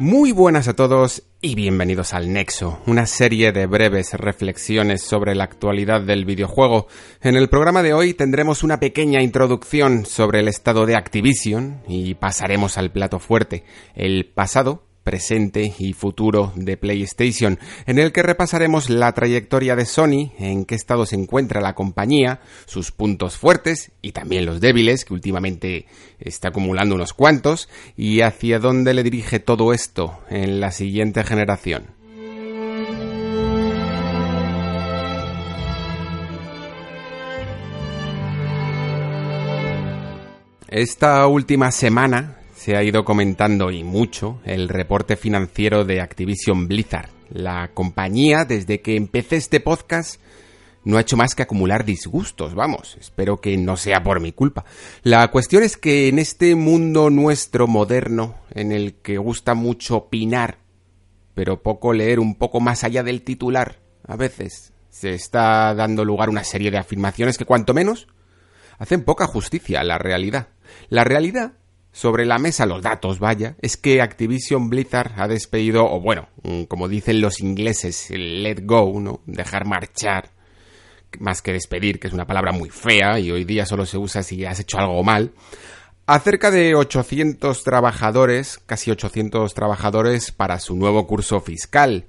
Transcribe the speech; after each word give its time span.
Muy 0.00 0.32
buenas 0.32 0.66
a 0.66 0.72
todos 0.72 1.24
y 1.42 1.54
bienvenidos 1.54 2.14
al 2.14 2.32
Nexo, 2.32 2.80
una 2.86 3.04
serie 3.04 3.52
de 3.52 3.66
breves 3.66 4.14
reflexiones 4.14 5.02
sobre 5.02 5.34
la 5.34 5.44
actualidad 5.44 6.00
del 6.00 6.24
videojuego. 6.24 6.86
En 7.20 7.36
el 7.36 7.50
programa 7.50 7.82
de 7.82 7.92
hoy 7.92 8.14
tendremos 8.14 8.62
una 8.62 8.80
pequeña 8.80 9.20
introducción 9.20 10.06
sobre 10.06 10.40
el 10.40 10.48
estado 10.48 10.86
de 10.86 10.96
Activision 10.96 11.82
y 11.86 12.14
pasaremos 12.14 12.78
al 12.78 12.90
plato 12.90 13.18
fuerte, 13.18 13.62
el 13.94 14.24
pasado 14.24 14.84
presente 15.02 15.74
y 15.78 15.92
futuro 15.92 16.52
de 16.56 16.76
PlayStation, 16.76 17.58
en 17.86 17.98
el 17.98 18.12
que 18.12 18.22
repasaremos 18.22 18.90
la 18.90 19.12
trayectoria 19.12 19.76
de 19.76 19.86
Sony, 19.86 20.32
en 20.38 20.64
qué 20.64 20.74
estado 20.74 21.06
se 21.06 21.16
encuentra 21.16 21.60
la 21.60 21.74
compañía, 21.74 22.40
sus 22.66 22.92
puntos 22.92 23.36
fuertes 23.36 23.92
y 24.02 24.12
también 24.12 24.46
los 24.46 24.60
débiles, 24.60 25.04
que 25.04 25.14
últimamente 25.14 25.86
está 26.18 26.48
acumulando 26.48 26.94
unos 26.94 27.12
cuantos, 27.12 27.68
y 27.96 28.20
hacia 28.20 28.58
dónde 28.58 28.94
le 28.94 29.02
dirige 29.02 29.40
todo 29.40 29.72
esto 29.72 30.20
en 30.30 30.60
la 30.60 30.72
siguiente 30.72 31.24
generación. 31.24 32.00
Esta 40.68 41.26
última 41.26 41.72
semana 41.72 42.39
se 42.60 42.76
ha 42.76 42.82
ido 42.82 43.06
comentando 43.06 43.70
y 43.70 43.84
mucho 43.84 44.38
el 44.44 44.68
reporte 44.68 45.16
financiero 45.16 45.86
de 45.86 46.02
Activision 46.02 46.68
Blizzard. 46.68 47.08
La 47.30 47.70
compañía, 47.72 48.44
desde 48.44 48.82
que 48.82 48.96
empecé 48.96 49.36
este 49.36 49.60
podcast, 49.60 50.20
no 50.84 50.98
ha 50.98 51.00
hecho 51.00 51.16
más 51.16 51.34
que 51.34 51.42
acumular 51.42 51.86
disgustos, 51.86 52.54
vamos, 52.54 52.98
espero 53.00 53.40
que 53.40 53.56
no 53.56 53.78
sea 53.78 54.02
por 54.02 54.20
mi 54.20 54.32
culpa. 54.32 54.66
La 55.02 55.26
cuestión 55.28 55.62
es 55.62 55.78
que 55.78 56.08
en 56.08 56.18
este 56.18 56.54
mundo 56.54 57.08
nuestro 57.08 57.66
moderno, 57.66 58.34
en 58.50 58.72
el 58.72 58.92
que 58.96 59.16
gusta 59.16 59.54
mucho 59.54 59.96
opinar, 59.96 60.58
pero 61.32 61.62
poco 61.62 61.94
leer 61.94 62.20
un 62.20 62.34
poco 62.34 62.60
más 62.60 62.84
allá 62.84 63.02
del 63.02 63.22
titular, 63.22 63.78
a 64.06 64.16
veces 64.16 64.74
se 64.90 65.14
está 65.14 65.74
dando 65.74 66.04
lugar 66.04 66.28
una 66.28 66.44
serie 66.44 66.70
de 66.70 66.76
afirmaciones 66.76 67.38
que 67.38 67.46
cuanto 67.46 67.72
menos 67.72 68.06
hacen 68.76 69.02
poca 69.02 69.26
justicia 69.26 69.80
a 69.80 69.84
la 69.84 69.96
realidad. 69.96 70.48
La 70.90 71.04
realidad 71.04 71.54
sobre 71.92 72.24
la 72.24 72.38
mesa 72.38 72.66
los 72.66 72.82
datos, 72.82 73.18
vaya, 73.18 73.56
es 73.60 73.76
que 73.76 74.00
Activision 74.00 74.70
Blizzard 74.70 75.12
ha 75.16 75.26
despedido, 75.26 75.84
o 75.84 76.00
bueno, 76.00 76.28
mm, 76.42 76.64
como 76.64 76.88
dicen 76.88 77.20
los 77.20 77.40
ingleses, 77.40 78.10
let 78.10 78.60
go, 78.62 79.00
¿no? 79.00 79.20
Dejar 79.26 79.66
marchar, 79.66 80.30
más 81.18 81.42
que 81.42 81.52
despedir, 81.52 81.98
que 81.98 82.06
es 82.06 82.12
una 82.12 82.26
palabra 82.26 82.52
muy 82.52 82.70
fea 82.70 83.18
y 83.18 83.30
hoy 83.30 83.44
día 83.44 83.66
solo 83.66 83.86
se 83.86 83.98
usa 83.98 84.22
si 84.22 84.44
has 84.44 84.60
hecho 84.60 84.78
algo 84.78 85.02
mal, 85.02 85.32
a 86.06 86.18
cerca 86.20 86.50
de 86.50 86.74
800 86.74 87.62
trabajadores, 87.64 88.60
casi 88.66 88.90
800 88.90 89.52
trabajadores 89.54 90.32
para 90.32 90.58
su 90.58 90.76
nuevo 90.76 91.06
curso 91.06 91.40
fiscal. 91.40 92.06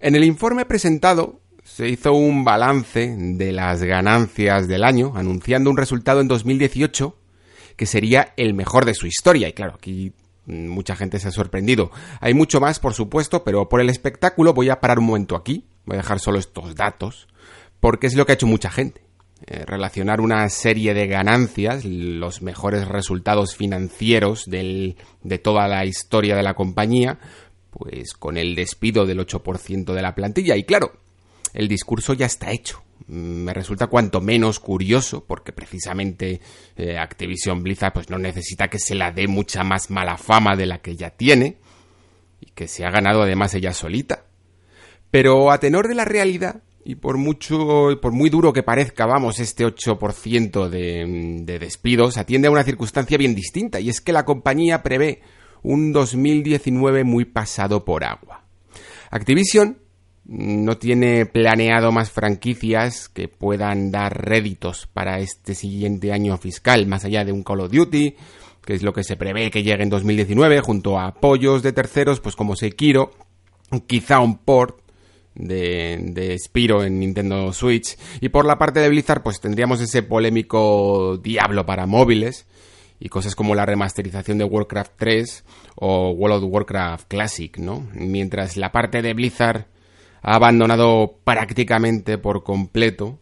En 0.00 0.16
el 0.16 0.24
informe 0.24 0.64
presentado 0.64 1.40
se 1.64 1.88
hizo 1.88 2.12
un 2.12 2.44
balance 2.44 3.14
de 3.16 3.52
las 3.52 3.82
ganancias 3.82 4.68
del 4.68 4.84
año, 4.84 5.12
anunciando 5.16 5.70
un 5.70 5.76
resultado 5.76 6.20
en 6.20 6.28
2018 6.28 7.16
que 7.76 7.86
sería 7.86 8.32
el 8.36 8.54
mejor 8.54 8.84
de 8.84 8.94
su 8.94 9.06
historia. 9.06 9.48
Y 9.48 9.52
claro, 9.52 9.74
aquí 9.74 10.12
mucha 10.46 10.96
gente 10.96 11.18
se 11.18 11.28
ha 11.28 11.32
sorprendido. 11.32 11.90
Hay 12.20 12.34
mucho 12.34 12.60
más, 12.60 12.78
por 12.78 12.94
supuesto, 12.94 13.44
pero 13.44 13.68
por 13.68 13.80
el 13.80 13.90
espectáculo 13.90 14.54
voy 14.54 14.70
a 14.70 14.80
parar 14.80 14.98
un 14.98 15.06
momento 15.06 15.36
aquí. 15.36 15.64
Voy 15.84 15.94
a 15.96 16.02
dejar 16.02 16.20
solo 16.20 16.38
estos 16.38 16.74
datos, 16.74 17.28
porque 17.80 18.06
es 18.06 18.14
lo 18.14 18.24
que 18.24 18.32
ha 18.32 18.34
hecho 18.34 18.46
mucha 18.46 18.70
gente. 18.70 19.02
Eh, 19.46 19.64
relacionar 19.66 20.20
una 20.20 20.48
serie 20.48 20.94
de 20.94 21.08
ganancias, 21.08 21.84
los 21.84 22.42
mejores 22.42 22.86
resultados 22.86 23.56
financieros 23.56 24.44
de 24.48 24.94
toda 25.42 25.66
la 25.66 25.84
historia 25.84 26.36
de 26.36 26.44
la 26.44 26.54
compañía, 26.54 27.18
pues 27.70 28.12
con 28.12 28.36
el 28.36 28.54
despido 28.54 29.04
del 29.04 29.18
8% 29.18 29.94
de 29.94 30.02
la 30.02 30.14
plantilla. 30.14 30.56
Y 30.56 30.62
claro, 30.62 30.92
el 31.54 31.68
discurso 31.68 32.14
ya 32.14 32.26
está 32.26 32.50
hecho 32.50 32.82
me 33.08 33.52
resulta 33.52 33.88
cuanto 33.88 34.20
menos 34.20 34.60
curioso, 34.60 35.24
porque 35.24 35.52
precisamente 35.52 36.40
eh, 36.76 36.98
Activision 36.98 37.62
Blizzard 37.62 37.92
pues 37.92 38.10
no 38.10 38.18
necesita 38.18 38.68
que 38.68 38.78
se 38.78 38.94
la 38.94 39.12
dé 39.12 39.28
mucha 39.28 39.62
más 39.64 39.90
mala 39.90 40.16
fama 40.16 40.56
de 40.56 40.66
la 40.66 40.78
que 40.78 40.96
ya 40.96 41.10
tiene, 41.10 41.56
y 42.40 42.46
que 42.52 42.68
se 42.68 42.84
ha 42.84 42.90
ganado 42.90 43.22
además 43.22 43.54
ella 43.54 43.72
solita. 43.72 44.24
Pero 45.10 45.50
a 45.50 45.58
tenor 45.58 45.88
de 45.88 45.94
la 45.94 46.04
realidad, 46.04 46.62
y 46.84 46.96
por 46.96 47.18
mucho, 47.18 47.98
por 48.00 48.12
muy 48.12 48.30
duro 48.30 48.52
que 48.52 48.62
parezca, 48.62 49.06
vamos, 49.06 49.38
este 49.38 49.64
8% 49.64 50.68
de, 50.68 51.42
de 51.44 51.58
despidos, 51.58 52.16
atiende 52.16 52.48
a 52.48 52.52
una 52.52 52.64
circunstancia 52.64 53.18
bien 53.18 53.34
distinta, 53.34 53.78
y 53.78 53.88
es 53.90 54.00
que 54.00 54.12
la 54.12 54.24
compañía 54.24 54.82
prevé 54.82 55.20
un 55.62 55.92
2019 55.92 57.04
muy 57.04 57.24
pasado 57.24 57.84
por 57.84 58.04
agua. 58.04 58.46
Activision 59.10 59.81
no 60.24 60.78
tiene 60.78 61.26
planeado 61.26 61.90
más 61.90 62.10
franquicias 62.10 63.08
que 63.08 63.28
puedan 63.28 63.90
dar 63.90 64.24
réditos 64.24 64.86
para 64.92 65.18
este 65.18 65.54
siguiente 65.54 66.12
año 66.12 66.36
fiscal, 66.38 66.86
más 66.86 67.04
allá 67.04 67.24
de 67.24 67.32
un 67.32 67.42
Call 67.42 67.60
of 67.60 67.72
Duty, 67.72 68.16
que 68.64 68.74
es 68.74 68.82
lo 68.82 68.92
que 68.92 69.04
se 69.04 69.16
prevé 69.16 69.50
que 69.50 69.62
llegue 69.62 69.82
en 69.82 69.90
2019, 69.90 70.60
junto 70.60 70.98
a 70.98 71.08
apoyos 71.08 71.62
de 71.62 71.72
terceros, 71.72 72.20
pues 72.20 72.36
como 72.36 72.54
Sekiro, 72.54 73.10
quizá 73.86 74.20
un 74.20 74.38
port 74.38 74.78
de, 75.34 75.98
de 76.00 76.38
Spiro 76.38 76.84
en 76.84 77.00
Nintendo 77.00 77.52
Switch. 77.52 77.96
Y 78.20 78.28
por 78.28 78.44
la 78.44 78.58
parte 78.58 78.80
de 78.80 78.88
Blizzard, 78.88 79.22
pues 79.22 79.40
tendríamos 79.40 79.80
ese 79.80 80.02
polémico 80.02 81.18
Diablo 81.18 81.66
para 81.66 81.86
móviles 81.86 82.46
y 83.00 83.08
cosas 83.08 83.34
como 83.34 83.56
la 83.56 83.66
remasterización 83.66 84.38
de 84.38 84.44
Warcraft 84.44 84.92
3 84.96 85.44
o 85.76 86.10
World 86.10 86.44
of 86.44 86.52
Warcraft 86.52 87.08
Classic, 87.08 87.58
¿no? 87.58 87.88
Mientras 87.94 88.56
la 88.56 88.70
parte 88.70 89.02
de 89.02 89.14
Blizzard 89.14 89.66
ha 90.22 90.36
abandonado 90.36 91.18
prácticamente 91.24 92.16
por 92.18 92.42
completo 92.42 93.18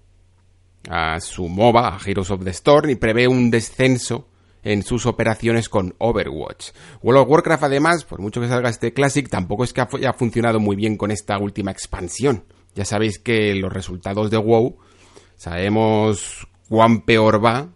a 0.88 1.20
su 1.20 1.48
MOBA, 1.48 1.96
a 1.96 1.98
Heroes 2.04 2.30
of 2.30 2.44
the 2.44 2.50
Storm, 2.50 2.90
y 2.90 2.94
prevé 2.94 3.26
un 3.28 3.50
descenso 3.50 4.28
en 4.62 4.82
sus 4.82 5.06
operaciones 5.06 5.68
con 5.68 5.94
Overwatch. 5.98 6.70
World 7.02 7.22
of 7.22 7.28
Warcraft, 7.28 7.64
además, 7.64 8.04
por 8.04 8.20
mucho 8.20 8.40
que 8.40 8.48
salga 8.48 8.68
este 8.68 8.92
Classic, 8.92 9.28
tampoco 9.28 9.64
es 9.64 9.72
que 9.72 9.80
haya 9.80 10.12
funcionado 10.12 10.60
muy 10.60 10.76
bien 10.76 10.96
con 10.96 11.10
esta 11.10 11.38
última 11.38 11.70
expansión. 11.70 12.44
Ya 12.74 12.84
sabéis 12.84 13.18
que 13.18 13.54
los 13.54 13.72
resultados 13.72 14.30
de 14.30 14.36
WoW 14.36 14.78
sabemos 15.36 16.46
cuán 16.68 17.02
peor 17.02 17.44
va 17.44 17.70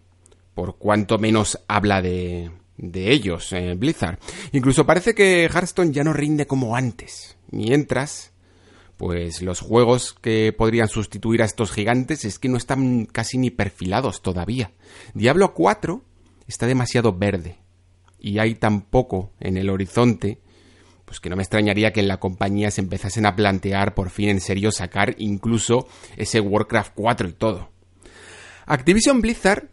por 0.55 0.77
cuanto 0.77 1.19
menos 1.19 1.59
habla 1.67 2.01
de, 2.01 2.51
de 2.77 3.11
ellos 3.11 3.53
eh, 3.53 3.75
Blizzard. 3.77 4.19
Incluso 4.53 4.87
parece 4.87 5.15
que 5.15 5.45
Hearthstone 5.47 5.93
ya 5.93 6.05
no 6.05 6.13
rinde 6.13 6.47
como 6.47 6.77
antes. 6.77 7.37
Mientras 7.51 8.34
pues 8.97 9.43
los 9.43 9.61
juegos 9.61 10.15
que 10.15 10.53
podrían 10.57 10.89
sustituir 10.89 11.43
a 11.43 11.47
estos 11.47 11.73
gigantes 11.73 12.25
es 12.25 12.39
que 12.39 12.49
no 12.49 12.57
están 12.57 13.07
casi 13.07 13.39
ni 13.39 13.51
perfilados 13.51 14.23
todavía. 14.23 14.73
Diablo 15.15 15.55
4 15.55 16.03
está 16.47 16.67
demasiado 16.67 17.13
verde 17.13 17.59
y 18.19 18.39
hay 18.39 18.55
tan 18.55 18.83
poco 18.83 19.33
en 19.41 19.57
el 19.57 19.71
horizonte 19.71 20.41
pues 21.05 21.21
que 21.21 21.29
no 21.29 21.37
me 21.37 21.43
extrañaría 21.43 21.93
que 21.93 22.01
en 22.01 22.09
la 22.09 22.19
compañía 22.19 22.71
se 22.71 22.81
empezasen 22.81 23.27
a 23.27 23.37
plantear 23.37 23.95
por 23.95 24.11
fin 24.11 24.31
en 24.31 24.41
serio 24.41 24.73
sacar 24.73 25.15
incluso 25.19 25.87
ese 26.17 26.41
Warcraft 26.41 26.93
4 26.95 27.29
y 27.29 27.33
todo. 27.33 27.71
Activision 28.67 29.21
Blizzard 29.21 29.69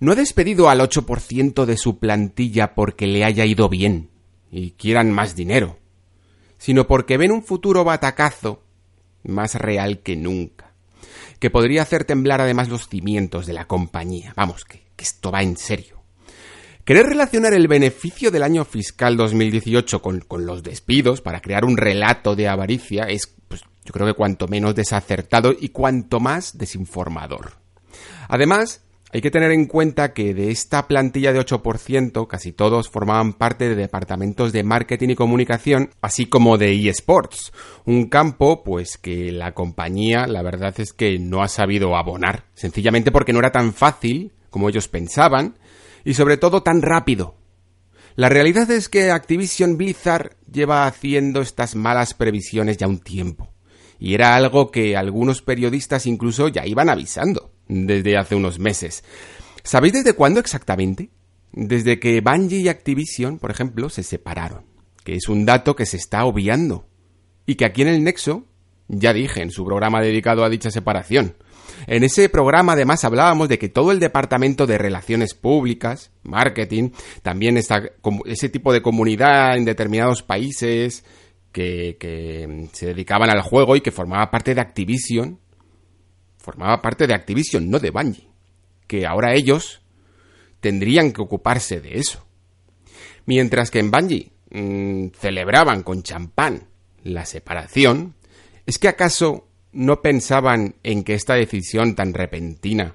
no 0.00 0.12
ha 0.12 0.14
despedido 0.14 0.68
al 0.68 0.80
8% 0.80 1.64
de 1.64 1.76
su 1.76 1.98
plantilla 1.98 2.74
porque 2.74 3.06
le 3.06 3.24
haya 3.24 3.46
ido 3.46 3.68
bien 3.68 4.10
y 4.50 4.72
quieran 4.72 5.10
más 5.10 5.34
dinero 5.34 5.78
sino 6.58 6.86
porque 6.86 7.16
ven 7.16 7.32
un 7.32 7.42
futuro 7.42 7.84
batacazo 7.84 8.62
más 9.24 9.54
real 9.54 10.00
que 10.00 10.16
nunca, 10.16 10.72
que 11.38 11.50
podría 11.50 11.82
hacer 11.82 12.04
temblar 12.04 12.40
además 12.40 12.68
los 12.68 12.88
cimientos 12.88 13.46
de 13.46 13.52
la 13.52 13.66
compañía. 13.66 14.32
Vamos, 14.36 14.64
que, 14.64 14.82
esto 14.96 15.30
va 15.30 15.42
en 15.42 15.56
serio. 15.56 16.02
Querer 16.84 17.06
relacionar 17.06 17.52
el 17.52 17.68
beneficio 17.68 18.30
del 18.30 18.42
año 18.42 18.64
fiscal 18.64 19.16
2018 19.16 20.00
con, 20.00 20.20
con 20.20 20.46
los 20.46 20.62
despidos 20.62 21.20
para 21.20 21.40
crear 21.40 21.64
un 21.64 21.76
relato 21.76 22.34
de 22.34 22.48
avaricia 22.48 23.04
es, 23.04 23.32
pues, 23.46 23.62
yo 23.84 23.92
creo 23.92 24.06
que 24.06 24.14
cuanto 24.14 24.48
menos 24.48 24.74
desacertado 24.74 25.54
y 25.58 25.68
cuanto 25.68 26.18
más 26.18 26.56
desinformador. 26.56 27.52
Además, 28.28 28.82
Hay 29.10 29.22
que 29.22 29.30
tener 29.30 29.52
en 29.52 29.64
cuenta 29.64 30.12
que 30.12 30.34
de 30.34 30.50
esta 30.50 30.86
plantilla 30.86 31.32
de 31.32 31.40
8%, 31.40 32.26
casi 32.26 32.52
todos 32.52 32.90
formaban 32.90 33.32
parte 33.32 33.66
de 33.66 33.74
departamentos 33.74 34.52
de 34.52 34.64
marketing 34.64 35.08
y 35.10 35.14
comunicación, 35.14 35.90
así 36.02 36.26
como 36.26 36.58
de 36.58 36.74
eSports, 36.88 37.52
un 37.86 38.10
campo 38.10 38.62
pues 38.62 38.98
que 38.98 39.32
la 39.32 39.54
compañía 39.54 40.26
la 40.26 40.42
verdad 40.42 40.78
es 40.78 40.92
que 40.92 41.18
no 41.18 41.42
ha 41.42 41.48
sabido 41.48 41.96
abonar, 41.96 42.44
sencillamente 42.52 43.10
porque 43.10 43.32
no 43.32 43.38
era 43.38 43.50
tan 43.50 43.72
fácil 43.72 44.32
como 44.50 44.68
ellos 44.68 44.88
pensaban 44.88 45.58
y 46.04 46.12
sobre 46.12 46.36
todo 46.36 46.62
tan 46.62 46.82
rápido. 46.82 47.34
La 48.14 48.28
realidad 48.28 48.70
es 48.70 48.90
que 48.90 49.10
Activision 49.10 49.78
Blizzard 49.78 50.36
lleva 50.52 50.86
haciendo 50.86 51.40
estas 51.40 51.76
malas 51.76 52.12
previsiones 52.12 52.76
ya 52.76 52.86
un 52.86 52.98
tiempo, 52.98 53.54
y 53.98 54.12
era 54.12 54.36
algo 54.36 54.70
que 54.70 54.98
algunos 54.98 55.40
periodistas 55.40 56.04
incluso 56.04 56.48
ya 56.48 56.66
iban 56.66 56.90
avisando 56.90 57.52
desde 57.68 58.16
hace 58.16 58.34
unos 58.34 58.58
meses. 58.58 59.04
¿Sabéis 59.62 59.94
desde 59.94 60.14
cuándo 60.14 60.40
exactamente? 60.40 61.10
Desde 61.52 61.98
que 61.98 62.20
Bungie 62.20 62.60
y 62.60 62.68
Activision, 62.68 63.38
por 63.38 63.50
ejemplo, 63.50 63.88
se 63.90 64.02
separaron, 64.02 64.64
que 65.04 65.14
es 65.14 65.28
un 65.28 65.44
dato 65.44 65.76
que 65.76 65.86
se 65.86 65.96
está 65.96 66.24
obviando, 66.24 66.86
y 67.46 67.54
que 67.54 67.64
aquí 67.64 67.82
en 67.82 67.88
el 67.88 68.04
Nexo, 68.04 68.46
ya 68.88 69.12
dije 69.12 69.42
en 69.42 69.50
su 69.50 69.64
programa 69.64 70.00
dedicado 70.00 70.44
a 70.44 70.48
dicha 70.48 70.70
separación, 70.70 71.34
en 71.86 72.04
ese 72.04 72.28
programa 72.28 72.72
además 72.72 73.04
hablábamos 73.04 73.48
de 73.48 73.58
que 73.58 73.68
todo 73.68 73.92
el 73.92 74.00
departamento 74.00 74.66
de 74.66 74.78
relaciones 74.78 75.34
públicas, 75.34 76.10
marketing, 76.22 76.90
también 77.22 77.56
está 77.56 77.82
ese 78.26 78.48
tipo 78.48 78.72
de 78.72 78.82
comunidad 78.82 79.56
en 79.56 79.64
determinados 79.64 80.22
países 80.22 81.04
que, 81.52 81.96
que 81.98 82.68
se 82.72 82.86
dedicaban 82.86 83.30
al 83.30 83.42
juego 83.42 83.76
y 83.76 83.80
que 83.80 83.90
formaba 83.90 84.30
parte 84.30 84.54
de 84.54 84.60
Activision, 84.60 85.38
formaba 86.48 86.80
parte 86.80 87.06
de 87.06 87.12
Activision, 87.12 87.68
no 87.68 87.78
de 87.78 87.90
Bungie, 87.90 88.30
que 88.86 89.06
ahora 89.06 89.34
ellos 89.34 89.82
tendrían 90.60 91.12
que 91.12 91.20
ocuparse 91.20 91.78
de 91.78 91.98
eso. 91.98 92.26
Mientras 93.26 93.70
que 93.70 93.80
en 93.80 93.90
Bungie 93.90 94.32
mm, 94.48 95.08
celebraban 95.08 95.82
con 95.82 96.02
champán 96.02 96.68
la 97.02 97.26
separación, 97.26 98.14
¿es 98.64 98.78
que 98.78 98.88
acaso 98.88 99.46
no 99.72 100.00
pensaban 100.00 100.76
en 100.82 101.04
que 101.04 101.12
esta 101.12 101.34
decisión 101.34 101.94
tan 101.94 102.14
repentina 102.14 102.94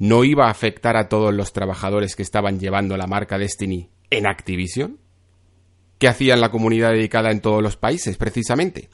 no 0.00 0.24
iba 0.24 0.48
a 0.48 0.50
afectar 0.50 0.96
a 0.96 1.08
todos 1.08 1.32
los 1.32 1.52
trabajadores 1.52 2.16
que 2.16 2.24
estaban 2.24 2.58
llevando 2.58 2.96
la 2.96 3.06
marca 3.06 3.38
Destiny 3.38 3.88
en 4.10 4.26
Activision? 4.26 4.98
¿Qué 5.98 6.08
hacían 6.08 6.40
la 6.40 6.50
comunidad 6.50 6.90
dedicada 6.90 7.30
en 7.30 7.40
todos 7.40 7.62
los 7.62 7.76
países, 7.76 8.16
precisamente? 8.16 8.88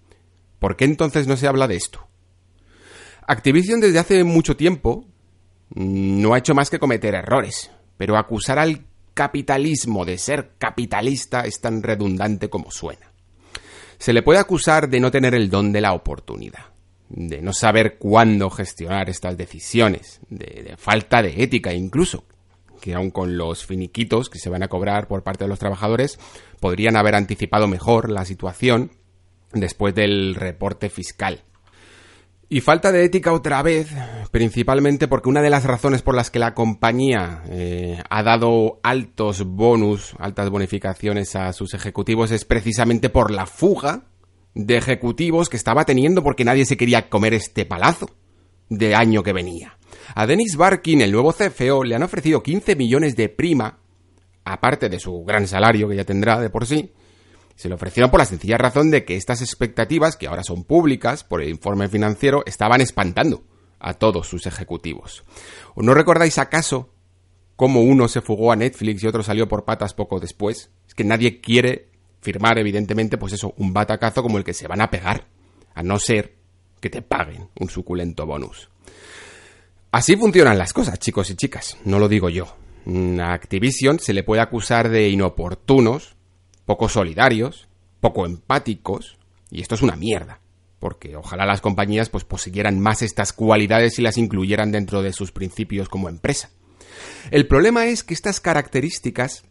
¿Por 0.59 0.76
qué 0.76 0.85
entonces 0.85 1.26
no 1.26 1.38
se 1.38 1.47
habla 1.47 1.67
de 1.67 1.76
esto? 1.76 2.10
Activision 3.31 3.79
desde 3.79 4.00
hace 4.00 4.25
mucho 4.25 4.56
tiempo 4.56 5.05
no 5.77 6.35
ha 6.35 6.38
hecho 6.38 6.53
más 6.53 6.69
que 6.69 6.81
cometer 6.81 7.15
errores, 7.15 7.71
pero 7.97 8.17
acusar 8.17 8.59
al 8.59 8.85
capitalismo 9.15 10.05
de 10.05 10.19
ser 10.19 10.55
capitalista 10.59 11.43
es 11.43 11.61
tan 11.61 11.85
redundante 11.85 12.50
como 12.50 12.73
suena. 12.73 13.12
Se 13.99 14.12
le 14.12 14.23
puede 14.23 14.41
acusar 14.41 14.88
de 14.88 14.99
no 14.99 15.12
tener 15.12 15.37
el 15.37 15.49
don 15.49 15.71
de 15.71 15.81
la 15.81 15.93
oportunidad, 15.93 16.73
de 17.09 17.41
no 17.41 17.53
saber 17.53 17.99
cuándo 17.99 18.50
gestionar 18.50 19.09
estas 19.09 19.37
decisiones, 19.37 20.19
de, 20.29 20.75
falta 20.76 21.23
de 21.23 21.41
ética 21.41 21.73
incluso, 21.73 22.25
que 22.81 22.94
aun 22.94 23.12
con 23.12 23.38
los 23.38 23.65
finiquitos 23.65 24.29
que 24.29 24.41
se 24.41 24.50
van 24.50 24.65
a 24.65 24.69
cobrar 24.69 25.06
por 25.06 25.23
parte 25.23 25.44
de 25.44 25.49
los 25.49 25.61
trabajadores, 25.61 26.19
podrían 26.59 26.97
haber 26.97 27.15
anticipado 27.15 27.69
mejor 27.69 28.11
la 28.11 28.25
situación 28.25 28.91
después 29.53 29.94
del 29.94 30.35
reporte 30.35 30.91
fiscal. 30.91 31.44
Y 32.52 32.62
falta 32.62 32.91
de 32.91 33.05
ética 33.05 33.32
otra 33.32 33.62
vez, 33.62 33.91
principalmente 34.32 35.06
porque 35.06 35.29
una 35.29 35.41
de 35.41 35.50
las 35.50 35.62
razones 35.62 36.02
por 36.02 36.17
las 36.17 36.32
que 36.32 36.41
la 36.41 36.52
compañía 36.52 37.44
eh, 37.49 38.02
ha 38.11 38.25
dado 38.25 38.81
altos 38.82 39.44
bonus, 39.44 40.17
altas 40.19 40.50
bonificaciones 40.50 41.37
a 41.37 41.52
sus 41.52 41.75
ejecutivos 41.75 42.32
es 42.32 42.44
precisamente 42.44 43.08
por 43.08 43.31
la 43.31 43.47
fuga 43.47 44.02
de 44.56 44.76
ejecutivos 44.76 45.49
que 45.49 45.56
estaba 45.56 45.85
teniendo 45.85 46.25
porque 46.25 46.44
nadie 46.44 46.64
se 46.64 46.76
quería 46.76 47.08
comer 47.08 47.35
este 47.35 47.67
palazo 47.67 48.11
de 48.69 48.97
año 48.97 49.23
que 49.23 49.32
venía. 49.32 49.79
A 50.17 50.26
Dennis 50.26 50.56
Barkin, 50.56 51.02
el 51.02 51.12
nuevo 51.12 51.32
CFO, 51.32 51.85
le 51.85 51.94
han 51.94 52.02
ofrecido 52.02 52.43
15 52.43 52.75
millones 52.75 53.14
de 53.14 53.29
prima, 53.29 53.79
aparte 54.44 54.88
de 54.88 54.99
su 54.99 55.23
gran 55.25 55.47
salario 55.47 55.88
que 55.88 55.94
ya 55.94 56.05
tendrá 56.05 56.41
de 56.41 56.50
por 56.50 56.67
sí, 56.67 56.91
se 57.61 57.69
le 57.69 57.75
ofrecieron 57.75 58.11
por 58.11 58.21
la 58.21 58.25
sencilla 58.25 58.57
razón 58.57 58.91
de 58.91 59.05
que 59.05 59.17
estas 59.17 59.43
expectativas, 59.43 60.17
que 60.17 60.27
ahora 60.27 60.43
son 60.43 60.65
públicas 60.65 61.25
por 61.25 61.43
el 61.43 61.51
informe 61.51 61.89
financiero, 61.89 62.43
estaban 62.47 62.81
espantando 62.81 63.45
a 63.79 63.93
todos 63.93 64.27
sus 64.27 64.47
ejecutivos. 64.47 65.25
¿O 65.75 65.83
no 65.83 65.93
recordáis 65.93 66.39
acaso 66.39 66.95
cómo 67.57 67.83
uno 67.83 68.09
se 68.09 68.23
fugó 68.23 68.51
a 68.51 68.57
Netflix 68.57 69.03
y 69.03 69.09
otro 69.09 69.23
salió 69.23 69.47
por 69.47 69.67
patas 69.67 69.93
poco 69.93 70.19
después? 70.19 70.71
Es 70.89 70.95
que 70.95 71.05
nadie 71.05 71.43
quiere 71.43 71.91
firmar, 72.23 72.59
evidentemente, 72.59 73.19
pues 73.19 73.35
eso, 73.35 73.53
un 73.59 73.75
batacazo 73.75 74.23
como 74.23 74.39
el 74.39 74.45
que 74.45 74.55
se 74.55 74.67
van 74.67 74.81
a 74.81 74.89
pegar, 74.89 75.27
a 75.75 75.83
no 75.83 75.99
ser 75.99 76.37
que 76.81 76.89
te 76.89 77.03
paguen 77.03 77.51
un 77.61 77.69
suculento 77.69 78.25
bonus. 78.25 78.71
Así 79.93 80.17
funcionan 80.17 80.57
las 80.57 80.73
cosas, 80.73 80.99
chicos 80.99 81.29
y 81.29 81.35
chicas, 81.35 81.77
no 81.85 81.99
lo 81.99 82.09
digo 82.09 82.31
yo. 82.31 82.57
A 83.21 83.35
Activision 83.35 83.99
se 83.99 84.15
le 84.15 84.23
puede 84.23 84.41
acusar 84.41 84.89
de 84.89 85.11
inoportunos 85.11 86.17
poco 86.70 86.88
solidarios, 86.88 87.67
poco 87.99 88.26
empáticos, 88.26 89.19
y 89.50 89.61
esto 89.61 89.75
es 89.75 89.82
una 89.82 89.96
mierda, 89.96 90.38
porque 90.78 91.17
ojalá 91.17 91.44
las 91.44 91.61
compañías 91.61 92.11
pues 92.11 92.22
poseyeran 92.22 92.78
más 92.78 93.02
estas 93.02 93.32
cualidades 93.32 93.99
y 93.99 94.02
las 94.02 94.17
incluyeran 94.19 94.70
dentro 94.70 95.02
de 95.02 95.12
sus 95.12 95.32
principios 95.32 95.88
como 95.88 96.08
empresa. 96.08 96.50
El 97.32 97.49
problema 97.49 97.87
es 97.87 98.05
que 98.05 98.14
estas 98.14 98.38
características 98.38 99.43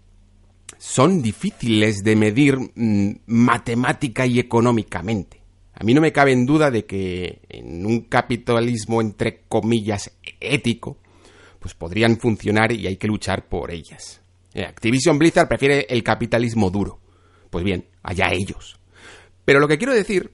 son 0.78 1.22
difíciles 1.22 2.06
de 2.06 2.16
medir 2.16 2.58
mm, 2.58 3.24
matemática 3.26 4.26
y 4.26 4.40
económicamente. 4.40 5.42
A 5.74 5.84
mí 5.84 5.94
no 5.94 6.00
me 6.00 6.14
cabe 6.14 6.32
en 6.32 6.46
duda 6.46 6.72
de 6.72 6.86
que 6.86 7.42
en 7.50 7.86
un 7.86 8.04
capitalismo 8.04 9.02
entre 9.02 9.42
comillas 9.50 10.18
ético, 10.40 11.00
pues 11.60 11.74
podrían 11.74 12.18
funcionar 12.18 12.72
y 12.72 12.88
hay 12.88 12.96
que 12.96 13.08
luchar 13.08 13.50
por 13.50 13.72
ellas. 13.72 14.22
Eh, 14.54 14.64
Activision 14.64 15.20
Blizzard 15.20 15.50
prefiere 15.50 15.86
el 15.90 16.02
capitalismo 16.02 16.70
duro, 16.70 17.02
pues 17.50 17.64
bien, 17.64 17.88
allá 18.04 18.32
ellos. 18.32 18.80
Pero 19.46 19.60
lo 19.60 19.68
que 19.68 19.78
quiero 19.78 19.94
decir 19.94 20.32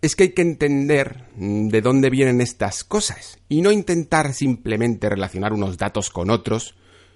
es 0.00 0.14
que 0.14 0.24
hay 0.24 0.32
que 0.32 0.42
entender 0.42 1.24
de 1.36 1.80
dónde 1.80 2.10
vienen 2.10 2.40
estas 2.40 2.84
cosas 2.84 3.38
y 3.48 3.62
no 3.62 3.72
intentar 3.72 4.34
simplemente 4.34 5.08
relacionar 5.08 5.52
unos 5.52 5.78
datos 5.78 6.10
con 6.10 6.30
otros 6.30 6.74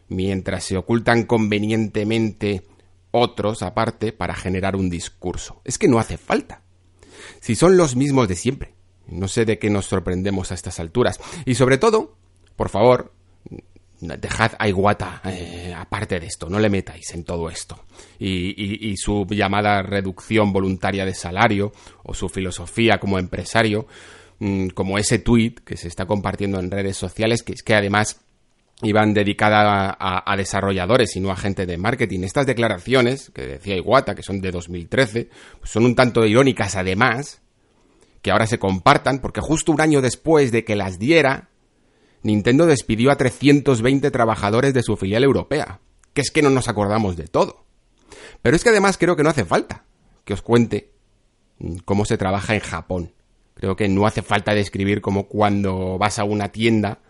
mientras 0.09 0.65
se 0.65 0.77
ocultan 0.77 1.25
convenientemente 1.25 2.65
otros 3.11 3.63
aparte 3.63 4.13
para 4.13 4.35
generar 4.35 4.75
un 4.75 4.91
discurso. 4.91 5.61
Es 5.65 5.79
que 5.79 5.89
no 5.89 5.99
hace 5.99 6.17
falta. 6.17 6.63
Si 7.41 7.55
son 7.55 7.77
los 7.77 7.97
mismos 7.97 8.29
de 8.29 8.37
siempre. 8.37 8.75
No 9.07 9.29
sé 9.29 9.45
de 9.45 9.59
qué 9.59 9.71
nos 9.71 9.87
sorprendemos 9.87 10.51
a 10.51 10.55
estas 10.55 10.81
alturas. 10.81 11.19
Y 11.47 11.55
sobre 11.55 11.79
todo, 11.79 12.17
por 12.57 12.69
favor, 12.69 13.15
dejad 14.01 14.53
a 14.59 14.69
Iguata 14.69 15.21
eh, 15.25 15.75
aparte 15.77 16.21
de 16.21 16.27
esto, 16.27 16.49
no 16.49 16.59
le 16.59 16.71
metáis 16.71 17.13
en 17.15 17.25
todo 17.25 17.49
esto. 17.49 17.85
Y, 18.19 18.95
su 18.97 19.27
llamada 19.31 19.83
reducción 19.83 20.53
voluntaria 20.53 21.05
de 21.05 21.15
salario 21.15 21.73
o 22.05 22.15
su 22.15 22.29
filosofía 22.29 22.99
como 22.99 23.19
empresario, 23.19 23.87
mm, 24.39 24.69
como 24.69 24.99
ese 24.99 25.19
tuit 25.19 25.61
que 25.61 25.77
se 25.77 25.89
está 25.89 26.07
compartiendo 26.07 26.59
en 26.59 26.71
redes 26.71 26.97
sociales, 26.97 27.43
que 27.43 27.53
es 27.53 27.63
que 27.63 27.75
además 27.75 28.21
iban 28.83 29.13
dedicadas 29.13 29.97
a, 29.99 30.37
desarrolladores 30.37 31.17
y 31.17 31.21
no 31.21 31.31
a 31.31 31.37
gente 31.37 31.67
de 31.67 31.79
marketing. 31.79 32.21
Estas 32.21 32.47
declaraciones, 32.47 33.31
que 33.35 33.43
decía 33.43 33.77
Iguata, 33.77 34.15
que 34.15 34.23
son 34.23 34.41
de 34.41 34.53
2013, 34.53 35.29
pues 35.59 35.71
son 35.71 35.85
un 35.85 35.97
tanto 35.97 36.25
irónicas 36.25 36.77
además, 36.77 37.41
que 38.23 38.31
ahora 38.31 38.47
se 38.47 38.59
compartan, 38.59 39.21
porque 39.21 39.41
justo 39.41 39.73
un 39.73 39.81
año 39.81 40.01
después 40.01 40.53
de 40.53 40.65
que 40.65 40.77
las 40.77 40.99
diera, 40.99 41.49
Nintendo 42.23 42.67
despidió 42.67 43.11
a 43.11 43.17
320 43.17 44.11
trabajadores 44.11 44.75
de 44.75 44.83
su 44.83 44.97
filial 44.97 45.25
europea. 45.25 45.81
Que 46.13 46.21
es 46.21 46.31
que 46.31 46.43
no 46.43 46.51
nos 46.51 46.69
acordamos 46.69 47.17
de 47.17 47.29
todo. 47.29 47.65
Pero 48.43 48.57
es 48.57 48.63
que 48.63 48.71
además 48.71 48.99
creo 48.99 49.17
que 49.17 49.23
no 49.23 49.31
hace 49.31 49.45
falta 49.45 49.85
que 50.25 50.35
os 50.35 50.43
cuente 50.43 50.91
cómo 51.85 52.05
se 52.05 52.19
trabaja 52.19 52.55
en 52.55 52.61
Japón. 52.61 53.13
Creo 53.55 53.77
que 53.77 53.89
no 53.89 54.07
hace 54.07 54.23
falta 54.23 54.55
describir 54.55 55.01
cómo 55.01 55.27
cuando 55.27 55.99
vas 55.99 56.19
a 56.19 56.25
una 56.25 56.51
tienda 56.51 57.01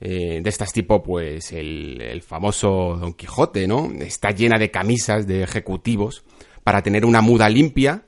eh, 0.00 0.40
de 0.42 0.48
estas 0.48 0.72
tipo, 0.72 1.02
pues 1.02 1.52
el, 1.52 2.00
el 2.00 2.22
famoso 2.22 2.96
Don 3.00 3.14
Quijote, 3.14 3.66
¿no? 3.66 3.90
Está 4.00 4.30
llena 4.30 4.58
de 4.58 4.70
camisas 4.70 5.26
de 5.26 5.42
ejecutivos 5.42 6.24
para 6.62 6.82
tener 6.82 7.04
una 7.04 7.20
muda 7.20 7.48
limpia, 7.48 8.04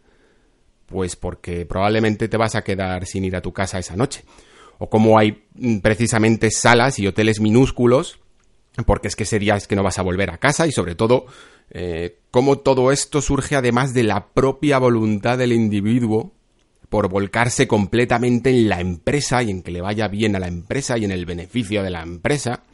pues 0.86 1.16
porque 1.16 1.66
probablemente 1.66 2.28
te 2.28 2.36
vas 2.36 2.54
a 2.54 2.62
quedar 2.62 3.06
sin 3.06 3.24
ir 3.24 3.36
a 3.36 3.42
tu 3.42 3.52
casa 3.52 3.78
esa 3.78 3.96
noche 3.96 4.22
o 4.80 4.88
cómo 4.88 5.18
hay 5.18 5.44
mm, 5.54 5.78
precisamente 5.78 6.50
salas 6.50 6.98
y 6.98 7.06
hoteles 7.06 7.38
minúsculos, 7.38 8.18
porque 8.86 9.08
es 9.08 9.14
que 9.14 9.26
sería 9.26 9.58
que 9.60 9.76
no 9.76 9.82
vas 9.82 9.98
a 9.98 10.02
volver 10.02 10.30
a 10.30 10.38
casa 10.38 10.66
y 10.66 10.72
sobre 10.72 10.94
todo 10.94 11.26
eh, 11.70 12.18
cómo 12.30 12.58
todo 12.58 12.90
esto 12.90 13.20
surge 13.20 13.54
además 13.54 13.94
de 13.94 14.04
la 14.04 14.28
propia 14.28 14.78
voluntad 14.78 15.38
del 15.38 15.52
individuo 15.52 16.32
por 16.88 17.08
volcarse 17.08 17.68
completamente 17.68 18.50
en 18.50 18.68
la 18.68 18.80
empresa 18.80 19.42
y 19.42 19.50
en 19.50 19.62
que 19.62 19.70
le 19.70 19.82
vaya 19.82 20.08
bien 20.08 20.34
a 20.34 20.40
la 20.40 20.48
empresa 20.48 20.96
y 20.98 21.04
en 21.04 21.12
el 21.12 21.26
beneficio 21.26 21.82
de 21.82 21.90
la 21.90 22.02
empresa, 22.02 22.64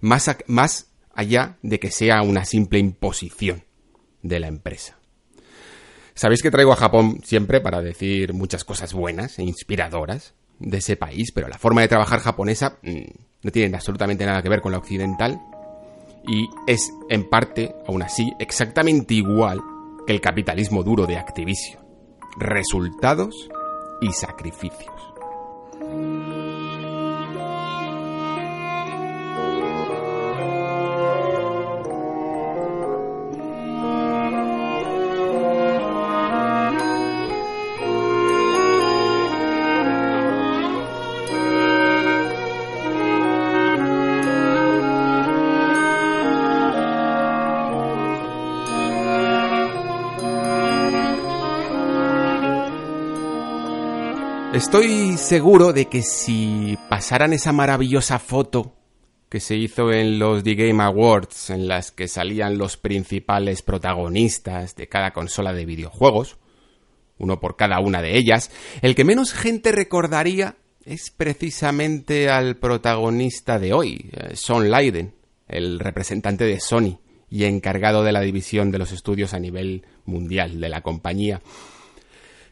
más, 0.00 0.34
más 0.46 0.90
allá 1.14 1.58
de 1.62 1.78
que 1.78 1.90
sea 1.90 2.22
una 2.22 2.44
simple 2.46 2.78
imposición 2.78 3.64
de 4.22 4.40
la 4.40 4.48
empresa. 4.48 4.98
Sabéis 6.14 6.42
que 6.42 6.50
traigo 6.50 6.72
a 6.72 6.76
Japón 6.76 7.20
siempre 7.22 7.60
para 7.60 7.82
decir 7.82 8.32
muchas 8.32 8.64
cosas 8.64 8.94
buenas 8.94 9.38
e 9.38 9.42
inspiradoras 9.42 10.34
de 10.60 10.78
ese 10.78 10.96
país, 10.96 11.32
pero 11.34 11.48
la 11.48 11.58
forma 11.58 11.80
de 11.80 11.88
trabajar 11.88 12.20
japonesa 12.20 12.78
mm, 12.82 13.42
no 13.42 13.50
tiene 13.50 13.74
absolutamente 13.74 14.24
nada 14.24 14.42
que 14.42 14.48
ver 14.48 14.60
con 14.60 14.72
la 14.72 14.78
occidental 14.78 15.40
y 16.26 16.48
es 16.66 16.92
en 17.08 17.28
parte, 17.28 17.74
aún 17.86 18.02
así, 18.02 18.32
exactamente 18.38 19.14
igual 19.14 19.60
que 20.06 20.12
el 20.12 20.20
capitalismo 20.20 20.82
duro 20.82 21.06
de 21.06 21.16
Activision. 21.16 21.82
Resultados 22.38 23.48
y 24.00 24.12
sacrificios. 24.12 24.92
Estoy 54.60 55.16
seguro 55.16 55.72
de 55.72 55.86
que 55.86 56.02
si 56.02 56.76
pasaran 56.90 57.32
esa 57.32 57.50
maravillosa 57.50 58.18
foto 58.18 58.76
que 59.30 59.40
se 59.40 59.56
hizo 59.56 59.90
en 59.90 60.18
los 60.18 60.44
The 60.44 60.54
Game 60.54 60.82
Awards, 60.82 61.48
en 61.48 61.66
las 61.66 61.90
que 61.90 62.08
salían 62.08 62.58
los 62.58 62.76
principales 62.76 63.62
protagonistas 63.62 64.76
de 64.76 64.86
cada 64.86 65.12
consola 65.12 65.54
de 65.54 65.64
videojuegos, 65.64 66.36
uno 67.16 67.40
por 67.40 67.56
cada 67.56 67.80
una 67.80 68.02
de 68.02 68.18
ellas, 68.18 68.50
el 68.82 68.94
que 68.94 69.02
menos 69.02 69.32
gente 69.32 69.72
recordaría 69.72 70.56
es 70.84 71.10
precisamente 71.10 72.28
al 72.28 72.58
protagonista 72.58 73.58
de 73.58 73.72
hoy, 73.72 74.10
eh, 74.12 74.36
Son 74.36 74.70
Leiden, 74.70 75.14
el 75.48 75.80
representante 75.80 76.44
de 76.44 76.60
Sony 76.60 77.00
y 77.30 77.44
encargado 77.44 78.04
de 78.04 78.12
la 78.12 78.20
división 78.20 78.70
de 78.70 78.78
los 78.78 78.92
estudios 78.92 79.32
a 79.32 79.40
nivel 79.40 79.86
mundial 80.04 80.60
de 80.60 80.68
la 80.68 80.82
compañía. 80.82 81.40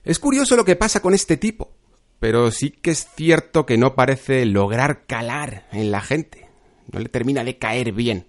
Es 0.05 0.19
curioso 0.19 0.57
lo 0.57 0.65
que 0.65 0.75
pasa 0.75 1.03
con 1.03 1.13
este 1.13 1.37
tipo 1.37 1.78
pero 2.19 2.51
sí 2.51 2.71
que 2.71 2.91
es 2.91 3.09
cierto 3.15 3.67
que 3.67 3.79
no 3.79 3.95
parece 3.95 4.45
lograr 4.47 5.07
calar 5.07 5.67
en 5.73 5.91
la 5.91 6.01
gente. 6.01 6.49
No 6.91 7.01
le 7.01 7.09
termina 7.09 7.45
de 7.45 7.59
caer 7.59 7.93
bien. 7.93 8.27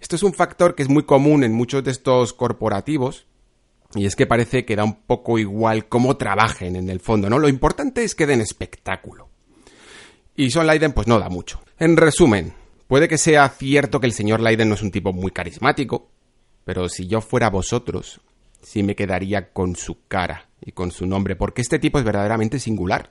Esto 0.00 0.16
es 0.16 0.22
un 0.22 0.34
factor 0.34 0.74
que 0.74 0.82
es 0.82 0.88
muy 0.88 1.04
común 1.04 1.44
en 1.44 1.52
muchos 1.52 1.84
de 1.84 1.90
estos 1.90 2.32
corporativos, 2.32 3.26
y 3.94 4.06
es 4.06 4.16
que 4.16 4.26
parece 4.26 4.64
que 4.64 4.76
da 4.76 4.84
un 4.84 5.02
poco 5.02 5.38
igual 5.38 5.88
cómo 5.88 6.16
trabajen 6.16 6.76
en 6.76 6.88
el 6.88 7.00
fondo, 7.00 7.28
¿no? 7.28 7.38
Lo 7.38 7.48
importante 7.48 8.04
es 8.04 8.14
que 8.14 8.26
den 8.26 8.40
espectáculo. 8.40 9.28
Y 10.34 10.50
Son 10.50 10.66
Leiden 10.66 10.92
pues 10.92 11.06
no 11.06 11.18
da 11.18 11.28
mucho. 11.28 11.62
En 11.78 11.96
resumen, 11.96 12.54
puede 12.88 13.06
que 13.06 13.18
sea 13.18 13.48
cierto 13.50 14.00
que 14.00 14.06
el 14.06 14.12
señor 14.12 14.40
Leiden 14.40 14.68
no 14.68 14.74
es 14.74 14.82
un 14.82 14.90
tipo 14.90 15.12
muy 15.12 15.30
carismático, 15.30 16.08
pero 16.64 16.88
si 16.88 17.06
yo 17.06 17.20
fuera 17.20 17.50
vosotros, 17.50 18.20
sí 18.62 18.82
me 18.82 18.96
quedaría 18.96 19.52
con 19.52 19.76
su 19.76 20.06
cara 20.08 20.48
y 20.64 20.72
con 20.72 20.90
su 20.90 21.06
nombre, 21.06 21.36
porque 21.36 21.60
este 21.60 21.78
tipo 21.78 21.98
es 21.98 22.04
verdaderamente 22.04 22.58
singular. 22.58 23.10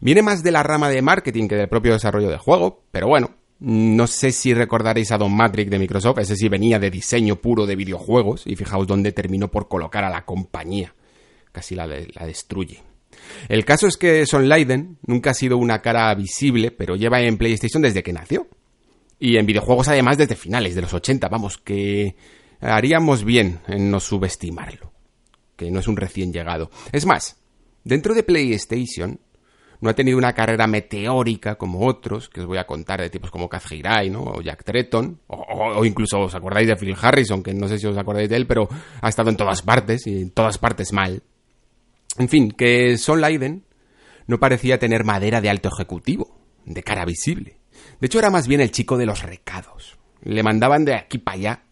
Viene 0.00 0.22
más 0.22 0.42
de 0.42 0.52
la 0.52 0.62
rama 0.62 0.88
de 0.88 1.02
marketing 1.02 1.48
que 1.48 1.56
del 1.56 1.68
propio 1.68 1.92
desarrollo 1.92 2.28
del 2.28 2.38
juego, 2.38 2.84
pero 2.90 3.08
bueno, 3.08 3.30
no 3.60 4.06
sé 4.06 4.32
si 4.32 4.52
recordaréis 4.52 5.12
a 5.12 5.18
Don 5.18 5.34
Matrix 5.34 5.70
de 5.70 5.78
Microsoft, 5.78 6.18
ese 6.18 6.36
sí 6.36 6.48
venía 6.48 6.78
de 6.78 6.90
diseño 6.90 7.36
puro 7.36 7.66
de 7.66 7.76
videojuegos, 7.76 8.46
y 8.46 8.56
fijaos 8.56 8.86
dónde 8.86 9.12
terminó 9.12 9.50
por 9.50 9.68
colocar 9.68 10.04
a 10.04 10.10
la 10.10 10.24
compañía. 10.24 10.94
Casi 11.52 11.74
la, 11.74 11.86
destruye. 11.86 12.82
El 13.48 13.64
caso 13.64 13.86
es 13.86 13.96
que 13.96 14.26
Son 14.26 14.48
Leiden 14.48 14.98
nunca 15.06 15.30
ha 15.30 15.34
sido 15.34 15.56
una 15.56 15.80
cara 15.80 16.12
visible, 16.14 16.72
pero 16.72 16.96
lleva 16.96 17.22
en 17.22 17.38
PlayStation 17.38 17.80
desde 17.82 18.02
que 18.02 18.12
nació. 18.12 18.48
Y 19.20 19.36
en 19.36 19.46
videojuegos 19.46 19.88
además 19.88 20.18
desde 20.18 20.34
finales 20.34 20.74
de 20.74 20.82
los 20.82 20.92
80, 20.92 21.28
vamos, 21.28 21.56
que 21.56 22.16
haríamos 22.60 23.24
bien 23.24 23.60
en 23.68 23.90
no 23.90 24.00
subestimarlo. 24.00 24.92
Que 25.56 25.70
no 25.70 25.78
es 25.78 25.86
un 25.86 25.96
recién 25.96 26.32
llegado. 26.32 26.70
Es 26.90 27.06
más, 27.06 27.38
dentro 27.84 28.14
de 28.14 28.24
PlayStation 28.24 29.20
no 29.80 29.90
ha 29.90 29.94
tenido 29.94 30.18
una 30.18 30.32
carrera 30.32 30.66
meteórica 30.66 31.56
como 31.56 31.86
otros, 31.86 32.28
que 32.28 32.40
os 32.40 32.46
voy 32.46 32.58
a 32.58 32.64
contar 32.64 33.00
de 33.00 33.10
tipos 33.10 33.30
como 33.30 33.48
Kaz 33.48 33.70
Hirai, 33.70 34.10
¿no? 34.10 34.22
O 34.22 34.40
Jack 34.40 34.64
Tretton, 34.64 35.20
o, 35.26 35.84
incluso 35.84 36.20
os 36.20 36.34
acordáis 36.34 36.68
de 36.68 36.76
Phil 36.76 36.96
Harrison, 37.00 37.42
que 37.42 37.54
no 37.54 37.68
sé 37.68 37.78
si 37.78 37.86
os 37.86 37.96
acordáis 37.96 38.28
de 38.28 38.36
él, 38.36 38.46
pero 38.46 38.68
ha 39.00 39.08
estado 39.08 39.30
en 39.30 39.36
todas 39.36 39.62
partes, 39.62 40.06
y 40.06 40.22
en 40.22 40.30
todas 40.30 40.58
partes 40.58 40.92
mal. 40.92 41.22
En 42.18 42.28
fin, 42.28 42.50
que 42.52 42.96
Son 42.96 43.20
Leiden 43.20 43.64
no 44.26 44.38
parecía 44.38 44.78
tener 44.78 45.04
madera 45.04 45.40
de 45.40 45.50
alto 45.50 45.68
ejecutivo, 45.72 46.38
de 46.64 46.82
cara 46.82 47.04
visible. 47.04 47.58
De 48.00 48.06
hecho, 48.06 48.18
era 48.18 48.30
más 48.30 48.48
bien 48.48 48.60
el 48.60 48.70
chico 48.70 48.96
de 48.96 49.06
los 49.06 49.22
recados. 49.22 49.98
Le 50.22 50.42
mandaban 50.42 50.84
de 50.84 50.94
aquí 50.94 51.18
para 51.18 51.36
allá. 51.36 51.62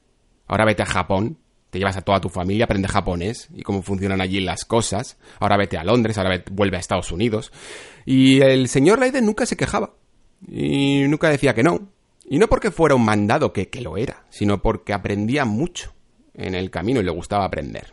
Ahora 0.46 0.66
vete 0.66 0.82
a 0.82 0.86
Japón, 0.86 1.38
te 1.72 1.78
llevas 1.78 1.96
a 1.96 2.02
toda 2.02 2.20
tu 2.20 2.28
familia, 2.28 2.66
aprende 2.66 2.86
japonés 2.86 3.48
y 3.54 3.62
cómo 3.62 3.82
funcionan 3.82 4.20
allí 4.20 4.40
las 4.40 4.66
cosas. 4.66 5.16
Ahora 5.40 5.56
vete 5.56 5.78
a 5.78 5.84
Londres, 5.84 6.18
ahora 6.18 6.44
vuelve 6.50 6.76
a 6.76 6.80
Estados 6.80 7.10
Unidos. 7.12 7.50
Y 8.04 8.40
el 8.40 8.68
señor 8.68 8.98
Leiden 8.98 9.26
nunca 9.26 9.46
se 9.46 9.56
quejaba. 9.56 9.94
Y 10.48 11.04
nunca 11.08 11.28
decía 11.28 11.54
que 11.54 11.62
no. 11.62 11.88
Y 12.28 12.38
no 12.38 12.48
porque 12.48 12.70
fuera 12.70 12.94
un 12.94 13.04
mandado, 13.04 13.52
que, 13.52 13.68
que 13.68 13.80
lo 13.80 13.96
era, 13.96 14.24
sino 14.30 14.62
porque 14.62 14.92
aprendía 14.92 15.44
mucho 15.44 15.92
en 16.34 16.54
el 16.54 16.70
camino 16.70 17.00
y 17.00 17.04
le 17.04 17.10
gustaba 17.10 17.44
aprender. 17.44 17.92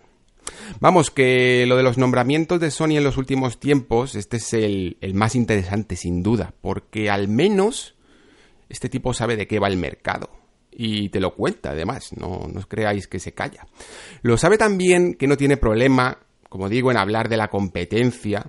Vamos, 0.79 1.11
que 1.11 1.65
lo 1.67 1.77
de 1.77 1.83
los 1.83 1.97
nombramientos 1.97 2.59
de 2.59 2.71
Sony 2.71 2.97
en 2.97 3.03
los 3.03 3.17
últimos 3.17 3.59
tiempos, 3.59 4.15
este 4.15 4.37
es 4.37 4.53
el, 4.53 4.97
el, 5.01 5.13
más 5.13 5.35
interesante 5.35 5.95
sin 5.95 6.23
duda, 6.23 6.53
porque 6.61 7.09
al 7.09 7.27
menos 7.27 7.95
este 8.69 8.89
tipo 8.89 9.13
sabe 9.13 9.35
de 9.35 9.47
qué 9.47 9.59
va 9.59 9.67
el 9.67 9.77
mercado 9.77 10.29
y 10.71 11.09
te 11.09 11.19
lo 11.19 11.35
cuenta 11.35 11.71
además, 11.71 12.13
no, 12.15 12.47
no 12.51 12.59
os 12.59 12.65
creáis 12.65 13.07
que 13.07 13.19
se 13.19 13.33
calla. 13.33 13.67
Lo 14.21 14.37
sabe 14.37 14.57
también 14.57 15.15
que 15.15 15.27
no 15.27 15.37
tiene 15.37 15.57
problema, 15.57 16.19
como 16.47 16.69
digo, 16.69 16.91
en 16.91 16.97
hablar 16.97 17.29
de 17.29 17.37
la 17.37 17.49
competencia 17.49 18.45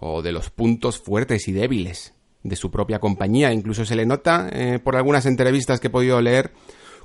o 0.00 0.22
de 0.22 0.32
los 0.32 0.50
puntos 0.50 0.98
fuertes 0.98 1.48
y 1.48 1.52
débiles 1.52 2.14
de 2.42 2.56
su 2.56 2.70
propia 2.70 2.98
compañía. 2.98 3.52
Incluso 3.52 3.84
se 3.84 3.96
le 3.96 4.06
nota 4.06 4.48
eh, 4.52 4.78
por 4.78 4.96
algunas 4.96 5.26
entrevistas 5.26 5.80
que 5.80 5.88
he 5.88 5.90
podido 5.90 6.20
leer 6.20 6.52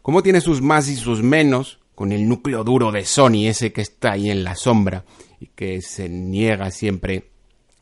cómo 0.01 0.23
tiene 0.23 0.41
sus 0.41 0.61
más 0.61 0.87
y 0.89 0.95
sus 0.95 1.23
menos 1.23 1.79
con 1.95 2.11
el 2.11 2.27
núcleo 2.27 2.63
duro 2.63 2.91
de 2.91 3.05
Sony, 3.05 3.47
ese 3.47 3.71
que 3.71 3.81
está 3.81 4.13
ahí 4.13 4.29
en 4.29 4.43
la 4.43 4.55
sombra 4.55 5.05
y 5.39 5.47
que 5.47 5.81
se 5.81 6.09
niega 6.09 6.71
siempre 6.71 7.29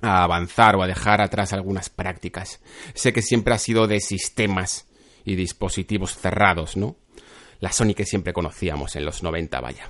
a 0.01 0.23
avanzar 0.23 0.75
o 0.75 0.83
a 0.83 0.87
dejar 0.87 1.21
atrás 1.21 1.53
algunas 1.53 1.89
prácticas. 1.89 2.59
Sé 2.93 3.13
que 3.13 3.21
siempre 3.21 3.53
ha 3.53 3.57
sido 3.57 3.87
de 3.87 3.99
sistemas 3.99 4.87
y 5.23 5.35
dispositivos 5.35 6.17
cerrados, 6.17 6.75
¿no? 6.75 6.95
La 7.59 7.71
Sony 7.71 7.93
que 7.95 8.05
siempre 8.05 8.33
conocíamos 8.33 8.95
en 8.95 9.05
los 9.05 9.21
90, 9.21 9.61
vaya. 9.61 9.87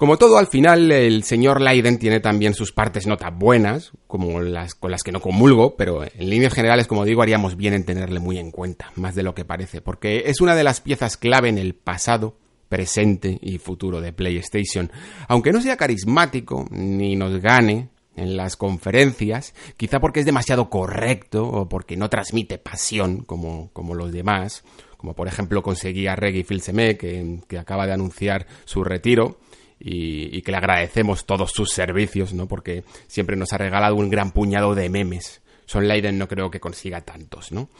Como 0.00 0.16
todo, 0.16 0.38
al 0.38 0.46
final 0.46 0.90
el 0.92 1.24
señor 1.24 1.60
Leiden 1.60 1.98
tiene 1.98 2.20
también 2.20 2.54
sus 2.54 2.72
partes 2.72 3.06
no 3.06 3.18
tan 3.18 3.38
buenas, 3.38 3.92
como 4.06 4.40
las 4.40 4.74
con 4.74 4.90
las 4.90 5.02
que 5.02 5.12
no 5.12 5.20
comulgo, 5.20 5.76
pero 5.76 6.02
en 6.04 6.30
líneas 6.30 6.54
generales, 6.54 6.86
como 6.86 7.04
digo, 7.04 7.20
haríamos 7.20 7.54
bien 7.54 7.74
en 7.74 7.84
tenerle 7.84 8.18
muy 8.18 8.38
en 8.38 8.50
cuenta, 8.50 8.92
más 8.96 9.14
de 9.14 9.22
lo 9.22 9.34
que 9.34 9.44
parece, 9.44 9.82
porque 9.82 10.22
es 10.24 10.40
una 10.40 10.56
de 10.56 10.64
las 10.64 10.80
piezas 10.80 11.18
clave 11.18 11.50
en 11.50 11.58
el 11.58 11.74
pasado, 11.74 12.38
presente 12.70 13.38
y 13.42 13.58
futuro 13.58 14.00
de 14.00 14.14
PlayStation. 14.14 14.90
Aunque 15.28 15.52
no 15.52 15.60
sea 15.60 15.76
carismático, 15.76 16.64
ni 16.70 17.14
nos 17.14 17.38
gane 17.42 17.90
en 18.16 18.38
las 18.38 18.56
conferencias, 18.56 19.54
quizá 19.76 20.00
porque 20.00 20.20
es 20.20 20.26
demasiado 20.26 20.70
correcto 20.70 21.46
o 21.46 21.68
porque 21.68 21.98
no 21.98 22.08
transmite 22.08 22.56
pasión 22.56 23.24
como, 23.24 23.68
como 23.74 23.94
los 23.94 24.12
demás, 24.12 24.64
como 24.96 25.12
por 25.14 25.28
ejemplo 25.28 25.62
conseguía 25.62 26.16
Reggie 26.16 26.44
Filseme, 26.44 26.96
que, 26.96 27.40
que 27.46 27.58
acaba 27.58 27.86
de 27.86 27.92
anunciar 27.92 28.46
su 28.64 28.82
retiro, 28.82 29.38
y, 29.80 30.42
que 30.42 30.50
le 30.52 30.58
agradecemos 30.58 31.24
todos 31.24 31.52
sus 31.52 31.70
servicios, 31.70 32.34
¿no? 32.34 32.46
Porque 32.46 32.84
siempre 33.06 33.36
nos 33.36 33.52
ha 33.52 33.58
regalado 33.58 33.96
un 33.96 34.10
gran 34.10 34.30
puñado 34.30 34.74
de 34.74 34.90
memes. 34.90 35.40
Son 35.64 35.88
Leiden 35.88 36.18
no 36.18 36.28
creo 36.28 36.50
que 36.50 36.60
consiga 36.60 37.00
tantos, 37.00 37.50
¿no? 37.50 37.70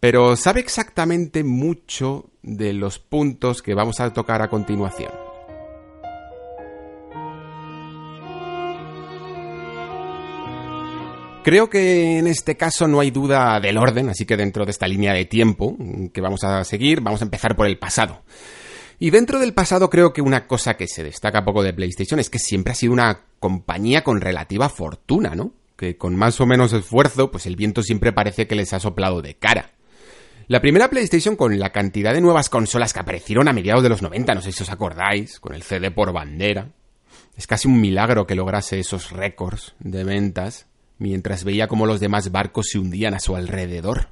Pero 0.00 0.34
sabe 0.34 0.60
exactamente 0.60 1.44
mucho 1.44 2.30
de 2.42 2.72
los 2.72 2.98
puntos 2.98 3.62
que 3.62 3.74
vamos 3.74 4.00
a 4.00 4.12
tocar 4.12 4.42
a 4.42 4.48
continuación. 4.48 5.12
Creo 11.44 11.68
que 11.68 12.18
en 12.18 12.28
este 12.28 12.56
caso 12.56 12.86
no 12.86 13.00
hay 13.00 13.10
duda 13.10 13.58
del 13.58 13.76
orden, 13.76 14.08
así 14.08 14.24
que 14.24 14.36
dentro 14.36 14.64
de 14.64 14.70
esta 14.70 14.86
línea 14.86 15.12
de 15.12 15.24
tiempo 15.24 15.76
que 16.12 16.20
vamos 16.20 16.44
a 16.44 16.62
seguir, 16.64 17.00
vamos 17.00 17.20
a 17.20 17.24
empezar 17.24 17.56
por 17.56 17.66
el 17.66 17.78
pasado. 17.78 18.22
Y 19.02 19.10
dentro 19.10 19.40
del 19.40 19.52
pasado 19.52 19.90
creo 19.90 20.12
que 20.12 20.22
una 20.22 20.46
cosa 20.46 20.74
que 20.74 20.86
se 20.86 21.02
destaca 21.02 21.44
poco 21.44 21.64
de 21.64 21.72
PlayStation 21.72 22.20
es 22.20 22.30
que 22.30 22.38
siempre 22.38 22.70
ha 22.70 22.76
sido 22.76 22.92
una 22.92 23.22
compañía 23.40 24.04
con 24.04 24.20
relativa 24.20 24.68
fortuna, 24.68 25.34
¿no? 25.34 25.54
Que 25.76 25.96
con 25.96 26.14
más 26.14 26.40
o 26.40 26.46
menos 26.46 26.72
esfuerzo, 26.72 27.32
pues 27.32 27.46
el 27.46 27.56
viento 27.56 27.82
siempre 27.82 28.12
parece 28.12 28.46
que 28.46 28.54
les 28.54 28.72
ha 28.72 28.78
soplado 28.78 29.20
de 29.20 29.34
cara. 29.34 29.72
La 30.46 30.60
primera 30.60 30.88
PlayStation 30.88 31.34
con 31.34 31.58
la 31.58 31.72
cantidad 31.72 32.14
de 32.14 32.20
nuevas 32.20 32.48
consolas 32.48 32.92
que 32.92 33.00
aparecieron 33.00 33.48
a 33.48 33.52
mediados 33.52 33.82
de 33.82 33.88
los 33.88 34.02
90, 34.02 34.36
no 34.36 34.40
sé 34.40 34.52
si 34.52 34.62
os 34.62 34.70
acordáis, 34.70 35.40
con 35.40 35.56
el 35.56 35.64
CD 35.64 35.90
por 35.90 36.12
bandera. 36.12 36.68
Es 37.36 37.48
casi 37.48 37.66
un 37.66 37.80
milagro 37.80 38.28
que 38.28 38.36
lograse 38.36 38.78
esos 38.78 39.10
récords 39.10 39.74
de 39.80 40.04
ventas 40.04 40.68
mientras 40.98 41.42
veía 41.42 41.66
cómo 41.66 41.86
los 41.86 41.98
demás 41.98 42.30
barcos 42.30 42.68
se 42.70 42.78
hundían 42.78 43.14
a 43.14 43.18
su 43.18 43.34
alrededor. 43.34 44.11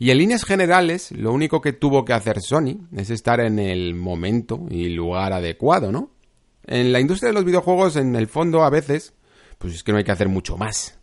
Y 0.00 0.10
en 0.10 0.16
líneas 0.16 0.44
generales, 0.44 1.12
lo 1.12 1.30
único 1.30 1.60
que 1.60 1.74
tuvo 1.74 2.06
que 2.06 2.14
hacer 2.14 2.40
Sony 2.40 2.88
es 2.96 3.10
estar 3.10 3.38
en 3.38 3.58
el 3.58 3.94
momento 3.94 4.66
y 4.70 4.88
lugar 4.88 5.34
adecuado, 5.34 5.92
¿no? 5.92 6.10
En 6.66 6.90
la 6.90 7.00
industria 7.00 7.28
de 7.28 7.34
los 7.34 7.44
videojuegos, 7.44 7.96
en 7.96 8.16
el 8.16 8.26
fondo, 8.26 8.62
a 8.62 8.70
veces, 8.70 9.12
pues 9.58 9.74
es 9.74 9.82
que 9.82 9.92
no 9.92 9.98
hay 9.98 10.04
que 10.04 10.12
hacer 10.12 10.30
mucho 10.30 10.56
más. 10.56 10.98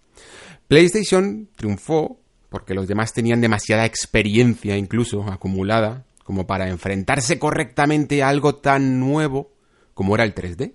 PlayStation 0.68 1.48
triunfó 1.56 2.20
porque 2.50 2.74
los 2.74 2.88
demás 2.88 3.14
tenían 3.14 3.40
demasiada 3.40 3.86
experiencia 3.86 4.76
incluso 4.76 5.22
acumulada 5.32 6.08
como 6.24 6.48
para 6.48 6.68
enfrentarse 6.68 7.38
correctamente 7.38 8.24
a 8.24 8.30
algo 8.30 8.56
tan 8.56 9.00
nuevo 9.00 9.54
como 9.94 10.16
era 10.16 10.24
el 10.24 10.34
3D. 10.34 10.74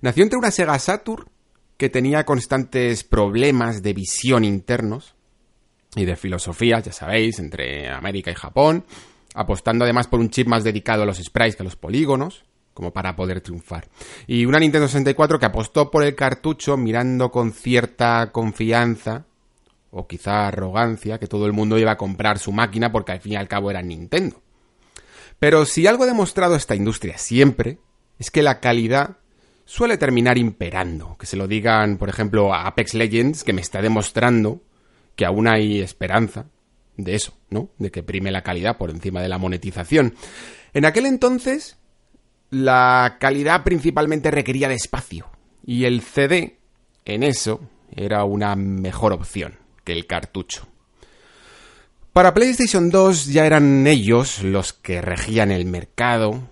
Nació 0.00 0.24
entre 0.24 0.38
una 0.38 0.50
Sega 0.50 0.76
Saturn 0.80 1.26
que 1.76 1.90
tenía 1.90 2.24
constantes 2.24 3.04
problemas 3.04 3.82
de 3.82 3.92
visión 3.92 4.44
internos 4.44 5.14
y 5.94 6.04
de 6.04 6.16
filosofía, 6.16 6.80
ya 6.80 6.92
sabéis, 6.92 7.38
entre 7.38 7.88
América 7.88 8.30
y 8.30 8.34
Japón, 8.34 8.84
apostando 9.34 9.84
además 9.84 10.06
por 10.06 10.20
un 10.20 10.30
chip 10.30 10.46
más 10.46 10.64
dedicado 10.64 11.02
a 11.02 11.06
los 11.06 11.18
sprites 11.18 11.56
que 11.56 11.62
a 11.62 11.64
los 11.64 11.76
polígonos, 11.76 12.44
como 12.74 12.92
para 12.92 13.16
poder 13.16 13.40
triunfar. 13.40 13.88
Y 14.26 14.46
una 14.46 14.58
Nintendo 14.58 14.86
64 14.86 15.38
que 15.38 15.46
apostó 15.46 15.90
por 15.90 16.04
el 16.04 16.14
cartucho 16.14 16.76
mirando 16.76 17.30
con 17.30 17.52
cierta 17.52 18.30
confianza 18.32 19.26
o 19.90 20.06
quizá 20.06 20.46
arrogancia 20.46 21.18
que 21.18 21.26
todo 21.26 21.46
el 21.46 21.52
mundo 21.52 21.78
iba 21.78 21.92
a 21.92 21.96
comprar 21.96 22.38
su 22.38 22.52
máquina 22.52 22.92
porque 22.92 23.12
al 23.12 23.20
fin 23.20 23.32
y 23.32 23.36
al 23.36 23.48
cabo 23.48 23.70
era 23.70 23.82
Nintendo. 23.82 24.40
Pero 25.38 25.64
si 25.64 25.86
algo 25.86 26.04
ha 26.04 26.06
demostrado 26.06 26.54
esta 26.54 26.76
industria 26.76 27.18
siempre 27.18 27.78
es 28.18 28.30
que 28.30 28.42
la 28.42 28.60
calidad 28.60 29.16
suele 29.64 29.96
terminar 29.96 30.38
imperando. 30.38 31.16
Que 31.18 31.26
se 31.26 31.36
lo 31.36 31.48
digan, 31.48 31.96
por 31.96 32.08
ejemplo, 32.08 32.54
a 32.54 32.66
Apex 32.66 32.94
Legends, 32.94 33.44
que 33.44 33.52
me 33.52 33.62
está 33.62 33.80
demostrando 33.80 34.60
que 35.20 35.26
aún 35.26 35.48
hay 35.48 35.82
esperanza 35.82 36.46
de 36.96 37.14
eso, 37.14 37.36
¿no? 37.50 37.68
De 37.76 37.90
que 37.90 38.02
prime 38.02 38.30
la 38.30 38.40
calidad 38.42 38.78
por 38.78 38.88
encima 38.88 39.20
de 39.20 39.28
la 39.28 39.36
monetización. 39.36 40.14
En 40.72 40.86
aquel 40.86 41.04
entonces, 41.04 41.76
la 42.48 43.18
calidad 43.20 43.62
principalmente 43.62 44.30
requería 44.30 44.70
de 44.70 44.76
espacio. 44.76 45.26
Y 45.62 45.84
el 45.84 46.00
CD, 46.00 46.56
en 47.04 47.22
eso, 47.22 47.60
era 47.94 48.24
una 48.24 48.56
mejor 48.56 49.12
opción 49.12 49.58
que 49.84 49.92
el 49.92 50.06
cartucho. 50.06 50.66
Para 52.14 52.32
PlayStation 52.32 52.88
2 52.88 53.26
ya 53.26 53.44
eran 53.44 53.86
ellos 53.86 54.42
los 54.42 54.72
que 54.72 55.02
regían 55.02 55.50
el 55.50 55.66
mercado, 55.66 56.48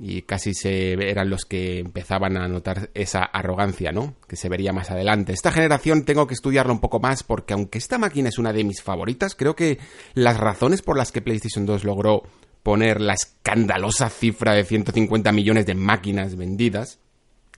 y 0.00 0.22
casi 0.22 0.54
se 0.54 0.92
eran 0.92 1.28
los 1.28 1.44
que 1.44 1.80
empezaban 1.80 2.36
a 2.36 2.46
notar 2.46 2.90
esa 2.94 3.22
arrogancia, 3.22 3.90
¿no? 3.90 4.14
Que 4.28 4.36
se 4.36 4.48
vería 4.48 4.72
más 4.72 4.90
adelante. 4.90 5.32
Esta 5.32 5.50
generación 5.50 6.04
tengo 6.04 6.26
que 6.26 6.34
estudiarla 6.34 6.72
un 6.72 6.80
poco 6.80 7.00
más 7.00 7.24
porque 7.24 7.54
aunque 7.54 7.78
esta 7.78 7.98
máquina 7.98 8.28
es 8.28 8.38
una 8.38 8.52
de 8.52 8.64
mis 8.64 8.82
favoritas, 8.82 9.34
creo 9.34 9.56
que 9.56 9.78
las 10.14 10.36
razones 10.36 10.82
por 10.82 10.96
las 10.96 11.10
que 11.10 11.22
PlayStation 11.22 11.66
2 11.66 11.84
logró 11.84 12.22
poner 12.62 13.00
la 13.00 13.14
escandalosa 13.14 14.10
cifra 14.10 14.54
de 14.54 14.64
150 14.64 15.32
millones 15.32 15.66
de 15.66 15.74
máquinas 15.74 16.36
vendidas 16.36 17.00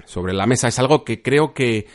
sobre 0.06 0.32
la 0.32 0.47
mesa 0.47 0.68
es 0.68 0.78
algo 0.78 1.04
que 1.04 1.23
creo 1.23 1.52
que, 1.52 1.87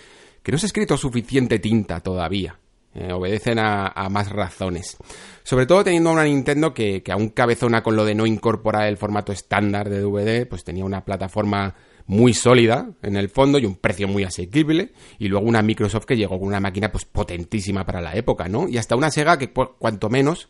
que 0.44 0.52
no 0.52 0.58
se 0.58 0.66
ha 0.66 0.68
escrito 0.68 0.98
suficiente 0.98 1.60
tinta 1.60 2.02
todavía. 2.02 2.60
Eh, 2.98 3.12
obedecen 3.12 3.60
a, 3.60 4.08
más 4.10 4.32
razones. 4.32 4.96
Sobre 5.44 5.66
todo 5.66 5.84
teniendo 5.84 6.14
una 6.14 6.24
Nintendo 6.24 6.74
que, 6.74 7.04
que 7.04 7.12
aún 7.12 7.28
cabezona 7.28 7.84
con 7.84 7.98
lo 7.98 8.06
de 8.06 8.16
no 8.16 8.26
incorporar 8.26 8.88
el 8.88 8.96
formato 8.96 9.34
estándar 9.34 9.90
de 9.90 10.00
DVD, 10.00 10.48
pues 10.48 10.64
tenía 10.64 10.86
una 10.86 11.04
plataforma 11.04 11.76
muy 12.08 12.34
sólida 12.34 12.90
en 13.02 13.18
el 13.18 13.28
fondo 13.28 13.60
y 13.60 13.66
un 13.66 13.76
precio 13.76 14.08
muy 14.08 14.24
asequible 14.24 14.94
y 15.20 15.28
luego 15.28 15.46
una 15.46 15.62
Microsoft 15.62 16.06
que 16.06 16.16
llegó 16.16 16.40
con 16.40 16.48
una 16.48 16.62
máquina 16.62 16.90
pues 16.90 17.04
potentísima 17.04 17.86
para 17.86 18.00
la 18.00 18.16
época, 18.16 18.48
¿no? 18.48 18.70
Y 18.70 18.78
hasta 18.78 18.96
una 18.96 19.12
Sega 19.12 19.38
que 19.38 19.52
cuanto 19.52 20.10
menos 20.10 20.48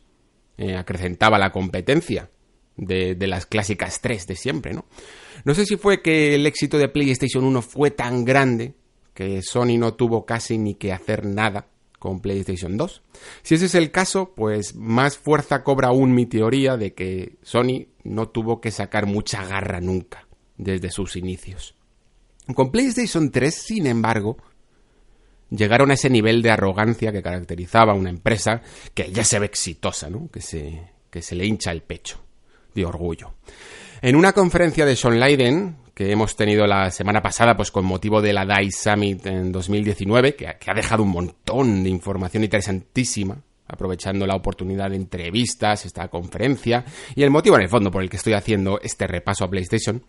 eh, 0.59 0.75
acrecentaba 0.75 1.39
la 1.39 1.51
competencia 1.51 2.29
de, 2.77 3.15
de, 3.15 3.27
las 3.27 3.47
clásicas 3.47 4.01
3 4.01 4.27
de 4.27 4.35
siempre, 4.35 4.73
¿no? 4.73 4.85
No 5.45 5.55
sé 5.55 5.65
si 5.65 5.77
fue 5.77 6.03
que 6.03 6.35
el 6.35 6.45
éxito 6.45 6.77
de 6.77 6.89
PlayStation 6.89 7.43
1 7.43 7.61
fue 7.63 7.89
tan 7.89 8.23
grande 8.23 8.75
que 9.15 9.41
Sony 9.41 9.79
no 9.79 9.95
tuvo 9.95 10.25
casi 10.27 10.59
ni 10.59 10.75
que 10.75 10.93
hacer 10.93 11.25
nada 11.25 11.69
con 11.99 12.19
PlayStation 12.19 12.77
2. 12.77 13.01
Si 13.41 13.55
ese 13.55 13.65
es 13.65 13.75
el 13.75 13.91
caso, 13.91 14.33
pues 14.35 14.75
más 14.75 15.17
fuerza 15.17 15.63
cobra 15.63 15.89
aún 15.89 16.13
mi 16.13 16.25
teoría 16.25 16.77
de 16.77 16.93
que 16.93 17.37
Sony 17.41 17.87
no 18.03 18.29
tuvo 18.29 18.61
que 18.61 18.71
sacar 18.71 19.05
mucha 19.05 19.45
garra 19.45 19.81
nunca 19.81 20.27
desde 20.57 20.91
sus 20.91 21.15
inicios. 21.15 21.75
Con 22.53 22.71
PlayStation 22.71 23.31
3, 23.31 23.55
sin 23.55 23.87
embargo, 23.87 24.37
llegaron 25.49 25.91
a 25.91 25.95
ese 25.95 26.09
nivel 26.09 26.41
de 26.41 26.51
arrogancia 26.51 27.11
que 27.11 27.23
caracterizaba 27.23 27.93
a 27.93 27.95
una 27.95 28.09
empresa 28.09 28.61
que 28.93 29.11
ya 29.11 29.23
se 29.23 29.39
ve 29.39 29.45
exitosa, 29.45 30.09
¿no? 30.09 30.29
que, 30.31 30.41
se, 30.41 30.91
que 31.09 31.21
se 31.21 31.35
le 31.35 31.45
hincha 31.45 31.71
el 31.71 31.81
pecho 31.81 32.19
de 32.73 32.85
orgullo. 32.85 33.33
En 34.01 34.15
una 34.15 34.33
conferencia 34.33 34.85
de 34.85 34.95
Sean 34.95 35.19
Leiden, 35.19 35.77
que 35.95 36.11
hemos 36.11 36.35
tenido 36.35 36.67
la 36.67 36.91
semana 36.91 37.21
pasada, 37.21 37.55
pues 37.55 37.71
con 37.71 37.85
motivo 37.85 38.21
de 38.21 38.33
la 38.33 38.45
DICE 38.45 38.91
Summit 38.91 39.25
en 39.27 39.51
2019, 39.53 40.35
que, 40.35 40.47
ha 40.47 40.73
dejado 40.75 41.03
un 41.03 41.09
montón 41.09 41.83
de 41.83 41.89
información 41.89 42.43
interesantísima, 42.43 43.41
aprovechando 43.65 44.27
la 44.27 44.35
oportunidad 44.35 44.89
de 44.89 44.97
entrevistas, 44.97 45.85
esta 45.85 46.09
conferencia, 46.09 46.83
y 47.15 47.23
el 47.23 47.31
motivo 47.31 47.55
en 47.55 47.63
el 47.63 47.69
fondo 47.69 47.91
por 47.91 48.03
el 48.03 48.09
que 48.09 48.17
estoy 48.17 48.33
haciendo 48.33 48.79
este 48.83 49.07
repaso 49.07 49.45
a 49.45 49.49
PlayStation, 49.49 50.03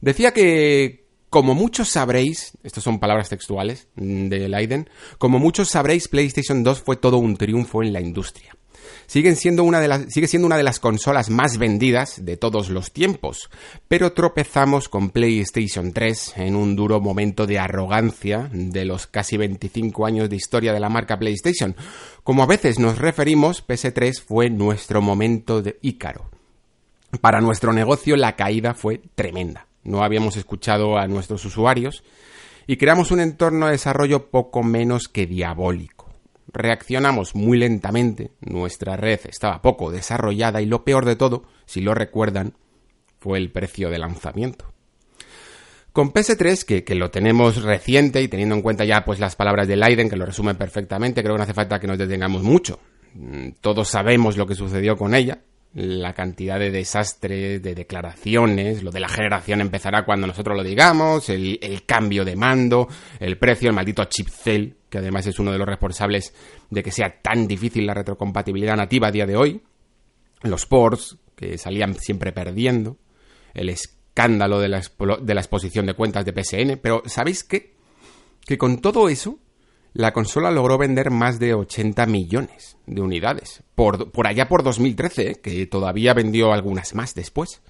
decía 0.00 0.32
que, 0.32 1.06
como 1.28 1.56
muchos 1.56 1.88
sabréis, 1.88 2.56
estas 2.62 2.84
son 2.84 3.00
palabras 3.00 3.28
textuales 3.28 3.88
de 3.96 4.48
Leiden, 4.48 4.88
como 5.18 5.40
muchos 5.40 5.70
sabréis, 5.70 6.06
PlayStation 6.06 6.62
2 6.62 6.82
fue 6.82 6.96
todo 6.96 7.18
un 7.18 7.36
triunfo 7.36 7.82
en 7.82 7.92
la 7.92 8.00
industria 8.00 8.56
siendo 9.36 9.64
una 9.64 9.80
de 9.80 9.88
las, 9.88 10.12
sigue 10.12 10.26
siendo 10.26 10.46
una 10.46 10.56
de 10.56 10.62
las 10.62 10.80
consolas 10.80 11.30
más 11.30 11.58
vendidas 11.58 12.24
de 12.24 12.36
todos 12.36 12.70
los 12.70 12.92
tiempos, 12.92 13.50
pero 13.88 14.12
tropezamos 14.12 14.88
con 14.88 15.10
PlayStation 15.10 15.92
3 15.92 16.34
en 16.36 16.56
un 16.56 16.76
duro 16.76 17.00
momento 17.00 17.46
de 17.46 17.58
arrogancia 17.58 18.48
de 18.52 18.84
los 18.84 19.06
casi 19.06 19.36
25 19.36 20.06
años 20.06 20.30
de 20.30 20.36
historia 20.36 20.72
de 20.72 20.80
la 20.80 20.88
marca 20.88 21.18
PlayStation. 21.18 21.76
Como 22.22 22.42
a 22.42 22.46
veces 22.46 22.78
nos 22.78 22.98
referimos, 22.98 23.66
PS3 23.66 24.22
fue 24.22 24.50
nuestro 24.50 25.02
momento 25.02 25.62
de 25.62 25.78
ícaro. 25.82 26.30
Para 27.20 27.40
nuestro 27.40 27.72
negocio 27.72 28.16
la 28.16 28.36
caída 28.36 28.74
fue 28.74 29.00
tremenda. 29.14 29.66
No 29.84 30.02
habíamos 30.02 30.36
escuchado 30.36 30.98
a 30.98 31.06
nuestros 31.06 31.44
usuarios 31.44 32.02
y 32.66 32.76
creamos 32.76 33.12
un 33.12 33.20
entorno 33.20 33.66
de 33.66 33.72
desarrollo 33.72 34.30
poco 34.30 34.62
menos 34.62 35.08
que 35.08 35.26
diabólico 35.26 36.05
reaccionamos 36.52 37.34
muy 37.34 37.58
lentamente, 37.58 38.32
nuestra 38.40 38.96
red 38.96 39.20
estaba 39.28 39.62
poco 39.62 39.90
desarrollada 39.90 40.62
y 40.62 40.66
lo 40.66 40.84
peor 40.84 41.04
de 41.04 41.16
todo, 41.16 41.44
si 41.64 41.80
lo 41.80 41.94
recuerdan, 41.94 42.54
fue 43.18 43.38
el 43.38 43.50
precio 43.50 43.90
de 43.90 43.98
lanzamiento. 43.98 44.72
Con 45.92 46.12
PS3, 46.12 46.64
que, 46.64 46.84
que, 46.84 46.94
lo 46.94 47.10
tenemos 47.10 47.62
reciente 47.62 48.20
y 48.20 48.28
teniendo 48.28 48.54
en 48.54 48.62
cuenta 48.62 48.84
ya 48.84 49.04
pues 49.04 49.18
las 49.18 49.34
palabras 49.34 49.66
de 49.66 49.76
Leiden, 49.76 50.10
que 50.10 50.16
lo 50.16 50.26
resumen 50.26 50.56
perfectamente, 50.56 51.22
creo 51.22 51.34
que 51.34 51.38
no 51.38 51.44
hace 51.44 51.54
falta 51.54 51.80
que 51.80 51.86
nos 51.86 51.96
detengamos 51.96 52.42
mucho. 52.42 52.78
Mm, 53.14 53.52
todos 53.62 53.88
sabemos 53.88 54.36
lo 54.36 54.46
que 54.46 54.54
sucedió 54.54 54.96
con 54.96 55.14
ella, 55.14 55.38
la 55.76 56.14
cantidad 56.14 56.58
de 56.58 56.70
desastres, 56.70 57.62
de 57.62 57.74
declaraciones, 57.74 58.82
lo 58.82 58.90
de 58.90 58.98
la 58.98 59.08
generación 59.08 59.60
empezará 59.60 60.06
cuando 60.06 60.26
nosotros 60.26 60.56
lo 60.56 60.64
digamos, 60.64 61.28
el, 61.28 61.82
cambio 61.84 62.24
de 62.24 62.34
mando, 62.34 62.88
el 63.20 63.36
precio, 63.36 63.68
el 63.68 63.74
maldito 63.74 64.02
chip 64.04 64.28
cell 64.28 64.72
que 64.88 64.98
además 64.98 65.26
es 65.26 65.38
uno 65.38 65.52
de 65.52 65.58
los 65.58 65.68
responsables 65.68 66.32
de 66.70 66.82
que 66.82 66.90
sea 66.90 67.20
tan 67.20 67.46
difícil 67.46 67.84
la 67.84 67.92
retrocompatibilidad 67.92 68.74
nativa 68.74 69.08
a 69.08 69.12
día 69.12 69.26
de 69.26 69.36
hoy, 69.36 69.60
los 70.44 70.64
ports, 70.64 71.18
que 71.34 71.58
salían 71.58 71.94
siempre 71.94 72.32
perdiendo, 72.32 72.96
el 73.52 73.68
escándalo 73.68 74.58
de 74.60 74.68
la, 74.68 74.82
de 75.20 75.34
la 75.34 75.40
exposición 75.42 75.84
de 75.84 75.92
cuentas 75.92 76.24
de 76.24 76.32
PSN, 76.32 76.78
pero 76.80 77.02
¿sabéis 77.04 77.44
qué? 77.44 77.74
Que 78.46 78.56
con 78.56 78.80
todo 78.80 79.10
eso, 79.10 79.40
la 79.96 80.12
consola 80.12 80.50
logró 80.50 80.76
vender 80.76 81.10
más 81.10 81.38
de 81.38 81.54
80 81.54 82.04
millones 82.04 82.76
de 82.86 83.00
unidades, 83.00 83.62
por, 83.74 84.12
por 84.12 84.26
allá 84.26 84.46
por 84.46 84.62
2013, 84.62 85.30
¿eh? 85.30 85.34
que 85.36 85.66
todavía 85.66 86.12
vendió 86.12 86.52
algunas 86.52 86.94
más 86.94 87.14
después. 87.14 87.62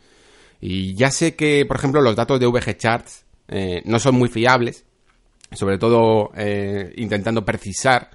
Y 0.60 0.94
ya 0.94 1.12
sé 1.12 1.36
que, 1.36 1.64
por 1.66 1.76
ejemplo, 1.76 2.00
los 2.00 2.16
datos 2.16 2.40
de 2.40 2.46
VG 2.46 2.76
Charts 2.76 3.24
eh, 3.46 3.80
no 3.84 4.00
son 4.00 4.16
muy 4.16 4.28
fiables, 4.28 4.84
sobre 5.52 5.78
todo 5.78 6.32
eh, 6.36 6.92
intentando 6.96 7.44
precisar, 7.44 8.10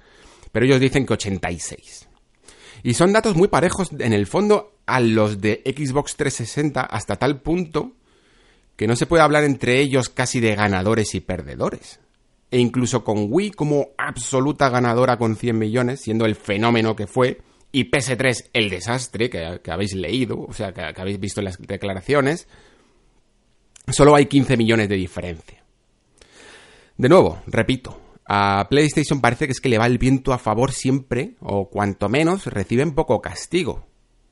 pero 0.52 0.66
ellos 0.66 0.80
dicen 0.80 1.06
que 1.06 1.14
86. 1.14 2.06
Y 2.82 2.92
son 2.92 3.14
datos 3.14 3.34
muy 3.34 3.48
parejos 3.48 3.92
en 3.98 4.12
el 4.12 4.26
fondo 4.26 4.74
a 4.84 5.00
los 5.00 5.40
de 5.40 5.62
Xbox 5.64 6.16
360 6.16 6.82
hasta 6.82 7.16
tal 7.16 7.40
punto 7.40 7.92
que 8.76 8.86
no 8.86 8.94
se 8.94 9.06
puede 9.06 9.22
hablar 9.22 9.44
entre 9.44 9.80
ellos 9.80 10.10
casi 10.10 10.40
de 10.40 10.54
ganadores 10.54 11.14
y 11.14 11.20
perdedores. 11.20 12.00
E 12.52 12.58
incluso 12.58 13.02
con 13.02 13.28
Wii 13.30 13.52
como 13.52 13.88
absoluta 13.96 14.68
ganadora 14.68 15.16
con 15.16 15.36
100 15.36 15.58
millones, 15.58 16.02
siendo 16.02 16.26
el 16.26 16.36
fenómeno 16.36 16.94
que 16.94 17.06
fue, 17.06 17.40
y 17.72 17.90
PS3 17.90 18.50
el 18.52 18.68
desastre 18.68 19.30
que, 19.30 19.70
habéis 19.70 19.94
leído, 19.94 20.38
o 20.38 20.52
sea, 20.52 20.74
que, 20.74 20.82
habéis 20.82 21.18
visto 21.18 21.40
en 21.40 21.46
las 21.46 21.58
declaraciones, 21.58 22.46
solo 23.88 24.14
hay 24.14 24.26
15 24.26 24.58
millones 24.58 24.90
de 24.90 24.96
diferencia. 24.96 25.64
De 26.98 27.08
nuevo, 27.08 27.40
repito, 27.46 27.98
a 28.26 28.66
PlayStation 28.68 29.22
parece 29.22 29.46
que 29.46 29.52
es 29.52 29.60
que 29.60 29.70
le 29.70 29.78
va 29.78 29.86
el 29.86 29.96
viento 29.96 30.34
a 30.34 30.38
favor 30.38 30.72
siempre, 30.72 31.36
o 31.40 31.70
cuanto 31.70 32.10
menos 32.10 32.44
reciben 32.44 32.94
poco 32.94 33.22
castigo. 33.22 33.86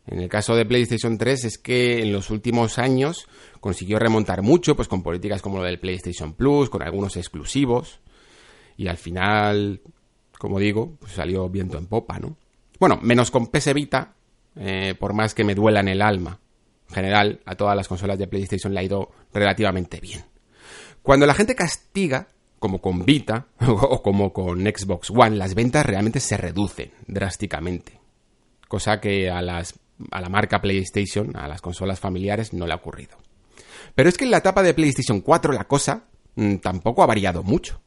En 0.06 0.20
el 0.20 0.28
caso 0.28 0.54
de 0.54 0.66
PlayStation 0.66 1.16
3 1.16 1.44
es 1.46 1.56
que 1.56 2.02
en 2.02 2.12
los 2.12 2.28
últimos 2.28 2.78
años 2.78 3.28
consiguió 3.60 3.98
remontar 3.98 4.42
mucho, 4.42 4.76
pues 4.76 4.88
con 4.88 5.02
políticas 5.02 5.40
como 5.40 5.56
lo 5.56 5.64
del 5.64 5.80
PlayStation 5.80 6.34
Plus, 6.34 6.68
con 6.68 6.82
algunos 6.82 7.16
exclusivos, 7.16 8.00
y 8.80 8.88
al 8.88 8.96
final, 8.96 9.82
como 10.38 10.58
digo, 10.58 10.96
pues 10.98 11.12
salió 11.12 11.50
viento 11.50 11.76
en 11.76 11.84
popa, 11.84 12.18
¿no? 12.18 12.38
Bueno, 12.78 12.98
menos 13.02 13.30
con 13.30 13.48
PS 13.48 13.74
Vita, 13.74 14.14
eh, 14.56 14.94
por 14.98 15.12
más 15.12 15.34
que 15.34 15.44
me 15.44 15.54
duela 15.54 15.80
en 15.80 15.88
el 15.88 16.00
alma. 16.00 16.40
En 16.88 16.94
general, 16.94 17.40
a 17.44 17.56
todas 17.56 17.76
las 17.76 17.88
consolas 17.88 18.18
de 18.18 18.26
PlayStation 18.26 18.72
le 18.72 18.80
ha 18.80 18.82
ido 18.82 19.10
relativamente 19.34 20.00
bien. 20.00 20.24
Cuando 21.02 21.26
la 21.26 21.34
gente 21.34 21.54
castiga, 21.54 22.28
como 22.58 22.80
con 22.80 23.04
Vita 23.04 23.48
o 23.60 24.00
como 24.00 24.32
con 24.32 24.60
Xbox 24.60 25.10
One, 25.10 25.36
las 25.36 25.54
ventas 25.54 25.84
realmente 25.84 26.18
se 26.18 26.38
reducen 26.38 26.90
drásticamente. 27.06 28.00
Cosa 28.66 28.98
que 28.98 29.28
a, 29.28 29.42
la 29.42 30.28
marca 30.30 30.62
PlayStation, 30.62 31.36
a 31.36 31.48
las 31.48 31.60
consolas 31.60 32.00
familiares, 32.00 32.54
no 32.54 32.66
le 32.66 32.72
ha 32.72 32.76
ocurrido. 32.76 33.18
Pero 33.94 34.08
es 34.08 34.16
que 34.16 34.24
en 34.24 34.30
la 34.30 34.38
etapa 34.38 34.62
de 34.62 34.72
PlayStation 34.72 35.20
4 35.20 35.52
la 35.52 35.64
cosa 35.64 36.04
mm, 36.36 36.56
tampoco 36.56 37.02
ha 37.02 37.06
variado 37.06 37.42
mucho. 37.42 37.82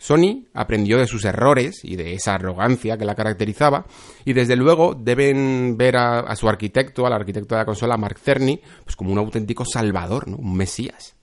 Sony 0.00 0.46
aprendió 0.54 0.96
de 0.96 1.06
sus 1.06 1.26
errores 1.26 1.84
y 1.84 1.96
de 1.96 2.14
esa 2.14 2.34
arrogancia 2.34 2.96
que 2.96 3.04
la 3.04 3.14
caracterizaba 3.14 3.84
y 4.24 4.32
desde 4.32 4.56
luego 4.56 4.94
deben 4.94 5.76
ver 5.76 5.98
a, 5.98 6.34
su 6.36 6.48
arquitecto, 6.48 7.06
al 7.06 7.12
arquitecto 7.12 7.54
de 7.54 7.60
la 7.60 7.66
consola, 7.66 7.98
Mark 7.98 8.18
Cerny, 8.18 8.62
pues 8.82 8.96
como 8.96 9.12
un 9.12 9.18
auténtico 9.18 9.66
salvador, 9.66 10.26
¿no? 10.26 10.38
un 10.38 10.56
mesías. 10.56 11.16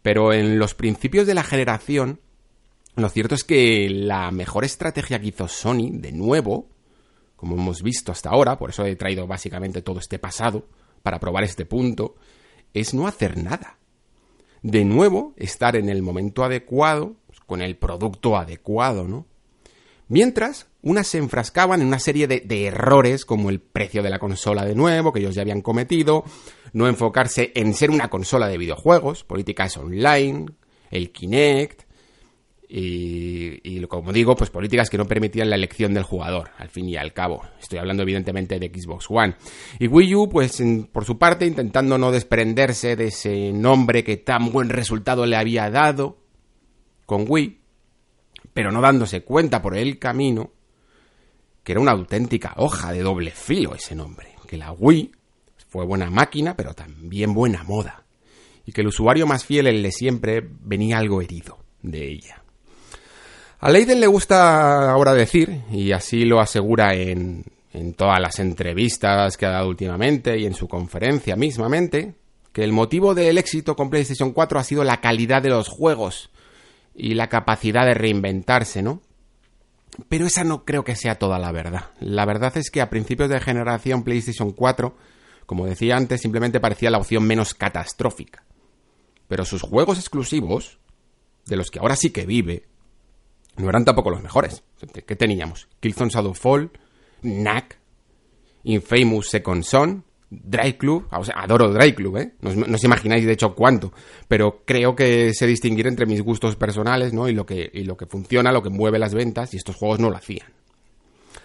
Pero 0.00 0.32
en 0.32 0.58
los 0.58 0.74
principios 0.74 1.26
de 1.26 1.34
la 1.34 1.42
generación, 1.42 2.20
lo 2.96 3.10
cierto 3.10 3.34
es 3.34 3.44
que 3.44 3.90
la 3.90 4.30
mejor 4.30 4.64
estrategia 4.64 5.20
que 5.20 5.26
hizo 5.26 5.46
Sony, 5.46 5.90
de 5.92 6.12
nuevo, 6.12 6.70
como 7.36 7.56
hemos 7.56 7.82
visto 7.82 8.12
hasta 8.12 8.30
ahora, 8.30 8.58
por 8.58 8.70
eso 8.70 8.82
he 8.86 8.96
traído 8.96 9.26
básicamente 9.26 9.82
todo 9.82 9.98
este 9.98 10.18
pasado, 10.18 10.66
para 11.02 11.20
probar 11.20 11.44
este 11.44 11.66
punto, 11.66 12.14
es 12.72 12.94
no 12.94 13.06
hacer 13.06 13.36
nada. 13.36 13.76
De 14.62 14.86
nuevo, 14.86 15.34
estar 15.36 15.76
en 15.76 15.90
el 15.90 16.00
momento 16.00 16.44
adecuado, 16.44 17.16
con 17.50 17.62
el 17.62 17.74
producto 17.74 18.36
adecuado, 18.36 19.08
¿no? 19.08 19.26
Mientras, 20.06 20.68
unas 20.82 21.08
se 21.08 21.18
enfrascaban 21.18 21.80
en 21.80 21.88
una 21.88 21.98
serie 21.98 22.28
de, 22.28 22.44
errores 22.64 23.24
como 23.24 23.50
el 23.50 23.58
precio 23.58 24.04
de 24.04 24.10
la 24.10 24.20
consola 24.20 24.64
de 24.64 24.76
nuevo, 24.76 25.12
que 25.12 25.18
ellos 25.18 25.34
ya 25.34 25.42
habían 25.42 25.60
cometido, 25.60 26.22
no 26.72 26.86
enfocarse 26.86 27.50
en 27.56 27.74
ser 27.74 27.90
una 27.90 28.08
consola 28.08 28.46
de 28.46 28.56
videojuegos, 28.56 29.24
políticas 29.24 29.76
online, 29.76 30.46
el 30.92 31.10
Kinect, 31.10 31.82
y, 32.68 33.84
como 33.86 34.12
digo, 34.12 34.36
pues 34.36 34.50
políticas 34.50 34.88
que 34.88 34.96
no 34.96 35.06
permitían 35.06 35.50
la 35.50 35.56
elección 35.56 35.92
del 35.92 36.04
jugador, 36.04 36.50
al 36.56 36.68
fin 36.68 36.88
y 36.88 36.96
al 36.96 37.12
cabo. 37.12 37.42
Estoy 37.60 37.80
hablando 37.80 38.04
evidentemente 38.04 38.60
de 38.60 38.68
Xbox 38.68 39.06
One. 39.08 39.34
Y 39.80 39.88
Wii 39.88 40.14
U, 40.14 40.28
pues 40.28 40.62
por 40.92 41.04
su 41.04 41.18
parte, 41.18 41.46
intentando 41.46 41.98
no 41.98 42.12
desprenderse 42.12 42.94
de 42.94 43.08
ese 43.08 43.52
nombre 43.52 44.04
que 44.04 44.18
tan 44.18 44.52
buen 44.52 44.68
resultado 44.68 45.26
le 45.26 45.34
había 45.34 45.68
dado, 45.68 46.19
con 47.10 47.24
Wii, 47.26 47.58
pero 48.54 48.70
no 48.70 48.80
dándose 48.80 49.22
cuenta 49.22 49.60
por 49.60 49.76
el 49.76 49.98
camino 49.98 50.52
que 51.64 51.72
era 51.72 51.80
una 51.80 51.90
auténtica 51.90 52.54
hoja 52.56 52.92
de 52.92 53.02
doble 53.02 53.32
filo 53.32 53.74
ese 53.74 53.96
nombre, 53.96 54.36
que 54.46 54.56
la 54.56 54.70
Wii 54.70 55.10
fue 55.68 55.84
buena 55.84 56.08
máquina, 56.08 56.56
pero 56.56 56.72
también 56.72 57.34
buena 57.34 57.64
moda, 57.64 58.04
y 58.64 58.70
que 58.70 58.82
el 58.82 58.86
usuario 58.86 59.26
más 59.26 59.44
fiel, 59.44 59.66
el 59.66 59.82
de 59.82 59.90
siempre, 59.90 60.40
venía 60.40 60.98
algo 60.98 61.20
herido 61.20 61.58
de 61.82 62.12
ella. 62.12 62.44
A 63.58 63.72
Leiden 63.72 63.98
le 63.98 64.06
gusta 64.06 64.92
ahora 64.92 65.12
decir, 65.12 65.62
y 65.72 65.90
así 65.90 66.24
lo 66.24 66.38
asegura 66.38 66.94
en, 66.94 67.44
en 67.72 67.94
todas 67.94 68.20
las 68.20 68.38
entrevistas 68.38 69.36
que 69.36 69.46
ha 69.46 69.50
dado 69.50 69.68
últimamente 69.68 70.38
y 70.38 70.46
en 70.46 70.54
su 70.54 70.68
conferencia 70.68 71.34
mismamente, 71.34 72.14
que 72.52 72.62
el 72.62 72.72
motivo 72.72 73.16
del 73.16 73.36
éxito 73.36 73.74
con 73.74 73.90
PlayStation 73.90 74.30
4 74.30 74.60
ha 74.60 74.64
sido 74.64 74.84
la 74.84 75.00
calidad 75.00 75.42
de 75.42 75.48
los 75.48 75.66
juegos 75.66 76.30
y 76.94 77.14
la 77.14 77.28
capacidad 77.28 77.84
de 77.86 77.94
reinventarse, 77.94 78.82
¿no? 78.82 79.00
Pero 80.08 80.26
esa 80.26 80.44
no 80.44 80.64
creo 80.64 80.84
que 80.84 80.96
sea 80.96 81.18
toda 81.18 81.38
la 81.38 81.52
verdad. 81.52 81.90
La 82.00 82.24
verdad 82.24 82.56
es 82.56 82.70
que 82.70 82.80
a 82.80 82.90
principios 82.90 83.28
de 83.28 83.40
generación 83.40 84.04
PlayStation 84.04 84.52
4, 84.52 84.96
como 85.46 85.66
decía 85.66 85.96
antes, 85.96 86.20
simplemente 86.20 86.60
parecía 86.60 86.90
la 86.90 86.98
opción 86.98 87.24
menos 87.24 87.54
catastrófica. 87.54 88.44
Pero 89.28 89.44
sus 89.44 89.62
juegos 89.62 89.98
exclusivos, 89.98 90.78
de 91.46 91.56
los 91.56 91.70
que 91.70 91.78
ahora 91.80 91.96
sí 91.96 92.10
que 92.10 92.26
vive, 92.26 92.66
no 93.56 93.68
eran 93.68 93.84
tampoco 93.84 94.10
los 94.10 94.22
mejores. 94.22 94.62
¿Qué 95.06 95.16
teníamos? 95.16 95.68
Killzone 95.80 96.10
Shadowfall, 96.10 96.70
Knack, 97.22 97.78
Infamous 98.64 99.28
Second 99.28 99.64
Son, 99.64 100.04
Dry 100.30 100.74
Club, 100.74 101.08
o 101.10 101.24
sea, 101.24 101.34
adoro 101.40 101.72
Dry 101.72 101.92
Club, 101.92 102.16
¿eh? 102.18 102.32
No, 102.40 102.50
os 102.50 102.84
imagináis 102.84 103.26
de 103.26 103.32
hecho 103.32 103.52
cuánto, 103.52 103.92
pero 104.28 104.62
creo 104.64 104.94
que 104.94 105.34
sé 105.34 105.46
distinguir 105.46 105.88
entre 105.88 106.06
mis 106.06 106.22
gustos 106.22 106.54
personales, 106.54 107.12
¿no? 107.12 107.28
Y 107.28 107.34
lo, 107.34 107.44
que, 107.44 107.68
y 107.72 107.82
lo 107.82 107.96
que 107.96 108.06
funciona, 108.06 108.52
lo 108.52 108.62
que 108.62 108.70
mueve 108.70 109.00
las 109.00 109.12
ventas, 109.12 109.52
y 109.54 109.56
estos 109.56 109.74
juegos 109.74 109.98
no 109.98 110.08
lo 110.08 110.16
hacían. 110.16 110.46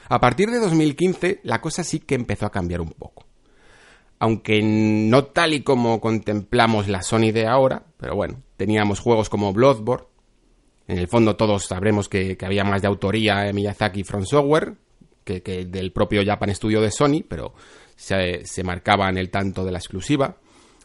A 0.07 0.19
partir 0.19 0.51
de 0.51 0.59
2015, 0.59 1.39
la 1.43 1.61
cosa 1.61 1.83
sí 1.83 1.99
que 1.99 2.13
empezó 2.13 2.45
a 2.45 2.51
cambiar 2.51 2.79
un 2.79 2.91
poco. 2.91 3.25
Aunque 4.19 4.61
no 4.61 5.25
tal 5.25 5.53
y 5.53 5.61
como 5.61 5.99
contemplamos 5.99 6.87
la 6.87 7.01
Sony 7.01 7.31
de 7.33 7.47
ahora, 7.47 7.87
pero 7.97 8.15
bueno, 8.15 8.43
teníamos 8.55 8.99
juegos 8.99 9.29
como 9.29 9.51
Bloodborne. 9.51 10.05
En 10.87 10.99
el 10.99 11.07
fondo 11.07 11.35
todos 11.35 11.65
sabremos 11.65 12.07
que, 12.07 12.37
había 12.45 12.63
más 12.63 12.83
de 12.83 12.87
autoría 12.87 13.37
de 13.39 13.53
Miyazaki 13.53 14.03
From 14.03 14.25
Software 14.25 14.75
que, 15.23 15.41
que 15.41 15.65
del 15.65 15.91
propio 15.91 16.23
Japan 16.23 16.53
Studio 16.53 16.81
de 16.81 16.91
Sony, 16.91 17.23
pero 17.27 17.55
se, 17.95 18.63
marcaban 18.63 19.17
el 19.17 19.29
tanto 19.29 19.63
de 19.65 19.71
la 19.71 19.79
exclusiva. 19.79 20.37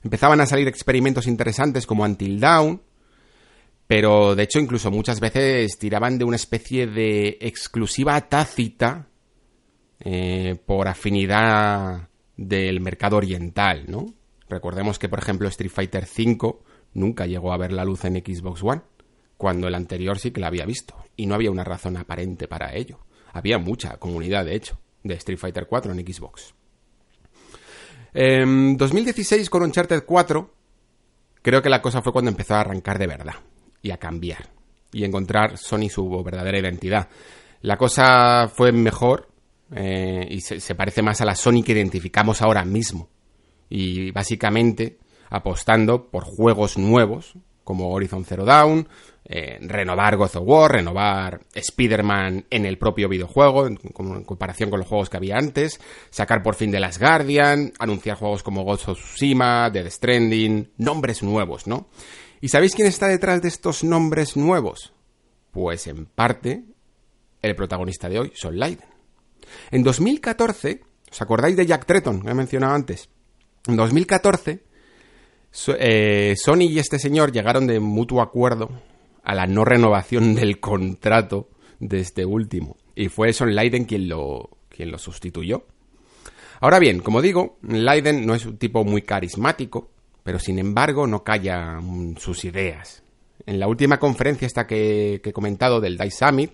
Empezaban 0.03 0.41
a 0.41 0.47
salir 0.47 0.69
experimentos 0.69 1.27
interesantes 1.27 1.87
como 1.87 2.05
Until 2.05 2.41
Dawn, 2.41 2.81
pero 3.87 4.35
de 4.35 4.45
hecho 4.45 4.59
incluso 4.59 4.91
muchas 4.91 5.21
veces 5.21 5.79
tiraban 5.79 6.19
de 6.19 6.25
una 6.25 6.37
especie 6.37 6.87
de 6.87 7.39
exclusiva 7.41 8.21
tácita 8.29 9.09
eh, 9.99 10.57
por 10.65 10.89
afinidad 10.89 12.09
del 12.37 12.81
mercado 12.81 13.17
oriental, 13.17 13.85
¿no? 13.89 14.15
Recordemos 14.49 14.99
que, 14.99 15.09
por 15.09 15.19
ejemplo, 15.19 15.49
Street 15.49 15.71
Fighter 15.71 16.05
V 16.05 16.57
nunca 16.95 17.27
llegó 17.27 17.53
a 17.53 17.59
ver 17.59 17.73
la 17.73 17.85
luz 17.85 18.05
en 18.05 18.15
Xbox 18.17 18.63
One, 18.63 18.83
cuando 19.37 19.69
el 19.69 19.75
anterior 19.75 20.19
sí 20.19 20.31
que 20.31 20.41
la 20.41 20.49
había 20.49 20.65
visto, 20.65 20.97
y 21.17 21.27
no 21.27 21.35
había 21.35 21.51
una 21.51 21.65
razón 21.65 21.97
aparente 21.97 22.49
para 22.49 22.75
ello. 22.75 22.99
Había 23.33 23.59
mucha 23.59 23.97
comunidad, 23.99 24.45
de 24.45 24.57
hecho, 24.57 24.81
de 25.05 25.15
Street 25.15 25.39
Fighter 25.39 25.67
4 25.67 25.93
en 25.93 26.07
Xbox. 26.07 26.55
En 28.13 28.77
2016 28.77 29.49
con 29.51 29.63
Uncharted 29.63 30.05
4 30.05 30.55
creo 31.43 31.63
que 31.63 31.71
la 31.71 31.81
cosa 31.81 32.03
fue 32.03 32.13
cuando 32.13 32.31
empezó 32.31 32.55
a 32.55 32.61
arrancar 32.61 32.99
de 32.99 33.07
verdad 33.07 33.35
y 33.83 33.91
a 33.91 33.99
cambiar 33.99 34.51
y 34.93 35.05
encontrar 35.05 35.57
Sony 35.57 35.89
su 35.89 36.23
verdadera 36.23 36.59
identidad. 36.59 37.09
La 37.63 37.77
cosa 37.77 38.49
fue 38.49 38.73
mejor 38.73 39.29
eh, 39.75 40.27
y 40.29 40.41
se, 40.41 40.75
parece 40.75 41.03
más 41.03 41.21
a 41.21 41.25
la 41.25 41.35
Sony 41.35 41.63
que 41.65 41.73
identificamos 41.73 42.43
ahora 42.43 42.65
mismo. 42.65 43.09
Y 43.69 44.11
básicamente 44.11 44.99
apostando 45.29 46.11
por 46.11 46.25
juegos 46.25 46.77
nuevos 46.77 47.35
como 47.63 47.91
Horizon 47.93 48.25
Zero 48.25 48.45
Dawn, 48.45 48.89
eh, 49.25 49.59
renovar 49.61 50.17
God 50.17 50.37
of 50.37 50.43
War, 50.45 50.73
renovar 50.73 51.41
Spider-Man 51.55 52.47
en 52.51 52.67
el 52.67 52.79
propio 52.79 53.09
videojuego, 53.09 53.67
en, 53.67 53.77
comparación 53.77 54.71
con 54.71 54.81
los 54.81 54.89
juegos 54.89 55.11
que 55.11 55.19
había 55.19 55.37
antes, 55.37 55.81
sacar 56.11 56.43
por 56.43 56.55
fin 56.55 56.71
de 56.71 56.81
las 56.81 56.99
Guardian, 56.99 57.73
anunciar 57.79 58.17
juegos 58.17 58.43
como 58.43 58.65
Ghost 58.65 58.89
of 58.89 58.99
Tsushima, 58.99 59.71
Dead 59.71 59.89
Stranding, 59.89 60.73
nombres 60.79 61.23
nuevos, 61.23 61.67
¿no? 61.67 61.89
¿Y 62.41 62.49
sabéis 62.49 62.75
quién 62.75 62.89
está 62.89 63.07
detrás 63.07 63.43
de 63.43 63.49
estos 63.49 63.85
nombres 63.85 64.37
nuevos? 64.37 64.93
Pues 65.53 65.87
en 65.87 66.07
parte 66.07 66.65
el 67.43 67.55
protagonista 67.55 68.09
de 68.09 68.19
hoy, 68.19 68.33
Son 68.35 68.59
Leiden. 68.59 68.89
En 69.71 69.83
2014, 69.83 70.81
¿os 71.11 71.23
acordáis 71.23 71.57
de 71.57 71.67
Jack 71.67 71.85
Tretton, 71.85 72.23
que 72.23 72.31
he 72.31 72.35
mencionado 72.35 72.75
antes? 72.75 73.09
En 73.67 73.77
2014, 73.77 74.65
eh, 75.79 76.35
Sony 76.37 76.63
y 76.63 76.79
este 76.79 76.99
señor 76.99 77.33
llegaron 77.33 77.67
de 77.67 77.79
mutuo 77.79 78.23
acuerdo 78.23 78.71
a 79.23 79.35
la 79.35 79.47
no 79.47 79.65
renovación 79.65 80.35
del 80.37 80.61
contrato 80.61 81.49
de 81.79 82.01
este 82.01 82.25
último. 82.25 82.77
Y 82.95 83.09
fue 83.09 83.33
Son 83.33 83.55
Leiden 83.55 83.85
quien 83.85 84.09
lo, 84.09 84.51
quien 84.69 84.91
lo 84.91 84.99
sustituyó. 84.99 85.65
Ahora 86.61 86.79
bien, 86.79 87.01
como 87.01 87.23
digo, 87.23 87.59
Leiden 87.63 88.27
no 88.27 88.35
es 88.35 88.45
un 88.45 88.59
tipo 88.59 88.85
muy 88.85 89.03
carismático, 89.03 89.91
pero 90.23 90.39
sin 90.39 90.59
embargo 90.59 91.07
no 91.07 91.25
calla 91.25 91.81
mm, 91.81 92.17
sus 92.19 92.45
ideas. 92.45 93.03
En 93.47 93.59
la 93.59 93.69
última 93.69 93.99
conferencia 93.99 94.47
esta 94.47 94.67
que, 94.67 95.21
que 95.23 95.31
he 95.31 95.33
comentado 95.33 95.81
del 95.81 95.97
DICE 95.97 96.27
Summit, 96.27 96.51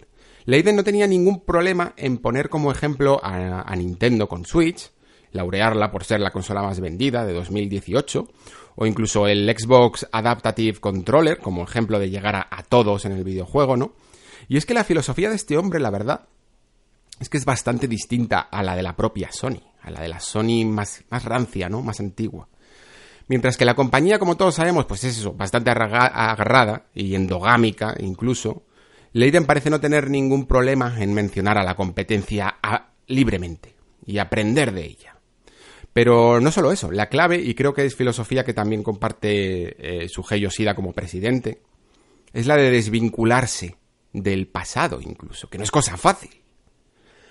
Leiden 0.47 0.77
no 0.77 0.85
tenía 0.85 1.09
ningún 1.09 1.41
problema 1.41 1.93
en 1.97 2.19
poner 2.19 2.49
como 2.49 2.71
ejemplo 2.71 3.19
a, 3.21 3.75
Nintendo 3.75 4.29
con 4.29 4.45
Switch, 4.45 4.93
laurearla 5.33 5.91
por 5.91 6.05
ser 6.05 6.21
la 6.21 6.31
consola 6.31 6.63
más 6.63 6.79
vendida 6.79 7.27
de 7.27 7.33
2018, 7.33 8.29
o 8.77 8.87
incluso 8.87 9.27
el 9.27 9.53
Xbox 9.59 10.07
Adaptative 10.13 10.79
Controller 10.79 11.39
como 11.39 11.65
ejemplo 11.65 11.99
de 11.99 12.11
llegar 12.11 12.37
a, 12.37 12.47
a 12.51 12.63
todos 12.63 13.05
en 13.05 13.13
el 13.13 13.25
videojuego, 13.25 13.77
¿no? 13.77 13.93
Y 14.49 14.57
es 14.57 14.67
que 14.67 14.75
la 14.75 14.85
filosofía 14.85 15.29
de 15.29 15.37
este 15.37 15.59
hombre, 15.59 15.81
la 15.81 15.91
verdad, 15.91 16.27
es 17.19 17.29
que 17.29 17.39
es 17.39 17.45
bastante 17.45 17.89
distinta 17.89 18.41
a 18.41 18.63
la 18.63 18.77
de 18.77 18.83
la 18.83 18.95
propia 18.95 19.33
Sony, 19.33 19.63
a 19.83 19.91
la 19.91 20.01
de 20.01 20.09
la 20.09 20.21
Sony 20.21 20.65
más, 20.67 21.05
más 21.11 21.25
rancia, 21.25 21.69
¿no? 21.69 21.83
Más 21.83 22.01
antigua. 22.01 22.49
Mientras 23.29 23.57
que 23.57 23.65
la 23.65 23.75
compañía, 23.75 24.19
como 24.19 24.37
todos 24.37 24.55
sabemos, 24.55 24.85
pues 24.87 25.03
es 25.05 25.19
eso, 25.19 25.33
bastante 25.33 25.71
agarrada 25.71 26.87
y 26.95 27.15
endogámica 27.15 27.97
incluso, 27.99 28.63
Leiden 29.13 29.47
parece 29.47 29.71
no 29.71 29.81
tener 29.81 30.11
ningún 30.11 30.47
problema 30.47 30.95
en 31.03 31.13
mencionar 31.13 31.59
a 31.59 31.65
la 31.65 31.75
competencia 31.75 32.59
libremente 33.07 33.75
y 34.05 34.19
aprender 34.19 34.73
de 34.73 34.85
ella. 34.85 35.16
Pero 35.97 36.43
no 36.43 36.53
solo 36.53 36.73
eso, 36.73 36.93
la 36.93 37.09
clave, 37.09 37.41
y 37.41 37.55
creo 37.55 37.73
que 37.73 37.87
es 37.87 37.97
filosofía 37.97 38.45
que 38.45 38.53
también 38.53 38.83
comparte 38.83 40.03
eh, 40.03 40.09
su 40.11 40.23
Sida 40.23 40.75
como 40.75 40.93
presidente, 40.93 41.63
es 42.35 42.47
la 42.47 42.57
de 42.57 42.71
desvincularse 42.71 43.79
del 44.13 44.47
pasado 44.47 45.01
incluso, 45.01 45.49
que 45.49 45.57
no 45.57 45.65
es 45.65 45.71
cosa 45.71 45.97
fácil. 45.97 46.43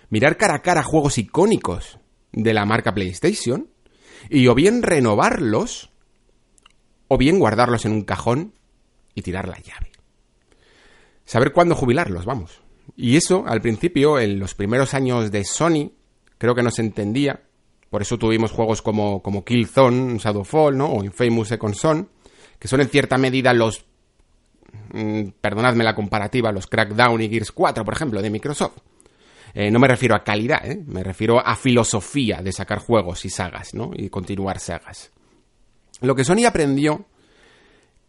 Mirar 0.09 0.35
cara 0.37 0.55
a 0.55 0.61
cara 0.63 0.81
juegos 0.81 1.19
icónicos 1.19 1.99
de 2.31 2.55
la 2.55 2.65
marca 2.65 2.95
PlayStation 2.95 3.69
y 4.31 4.47
o 4.47 4.55
bien 4.55 4.81
renovarlos 4.81 5.91
o 7.07 7.19
bien 7.19 7.37
guardarlos 7.37 7.85
en 7.85 7.91
un 7.91 8.01
cajón 8.01 8.55
y 9.13 9.21
tirar 9.21 9.47
la 9.47 9.59
llave. 9.59 9.91
Saber 11.23 11.53
cuándo 11.53 11.75
jubilarlos, 11.75 12.25
vamos. 12.25 12.63
Y 12.97 13.15
eso, 13.15 13.43
al 13.45 13.61
principio, 13.61 14.17
en 14.17 14.39
los 14.39 14.55
primeros 14.55 14.95
años 14.95 15.29
de 15.29 15.45
Sony, 15.45 15.91
creo 16.39 16.55
que 16.55 16.63
no 16.63 16.71
se 16.71 16.81
entendía. 16.81 17.44
Por 17.95 18.01
eso 18.01 18.17
tuvimos 18.17 18.51
juegos 18.51 18.81
como, 18.81 19.21
como 19.23 19.45
Killzone, 19.45 20.17
Shadowfall, 20.17 20.77
¿no? 20.77 20.87
O 20.87 21.01
Infamous 21.01 21.47
Second 21.47 21.75
Son, 21.75 22.09
que 22.59 22.67
son 22.67 22.81
en 22.81 22.89
cierta 22.89 23.17
medida 23.17 23.53
los 23.53 23.85
Mm, 24.93 25.31
perdonadme 25.41 25.83
la 25.83 25.95
comparativa, 25.95 26.51
los 26.51 26.67
Crackdown 26.67 27.21
y 27.21 27.29
Gears 27.29 27.51
4, 27.51 27.83
por 27.83 27.93
ejemplo, 27.93 28.21
de 28.21 28.29
Microsoft. 28.29 28.77
Eh, 29.53 29.71
no 29.71 29.79
me 29.79 29.87
refiero 29.87 30.15
a 30.15 30.23
calidad, 30.23 30.69
¿eh? 30.69 30.81
me 30.85 31.03
refiero 31.03 31.39
a 31.39 31.55
filosofía 31.55 32.41
de 32.41 32.51
sacar 32.51 32.79
juegos 32.79 33.25
y 33.25 33.29
sagas, 33.29 33.73
¿no? 33.73 33.91
Y 33.93 34.09
continuar 34.09 34.59
sagas. 34.59 35.11
Lo 36.01 36.15
que 36.15 36.25
Sony 36.25 36.45
aprendió 36.45 37.05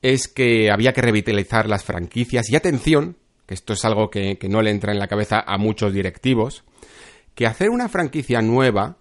es 0.03 0.29
que 0.29 0.71
había 0.71 0.93
que 0.93 1.03
revitalizar 1.03 1.69
las 1.69 1.85
franquicias 1.85 2.51
y 2.51 2.57
atención, 2.57 3.17
que 3.47 3.55
esto 3.55 3.75
es 3.75 3.85
algo 3.85 4.11
que, 4.11 4.39
que 4.39 4.49
no 4.49 4.61
le 4.61 4.71
entra 4.71 4.93
en 4.93 4.99
la 4.99 5.07
cabeza 5.07 5.41
a 5.47 5.57
muchos 5.57 5.93
directivos, 5.93 6.65
que 7.35 7.47
hacer 7.47 7.71
una 7.71 7.89
franquicia 7.89 8.43
nueva 8.43 8.97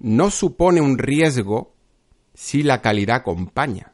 no 0.00 0.30
supone 0.30 0.80
un 0.80 0.98
riesgo 0.98 1.74
si 2.34 2.62
la 2.62 2.82
calidad 2.82 3.16
acompaña 3.16 3.92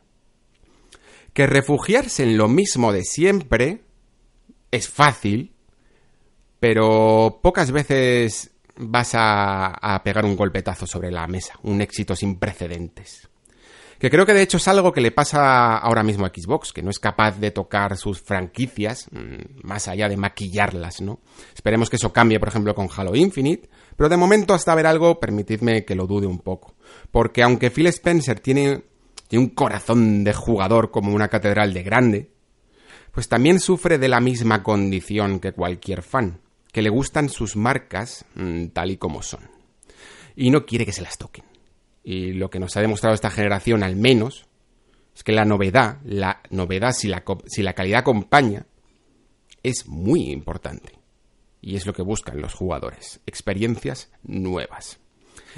que 1.36 1.46
refugiarse 1.46 2.22
en 2.22 2.38
lo 2.38 2.48
mismo 2.48 2.94
de 2.94 3.04
siempre 3.04 3.82
es 4.70 4.88
fácil, 4.88 5.52
pero 6.58 7.40
pocas 7.42 7.72
veces 7.72 8.52
vas 8.74 9.10
a, 9.12 10.00
pegar 10.02 10.24
un 10.24 10.34
golpetazo 10.34 10.86
sobre 10.86 11.10
la 11.10 11.26
mesa, 11.26 11.58
un 11.64 11.82
éxito 11.82 12.16
sin 12.16 12.38
precedentes. 12.38 13.28
Que 13.98 14.10
creo 14.10 14.26
que 14.26 14.34
de 14.34 14.42
hecho 14.42 14.58
es 14.58 14.68
algo 14.68 14.92
que 14.92 15.00
le 15.00 15.10
pasa 15.10 15.78
ahora 15.78 16.02
mismo 16.02 16.26
a 16.26 16.28
Xbox, 16.28 16.72
que 16.72 16.82
no 16.82 16.90
es 16.90 16.98
capaz 16.98 17.38
de 17.38 17.50
tocar 17.50 17.96
sus 17.96 18.20
franquicias, 18.20 19.08
mm, 19.10 19.66
más 19.66 19.88
allá 19.88 20.08
de 20.08 20.16
maquillarlas, 20.16 21.00
¿no? 21.00 21.20
Esperemos 21.54 21.88
que 21.88 21.96
eso 21.96 22.12
cambie, 22.12 22.38
por 22.38 22.48
ejemplo, 22.48 22.74
con 22.74 22.88
Halo 22.94 23.14
Infinite, 23.14 23.68
pero 23.96 24.08
de 24.08 24.16
momento 24.16 24.52
hasta 24.52 24.74
ver 24.74 24.86
algo, 24.86 25.18
permitidme 25.18 25.84
que 25.84 25.94
lo 25.94 26.06
dude 26.06 26.26
un 26.26 26.40
poco. 26.40 26.74
Porque 27.10 27.42
aunque 27.42 27.70
Phil 27.70 27.86
Spencer 27.86 28.40
tiene 28.40 28.84
un 29.32 29.48
corazón 29.48 30.24
de 30.24 30.34
jugador 30.34 30.90
como 30.90 31.14
una 31.14 31.28
catedral 31.28 31.72
de 31.72 31.82
grande, 31.82 32.30
pues 33.12 33.28
también 33.28 33.60
sufre 33.60 33.96
de 33.96 34.08
la 34.08 34.20
misma 34.20 34.62
condición 34.62 35.40
que 35.40 35.52
cualquier 35.52 36.02
fan, 36.02 36.40
que 36.70 36.82
le 36.82 36.90
gustan 36.90 37.30
sus 37.30 37.56
marcas 37.56 38.26
mm, 38.34 38.66
tal 38.66 38.90
y 38.90 38.98
como 38.98 39.22
son. 39.22 39.40
Y 40.36 40.50
no 40.50 40.66
quiere 40.66 40.84
que 40.84 40.92
se 40.92 41.00
las 41.00 41.16
toquen. 41.16 41.55
Y 42.08 42.34
lo 42.34 42.50
que 42.50 42.60
nos 42.60 42.76
ha 42.76 42.80
demostrado 42.80 43.16
esta 43.16 43.32
generación, 43.32 43.82
al 43.82 43.96
menos, 43.96 44.46
es 45.12 45.24
que 45.24 45.32
la 45.32 45.44
novedad, 45.44 45.98
la 46.04 46.40
novedad 46.50 46.92
si 46.92 47.08
la, 47.08 47.24
calidad 47.74 47.98
acompaña, 47.98 48.64
es 49.64 49.88
muy 49.88 50.30
importante. 50.30 50.92
Y 51.60 51.74
es 51.74 51.84
lo 51.84 51.92
que 51.92 52.02
buscan 52.02 52.40
los 52.40 52.54
jugadores, 52.54 53.18
experiencias 53.26 54.08
nuevas. 54.22 55.00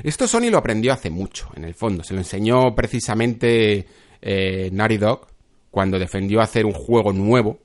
Esto 0.02 0.26
Sony 0.26 0.48
lo 0.48 0.56
aprendió 0.56 0.94
hace 0.94 1.10
mucho, 1.10 1.50
en 1.54 1.64
el 1.64 1.74
fondo. 1.74 2.02
Se 2.02 2.14
lo 2.14 2.20
enseñó 2.20 2.74
precisamente 2.74 3.86
eh, 4.22 4.70
Naughty 4.72 4.96
Dog 4.96 5.26
cuando 5.70 5.98
defendió 5.98 6.40
hacer 6.40 6.64
un 6.64 6.72
juego 6.72 7.12
nuevo 7.12 7.60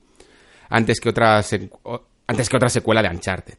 antes 0.68 1.00
que, 1.00 1.08
otra 1.08 1.42
antes 2.26 2.48
que 2.50 2.56
otra 2.58 2.68
secuela 2.68 3.00
de 3.00 3.08
Uncharted. 3.08 3.56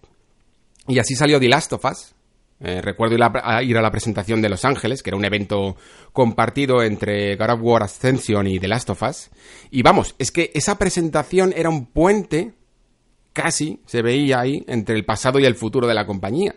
Y 0.88 1.00
así 1.00 1.16
salió 1.16 1.40
The 1.40 1.50
Last 1.50 1.74
of 1.74 1.84
Us. 1.84 2.14
Eh, 2.62 2.82
recuerdo 2.82 3.16
ir 3.16 3.24
a, 3.24 3.64
ir 3.64 3.78
a, 3.78 3.82
la 3.82 3.92
presentación 3.92 4.42
de 4.42 4.50
Los 4.50 4.64
Ángeles, 4.64 5.04
que 5.04 5.10
era 5.10 5.18
un 5.18 5.26
evento 5.26 5.76
compartido 6.14 6.82
entre 6.84 7.36
God 7.36 7.50
of 7.50 7.60
War 7.62 7.84
Ascension 7.84 8.48
y 8.48 8.60
The 8.60 8.68
Last 8.68 8.90
of 8.90 9.04
Us. 9.04 9.30
Y 9.72 9.82
vamos, 9.82 10.16
es 10.20 10.32
que 10.32 10.52
esa 10.54 10.78
presentación 10.78 11.54
era 11.56 11.70
un 11.70 11.88
puente, 11.88 12.54
casi 13.34 13.82
se 13.86 14.02
veía 14.02 14.40
ahí, 14.40 14.64
entre 14.68 14.96
el 14.96 15.06
pasado 15.06 15.40
y 15.40 15.46
el 15.46 15.56
futuro 15.56 15.86
de 15.86 15.94
la 15.94 16.06
compañía. 16.06 16.56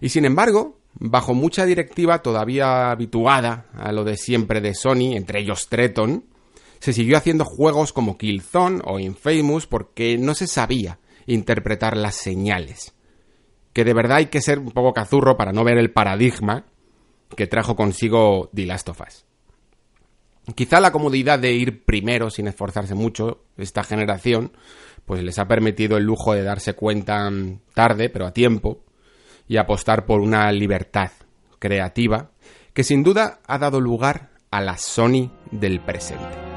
Y 0.00 0.08
sin 0.08 0.24
embargo, 0.24 0.80
bajo 0.94 1.34
mucha 1.34 1.66
directiva 1.66 2.22
todavía 2.22 2.90
habituada 2.90 3.66
a 3.74 3.92
lo 3.92 4.04
de 4.04 4.16
siempre 4.16 4.62
de 4.62 4.74
Sony, 4.74 5.16
entre 5.16 5.40
ellos 5.40 5.68
Treton, 5.68 6.24
se 6.80 6.92
siguió 6.92 7.16
haciendo 7.16 7.44
juegos 7.44 7.92
como 7.92 8.18
Killzone 8.18 8.80
o 8.84 8.98
Infamous 8.98 9.66
porque 9.66 10.18
no 10.18 10.34
se 10.34 10.46
sabía 10.46 10.98
interpretar 11.26 11.96
las 11.96 12.14
señales. 12.14 12.93
Que 13.74 13.84
de 13.84 13.92
verdad 13.92 14.16
hay 14.18 14.26
que 14.26 14.40
ser 14.40 14.58
un 14.58 14.70
poco 14.70 14.94
cazurro 14.94 15.36
para 15.36 15.52
no 15.52 15.64
ver 15.64 15.76
el 15.76 15.90
paradigma 15.90 16.64
que 17.36 17.46
trajo 17.46 17.76
consigo 17.76 18.48
The 18.54 18.64
Last 18.64 18.88
of 18.88 19.02
Us. 19.02 19.26
Quizá 20.54 20.80
la 20.80 20.92
comodidad 20.92 21.38
de 21.38 21.52
ir 21.52 21.84
primero 21.84 22.30
sin 22.30 22.48
esforzarse 22.48 22.94
mucho, 22.94 23.44
esta 23.56 23.82
generación, 23.82 24.52
pues 25.06 25.22
les 25.22 25.38
ha 25.38 25.48
permitido 25.48 25.96
el 25.96 26.04
lujo 26.04 26.34
de 26.34 26.42
darse 26.42 26.74
cuenta 26.74 27.30
tarde, 27.74 28.10
pero 28.10 28.26
a 28.26 28.32
tiempo, 28.32 28.84
y 29.48 29.56
apostar 29.56 30.06
por 30.06 30.20
una 30.20 30.50
libertad 30.52 31.10
creativa 31.58 32.30
que 32.72 32.84
sin 32.84 33.02
duda 33.02 33.40
ha 33.46 33.58
dado 33.58 33.80
lugar 33.80 34.30
a 34.50 34.60
la 34.60 34.76
Sony 34.76 35.30
del 35.50 35.80
presente. 35.80 36.53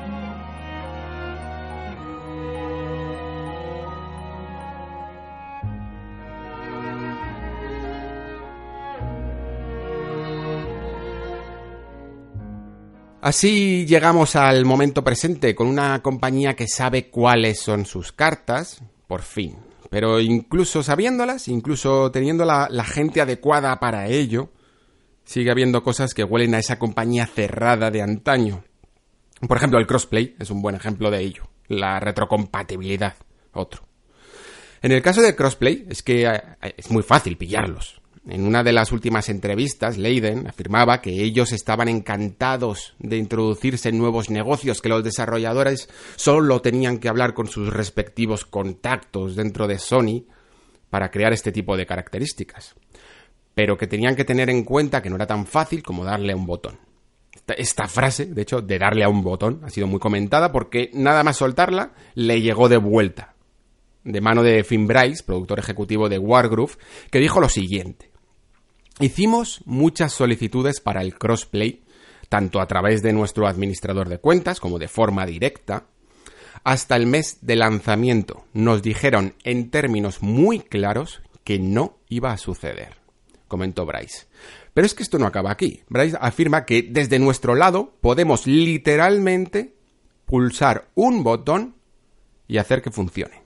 Así 13.22 13.86
llegamos 13.88 14.36
al 14.36 14.64
momento 14.64 15.04
presente 15.04 15.56
con 15.56 15.68
una 15.68 16.02
compañía 16.04 16.56
que 16.56 16.68
sabe 16.68 17.10
cuáles 17.10 17.60
son 17.60 17.86
sus 17.86 18.12
cartas, 18.12 18.84
por 19.08 19.24
fin, 19.24 19.56
pero 19.90 20.20
incluso 20.20 20.84
sabiéndolas, 20.84 21.48
incluso 21.48 22.12
teniendo 22.12 22.46
la, 22.46 22.84
gente 22.84 23.20
adecuada 23.20 23.80
para 23.80 24.08
ello, 24.08 24.52
sigue 25.26 25.50
habiendo 25.50 25.82
cosas 25.82 26.14
que 26.14 26.24
huelen 26.24 26.54
a 26.54 26.60
esa 26.60 26.78
compañía 26.78 27.26
cerrada 27.26 27.90
de 27.90 28.04
antaño. 28.04 28.64
Por 29.48 29.58
ejemplo, 29.58 29.80
el 29.80 29.88
crossplay 29.88 30.36
es 30.40 30.52
un 30.52 30.62
buen 30.62 30.76
ejemplo 30.76 31.10
de 31.10 31.22
ello. 31.22 31.50
La 31.68 32.00
retrocompatibilidad, 32.00 33.16
otro. 33.52 33.84
En 34.82 34.92
el 34.92 35.02
caso 35.02 35.22
del 35.22 35.36
crossplay, 35.36 35.88
es 35.90 36.04
que 36.04 36.26
eh, 36.26 36.42
es 36.78 36.92
muy 36.92 37.02
fácil 37.02 37.36
pillarlos. 37.36 38.00
En 38.30 38.46
una 38.46 38.62
de 38.62 38.74
las 38.74 38.92
últimas 38.92 39.30
entrevistas, 39.30 39.98
Leiden 39.98 40.48
afirmaba 40.48 41.00
que 41.00 41.24
ellos 41.24 41.54
estaban 41.54 41.88
encantados 41.88 42.94
de 43.00 43.16
introducirse 43.16 43.88
en 43.88 43.98
nuevos 43.98 44.30
negocios, 44.30 44.82
que 44.82 44.90
los 44.90 45.02
desarrolladores 45.02 45.88
solo 46.18 46.62
tenían 46.62 46.98
que 46.98 47.08
hablar 47.08 47.34
con 47.34 47.48
sus 47.48 47.72
respectivos 47.72 48.44
contactos 48.44 49.38
dentro 49.38 49.66
de 49.66 49.80
Sony 49.80 50.26
para 50.90 51.10
crear 51.10 51.32
este 51.32 51.54
tipo 51.54 51.78
de 51.78 51.86
características, 51.86 52.76
pero 53.56 53.78
que 53.78 53.88
tenían 53.88 54.18
que 54.18 54.26
tener 54.26 54.50
en 54.50 54.66
cuenta 54.66 55.02
que 55.02 55.10
no 55.10 55.16
era 55.16 55.26
tan 55.26 55.46
fácil 55.46 55.82
como 55.82 56.04
darle 56.04 56.34
a 56.34 56.36
un 56.36 56.46
botón. 56.46 56.80
Esta 57.56 57.88
frase, 57.88 58.26
de 58.26 58.42
hecho, 58.42 58.62
de 58.62 58.78
darle 58.78 59.06
a 59.06 59.10
un 59.10 59.24
botón, 59.24 59.62
ha 59.64 59.70
sido 59.70 59.88
muy 59.88 60.00
comentada 60.00 60.52
porque 60.52 60.92
nada 60.94 61.24
más 61.24 61.38
soltarla 61.38 61.94
le 62.14 62.42
llegó 62.42 62.68
de 62.68 62.78
vuelta, 62.78 63.36
de 64.04 64.20
mano 64.20 64.44
de 64.44 64.66
Finn 64.66 64.86
Bryce, 64.86 65.24
productor 65.24 65.60
ejecutivo 65.60 66.10
de 66.10 66.20
Wargroove, 66.20 66.74
que 67.10 67.20
dijo 67.20 67.40
lo 67.40 67.48
siguiente. 67.48 68.17
Hicimos 69.00 69.62
muchas 69.66 70.12
solicitudes 70.12 70.82
para 70.82 71.02
el 71.02 71.16
crossplay, 71.16 71.84
tanto 72.30 72.60
a 72.60 72.68
través 72.68 73.04
de 73.04 73.14
nuestro 73.14 73.48
administrador 73.48 74.10
de 74.10 74.18
cuentas 74.18 74.60
como 74.60 74.80
de 74.80 74.88
forma 74.88 75.26
directa. 75.26 75.86
Hasta 76.64 76.96
el 76.96 77.06
mes 77.06 77.38
de 77.42 77.56
lanzamiento 77.56 78.46
nos 78.54 78.82
dijeron 78.82 79.36
en 79.44 79.70
términos 79.70 80.24
muy 80.24 80.60
claros 80.60 81.22
que 81.44 81.60
no 81.60 82.00
iba 82.10 82.32
a 82.32 82.38
suceder, 82.38 82.98
comentó 83.48 83.86
Bryce. 83.86 84.26
Pero 84.74 84.88
es 84.88 84.96
que 84.96 85.04
esto 85.04 85.20
no 85.20 85.28
acaba 85.28 85.52
aquí. 85.52 85.84
Bryce 85.90 86.18
afirma 86.20 86.66
que 86.66 86.82
desde 86.82 87.20
nuestro 87.20 87.54
lado 87.54 87.94
podemos 88.02 88.48
literalmente 88.48 89.76
pulsar 90.26 90.90
un 90.96 91.24
botón 91.24 91.76
y 92.48 92.58
hacer 92.58 92.82
que 92.82 92.92
funcione. 92.92 93.44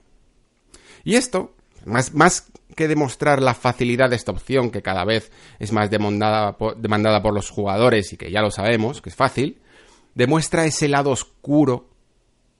Y 1.04 1.16
esto, 1.16 1.54
más, 1.84 2.14
más 2.14 2.46
que 2.72 2.88
demostrar 2.88 3.42
la 3.42 3.54
facilidad 3.54 4.10
de 4.10 4.16
esta 4.16 4.32
opción, 4.32 4.70
que 4.70 4.82
cada 4.82 5.04
vez 5.04 5.30
es 5.58 5.72
más 5.72 5.90
demandada 5.90 6.56
por, 6.56 7.34
los 7.34 7.50
jugadores 7.50 8.12
y 8.12 8.16
que 8.16 8.30
ya 8.30 8.40
lo 8.40 8.50
sabemos, 8.50 9.00
que 9.00 9.10
es 9.10 9.16
fácil, 9.16 9.60
demuestra 10.14 10.66
ese 10.66 10.88
lado 10.88 11.10
oscuro 11.10 11.88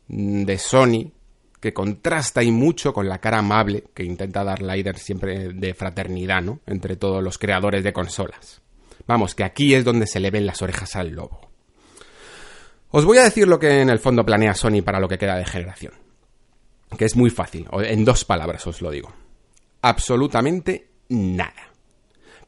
de 0.08 0.58
Sony 0.58 1.12
que 1.60 1.72
contrasta 1.72 2.42
y 2.42 2.50
mucho 2.50 2.92
con 2.92 3.08
la 3.08 3.18
cara 3.18 3.38
amable 3.38 3.84
que 3.94 4.04
intenta 4.04 4.42
dar 4.42 4.62
Lider 4.62 4.98
siempre 4.98 5.52
de 5.52 5.74
fraternidad, 5.74 6.42
¿no? 6.42 6.60
Entre 6.66 6.96
todos 6.96 7.22
los 7.22 7.38
creadores 7.38 7.84
de 7.84 7.92
consolas. 7.92 8.60
Vamos, 9.06 9.34
que 9.34 9.44
aquí 9.44 9.74
es 9.74 9.84
donde 9.84 10.06
se 10.06 10.18
le 10.18 10.30
ven 10.30 10.46
las 10.46 10.60
orejas 10.60 10.96
al 10.96 11.10
lobo. 11.10 11.50
Os 12.90 13.04
voy 13.04 13.18
a 13.18 13.24
decir 13.24 13.46
lo 13.46 13.58
que 13.58 13.80
en 13.80 13.90
el 13.90 14.00
fondo 14.00 14.24
planea 14.24 14.54
Sony 14.54 14.82
para 14.84 15.00
lo 15.00 15.08
que 15.08 15.18
queda 15.18 15.36
de 15.36 15.44
generación. 15.44 15.94
Que 16.98 17.04
es 17.04 17.16
muy 17.16 17.30
fácil, 17.30 17.66
en 17.72 18.04
dos 18.04 18.24
palabras 18.24 18.66
os 18.66 18.82
lo 18.82 18.90
digo 18.90 19.21
absolutamente 19.82 20.88
nada. 21.08 21.72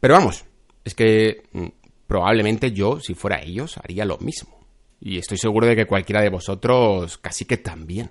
Pero 0.01 0.15
vamos, 0.15 0.45
es 0.85 0.95
que 0.95 1.43
mm, 1.53 1.67
probablemente 2.07 2.73
yo, 2.73 3.01
si 3.01 3.15
fuera 3.15 3.43
ellos, 3.43 3.77
haría 3.79 4.05
lo 4.05 4.19
mismo. 4.19 4.65
Y 5.01 5.19
estoy 5.19 5.37
seguro 5.37 5.67
de 5.67 5.77
que 5.77 5.87
cualquiera 5.87 6.23
de 6.23 6.31
vosotros 6.31 7.19
casi 7.19 7.45
que 7.45 7.59
también. 7.59 8.11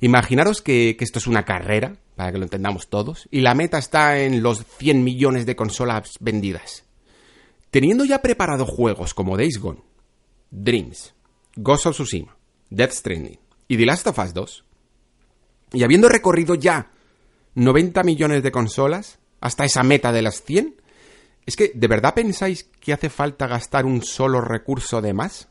Imaginaros 0.00 0.60
que, 0.60 0.96
esto 1.00 1.18
es 1.18 1.26
una 1.26 1.44
carrera, 1.44 1.96
para 2.16 2.32
que 2.32 2.38
lo 2.38 2.44
entendamos 2.44 2.88
todos, 2.88 3.28
y 3.30 3.40
la 3.40 3.54
meta 3.54 3.78
está 3.78 4.20
en 4.20 4.42
los 4.42 4.64
100 4.78 5.02
millones 5.02 5.46
de 5.46 5.56
consolas 5.56 6.12
vendidas. 6.20 6.84
Teniendo 7.70 8.04
ya 8.04 8.20
preparados 8.20 8.68
juegos 8.68 9.14
como 9.14 9.36
Days 9.36 9.58
Gone, 9.58 9.82
Dreams, 10.50 11.14
Ghost 11.56 11.86
of 11.86 11.94
Tsushima, 11.94 12.36
Death 12.68 12.92
Stranding 12.92 13.38
y 13.68 13.76
The 13.76 13.86
Last 13.86 14.06
of 14.06 14.18
Us 14.18 14.34
2, 14.34 14.64
y 15.72 15.82
habiendo 15.82 16.08
recorrido 16.08 16.54
ya 16.54 16.90
90 17.56 18.02
millones 18.04 18.42
de 18.42 18.52
consolas 18.52 19.18
hasta 19.40 19.64
esa 19.64 19.82
meta 19.82 20.12
de 20.12 20.22
las 20.22 20.42
100. 20.42 20.76
¿Es 21.46 21.56
que 21.56 21.72
de 21.74 21.88
verdad 21.88 22.14
pensáis 22.14 22.64
que 22.64 22.92
hace 22.92 23.08
falta 23.08 23.46
gastar 23.46 23.86
un 23.86 24.02
solo 24.02 24.40
recurso 24.40 25.00
de 25.00 25.14
más? 25.14 25.48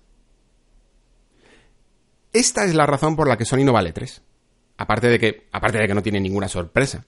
Esta 2.31 2.65
es 2.65 2.75
la 2.75 2.85
razón 2.85 3.15
por 3.15 3.27
la 3.27 3.37
que 3.37 3.45
Sony 3.45 3.63
no 3.63 3.73
vale 3.73 3.91
3. 3.91 4.21
Aparte 4.77 5.07
de 5.07 5.19
que, 5.19 5.47
aparte 5.51 5.79
de 5.79 5.87
que 5.87 5.93
no 5.93 6.03
tiene 6.03 6.19
ninguna 6.19 6.47
sorpresa. 6.47 7.05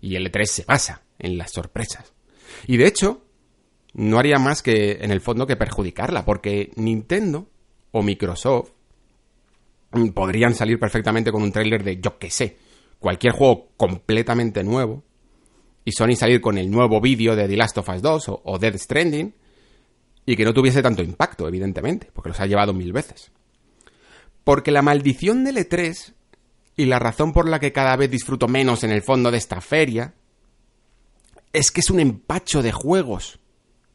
Y 0.00 0.14
el 0.14 0.30
E3 0.30 0.44
se 0.46 0.64
basa 0.64 1.02
en 1.18 1.36
las 1.36 1.50
sorpresas. 1.50 2.12
Y 2.66 2.76
de 2.76 2.86
hecho, 2.86 3.24
no 3.94 4.18
haría 4.18 4.38
más 4.38 4.62
que, 4.62 4.98
en 5.00 5.10
el 5.10 5.20
fondo, 5.20 5.46
que 5.46 5.56
perjudicarla, 5.56 6.24
porque 6.24 6.70
Nintendo 6.76 7.48
o 7.90 8.02
Microsoft 8.02 8.70
podrían 10.14 10.54
salir 10.54 10.78
perfectamente 10.78 11.32
con 11.32 11.42
un 11.42 11.50
tráiler 11.50 11.82
de 11.82 11.98
yo 11.98 12.18
que 12.18 12.30
sé, 12.30 12.58
cualquier 12.98 13.32
juego 13.32 13.70
completamente 13.76 14.64
nuevo 14.64 15.04
y 15.84 15.92
Sony 15.92 16.16
salir 16.16 16.40
con 16.40 16.58
el 16.58 16.70
nuevo 16.70 17.00
vídeo 17.00 17.34
de 17.34 17.48
The 17.48 17.56
Last 17.56 17.78
of 17.78 17.88
Us 17.88 18.02
2 18.02 18.24
o, 18.44 18.58
Dead 18.58 18.76
Stranding 18.76 19.34
y 20.26 20.36
que 20.36 20.44
no 20.44 20.52
tuviese 20.52 20.82
tanto 20.82 21.02
impacto, 21.02 21.48
evidentemente, 21.48 22.10
porque 22.12 22.28
los 22.28 22.40
ha 22.40 22.46
llevado 22.46 22.74
mil 22.74 22.92
veces. 22.92 23.32
Porque 24.44 24.70
la 24.70 24.82
maldición 24.82 25.44
del 25.44 25.56
E3 25.56 26.12
y 26.76 26.84
la 26.84 26.98
razón 26.98 27.32
por 27.32 27.48
la 27.48 27.58
que 27.58 27.72
cada 27.72 27.96
vez 27.96 28.10
disfruto 28.10 28.48
menos 28.48 28.84
en 28.84 28.90
el 28.90 29.02
fondo 29.02 29.30
de 29.30 29.38
esta 29.38 29.60
feria 29.60 30.14
es 31.54 31.70
que 31.70 31.80
es 31.80 31.90
un 31.90 32.00
empacho 32.00 32.62
de 32.62 32.72
juegos. 32.72 33.40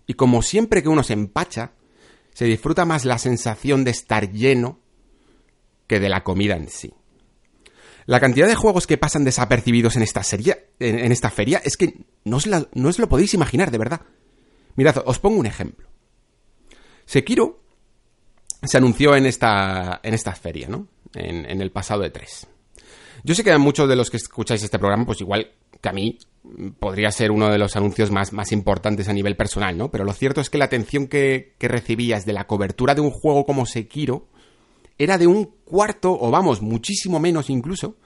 Y 0.08 0.16
como 0.16 0.42
siempre 0.42 0.82
que 0.82 0.89
uno 0.89 1.04
se 1.04 1.13
empacha, 1.13 1.74
se 2.34 2.46
disfruta 2.46 2.86
más 2.86 3.06
la 3.06 3.20
sensación 3.20 3.84
de 3.84 3.92
estar 3.92 4.32
lleno 4.32 4.80
que 5.88 6.00
de 6.00 6.10
la 6.10 6.24
comida 6.24 6.56
en 6.56 6.70
sí. 6.70 6.94
La 8.06 8.20
cantidad 8.20 8.48
de 8.48 8.56
juegos 8.56 8.88
que 8.88 8.98
pasan 8.98 9.24
desapercibidos 9.24 9.96
en 9.96 10.04
esta, 10.04 10.24
serie, 10.24 10.68
en, 10.80 11.12
esta 11.12 11.30
feria 11.30 11.62
es 11.63 11.78
que 11.78 12.06
no 12.26 12.38
os, 12.38 13.00
lo 13.00 13.10
podéis 13.10 13.34
imaginar, 13.34 13.72
de 13.72 13.78
verdad. 13.78 14.02
Mirad, 14.76 15.04
os 15.06 15.20
pongo 15.20 15.39
un 15.39 15.46
ejemplo. 15.46 15.88
Sekiro 17.06 17.62
se 18.62 18.78
anunció 18.78 19.16
en 19.16 19.26
esta, 19.26 20.00
en 20.04 20.13
esta 20.13 20.34
feria, 20.34 20.68
¿no? 20.68 20.88
En, 21.13 21.62
el 21.62 21.72
pasado 21.72 22.02
de 22.02 22.10
3. 22.10 22.48
Yo 23.24 23.36
sé 23.36 23.44
que 23.44 23.52
a 23.52 23.58
muchos 23.58 23.88
de 23.88 23.96
los 23.96 24.10
que 24.10 24.18
escucháis 24.18 24.63
este 24.63 24.80
programa, 24.80 25.06
pues 25.06 25.22
igual 25.22 25.52
que 25.80 25.89
a 25.89 25.94
mí, 25.94 26.18
podría 26.80 27.12
ser 27.12 27.32
uno 27.32 27.50
de 27.50 27.58
los 27.58 27.76
anuncios 27.76 28.10
más, 28.10 28.34
más 28.34 28.52
importantes 28.52 29.08
a 29.10 29.13
nivel 29.13 29.36
personal, 29.36 29.78
¿no? 29.78 29.92
Pero 29.92 30.04
lo 30.06 30.13
cierto 30.13 30.42
es 30.42 30.50
que 30.50 30.58
la 30.58 30.66
atención 30.66 31.08
que, 31.08 31.56
que 31.58 31.68
recibías 31.68 32.26
de 32.26 32.34
la 32.34 32.48
cobertura 32.48 32.96
de 32.96 33.02
un 33.02 33.12
juego 33.12 33.46
como 33.46 33.66
Sekiro 33.66 34.28
era 34.97 35.17
de 35.17 35.27
un 35.27 35.45
cuarto, 35.63 36.17
o 36.19 36.32
vamos, 36.32 36.62
muchísimo 36.62 37.19
menos 37.19 37.49
incluso, 37.49 37.97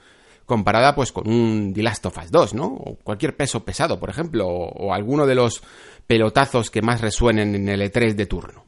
comparada 0.45 0.95
pues 0.95 1.11
con 1.11 1.27
un 1.29 1.73
The 1.73 1.83
Last 1.83 2.05
of 2.05 2.17
Us 2.17 2.31
2, 2.31 2.53
¿no? 2.53 2.67
O 2.67 2.95
cualquier 3.03 3.35
peso 3.35 3.65
pesado, 3.65 3.99
por 3.99 4.09
ejemplo, 4.09 4.47
o, 4.47 4.93
alguno 4.93 5.25
de 5.25 5.35
los 5.35 5.61
pelotazos 6.07 6.71
que 6.71 6.81
más 6.81 7.01
resuenen 7.01 7.53
en 7.53 7.67
el 7.67 7.81
E3 7.81 8.15
de 8.15 8.25
turno. 8.25 8.65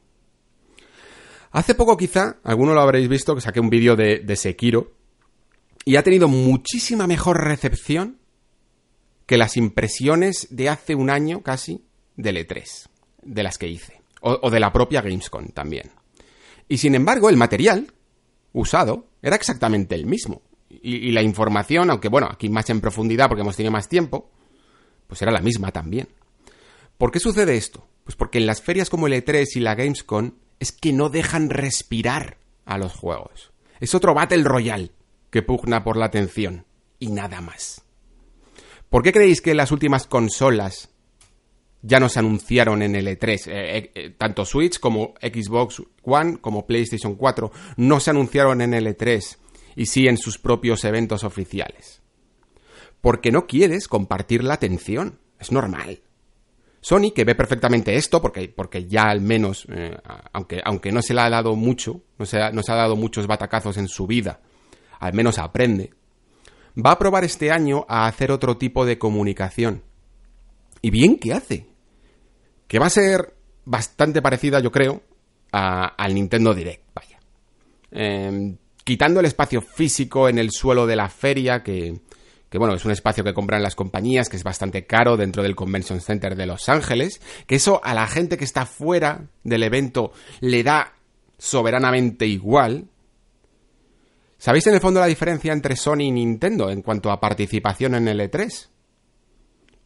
Hace 1.52 1.74
poco 1.74 1.96
quizá, 1.96 2.38
alguno 2.44 2.74
lo 2.74 2.82
habréis 2.82 3.08
visto, 3.08 3.34
que 3.34 3.40
saqué 3.40 3.60
un 3.60 3.70
vídeo 3.70 3.96
de, 3.96 4.20
de 4.20 4.36
Sekiro, 4.36 4.92
y 5.86 5.96
ha 5.96 6.02
tenido 6.02 6.28
muchísima 6.28 7.06
mejor 7.06 7.42
recepción 7.42 8.18
que 9.24 9.38
las 9.38 9.56
impresiones 9.56 10.48
de 10.50 10.68
hace 10.68 10.94
un 10.94 11.08
año 11.08 11.42
casi 11.42 11.86
del 12.14 12.36
E3, 12.36 12.88
de 13.22 13.42
las 13.42 13.56
que 13.56 13.68
hice, 13.68 14.02
o, 14.20 14.38
o 14.42 14.50
de 14.50 14.60
la 14.60 14.70
propia 14.70 15.00
Gamescom 15.00 15.48
también. 15.48 15.90
Y 16.68 16.76
sin 16.76 16.94
embargo, 16.94 17.30
el 17.30 17.38
material, 17.38 17.90
usado 18.52 19.06
era 19.22 19.36
exactamente 19.36 19.94
el 19.94 20.06
mismo. 20.06 20.42
Y, 20.68 21.10
la 21.10 21.22
información, 21.22 21.90
aunque 21.90 22.08
bueno, 22.08 22.28
aquí 22.30 22.48
más 22.48 22.70
en 22.70 22.80
profundidad 22.80 23.28
porque 23.28 23.42
hemos 23.42 23.56
tenido 23.56 23.72
más 23.72 23.88
tiempo, 23.88 24.30
pues 25.06 25.20
era 25.20 25.32
la 25.32 25.40
misma 25.40 25.72
también. 25.72 26.08
¿Por 26.96 27.10
qué 27.10 27.18
sucede 27.18 27.56
esto? 27.56 27.86
Pues 28.04 28.14
porque 28.16 28.38
en 28.38 28.46
las 28.46 28.62
ferias 28.62 28.88
como 28.88 29.06
el 29.06 29.12
E3 29.14 29.56
y 29.56 29.60
la 29.60 29.74
Gamescom 29.74 30.32
es 30.58 30.72
que 30.72 30.92
no 30.92 31.08
dejan 31.08 31.50
respirar 31.50 32.38
a 32.64 32.78
los 32.78 32.94
juegos. 32.94 33.52
Es 33.80 33.94
otro 33.94 34.14
Battle 34.14 34.44
Royale 34.44 34.92
que 35.30 35.42
pugna 35.42 35.82
por 35.82 35.96
la 35.96 36.06
atención 36.06 36.66
y 36.98 37.08
nada 37.08 37.40
más. 37.40 37.82
¿Por 38.88 39.02
qué 39.02 39.12
creéis 39.12 39.40
que 39.40 39.54
las 39.54 39.72
últimas 39.72 40.06
consolas 40.06 40.89
ya 41.82 42.00
nos 42.00 42.16
anunciaron 42.16 42.82
en 42.82 42.94
el 42.94 43.06
E3. 43.06 43.46
Eh, 43.46 43.78
eh, 43.78 43.92
eh, 43.94 44.10
tanto 44.16 44.44
Switch 44.44 44.78
como 44.78 45.14
Xbox 45.20 45.82
One 46.02 46.38
como 46.40 46.66
PlayStation 46.66 47.14
4 47.14 47.50
no 47.76 48.00
se 48.00 48.10
anunciaron 48.10 48.60
en 48.60 48.74
el 48.74 48.86
E3 48.86 49.38
y 49.76 49.86
sí 49.86 50.06
en 50.06 50.18
sus 50.18 50.38
propios 50.38 50.84
eventos 50.84 51.24
oficiales. 51.24 52.02
Porque 53.00 53.32
no 53.32 53.46
quieres 53.46 53.88
compartir 53.88 54.44
la 54.44 54.54
atención. 54.54 55.18
Es 55.38 55.52
normal. 55.52 56.00
Sony, 56.82 57.12
que 57.14 57.24
ve 57.24 57.34
perfectamente 57.34 57.94
esto, 57.96 58.20
porque, 58.20 58.48
porque 58.48 58.86
ya 58.86 59.04
al 59.04 59.20
menos, 59.20 59.66
aunque, 60.32 60.60
aunque 60.64 60.92
no 60.92 61.02
se 61.02 61.14
le 61.14 61.20
ha 61.20 61.30
dado 61.30 61.54
mucho, 61.54 62.02
no 62.18 62.26
se, 62.26 62.40
ha, 62.40 62.50
no 62.52 62.62
se 62.62 62.72
ha 62.72 62.76
dado 62.76 62.96
muchos 62.96 63.26
batacazos 63.26 63.76
en 63.76 63.88
su 63.88 64.06
vida, 64.06 64.40
al 64.98 65.12
menos 65.12 65.38
aprende, 65.38 65.92
va 66.74 66.92
a 66.92 66.98
probar 66.98 67.24
este 67.24 67.50
año 67.50 67.84
a 67.88 68.06
hacer 68.06 68.30
otro 68.30 68.56
tipo 68.56 68.86
de 68.86 68.98
comunicación. 68.98 69.82
Y 70.82 70.90
bien 70.90 71.18
que 71.18 71.34
hace 71.34 71.69
que 72.70 72.78
va 72.78 72.86
a 72.86 72.90
ser 72.90 73.34
bastante 73.64 74.22
parecida, 74.22 74.60
yo 74.60 74.70
creo, 74.70 75.02
al 75.50 76.14
Nintendo 76.14 76.54
Direct, 76.54 76.84
vaya. 76.94 77.18
Em, 77.90 78.58
quitando 78.84 79.18
el 79.18 79.26
espacio 79.26 79.60
físico 79.60 80.28
en 80.28 80.38
el 80.38 80.52
suelo 80.52 80.86
de 80.86 80.94
la 80.94 81.08
feria, 81.08 81.64
que, 81.64 81.98
que 82.48 82.58
bueno, 82.58 82.74
es 82.74 82.84
un 82.84 82.92
espacio 82.92 83.24
que 83.24 83.34
compran 83.34 83.64
las 83.64 83.74
compañías, 83.74 84.28
que 84.28 84.36
es 84.36 84.44
bastante 84.44 84.86
caro 84.86 85.16
dentro 85.16 85.42
del 85.42 85.56
Convention 85.56 86.00
Center 86.00 86.36
de 86.36 86.46
Los 86.46 86.68
Ángeles, 86.68 87.20
que 87.48 87.56
eso 87.56 87.80
a 87.82 87.92
la 87.92 88.06
gente 88.06 88.38
que 88.38 88.44
está 88.44 88.66
fuera 88.66 89.26
del 89.42 89.64
evento 89.64 90.12
le 90.38 90.62
da 90.62 90.92
soberanamente 91.38 92.26
igual. 92.26 92.86
¿Sabéis 94.38 94.68
en 94.68 94.74
el 94.74 94.80
fondo 94.80 95.00
la 95.00 95.06
diferencia 95.06 95.52
entre 95.52 95.74
Sony 95.74 96.02
y 96.02 96.12
Nintendo 96.12 96.70
en 96.70 96.82
cuanto 96.82 97.10
a 97.10 97.18
participación 97.18 97.96
en 97.96 98.06
el 98.06 98.20
E3? 98.20 98.68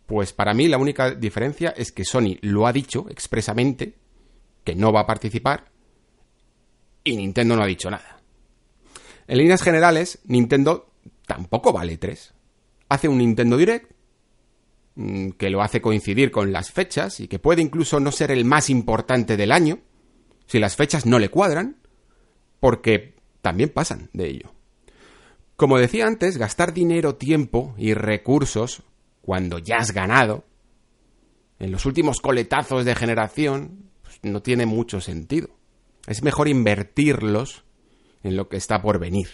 Pues 0.06 0.32
para 0.32 0.54
mí 0.54 0.68
la 0.68 0.78
única 0.78 1.14
diferencia 1.14 1.70
es 1.76 1.92
que 1.92 2.04
Sony 2.04 2.36
lo 2.42 2.66
ha 2.66 2.72
dicho 2.72 3.06
expresamente 3.08 3.94
que 4.62 4.74
no 4.74 4.92
va 4.92 5.00
a 5.00 5.06
participar 5.06 5.70
y 7.02 7.16
Nintendo 7.16 7.56
no 7.56 7.62
ha 7.62 7.66
dicho 7.66 7.90
nada. 7.90 8.20
En 9.26 9.38
líneas 9.38 9.62
generales, 9.62 10.18
Nintendo 10.24 10.92
tampoco 11.26 11.72
vale 11.72 11.96
3. 11.96 12.34
Hace 12.88 13.08
un 13.08 13.18
Nintendo 13.18 13.56
Direct 13.56 13.92
mm, 14.94 15.30
que 15.30 15.50
lo 15.50 15.62
hace 15.62 15.80
coincidir 15.80 16.30
con 16.30 16.52
las 16.52 16.70
fechas 16.70 17.20
y 17.20 17.28
que 17.28 17.38
puede 17.38 17.62
incluso 17.62 18.00
no 18.00 18.12
ser 18.12 18.30
el 18.30 18.44
más 18.44 18.68
importante 18.68 19.36
del 19.36 19.52
año 19.52 19.80
si 20.46 20.58
las 20.58 20.76
fechas 20.76 21.06
no 21.06 21.18
le 21.18 21.30
cuadran, 21.30 21.76
porque 22.60 23.14
también 23.40 23.70
pasan 23.70 24.10
de 24.12 24.28
ello. 24.28 24.52
Como 25.56 25.78
decía 25.78 26.06
antes, 26.06 26.36
gastar 26.36 26.74
dinero, 26.74 27.14
tiempo 27.14 27.74
y 27.78 27.94
recursos 27.94 28.82
cuando 29.24 29.58
ya 29.58 29.76
has 29.78 29.92
ganado, 29.92 30.44
en 31.58 31.72
los 31.72 31.86
últimos 31.86 32.20
coletazos 32.20 32.84
de 32.84 32.94
generación, 32.94 33.90
pues 34.02 34.20
no 34.22 34.42
tiene 34.42 34.66
mucho 34.66 35.00
sentido. 35.00 35.48
Es 36.06 36.22
mejor 36.22 36.46
invertirlos 36.46 37.64
en 38.22 38.36
lo 38.36 38.50
que 38.50 38.58
está 38.58 38.82
por 38.82 38.98
venir. 38.98 39.28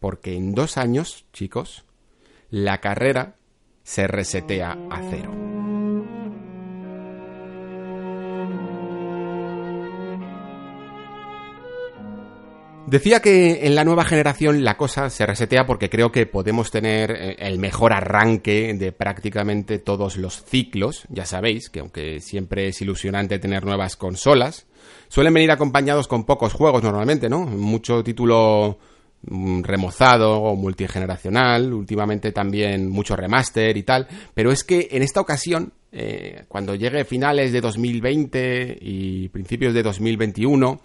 Porque 0.00 0.34
en 0.34 0.52
dos 0.52 0.76
años, 0.76 1.24
chicos, 1.32 1.86
la 2.50 2.82
carrera 2.82 3.36
se 3.84 4.06
resetea 4.06 4.76
a 4.90 5.00
cero. 5.10 5.65
Decía 12.86 13.20
que 13.20 13.66
en 13.66 13.74
la 13.74 13.82
nueva 13.82 14.04
generación 14.04 14.62
la 14.62 14.76
cosa 14.76 15.10
se 15.10 15.26
resetea 15.26 15.66
porque 15.66 15.90
creo 15.90 16.12
que 16.12 16.24
podemos 16.24 16.70
tener 16.70 17.10
eh, 17.10 17.36
el 17.40 17.58
mejor 17.58 17.92
arranque 17.92 18.72
de 18.74 18.92
prácticamente 18.92 19.80
todos 19.80 20.16
los 20.16 20.44
ciclos. 20.44 21.02
Ya 21.08 21.26
sabéis 21.26 21.68
que 21.68 21.80
aunque 21.80 22.20
siempre 22.20 22.68
es 22.68 22.80
ilusionante 22.80 23.40
tener 23.40 23.64
nuevas 23.64 23.96
consolas, 23.96 24.66
suelen 25.08 25.34
venir 25.34 25.50
acompañados 25.50 26.06
con 26.06 26.24
pocos 26.24 26.52
juegos 26.52 26.84
normalmente, 26.84 27.28
¿no? 27.28 27.40
Mucho 27.40 28.04
título 28.04 28.78
mm, 29.22 29.64
remozado 29.64 30.40
o 30.40 30.54
multigeneracional, 30.54 31.72
últimamente 31.72 32.30
también 32.30 32.88
mucho 32.88 33.16
remaster 33.16 33.76
y 33.76 33.82
tal, 33.82 34.06
pero 34.32 34.52
es 34.52 34.62
que 34.62 34.90
en 34.92 35.02
esta 35.02 35.20
ocasión, 35.20 35.72
eh, 35.90 36.44
cuando 36.46 36.76
llegue 36.76 37.04
finales 37.04 37.52
de 37.52 37.60
2020 37.60 38.78
y 38.80 39.28
principios 39.30 39.74
de 39.74 39.82
2021, 39.82 40.80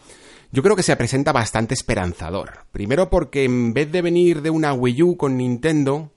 yo 0.52 0.62
creo 0.62 0.76
que 0.76 0.84
se 0.84 0.96
presenta 0.96 1.32
bastante 1.32 1.74
esperanzador. 1.74 2.66
Primero 2.72 3.10
porque 3.10 3.46
en 3.46 3.74
vez 3.74 3.92
de 3.92 4.02
venir 4.02 4.42
de 4.42 4.50
una 4.50 4.74
Wii 4.74 5.04
U 5.04 5.18
con 5.18 5.38
Nintendo, 5.38 6.12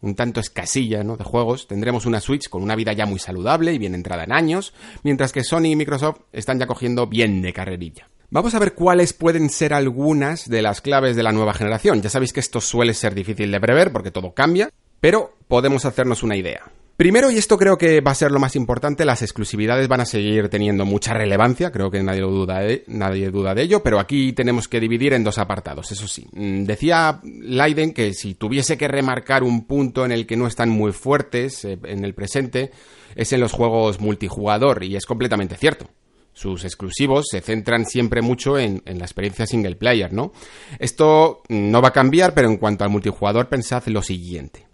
un 0.00 0.14
tanto 0.14 0.40
escasilla 0.40 1.02
¿no? 1.02 1.16
de 1.16 1.24
juegos, 1.24 1.66
tendremos 1.66 2.06
una 2.06 2.20
Switch 2.20 2.48
con 2.48 2.62
una 2.62 2.76
vida 2.76 2.92
ya 2.92 3.06
muy 3.06 3.18
saludable 3.18 3.72
y 3.72 3.78
bien 3.78 3.94
entrada 3.94 4.24
en 4.24 4.32
años, 4.32 4.74
mientras 5.02 5.32
que 5.32 5.42
Sony 5.42 5.66
y 5.66 5.76
Microsoft 5.76 6.20
están 6.32 6.58
ya 6.58 6.66
cogiendo 6.66 7.06
bien 7.06 7.40
de 7.40 7.52
carrerilla. 7.52 8.08
Vamos 8.30 8.54
a 8.54 8.58
ver 8.58 8.74
cuáles 8.74 9.14
pueden 9.14 9.48
ser 9.48 9.72
algunas 9.72 10.50
de 10.50 10.60
las 10.60 10.82
claves 10.82 11.16
de 11.16 11.22
la 11.22 11.32
nueva 11.32 11.54
generación. 11.54 12.02
Ya 12.02 12.10
sabéis 12.10 12.34
que 12.34 12.40
esto 12.40 12.60
suele 12.60 12.92
ser 12.92 13.14
difícil 13.14 13.50
de 13.50 13.60
prever 13.60 13.90
porque 13.90 14.10
todo 14.10 14.34
cambia, 14.34 14.68
pero 15.00 15.34
podemos 15.48 15.86
hacernos 15.86 16.22
una 16.22 16.36
idea. 16.36 16.70
Primero, 16.98 17.30
y 17.30 17.38
esto 17.38 17.56
creo 17.56 17.78
que 17.78 18.00
va 18.00 18.10
a 18.10 18.16
ser 18.16 18.32
lo 18.32 18.40
más 18.40 18.56
importante, 18.56 19.04
las 19.04 19.22
exclusividades 19.22 19.86
van 19.86 20.00
a 20.00 20.04
seguir 20.04 20.48
teniendo 20.48 20.84
mucha 20.84 21.14
relevancia, 21.14 21.70
creo 21.70 21.92
que 21.92 22.02
nadie, 22.02 22.22
duda, 22.22 22.58
de, 22.58 22.82
nadie 22.88 23.30
duda 23.30 23.54
de 23.54 23.62
ello, 23.62 23.84
pero 23.84 24.00
aquí 24.00 24.32
tenemos 24.32 24.66
que 24.66 24.80
dividir 24.80 25.12
en 25.12 25.22
dos 25.22 25.38
apartados, 25.38 25.92
eso 25.92 26.08
sí. 26.08 26.26
Mm, 26.32 26.64
decía 26.64 27.20
Leiden 27.22 27.92
que 27.92 28.14
si 28.14 28.34
tuviese 28.34 28.76
que 28.76 28.88
remarcar 28.88 29.44
un 29.44 29.64
punto 29.64 30.04
en 30.04 30.10
el 30.10 30.26
que 30.26 30.36
no 30.36 30.48
están 30.48 30.70
muy 30.70 30.90
fuertes 30.90 31.64
eh, 31.64 31.78
en 31.84 32.04
el 32.04 32.14
presente, 32.14 32.72
es 33.14 33.32
en 33.32 33.42
los 33.42 33.52
juegos 33.52 34.00
multijugador, 34.00 34.82
y 34.82 34.96
es 34.96 35.06
completamente 35.06 35.56
cierto 35.56 35.86
sus 36.32 36.64
exclusivos 36.64 37.26
se 37.30 37.40
centran 37.40 37.86
siempre 37.86 38.22
mucho 38.22 38.58
en, 38.58 38.82
en, 38.86 38.98
la 38.98 39.04
experiencia 39.04 39.46
single 39.46 39.74
player, 39.74 40.12
¿no? 40.12 40.32
Esto 40.78 41.42
no 41.48 41.80
va 41.80 41.88
a 41.88 41.92
cambiar, 41.92 42.32
pero 42.34 42.48
en 42.48 42.58
cuanto 42.58 42.82
al 42.82 42.90
multijugador 42.90 43.48
pensad 43.48 43.84
lo 43.86 44.02
siguiente 44.02 44.67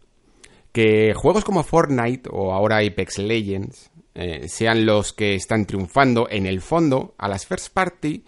que 0.75 1.15
juegos 1.15 1.45
como 1.45 1.63
Fortnite 1.63 2.29
o 2.33 2.53
ahora 2.53 2.79
Apex 2.79 3.19
Legends 3.19 3.93
eh, 4.17 4.49
sean 4.49 4.85
los 4.85 5.13
que 5.13 5.37
están 5.37 5.67
triunfando, 5.67 6.27
en 6.29 6.47
el 6.47 6.61
fondo, 6.61 7.15
a 7.17 7.29
las 7.29 7.47
first 7.47 7.73
party, 7.73 8.25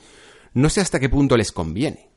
no 0.55 0.69
sé 0.69 0.81
hasta 0.81 1.01
qué 1.01 1.09
punto 1.09 1.37
les 1.37 1.51
conviene. 1.51 2.09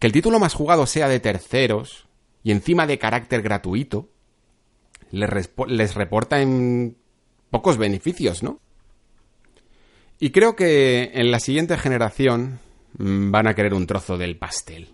Que 0.00 0.08
el 0.08 0.12
título 0.12 0.40
más 0.40 0.54
jugado 0.54 0.84
sea 0.84 1.08
de 1.08 1.20
terceros 1.20 2.08
y 2.42 2.50
encima 2.50 2.88
de 2.88 2.98
carácter 2.98 3.40
gratuito, 3.40 4.08
les, 5.12 5.30
les 5.68 5.94
reporta 5.94 6.42
en 6.42 6.96
pocos 7.50 7.78
beneficios, 7.78 8.42
¿no? 8.42 8.58
Y 10.18 10.30
creo 10.30 10.56
que 10.56 11.12
en 11.14 11.30
la 11.30 11.38
siguiente 11.38 11.78
generación 11.78 12.58
mm, 12.98 13.30
van 13.30 13.46
a 13.46 13.54
querer 13.54 13.74
un 13.74 13.86
trozo 13.86 14.18
del 14.18 14.36
pastel. 14.36 14.88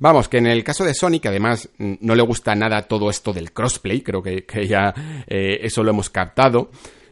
Vamos, 0.00 0.28
que 0.28 0.38
en 0.38 0.46
el 0.46 0.64
caso 0.64 0.84
de 0.84 0.94
Sony, 0.94 1.20
que 1.20 1.28
además 1.28 1.68
no 1.78 2.14
le 2.14 2.22
gusta 2.22 2.54
nada 2.54 2.82
todo 2.82 3.10
esto 3.10 3.32
del 3.32 3.52
crossplay, 3.52 4.02
creo 4.02 4.22
que, 4.22 4.44
ya 4.66 4.94
eh, 5.26 5.58
eso 5.62 5.82
lo 5.82 5.90
hemos 5.90 6.10
captado, 6.10 6.70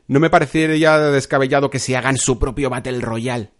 no 0.08 0.20
me 0.20 0.30
parecería 0.30 0.98
descabellado 0.98 1.70
que 1.70 1.78
se 1.78 1.96
hagan 1.96 2.16
su 2.16 2.38
propio 2.38 2.70
Battle 2.70 3.00
Royale. 3.00 3.50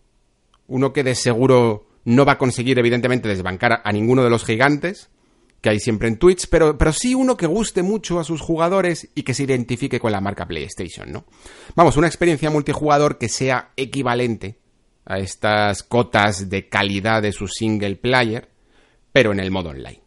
Uno 0.67 0.93
que 0.93 1.05
de 1.05 1.15
seguro 1.15 1.87
no 2.05 2.25
va 2.25 2.33
a 2.33 2.39
conseguir, 2.39 2.79
evidentemente, 2.79 3.29
desbancar 3.29 3.81
a 3.85 3.93
ninguno 3.93 4.25
de 4.25 4.31
los 4.31 4.45
gigantes 4.45 5.11
que 5.63 5.71
hay 5.71 5.79
siempre 5.79 6.09
en 6.09 6.19
Twitch, 6.19 6.49
pero, 6.49 6.77
pero 6.77 6.93
sí 6.93 7.15
uno 7.15 7.37
que 7.37 7.47
guste 7.47 7.85
mucho 7.85 8.19
a 8.19 8.25
sus 8.25 8.41
jugadores 8.41 9.09
y 9.15 9.23
que 9.23 9.33
se 9.33 9.45
identifique 9.45 10.01
con 10.01 10.11
la 10.11 10.21
marca 10.21 10.47
PlayStation, 10.47 11.11
¿no? 11.13 11.25
Vamos, 11.77 11.97
una 11.97 12.09
experiencia 12.09 12.51
multijugador 12.51 13.17
que 13.17 13.29
sea 13.29 13.71
equivalente 13.77 14.59
a 15.05 15.19
estas 15.19 15.85
cotas 15.85 16.51
de 16.51 16.69
calidad 16.69 17.23
de 17.23 17.31
su 17.31 17.47
single 17.47 17.95
player 17.95 18.52
pero 19.13 19.33
en 19.33 19.41
el 19.41 19.51
modo 19.51 19.71
online. 19.71 20.01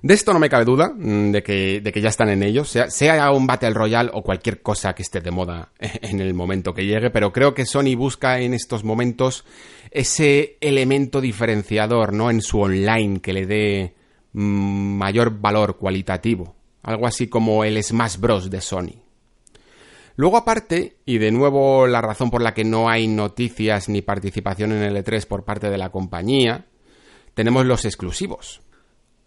De 0.00 0.14
esto 0.14 0.32
no 0.32 0.38
me 0.38 0.48
cabe 0.48 0.64
duda, 0.64 0.92
mm, 0.96 1.32
de 1.32 1.42
que, 1.42 1.80
de 1.80 1.92
que 1.92 2.00
ya 2.00 2.08
están 2.08 2.28
en 2.28 2.42
ellos, 2.42 2.68
sea, 2.68 2.88
sea, 2.88 3.32
un 3.32 3.46
Battle 3.46 3.74
Royale 3.74 4.10
o 4.12 4.22
cualquier 4.22 4.62
cosa 4.62 4.94
que 4.94 5.02
esté 5.02 5.20
de 5.20 5.30
moda 5.30 5.72
en 5.80 6.20
el 6.20 6.34
momento 6.34 6.72
que 6.72 6.86
llegue, 6.86 7.10
pero 7.10 7.32
creo 7.32 7.54
que 7.54 7.66
Sony 7.66 7.96
busca 7.96 8.40
en 8.40 8.54
estos 8.54 8.84
momentos 8.84 9.44
ese 9.90 10.56
elemento 10.60 11.20
diferenciador, 11.20 12.12
¿no? 12.12 12.30
En 12.30 12.42
su 12.42 12.60
online 12.60 13.20
que 13.20 13.32
le 13.32 13.46
dé 13.46 13.94
mm, 14.32 14.98
mayor 14.98 15.40
valor 15.40 15.78
cualitativo. 15.78 16.54
Algo 16.82 17.06
así 17.06 17.26
como 17.26 17.64
el 17.64 17.82
Smash 17.82 18.18
Bros. 18.18 18.50
de 18.50 18.60
Sony. 18.60 19.02
Luego 20.14 20.36
aparte, 20.36 20.96
y 21.04 21.18
de 21.18 21.30
nuevo 21.30 21.86
la 21.86 22.00
razón 22.00 22.30
por 22.30 22.42
la 22.42 22.54
que 22.54 22.64
no 22.64 22.88
hay 22.88 23.06
noticias 23.06 23.88
ni 23.88 24.02
participación 24.02 24.72
en 24.72 24.82
el 24.82 24.96
E3 24.96 25.26
por 25.26 25.44
parte 25.44 25.70
de 25.70 25.78
la 25.78 25.90
compañía, 25.90 26.66
tenemos 27.38 27.64
los 27.64 27.84
exclusivos. 27.84 28.62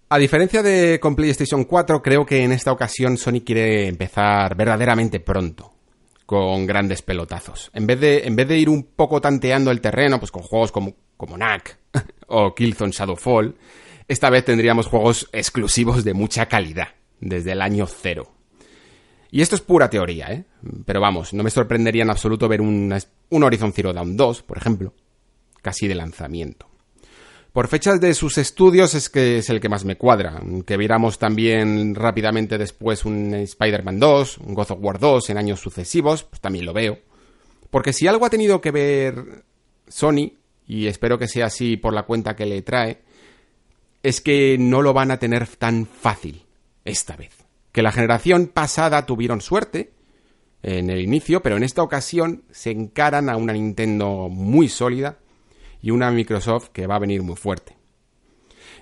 A 0.10 0.18
diferencia 0.18 0.62
de 0.62 1.00
con 1.00 1.16
PlayStation 1.16 1.64
4, 1.64 2.02
creo 2.02 2.26
que 2.26 2.44
en 2.44 2.52
esta 2.52 2.74
ocasión 2.74 3.16
Sony 3.16 3.40
quiere 3.46 3.88
empezar 3.88 4.54
verdaderamente 4.58 5.22
pronto, 5.22 5.72
con 6.26 6.68
grandes 6.68 7.02
pelotazos. 7.04 7.72
En 7.74 7.88
vez 7.88 8.02
de, 8.02 8.28
en 8.28 8.36
vez 8.36 8.50
de 8.50 8.58
ir 8.58 8.68
un 8.68 8.84
poco 8.84 9.22
tanteando 9.22 9.72
el 9.72 9.80
terreno, 9.80 10.20
pues 10.20 10.30
con 10.30 10.44
juegos 10.44 10.74
como, 10.74 10.94
como 11.16 11.36
Knack 11.36 11.78
o 12.28 12.54
Killzone 12.54 12.92
Shadowfall, 12.92 13.56
esta 14.10 14.30
vez 14.30 14.44
tendríamos 14.44 14.88
juegos 14.88 15.30
exclusivos 15.32 16.04
de 16.04 16.14
mucha 16.14 16.48
calidad, 16.48 16.90
desde 17.22 17.54
el 17.54 17.62
año 17.62 17.88
cero. 17.88 18.30
Y 19.32 19.42
esto 19.42 19.56
es 19.56 19.62
pura 19.62 19.90
teoría, 19.90 20.34
¿eh? 20.34 20.44
Pero 20.84 21.00
vamos, 21.00 21.34
no 21.34 21.44
me 21.44 21.50
sorprendería 21.50 22.04
en 22.04 22.10
absoluto 22.10 22.50
ver 22.50 22.60
un, 22.60 22.94
un 23.30 23.44
Horizon 23.44 23.72
Zero 23.72 23.94
Dawn 23.94 24.18
2, 24.18 24.44
por 24.44 24.58
ejemplo, 24.58 24.94
casi 25.62 25.88
de 25.88 25.96
lanzamiento. 25.96 26.71
Por 27.54 27.68
fechas 27.68 28.00
de 28.00 28.14
sus 28.14 28.38
estudios 28.38 28.94
es 28.94 29.10
que 29.10 29.40
es 29.40 29.50
el 29.50 29.60
que 29.60 29.68
más 29.68 29.84
me 29.84 29.98
cuadra. 29.98 30.42
Que 30.66 30.78
viéramos 30.78 31.20
también 31.20 31.96
rápidamente 31.96 32.58
después 32.58 33.04
un 33.04 33.34
Spider-Man 33.34 34.00
2, 34.00 34.38
un 34.38 34.54
God 34.54 34.72
of 34.72 34.80
War 34.82 35.00
2 35.00 35.30
en 35.32 35.38
años 35.38 35.60
sucesivos, 35.60 36.24
pues 36.24 36.40
también 36.40 36.66
lo 36.66 36.72
veo. 36.72 37.00
Porque 37.70 37.92
si 37.92 38.08
algo 38.08 38.26
ha 38.26 38.30
tenido 38.30 38.62
que 38.62 38.72
ver 38.72 39.44
Sony, 39.88 40.32
y 40.66 40.88
espero 40.88 41.18
que 41.18 41.28
sea 41.28 41.48
así 41.48 41.76
por 41.76 41.94
la 41.94 42.04
cuenta 42.04 42.38
que 42.38 42.46
le 42.46 42.62
trae, 42.62 43.02
es 44.02 44.22
que 44.22 44.58
no 44.58 44.82
lo 44.82 44.94
van 44.94 45.12
a 45.12 45.20
tener 45.20 45.46
tan 45.48 45.86
fácil 45.86 46.46
esta 46.86 47.18
vez. 47.18 47.34
Que 47.74 47.82
la 47.82 47.92
generación 47.92 48.48
pasada 48.48 49.06
tuvieron 49.06 49.42
suerte 49.42 49.92
en 50.64 50.90
el 50.90 51.02
inicio, 51.02 51.42
pero 51.42 51.58
en 51.58 51.64
esta 51.64 51.84
ocasión 51.84 52.44
se 52.52 52.72
encaran 52.72 53.30
a 53.30 53.36
una 53.36 53.52
Nintendo 53.52 54.30
muy 54.30 54.70
sólida 54.70 55.18
y 55.82 55.92
una 55.92 56.12
Microsoft 56.12 56.70
que 56.70 56.88
va 56.88 56.96
a 56.96 57.00
venir 57.00 57.22
muy 57.22 57.36
fuerte. 57.36 57.78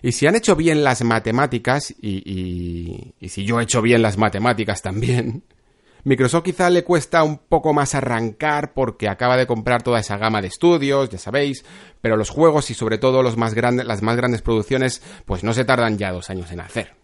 Y 0.02 0.14
si 0.14 0.28
han 0.28 0.36
hecho 0.36 0.56
bien 0.56 0.84
las 0.84 1.04
matemáticas, 1.04 1.94
y, 2.02 3.14
y, 3.20 3.30
si 3.30 3.44
yo 3.44 3.60
he 3.60 3.64
hecho 3.64 3.82
bien 3.82 4.02
las 4.02 4.18
matemáticas 4.18 4.82
también, 4.82 5.44
Microsoft 6.06 6.44
quizá 6.44 6.70
le 6.70 6.84
cuesta 6.84 7.24
un 7.24 7.38
poco 7.38 7.74
más 7.74 7.96
arrancar 7.96 8.74
porque 8.74 9.10
acaba 9.10 9.36
de 9.36 9.46
comprar 9.46 9.84
toda 9.84 10.00
esa 10.00 10.18
gama 10.18 10.42
de 10.42 10.48
estudios, 10.48 11.10
ya 11.10 11.18
sabéis, 11.18 11.66
pero 12.02 12.16
los 12.16 12.30
juegos 12.30 12.70
y 12.72 12.74
sobre 12.74 12.98
todo 12.98 13.22
los 13.22 13.36
más 13.36 13.54
las 13.56 14.02
más 14.02 14.16
grandes 14.16 14.42
producciones, 14.42 15.02
pues 15.26 15.44
no 15.44 15.54
se 15.54 15.66
tardan 15.66 15.98
ya 15.98 16.14
dos 16.14 16.30
años 16.30 16.52
en 16.52 16.62
hacer. 16.62 16.96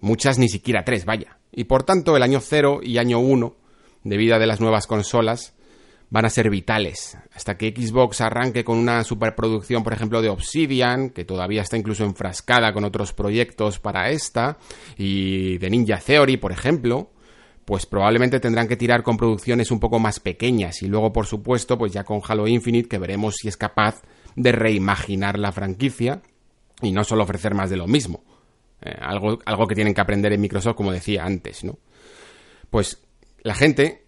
Muchas 0.00 0.38
ni 0.38 0.48
siquiera 0.48 0.84
tres, 0.84 1.04
vaya. 1.04 1.38
Y 1.52 1.64
por 1.64 1.84
tanto 1.84 2.16
el 2.16 2.24
año 2.24 2.40
cero 2.40 2.80
y 2.82 2.98
año 2.98 3.20
uno 3.20 3.54
de 4.02 4.16
vida 4.16 4.40
de 4.40 4.48
las 4.48 4.60
nuevas 4.60 4.88
consolas 4.88 5.54
van 6.12 6.26
a 6.26 6.30
ser 6.30 6.50
vitales. 6.50 7.16
Hasta 7.34 7.56
que 7.56 7.72
Xbox 7.74 8.20
arranque 8.20 8.64
con 8.64 8.76
una 8.76 9.02
superproducción, 9.02 9.82
por 9.82 9.94
ejemplo, 9.94 10.20
de 10.20 10.28
Obsidian, 10.28 11.08
que 11.08 11.24
todavía 11.24 11.62
está 11.62 11.78
incluso 11.78 12.04
enfrascada 12.04 12.74
con 12.74 12.84
otros 12.84 13.14
proyectos 13.14 13.80
para 13.80 14.10
esta, 14.10 14.58
y 14.98 15.56
de 15.56 15.70
Ninja 15.70 15.96
Theory, 15.96 16.36
por 16.36 16.52
ejemplo, 16.52 17.12
pues 17.64 17.86
probablemente 17.86 18.40
tendrán 18.40 18.68
que 18.68 18.76
tirar 18.76 19.02
con 19.02 19.16
producciones 19.16 19.70
un 19.70 19.80
poco 19.80 19.98
más 19.98 20.20
pequeñas 20.20 20.82
y 20.82 20.86
luego, 20.86 21.14
por 21.14 21.24
supuesto, 21.24 21.78
pues 21.78 21.92
ya 21.92 22.04
con 22.04 22.20
Halo 22.22 22.46
Infinite, 22.46 22.90
que 22.90 22.98
veremos 22.98 23.36
si 23.36 23.48
es 23.48 23.56
capaz 23.56 24.02
de 24.36 24.52
reimaginar 24.52 25.38
la 25.38 25.50
franquicia 25.50 26.20
y 26.82 26.92
no 26.92 27.04
solo 27.04 27.22
ofrecer 27.22 27.54
más 27.54 27.70
de 27.70 27.78
lo 27.78 27.86
mismo, 27.86 28.22
Eh, 28.84 28.98
algo, 29.00 29.38
algo 29.46 29.66
que 29.66 29.76
tienen 29.76 29.94
que 29.94 30.00
aprender 30.02 30.32
en 30.32 30.40
Microsoft, 30.40 30.76
como 30.76 30.92
decía 30.92 31.24
antes, 31.24 31.62
¿no? 31.62 31.78
Pues 32.68 32.98
la 33.44 33.54
gente, 33.54 34.02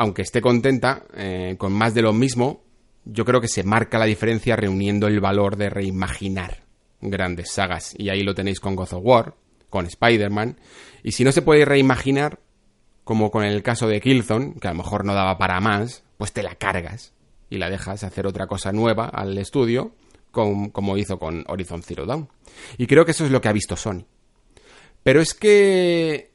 aunque 0.00 0.22
esté 0.22 0.40
contenta 0.40 1.04
eh, 1.14 1.56
con 1.58 1.74
más 1.74 1.92
de 1.92 2.00
lo 2.00 2.14
mismo, 2.14 2.62
yo 3.04 3.26
creo 3.26 3.42
que 3.42 3.48
se 3.48 3.64
marca 3.64 3.98
la 3.98 4.06
diferencia 4.06 4.56
reuniendo 4.56 5.08
el 5.08 5.20
valor 5.20 5.56
de 5.56 5.68
reimaginar 5.68 6.62
grandes 7.02 7.50
sagas. 7.50 7.94
Y 7.98 8.08
ahí 8.08 8.22
lo 8.22 8.34
tenéis 8.34 8.60
con 8.60 8.76
God 8.76 8.94
of 8.94 9.04
War, 9.04 9.34
con 9.68 9.84
Spider-Man. 9.84 10.56
Y 11.02 11.12
si 11.12 11.22
no 11.22 11.32
se 11.32 11.42
puede 11.42 11.66
reimaginar, 11.66 12.40
como 13.04 13.30
con 13.30 13.44
el 13.44 13.62
caso 13.62 13.88
de 13.88 14.00
Killzone, 14.00 14.54
que 14.58 14.68
a 14.68 14.70
lo 14.70 14.78
mejor 14.78 15.04
no 15.04 15.12
daba 15.12 15.36
para 15.36 15.60
más, 15.60 16.02
pues 16.16 16.32
te 16.32 16.42
la 16.42 16.54
cargas 16.54 17.12
y 17.50 17.58
la 17.58 17.68
dejas 17.68 18.02
hacer 18.02 18.26
otra 18.26 18.46
cosa 18.46 18.72
nueva 18.72 19.04
al 19.04 19.36
estudio, 19.36 19.92
como 20.30 20.96
hizo 20.96 21.18
con 21.18 21.44
Horizon 21.46 21.82
Zero 21.82 22.06
Dawn. 22.06 22.26
Y 22.78 22.86
creo 22.86 23.04
que 23.04 23.10
eso 23.10 23.26
es 23.26 23.30
lo 23.30 23.42
que 23.42 23.48
ha 23.50 23.52
visto 23.52 23.76
Sony. 23.76 24.06
Pero 25.02 25.20
es 25.20 25.34
que, 25.34 26.29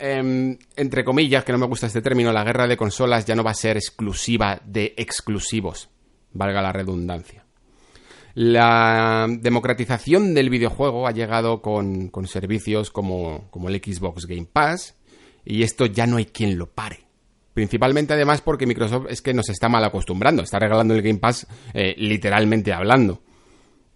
em, 0.00 0.58
entre 0.76 1.04
comillas, 1.04 1.44
que 1.44 1.52
no 1.52 1.58
me 1.58 1.66
gusta 1.66 1.86
este 1.86 2.02
término, 2.02 2.32
la 2.32 2.44
guerra 2.44 2.66
de 2.66 2.76
consolas 2.76 3.24
ya 3.24 3.34
no 3.34 3.44
va 3.44 3.52
a 3.52 3.54
ser 3.54 3.76
exclusiva 3.76 4.60
de 4.64 4.94
exclusivos, 4.96 5.88
valga 6.32 6.62
la 6.62 6.72
redundancia. 6.72 7.44
La 8.34 9.26
democratización 9.28 10.34
del 10.34 10.50
videojuego 10.50 11.06
ha 11.06 11.12
llegado 11.12 11.62
con, 11.62 12.08
con 12.08 12.26
servicios 12.26 12.90
como, 12.90 13.48
como 13.50 13.68
el 13.68 13.76
Xbox 13.76 14.26
Game 14.26 14.48
Pass, 14.50 14.94
y 15.44 15.62
esto 15.62 15.86
ya 15.86 16.06
no 16.06 16.16
hay 16.16 16.26
quien 16.26 16.56
lo 16.56 16.66
pare. 16.66 17.00
Principalmente 17.54 18.14
además 18.14 18.40
porque 18.40 18.66
Microsoft 18.66 19.06
es 19.10 19.22
que 19.22 19.34
nos 19.34 19.48
está 19.48 19.68
mal 19.68 19.84
acostumbrando, 19.84 20.42
está 20.42 20.58
regalando 20.58 20.94
el 20.94 21.02
Game 21.02 21.18
Pass 21.18 21.46
eh, 21.74 21.94
literalmente 21.98 22.72
hablando. 22.72 23.22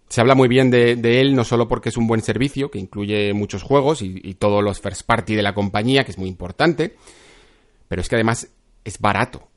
Se 0.09 0.21
habla 0.21 0.35
muy 0.35 0.47
bien 0.47 0.69
de, 0.69 0.93
él 1.19 1.35
no 1.35 1.43
solo 1.43 1.67
porque 1.67 1.89
es 1.89 1.97
un 1.97 2.07
buen 2.07 2.21
servicio, 2.21 2.69
que 2.69 2.79
incluye 2.79 3.33
muchos 3.33 3.63
juegos 3.63 4.01
y, 4.01 4.35
todos 4.35 4.63
los 4.63 4.79
first 4.79 5.03
party 5.03 5.35
de 5.35 5.41
la 5.41 5.53
compañía, 5.53 6.03
que 6.03 6.11
es 6.11 6.17
muy 6.17 6.29
importante, 6.29 6.95
pero 7.87 8.01
es 8.01 8.09
que 8.09 8.15
además 8.15 8.49
es 8.83 8.99
barato. 8.99 9.47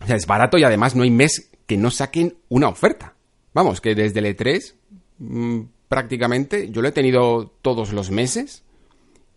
O 0.00 0.06
sea, 0.06 0.16
es 0.16 0.26
barato 0.26 0.58
y 0.58 0.64
además 0.64 0.94
no 0.94 1.02
hay 1.02 1.10
mes 1.10 1.50
que 1.66 1.76
no 1.76 1.90
saquen 1.90 2.36
una 2.48 2.68
oferta. 2.68 3.14
Vamos, 3.54 3.80
que 3.80 3.94
desde 3.94 4.20
el 4.20 4.36
E3 4.36 4.74
mmm, 5.18 5.60
prácticamente 5.88 6.70
yo 6.70 6.82
lo 6.82 6.88
he 6.88 6.92
tenido 6.92 7.52
todos 7.62 7.92
los 7.92 8.10
meses 8.10 8.64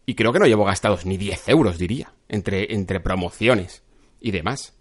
y 0.05 0.15
creo 0.15 0.33
que 0.33 0.39
no 0.39 0.47
llevo 0.47 0.65
gastados 0.65 1.05
ni 1.05 1.17
10 1.17 1.49
euros, 1.49 1.77
diría, 1.77 2.13
entre, 2.27 2.73
entre 2.73 2.99
promociones 2.99 3.83
y 4.19 4.31
demás. 4.31 4.73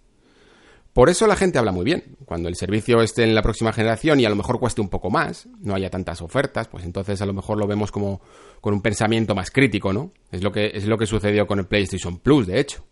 Por 0.92 1.10
eso 1.10 1.26
la 1.26 1.36
gente 1.36 1.58
habla 1.58 1.72
muy 1.72 1.84
bien. 1.84 2.16
Cuando 2.24 2.48
el 2.48 2.56
servicio 2.56 3.00
esté 3.02 3.22
en 3.22 3.34
la 3.34 3.42
próxima 3.42 3.72
generación 3.72 4.18
y 4.20 4.24
a 4.24 4.30
lo 4.30 4.36
mejor 4.36 4.58
cueste 4.58 4.80
un 4.80 4.88
poco 4.88 5.10
más, 5.10 5.48
no 5.60 5.74
haya 5.74 5.90
tantas 5.90 6.20
ofertas, 6.22 6.68
pues 6.68 6.84
entonces 6.84 7.22
a 7.22 7.26
lo 7.26 7.32
mejor 7.32 7.58
lo 7.58 7.66
vemos 7.66 7.92
como 7.92 8.20
con 8.60 8.74
un 8.74 8.82
pensamiento 8.82 9.34
más 9.34 9.50
crítico, 9.50 9.92
¿no? 9.92 10.12
Es 10.32 10.42
lo 10.42 10.50
que, 10.50 10.72
es 10.74 10.86
lo 10.86 10.98
que 10.98 11.06
sucedió 11.06 11.46
con 11.46 11.60
el 11.60 11.66
PlayStation 11.66 12.18
Plus, 12.18 12.46
de 12.46 12.58
hecho. 12.58 12.84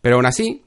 Pero 0.00 0.16
aún 0.16 0.26
así, 0.26 0.64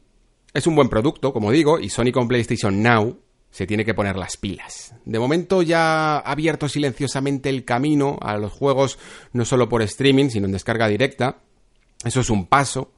es 0.54 0.68
un 0.68 0.76
buen 0.76 0.88
producto, 0.88 1.34
como 1.34 1.52
digo, 1.52 1.80
y 1.80 1.90
Sony 1.90 2.12
con 2.14 2.30
PlayStation 2.30 2.82
Now 2.82 3.20
se 3.52 3.68
tiene 3.68 3.86
que 3.86 3.94
poner 3.94 4.16
las 4.16 4.38
pilas. 4.38 4.96
De 5.06 5.20
momento 5.20 5.62
ya 5.62 6.18
ha 6.18 6.20
abierto 6.20 6.68
silenciosamente 6.68 7.50
el 7.50 7.64
camino 7.64 8.18
a 8.22 8.38
los 8.38 8.52
juegos 8.52 8.98
no 9.34 9.46
solo 9.46 9.70
por 9.70 9.82
streaming, 9.82 10.30
sino 10.30 10.46
en 10.46 10.52
descarga 10.54 10.88
directa. 10.88 11.40
Eso 12.04 12.22
es 12.22 12.30
un 12.30 12.48
paso. 12.48 12.92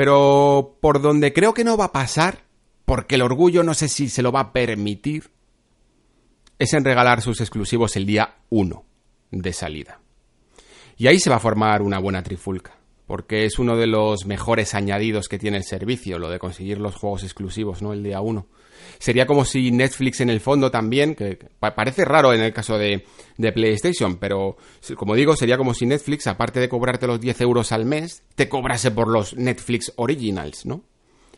Pero 0.00 0.78
por 0.80 1.02
donde 1.02 1.34
creo 1.34 1.52
que 1.52 1.62
no 1.62 1.76
va 1.76 1.84
a 1.84 1.92
pasar, 1.92 2.38
porque 2.86 3.16
el 3.16 3.20
orgullo 3.20 3.62
no 3.62 3.74
sé 3.74 3.86
si 3.86 4.08
se 4.08 4.22
lo 4.22 4.32
va 4.32 4.40
a 4.40 4.52
permitir, 4.54 5.30
es 6.58 6.72
en 6.72 6.86
regalar 6.86 7.20
sus 7.20 7.42
exclusivos 7.42 7.96
el 7.96 8.06
día 8.06 8.36
1 8.48 8.82
de 9.30 9.52
salida. 9.52 10.00
Y 10.96 11.08
ahí 11.08 11.20
se 11.20 11.28
va 11.28 11.36
a 11.36 11.40
formar 11.40 11.82
una 11.82 11.98
buena 11.98 12.22
trifulca, 12.22 12.78
porque 13.06 13.44
es 13.44 13.58
uno 13.58 13.76
de 13.76 13.88
los 13.88 14.24
mejores 14.24 14.74
añadidos 14.74 15.28
que 15.28 15.38
tiene 15.38 15.58
el 15.58 15.64
servicio, 15.64 16.18
lo 16.18 16.30
de 16.30 16.38
conseguir 16.38 16.78
los 16.78 16.94
juegos 16.94 17.22
exclusivos, 17.22 17.82
¿no? 17.82 17.92
El 17.92 18.02
día 18.02 18.22
1 18.22 18.46
sería 18.98 19.26
como 19.26 19.44
si 19.44 19.70
Netflix 19.70 20.20
en 20.20 20.30
el 20.30 20.40
fondo 20.40 20.70
también, 20.70 21.14
que 21.14 21.38
parece 21.58 22.04
raro 22.04 22.32
en 22.32 22.40
el 22.42 22.52
caso 22.52 22.78
de, 22.78 23.04
PlayStation, 23.36 24.16
pero 24.16 24.56
como 24.96 25.14
digo, 25.14 25.34
sería 25.34 25.56
como 25.56 25.72
si 25.72 25.86
Netflix, 25.86 26.26
aparte 26.26 26.60
de 26.60 26.68
cobrarte 26.68 27.06
los 27.06 27.20
10 27.20 27.40
euros 27.40 27.72
al 27.72 27.86
mes, 27.86 28.22
te 28.34 28.48
cobrase 28.48 28.90
por 28.90 29.08
los 29.08 29.34
Netflix 29.34 29.92
Originals, 29.96 30.66
¿no? 30.66 30.82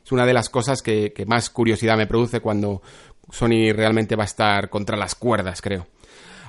Es 0.05 0.11
una 0.11 0.26
de 0.26 0.34
las 0.34 0.49
cosas 0.51 0.82
que, 0.82 1.12
que 1.12 1.26
más 1.26 1.49
curiosidad 1.49 1.97
me 1.97 2.09
produce 2.09 2.40
cuando 2.40 2.82
Sony 3.30 3.72
realmente 3.72 4.16
va 4.16 4.24
a 4.24 4.26
estar 4.26 4.68
contra 4.68 4.97
las 4.97 5.14
cuerdas, 5.14 5.62
creo. 5.62 5.86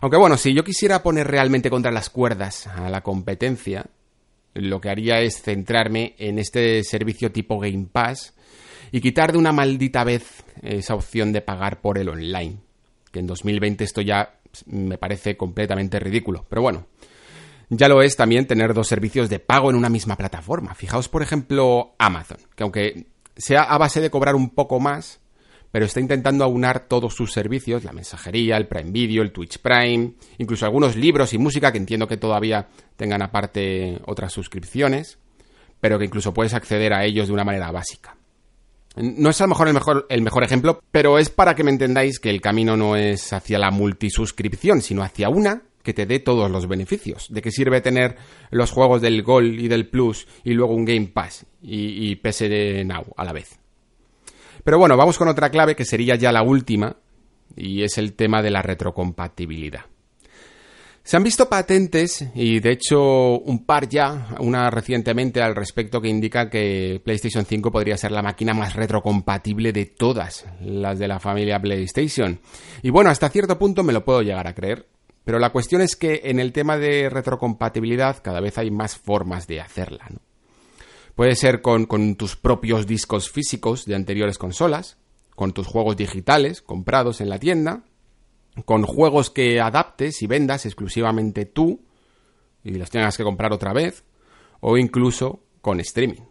Aunque 0.02 0.18
bueno, 0.18 0.36
si 0.38 0.54
yo 0.54 0.64
quisiera 0.64 1.04
poner 1.04 1.28
realmente 1.28 1.70
contra 1.70 1.92
las 1.92 2.10
cuerdas 2.10 2.68
a 2.68 2.90
la 2.90 3.02
competencia, 3.02 3.86
lo 4.54 4.82
que 4.82 4.90
haría 4.90 5.22
es 5.22 5.42
centrarme 5.42 6.16
en 6.18 6.40
este 6.40 6.84
servicio 6.84 7.32
tipo 7.32 7.60
Game 7.60 7.88
Pass, 7.92 8.34
y 8.94 9.02
quitar 9.02 9.32
de 9.32 9.40
una 9.40 9.52
maldita 9.52 10.04
vez 10.04 10.46
esa 10.62 10.94
opción 10.94 11.34
de 11.34 11.42
pagar 11.42 11.82
por 11.82 11.98
el 11.98 12.10
online. 12.10 12.58
Que 13.12 13.20
en 13.20 13.26
2020 13.26 13.84
esto 13.84 14.02
ya 14.02 14.36
me 14.68 15.00
parece 15.00 15.36
completamente 15.36 16.00
ridículo. 16.00 16.46
Pero 16.48 16.62
bueno, 16.62 16.86
ya 17.70 17.88
lo 17.88 18.04
es 18.04 18.16
también 18.16 18.46
tener 18.46 18.76
dos 18.76 18.88
servicios 18.88 19.32
de 19.32 19.40
pago 19.40 19.72
en 19.72 19.78
una 19.78 19.90
misma 19.90 20.16
plataforma. 20.16 20.76
Fijaos, 20.76 21.10
por 21.10 21.24
ejemplo, 21.24 21.96
Amazon, 21.98 22.38
que 22.56 22.62
aunque 22.62 23.08
sea 23.36 23.64
a 23.64 23.80
base 23.80 24.00
de 24.00 24.12
cobrar 24.12 24.36
un 24.36 24.52
poco 24.52 24.80
más, 24.80 25.22
pero 25.72 25.86
está 25.86 26.00
intentando 26.00 26.44
aunar 26.44 26.88
todos 26.88 27.16
sus 27.16 27.34
servicios, 27.34 27.84
la 27.84 27.94
mensajería, 27.94 28.58
el 28.58 28.68
Prime 28.68 28.92
Video, 28.92 29.24
el 29.24 29.32
Twitch 29.32 29.58
Prime, 29.58 30.14
incluso 30.38 30.68
algunos 30.68 30.96
libros 30.96 31.34
y 31.34 31.40
música 31.40 31.72
que 31.72 31.80
entiendo 31.80 32.08
que 32.08 32.18
todavía 32.18 32.68
tengan 32.96 33.24
aparte 33.24 34.00
otras 34.06 34.32
suscripciones, 34.32 35.18
pero 35.82 35.98
que 35.98 36.06
incluso 36.06 36.32
puedes 36.32 36.54
acceder 36.54 36.94
a 36.94 37.06
ellos 37.06 37.26
de 37.26 37.34
una 37.34 37.44
manera 37.44 37.72
básica. 37.72 38.18
No 38.96 39.30
es 39.30 39.42
a 39.42 39.46
lo 39.46 39.50
mejor 39.50 39.68
el 39.68 39.74
mejor, 39.74 40.06
el 40.10 40.22
mejor 40.22 40.44
ejemplo, 40.44 40.82
pero 40.92 41.18
es 41.18 41.30
para 41.30 41.56
que 41.56 41.64
me 41.64 41.72
entendáis 41.72 42.20
que 42.20 42.30
el 42.30 42.42
camino 42.42 42.78
no 42.78 42.96
es 42.96 43.34
hacia 43.34 43.58
la 43.58 43.72
multisuscripción, 43.72 44.82
sino 44.82 45.04
hacia 45.04 45.30
una 45.30 45.64
que 45.82 45.94
te 45.94 46.06
dé 46.06 46.20
todos 46.20 46.50
los 46.50 46.68
beneficios. 46.68 47.28
¿De 47.30 47.42
qué 47.42 47.52
sirve 47.52 47.82
tener 47.82 48.16
los 48.52 48.72
juegos 48.72 49.02
del 49.02 49.24
Gold 49.24 49.60
y 49.60 49.68
del 49.68 49.90
Plus 49.90 50.28
y 50.44 50.54
luego 50.54 50.76
un 50.76 50.86
Game 50.86 51.08
Pass 51.08 51.46
y, 51.62 52.12
y 52.12 52.16
PS 52.16 52.44
Now 52.86 53.06
a 53.18 53.24
la 53.24 53.34
vez? 53.34 53.60
Pero 54.64 54.78
bueno, 54.78 54.96
vamos 54.96 55.18
con 55.18 55.28
otra 55.28 55.50
clave 55.50 55.76
que 55.76 55.86
sería 55.86 56.16
ya 56.16 56.32
la 56.32 56.44
última 56.44 56.96
y 57.56 57.84
es 57.84 57.98
el 57.98 58.14
tema 58.14 58.42
de 58.42 58.52
la 58.52 58.62
retrocompatibilidad. 58.62 59.86
Se 61.04 61.18
han 61.18 61.24
visto 61.24 61.50
patentes 61.50 62.26
y 62.34 62.62
de 62.62 62.72
hecho 62.72 63.38
un 63.40 63.66
par 63.66 63.90
ya, 63.90 64.38
una 64.40 64.70
recientemente 64.70 65.42
al 65.42 65.54
respecto 65.54 66.00
que 66.00 66.08
indica 66.08 66.50
que 66.50 67.02
PlayStation 67.04 67.46
5 67.46 67.72
podría 67.74 67.98
ser 67.98 68.14
la 68.14 68.22
máquina 68.22 68.54
más 68.54 68.74
retrocompatible 68.74 69.74
de 69.74 69.86
todas 69.86 70.46
las 70.62 70.98
de 70.98 71.10
la 71.10 71.20
familia 71.20 71.60
PlayStation. 71.60 72.40
Y 72.82 72.90
bueno, 72.90 73.10
hasta 73.10 73.30
cierto 73.30 73.60
punto 73.60 73.84
me 73.84 73.92
lo 73.92 74.06
puedo 74.06 74.22
llegar 74.22 74.48
a 74.48 74.56
creer. 74.56 74.88
Pero 75.26 75.40
la 75.40 75.52
cuestión 75.52 75.82
es 75.82 75.98
que 75.98 76.22
en 76.24 76.40
el 76.40 76.54
tema 76.54 76.78
de 76.78 77.10
retrocompatibilidad 77.10 78.22
cada 78.22 78.40
vez 78.40 78.58
hay 78.58 78.72
más 78.72 78.98
formas 78.98 79.46
de 79.46 79.60
hacerla. 79.60 80.10
Puede 81.16 81.36
ser 81.36 81.62
con 81.62 82.16
tus 82.16 82.38
propios 82.38 82.88
discos 82.88 83.30
físicos 83.30 83.86
de 83.86 83.96
anteriores 83.96 84.38
consolas, 84.38 84.98
con 85.36 85.52
tus 85.52 85.68
juegos 85.68 85.98
digitales 85.98 86.62
comprados 86.62 87.20
en 87.20 87.30
la 87.30 87.40
tienda, 87.40 87.84
con 88.66 88.84
juegos 88.84 89.30
que 89.30 89.60
adaptes 89.60 90.22
y 90.22 90.28
vendas 90.28 90.66
exclusivamente 90.66 91.46
tú 91.46 91.82
y 92.64 92.72
los 92.72 92.90
tengas 92.90 93.18
que 93.18 93.24
comprar 93.24 93.52
otra 93.52 93.74
vez, 93.74 94.04
o 94.62 94.78
incluso 94.78 95.42
con 95.62 95.80
streaming. 95.80 96.22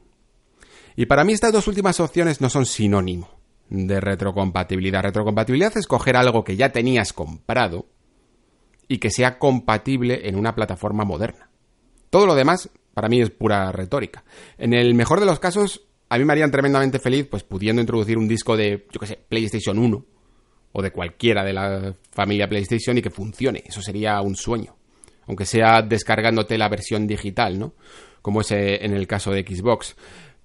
Y 0.96 1.06
para 1.06 1.24
mí 1.24 1.32
estas 1.32 1.52
dos 1.52 1.68
últimas 1.68 2.00
opciones 2.00 2.40
no 2.40 2.48
son 2.48 2.66
sinónimo 2.66 3.28
de 3.68 4.00
retrocompatibilidad. 4.00 5.02
Retrocompatibilidad 5.02 5.76
es 5.76 5.86
coger 5.86 6.16
algo 6.16 6.44
que 6.44 6.56
ya 6.56 6.70
tenías 6.72 7.12
comprado 7.12 7.86
y 8.88 8.98
que 8.98 9.10
sea 9.10 9.38
compatible 9.38 10.28
en 10.28 10.36
una 10.36 10.54
plataforma 10.54 11.04
moderna. 11.04 11.50
Todo 12.10 12.26
lo 12.26 12.34
demás 12.34 12.70
para 12.94 13.08
mí 13.08 13.20
es 13.20 13.30
pura 13.30 13.72
retórica. 13.72 14.24
En 14.58 14.74
el 14.74 14.94
mejor 14.94 15.20
de 15.20 15.26
los 15.26 15.38
casos, 15.38 15.86
a 16.10 16.18
mí 16.18 16.24
me 16.24 16.32
harían 16.32 16.50
tremendamente 16.50 16.98
feliz 16.98 17.26
pues 17.30 17.42
pudiendo 17.42 17.80
introducir 17.80 18.18
un 18.18 18.28
disco 18.28 18.56
de, 18.56 18.86
yo 18.92 19.00
qué 19.00 19.06
sé, 19.06 19.18
PlayStation 19.28 19.78
1 19.78 20.04
o 20.72 20.82
de 20.82 20.90
cualquiera 20.90 21.44
de 21.44 21.52
la 21.52 21.94
familia 22.10 22.48
PlayStation 22.48 22.96
y 22.98 23.02
que 23.02 23.10
funcione. 23.10 23.62
Eso 23.66 23.82
sería 23.82 24.20
un 24.20 24.36
sueño. 24.36 24.76
Aunque 25.26 25.46
sea 25.46 25.82
descargándote 25.82 26.58
la 26.58 26.68
versión 26.68 27.06
digital, 27.06 27.58
¿no? 27.58 27.74
Como 28.20 28.40
es 28.40 28.50
eh, 28.52 28.84
en 28.84 28.92
el 28.94 29.06
caso 29.06 29.30
de 29.30 29.42
Xbox. 29.42 29.96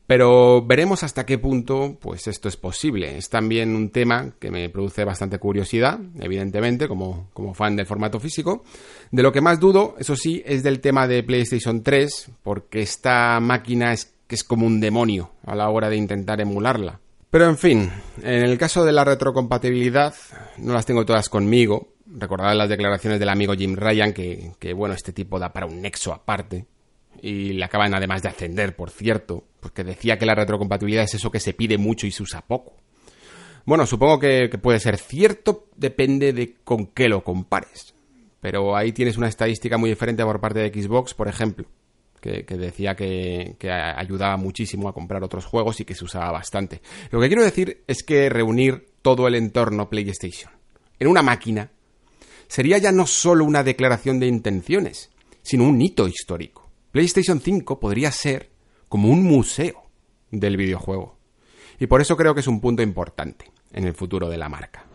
Pero 0.06 0.66
veremos 0.66 1.04
hasta 1.04 1.26
qué 1.26 1.38
punto 1.38 1.98
pues 2.00 2.28
esto 2.28 2.48
es 2.48 2.56
posible. 2.56 3.18
Es 3.18 3.30
también 3.30 3.76
un 3.76 3.90
tema 3.90 4.34
que 4.40 4.52
me 4.52 4.70
produce 4.70 5.04
bastante 5.04 5.38
curiosidad, 5.38 6.00
evidentemente, 6.20 6.88
como, 6.88 7.30
como 7.34 7.54
fan 7.54 7.76
del 7.76 7.86
formato 7.86 8.20
físico. 8.20 8.64
De 9.12 9.24
lo 9.24 9.32
que 9.32 9.42
más 9.42 9.60
dudo, 9.60 9.96
eso 10.00 10.16
sí, 10.16 10.42
es 10.46 10.64
del 10.64 10.80
tema 10.80 11.08
de 11.08 11.24
PlayStation 11.24 11.84
3, 11.84 12.32
porque 12.44 12.82
esta 12.82 13.40
máquina 13.42 13.92
es 13.92 14.14
es 14.30 14.44
como 14.44 14.66
un 14.66 14.80
demonio 14.80 15.32
a 15.46 15.56
la 15.56 15.70
hora 15.70 15.90
de 15.90 15.98
intentar 15.98 16.42
emularla. 16.42 17.00
Pero 17.30 17.46
en 17.46 17.58
fin, 17.58 17.92
en 18.22 18.44
el 18.44 18.58
caso 18.58 18.86
de 18.86 18.94
la 18.94 19.04
retrocompatibilidad, 19.04 20.14
no 20.58 20.74
las 20.74 20.86
tengo 20.86 21.06
todas 21.06 21.30
conmigo, 21.30 21.90
Recordad 22.10 22.56
las 22.56 22.70
declaraciones 22.70 23.20
del 23.20 23.30
amigo 23.30 23.54
Jim 23.54 23.76
Ryan, 23.76 24.14
que, 24.14 24.54
que 24.60 24.74
bueno, 24.74 24.96
este 24.96 25.12
tipo 25.12 25.40
da 25.40 25.52
para 25.52 25.66
un 25.66 25.82
nexo 25.82 26.14
aparte. 26.14 26.66
Y 27.22 27.54
le 27.54 27.66
acaban 27.66 27.94
además 27.94 28.22
de 28.22 28.30
ascender, 28.30 28.76
por 28.76 28.92
cierto, 28.92 29.44
porque 29.60 29.84
decía 29.84 30.18
que 30.18 30.26
la 30.26 30.36
retrocompatibilidad 30.36 31.04
es 31.04 31.16
eso 31.16 31.32
que 31.32 31.40
se 31.40 31.54
pide 31.54 31.78
mucho 31.78 32.08
y 32.08 32.12
se 32.12 32.24
usa 32.24 32.42
poco. 32.42 32.74
Bueno, 33.66 33.86
supongo 33.86 34.20
que, 34.20 34.50
puede 34.62 34.80
ser 34.80 34.98
cierto, 34.98 35.68
depende 35.76 36.32
de 36.32 36.56
con 36.64 36.88
qué 36.88 37.10
lo 37.10 37.24
compares. 37.24 37.94
Pero 38.40 38.78
ahí 38.78 38.94
tienes 38.94 39.18
una 39.18 39.28
estadística 39.28 39.78
muy 39.78 39.90
diferente 39.90 40.24
por 40.24 40.40
parte 40.40 40.60
de 40.60 40.82
Xbox, 40.82 41.14
por 41.14 41.28
ejemplo, 41.28 41.66
que, 42.22 42.44
decía 42.44 42.96
que, 42.96 43.56
que, 43.60 43.72
ayudaba 43.72 44.38
muchísimo 44.38 44.90
a 44.90 44.94
comprar 44.94 45.24
otros 45.24 45.46
juegos 45.46 45.80
y 45.80 45.86
que 45.86 45.96
se 45.96 46.06
usaba 46.06 46.32
bastante. 46.32 46.82
Lo 47.12 47.20
que 47.20 47.28
quiero 47.28 47.44
decir 47.44 47.84
es 47.88 48.04
que 48.04 48.30
reunir 48.30 48.90
todo 49.02 49.28
el 49.28 49.36
entorno 49.36 49.90
PlayStation 49.90 50.52
en 51.00 51.08
una 51.08 51.22
máquina 51.22 51.72
sería 52.48 52.78
ya 52.78 52.92
no 52.92 53.06
solo 53.06 53.46
una 53.46 53.64
declaración 53.64 54.20
de 54.20 54.28
intenciones, 54.28 55.10
sino 55.42 55.66
un 55.66 55.82
hito 55.82 56.08
histórico. 56.08 56.70
PlayStation 56.92 57.40
5 57.40 57.80
podría 57.80 58.12
ser 58.12 58.50
como 58.90 59.10
un 59.10 59.24
museo 59.24 59.84
del 60.32 60.58
videojuego. 60.58 61.18
Y 61.80 61.88
por 61.88 62.02
eso 62.02 62.18
creo 62.18 62.34
que 62.34 62.42
es 62.42 62.48
un 62.48 62.60
punto 62.60 62.82
importante 62.82 63.52
en 63.72 63.86
el 63.86 63.94
futuro 63.94 64.30
de 64.30 64.38
la 64.38 64.50
marca. 64.50 64.88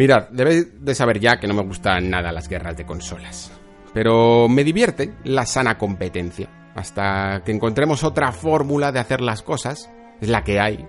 Mirad, 0.00 0.30
debéis 0.30 0.82
de 0.82 0.94
saber 0.94 1.20
ya 1.20 1.38
que 1.38 1.46
no 1.46 1.52
me 1.52 1.62
gustan 1.62 2.08
nada 2.08 2.32
las 2.32 2.48
guerras 2.48 2.74
de 2.74 2.86
consolas. 2.86 3.52
Pero 3.92 4.48
me 4.48 4.64
divierte 4.64 5.12
la 5.24 5.44
sana 5.44 5.76
competencia. 5.76 6.48
Hasta 6.74 7.42
que 7.44 7.52
encontremos 7.52 8.02
otra 8.02 8.32
fórmula 8.32 8.92
de 8.92 8.98
hacer 8.98 9.20
las 9.20 9.42
cosas, 9.42 9.90
es 10.18 10.30
la 10.30 10.42
que 10.42 10.58
hay, 10.58 10.88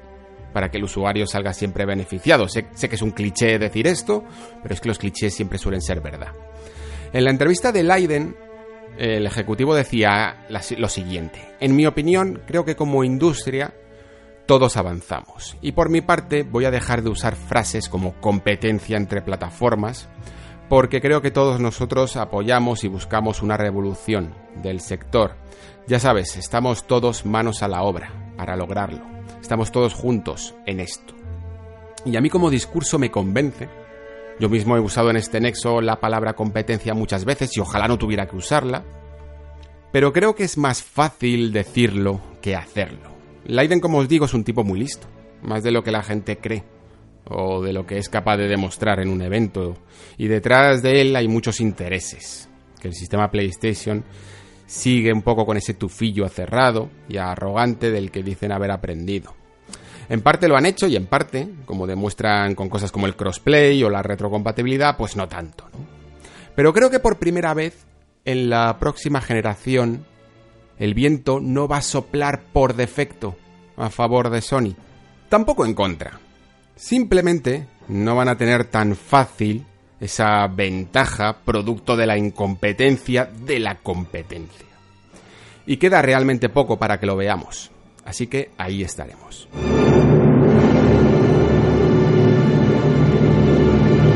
para 0.53 0.71
que 0.71 0.77
el 0.77 0.85
usuario 0.85 1.27
salga 1.27 1.51
siempre 1.51 1.85
beneficiado. 1.85 2.47
Sé, 2.47 2.67
que 2.69 2.95
es 2.95 3.01
un 3.01 3.11
cliché 3.11 3.59
decir 3.59 3.85
esto, 3.85 4.23
pero 4.63 4.73
es 4.73 4.79
que 4.79 4.87
los 4.87 4.97
clichés 4.97 5.35
siempre 5.35 5.57
suelen 5.57 5.81
ser 5.81 5.99
verdad. 5.99 6.31
En 7.11 7.25
la 7.25 7.31
entrevista 7.31 7.73
de 7.73 7.83
Leiden, 7.83 8.37
el 8.97 9.25
ejecutivo 9.25 9.75
decía 9.75 10.45
lo 10.47 10.87
siguiente. 10.87 11.55
En 11.59 11.75
mi 11.75 11.85
opinión, 11.85 12.43
creo 12.47 12.63
que 12.63 12.77
como 12.77 13.03
industria 13.03 13.73
todos 14.45 14.77
avanzamos. 14.77 15.57
Y 15.61 15.73
por 15.73 15.89
mi 15.89 16.01
parte 16.01 16.43
voy 16.43 16.65
a 16.65 16.71
dejar 16.71 17.03
de 17.03 17.09
usar 17.09 17.35
frases 17.35 17.89
como 17.89 18.13
competencia 18.21 18.97
entre 18.97 19.21
plataformas, 19.21 20.09
porque 20.69 21.01
creo 21.01 21.21
que 21.21 21.31
todos 21.31 21.59
nosotros 21.59 22.15
apoyamos 22.15 22.83
y 22.83 22.87
buscamos 22.87 23.41
una 23.41 23.57
revolución 23.57 24.33
del 24.61 24.79
sector. 24.79 25.35
Ya 25.87 25.99
sabes, 25.99 26.37
estamos 26.37 26.87
todos 26.87 27.25
manos 27.25 27.63
a 27.63 27.67
la 27.67 27.83
obra 27.83 28.33
para 28.37 28.55
lograrlo. 28.55 29.01
Estamos 29.41 29.71
todos 29.71 29.93
juntos 29.93 30.55
en 30.65 30.79
esto. 30.79 31.13
Y 32.05 32.15
a 32.15 32.21
mí 32.21 32.29
como 32.29 32.49
discurso 32.49 32.97
me 32.97 33.11
convence. 33.11 33.69
Yo 34.39 34.49
mismo 34.49 34.75
he 34.75 34.79
usado 34.79 35.09
en 35.09 35.17
este 35.17 35.39
nexo 35.39 35.81
la 35.81 35.99
palabra 35.99 36.33
competencia 36.33 36.93
muchas 36.93 37.25
veces 37.25 37.55
y 37.57 37.59
ojalá 37.59 37.87
no 37.87 37.97
tuviera 37.97 38.27
que 38.27 38.37
usarla. 38.37 38.83
Pero 39.91 40.13
creo 40.13 40.35
que 40.35 40.45
es 40.45 40.57
más 40.57 40.81
fácil 40.81 41.51
decirlo 41.51 42.21
que 42.41 42.55
hacerlo. 42.55 43.10
Leiden, 43.45 43.79
como 43.79 43.99
os 43.99 44.07
digo, 44.07 44.25
es 44.25 44.33
un 44.33 44.43
tipo 44.43 44.63
muy 44.63 44.79
listo, 44.79 45.07
más 45.41 45.63
de 45.63 45.71
lo 45.71 45.83
que 45.83 45.91
la 45.91 46.03
gente 46.03 46.37
cree 46.37 46.63
o 47.25 47.61
de 47.61 47.73
lo 47.73 47.85
que 47.85 47.97
es 47.97 48.09
capaz 48.09 48.37
de 48.37 48.47
demostrar 48.47 48.99
en 48.99 49.09
un 49.09 49.21
evento. 49.21 49.77
Y 50.17 50.27
detrás 50.27 50.81
de 50.81 51.01
él 51.01 51.15
hay 51.15 51.27
muchos 51.27 51.59
intereses, 51.61 52.49
que 52.79 52.87
el 52.87 52.93
sistema 52.93 53.31
PlayStation 53.31 54.03
sigue 54.65 55.11
un 55.11 55.21
poco 55.21 55.45
con 55.45 55.57
ese 55.57 55.73
tufillo 55.73 56.25
acerrado 56.25 56.89
y 57.09 57.17
arrogante 57.17 57.91
del 57.91 58.11
que 58.11 58.23
dicen 58.23 58.51
haber 58.51 58.71
aprendido. 58.71 59.35
En 60.09 60.21
parte 60.21 60.47
lo 60.47 60.57
han 60.57 60.65
hecho 60.65 60.87
y 60.87 60.95
en 60.95 61.07
parte, 61.07 61.47
como 61.65 61.87
demuestran 61.87 62.55
con 62.55 62.69
cosas 62.69 62.91
como 62.91 63.05
el 63.05 63.15
crossplay 63.15 63.81
o 63.83 63.89
la 63.89 64.03
retrocompatibilidad, 64.03 64.97
pues 64.97 65.15
no 65.15 65.27
tanto. 65.27 65.69
Pero 66.55 66.73
creo 66.73 66.89
que 66.89 66.99
por 66.99 67.17
primera 67.17 67.53
vez 67.53 67.85
en 68.25 68.49
la 68.49 68.77
próxima 68.77 69.21
generación 69.21 70.05
el 70.81 70.95
viento 70.95 71.39
no 71.39 71.67
va 71.67 71.77
a 71.77 71.81
soplar 71.83 72.41
por 72.51 72.73
defecto 72.73 73.35
a 73.77 73.91
favor 73.91 74.31
de 74.31 74.41
Sony, 74.41 74.73
tampoco 75.29 75.63
en 75.63 75.75
contra. 75.75 76.19
Simplemente 76.75 77.67
no 77.87 78.15
van 78.15 78.29
a 78.29 78.35
tener 78.35 78.65
tan 78.65 78.95
fácil 78.95 79.63
esa 79.99 80.47
ventaja 80.47 81.37
producto 81.45 81.95
de 81.95 82.07
la 82.07 82.17
incompetencia 82.17 83.25
de 83.25 83.59
la 83.59 83.75
competencia. 83.75 84.65
Y 85.67 85.77
queda 85.77 86.01
realmente 86.01 86.49
poco 86.49 86.79
para 86.79 86.99
que 86.99 87.05
lo 87.05 87.15
veamos, 87.15 87.69
así 88.03 88.25
que 88.25 88.49
ahí 88.57 88.81
estaremos. 88.81 89.47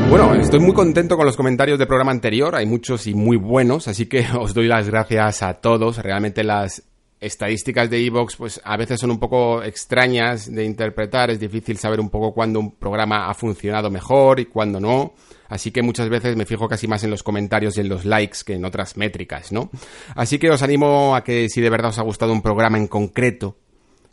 Bueno, 0.08 0.34
estoy 0.36 0.60
muy 0.60 0.72
contento 0.72 1.16
con 1.16 1.26
los 1.26 1.36
comentarios 1.36 1.80
del 1.80 1.88
programa 1.88 2.12
anterior, 2.12 2.54
hay 2.54 2.64
muchos 2.64 3.08
y 3.08 3.14
muy 3.14 3.36
buenos, 3.36 3.88
así 3.88 4.06
que 4.06 4.24
os 4.38 4.54
doy 4.54 4.68
las 4.68 4.88
gracias 4.88 5.42
a 5.42 5.54
todos. 5.54 5.98
Realmente 5.98 6.44
las 6.44 6.84
estadísticas 7.18 7.90
de 7.90 8.06
Evox 8.06 8.36
pues 8.36 8.60
a 8.62 8.76
veces 8.76 9.00
son 9.00 9.10
un 9.10 9.18
poco 9.18 9.64
extrañas 9.64 10.52
de 10.52 10.64
interpretar, 10.64 11.30
es 11.30 11.40
difícil 11.40 11.76
saber 11.76 11.98
un 11.98 12.08
poco 12.08 12.32
cuándo 12.32 12.60
un 12.60 12.76
programa 12.76 13.28
ha 13.28 13.34
funcionado 13.34 13.90
mejor 13.90 14.38
y 14.38 14.46
cuándo 14.46 14.78
no. 14.78 15.14
Así 15.48 15.72
que 15.72 15.82
muchas 15.82 16.08
veces 16.08 16.36
me 16.36 16.46
fijo 16.46 16.68
casi 16.68 16.86
más 16.86 17.02
en 17.02 17.10
los 17.10 17.24
comentarios 17.24 17.76
y 17.76 17.80
en 17.80 17.88
los 17.88 18.04
likes 18.04 18.38
que 18.46 18.54
en 18.54 18.64
otras 18.64 18.96
métricas, 18.96 19.50
¿no? 19.50 19.70
Así 20.14 20.38
que 20.38 20.50
os 20.50 20.62
animo 20.62 21.16
a 21.16 21.24
que 21.24 21.48
si 21.48 21.60
de 21.60 21.70
verdad 21.70 21.90
os 21.90 21.98
ha 21.98 22.02
gustado 22.02 22.32
un 22.32 22.42
programa 22.42 22.78
en 22.78 22.86
concreto, 22.86 23.56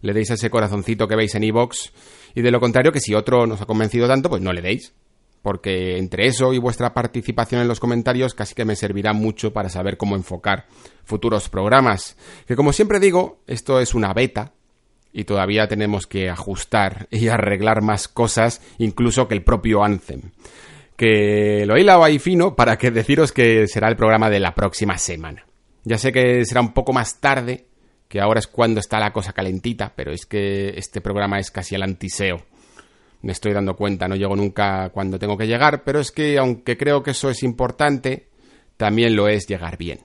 le 0.01 0.13
deis 0.13 0.31
ese 0.31 0.49
corazoncito 0.49 1.07
que 1.07 1.15
veis 1.15 1.35
en 1.35 1.43
Evox 1.43 1.93
y 2.33 2.41
de 2.41 2.51
lo 2.51 2.59
contrario 2.59 2.91
que 2.91 2.99
si 2.99 3.13
otro 3.13 3.45
nos 3.45 3.61
ha 3.61 3.67
convencido 3.67 4.07
tanto, 4.07 4.29
pues 4.29 4.41
no 4.41 4.51
le 4.53 4.61
deis 4.61 4.93
porque 5.43 5.97
entre 5.97 6.25
eso 6.25 6.53
y 6.53 6.57
vuestra 6.57 6.93
participación 6.93 7.61
en 7.61 7.67
los 7.67 7.81
comentarios 7.81 8.33
casi 8.33 8.55
que 8.55 8.63
me 8.65 8.77
servirá 8.77 9.11
mucho 9.11 9.51
para 9.51 9.69
saber 9.69 9.97
cómo 9.97 10.15
enfocar 10.15 10.65
futuros 11.03 11.49
programas. 11.49 12.17
Que 12.47 12.55
como 12.55 12.71
siempre 12.71 13.01
digo, 13.01 13.41
esto 13.45 13.81
es 13.81 13.93
una 13.93 14.13
beta 14.13 14.53
y 15.11 15.25
todavía 15.25 15.67
tenemos 15.67 16.07
que 16.07 16.29
ajustar 16.29 17.07
y 17.11 17.27
arreglar 17.27 17.81
más 17.81 18.07
cosas, 18.07 18.61
incluso 18.77 19.27
que 19.27 19.35
el 19.35 19.43
propio 19.43 19.83
Anthem. 19.83 20.31
Que 20.95 21.65
lo 21.65 21.75
he 21.75 21.81
hilado 21.81 22.05
ahí 22.05 22.19
fino 22.19 22.55
para 22.55 22.77
que 22.77 22.89
deciros 22.91 23.33
que 23.33 23.67
será 23.67 23.89
el 23.89 23.97
programa 23.97 24.29
de 24.29 24.39
la 24.39 24.55
próxima 24.55 24.97
semana. 24.97 25.45
Ya 25.83 25.97
sé 25.97 26.13
que 26.13 26.45
será 26.45 26.61
un 26.61 26.73
poco 26.73 26.93
más 26.93 27.19
tarde, 27.19 27.65
que 28.07 28.21
ahora 28.21 28.39
es 28.39 28.47
cuando 28.47 28.79
está 28.79 28.97
la 28.97 29.11
cosa 29.11 29.33
calentita, 29.33 29.91
pero 29.93 30.13
es 30.13 30.25
que 30.25 30.69
este 30.77 31.01
programa 31.01 31.37
es 31.37 31.51
casi 31.51 31.75
el 31.75 31.83
antiseo 31.83 32.45
me 33.23 33.31
estoy 33.31 33.53
dando 33.53 33.75
cuenta, 33.75 34.07
no 34.07 34.15
llego 34.15 34.35
nunca 34.35 34.89
cuando 34.89 35.17
tengo 35.17 35.37
que 35.37 35.47
llegar, 35.47 35.83
pero 35.83 35.99
es 35.99 36.11
que 36.11 36.37
aunque 36.37 36.77
creo 36.77 37.01
que 37.01 37.11
eso 37.11 37.29
es 37.29 37.41
importante, 37.41 38.27
también 38.77 39.15
lo 39.15 39.27
es 39.27 39.47
llegar 39.47 39.77
bien. 39.77 40.01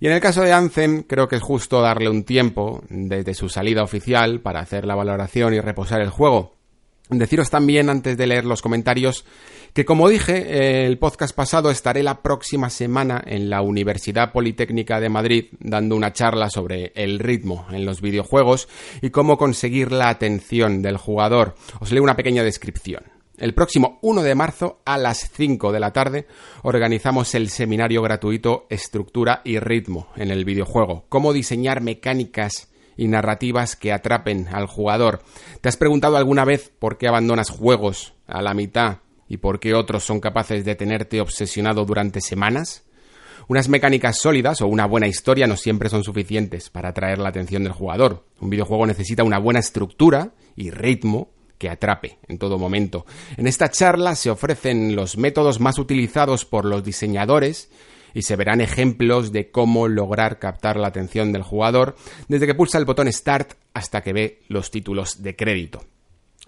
Y 0.00 0.06
en 0.06 0.12
el 0.12 0.20
caso 0.20 0.42
de 0.42 0.52
Anthem, 0.52 1.02
creo 1.02 1.28
que 1.28 1.36
es 1.36 1.42
justo 1.42 1.80
darle 1.80 2.10
un 2.10 2.24
tiempo 2.24 2.82
desde 2.88 3.34
su 3.34 3.48
salida 3.48 3.82
oficial 3.82 4.40
para 4.40 4.60
hacer 4.60 4.86
la 4.86 4.94
valoración 4.94 5.54
y 5.54 5.60
reposar 5.60 6.00
el 6.00 6.10
juego. 6.10 6.54
Deciros 7.08 7.50
también, 7.50 7.88
antes 7.88 8.16
de 8.16 8.26
leer 8.26 8.44
los 8.44 8.62
comentarios, 8.62 9.24
que 9.76 9.84
como 9.84 10.08
dije, 10.08 10.86
el 10.86 10.96
podcast 10.96 11.36
pasado 11.36 11.70
estaré 11.70 12.02
la 12.02 12.22
próxima 12.22 12.70
semana 12.70 13.22
en 13.26 13.50
la 13.50 13.60
Universidad 13.60 14.32
Politécnica 14.32 15.00
de 15.00 15.10
Madrid 15.10 15.48
dando 15.60 15.96
una 15.96 16.14
charla 16.14 16.48
sobre 16.48 16.92
el 16.94 17.18
ritmo 17.18 17.66
en 17.70 17.84
los 17.84 18.00
videojuegos 18.00 18.70
y 19.02 19.10
cómo 19.10 19.36
conseguir 19.36 19.92
la 19.92 20.08
atención 20.08 20.80
del 20.80 20.96
jugador. 20.96 21.56
Os 21.78 21.92
leo 21.92 22.02
una 22.02 22.16
pequeña 22.16 22.42
descripción. 22.42 23.02
El 23.36 23.52
próximo 23.52 23.98
1 24.00 24.22
de 24.22 24.34
marzo 24.34 24.80
a 24.86 24.96
las 24.96 25.28
5 25.30 25.70
de 25.72 25.80
la 25.80 25.92
tarde 25.92 26.26
organizamos 26.62 27.34
el 27.34 27.50
seminario 27.50 28.00
gratuito 28.00 28.66
Estructura 28.70 29.42
y 29.44 29.58
Ritmo 29.58 30.08
en 30.16 30.30
el 30.30 30.46
videojuego. 30.46 31.04
Cómo 31.10 31.34
diseñar 31.34 31.82
mecánicas 31.82 32.72
y 32.96 33.08
narrativas 33.08 33.76
que 33.76 33.92
atrapen 33.92 34.48
al 34.50 34.68
jugador. 34.68 35.20
¿Te 35.60 35.68
has 35.68 35.76
preguntado 35.76 36.16
alguna 36.16 36.46
vez 36.46 36.72
por 36.78 36.96
qué 36.96 37.08
abandonas 37.08 37.50
juegos 37.50 38.14
a 38.26 38.40
la 38.40 38.54
mitad 38.54 39.00
y 39.28 39.38
por 39.38 39.60
qué 39.60 39.74
otros 39.74 40.04
son 40.04 40.20
capaces 40.20 40.64
de 40.64 40.74
tenerte 40.74 41.20
obsesionado 41.20 41.84
durante 41.84 42.20
semanas? 42.20 42.84
Unas 43.48 43.68
mecánicas 43.68 44.18
sólidas 44.18 44.60
o 44.60 44.66
una 44.66 44.86
buena 44.86 45.06
historia 45.06 45.46
no 45.46 45.56
siempre 45.56 45.88
son 45.88 46.02
suficientes 46.02 46.68
para 46.68 46.88
atraer 46.88 47.18
la 47.18 47.28
atención 47.28 47.62
del 47.62 47.72
jugador. 47.72 48.24
Un 48.40 48.50
videojuego 48.50 48.86
necesita 48.86 49.22
una 49.22 49.38
buena 49.38 49.60
estructura 49.60 50.32
y 50.56 50.70
ritmo 50.70 51.30
que 51.58 51.70
atrape 51.70 52.18
en 52.28 52.38
todo 52.38 52.58
momento. 52.58 53.06
En 53.36 53.46
esta 53.46 53.70
charla 53.70 54.16
se 54.16 54.30
ofrecen 54.30 54.96
los 54.96 55.16
métodos 55.16 55.60
más 55.60 55.78
utilizados 55.78 56.44
por 56.44 56.64
los 56.64 56.84
diseñadores 56.84 57.70
y 58.14 58.22
se 58.22 58.36
verán 58.36 58.60
ejemplos 58.60 59.30
de 59.30 59.50
cómo 59.50 59.88
lograr 59.88 60.38
captar 60.38 60.76
la 60.76 60.88
atención 60.88 61.32
del 61.32 61.42
jugador 61.42 61.96
desde 62.28 62.46
que 62.46 62.54
pulsa 62.54 62.78
el 62.78 62.84
botón 62.84 63.12
Start 63.12 63.52
hasta 63.74 64.02
que 64.02 64.12
ve 64.12 64.42
los 64.48 64.70
títulos 64.70 65.22
de 65.22 65.36
crédito. 65.36 65.84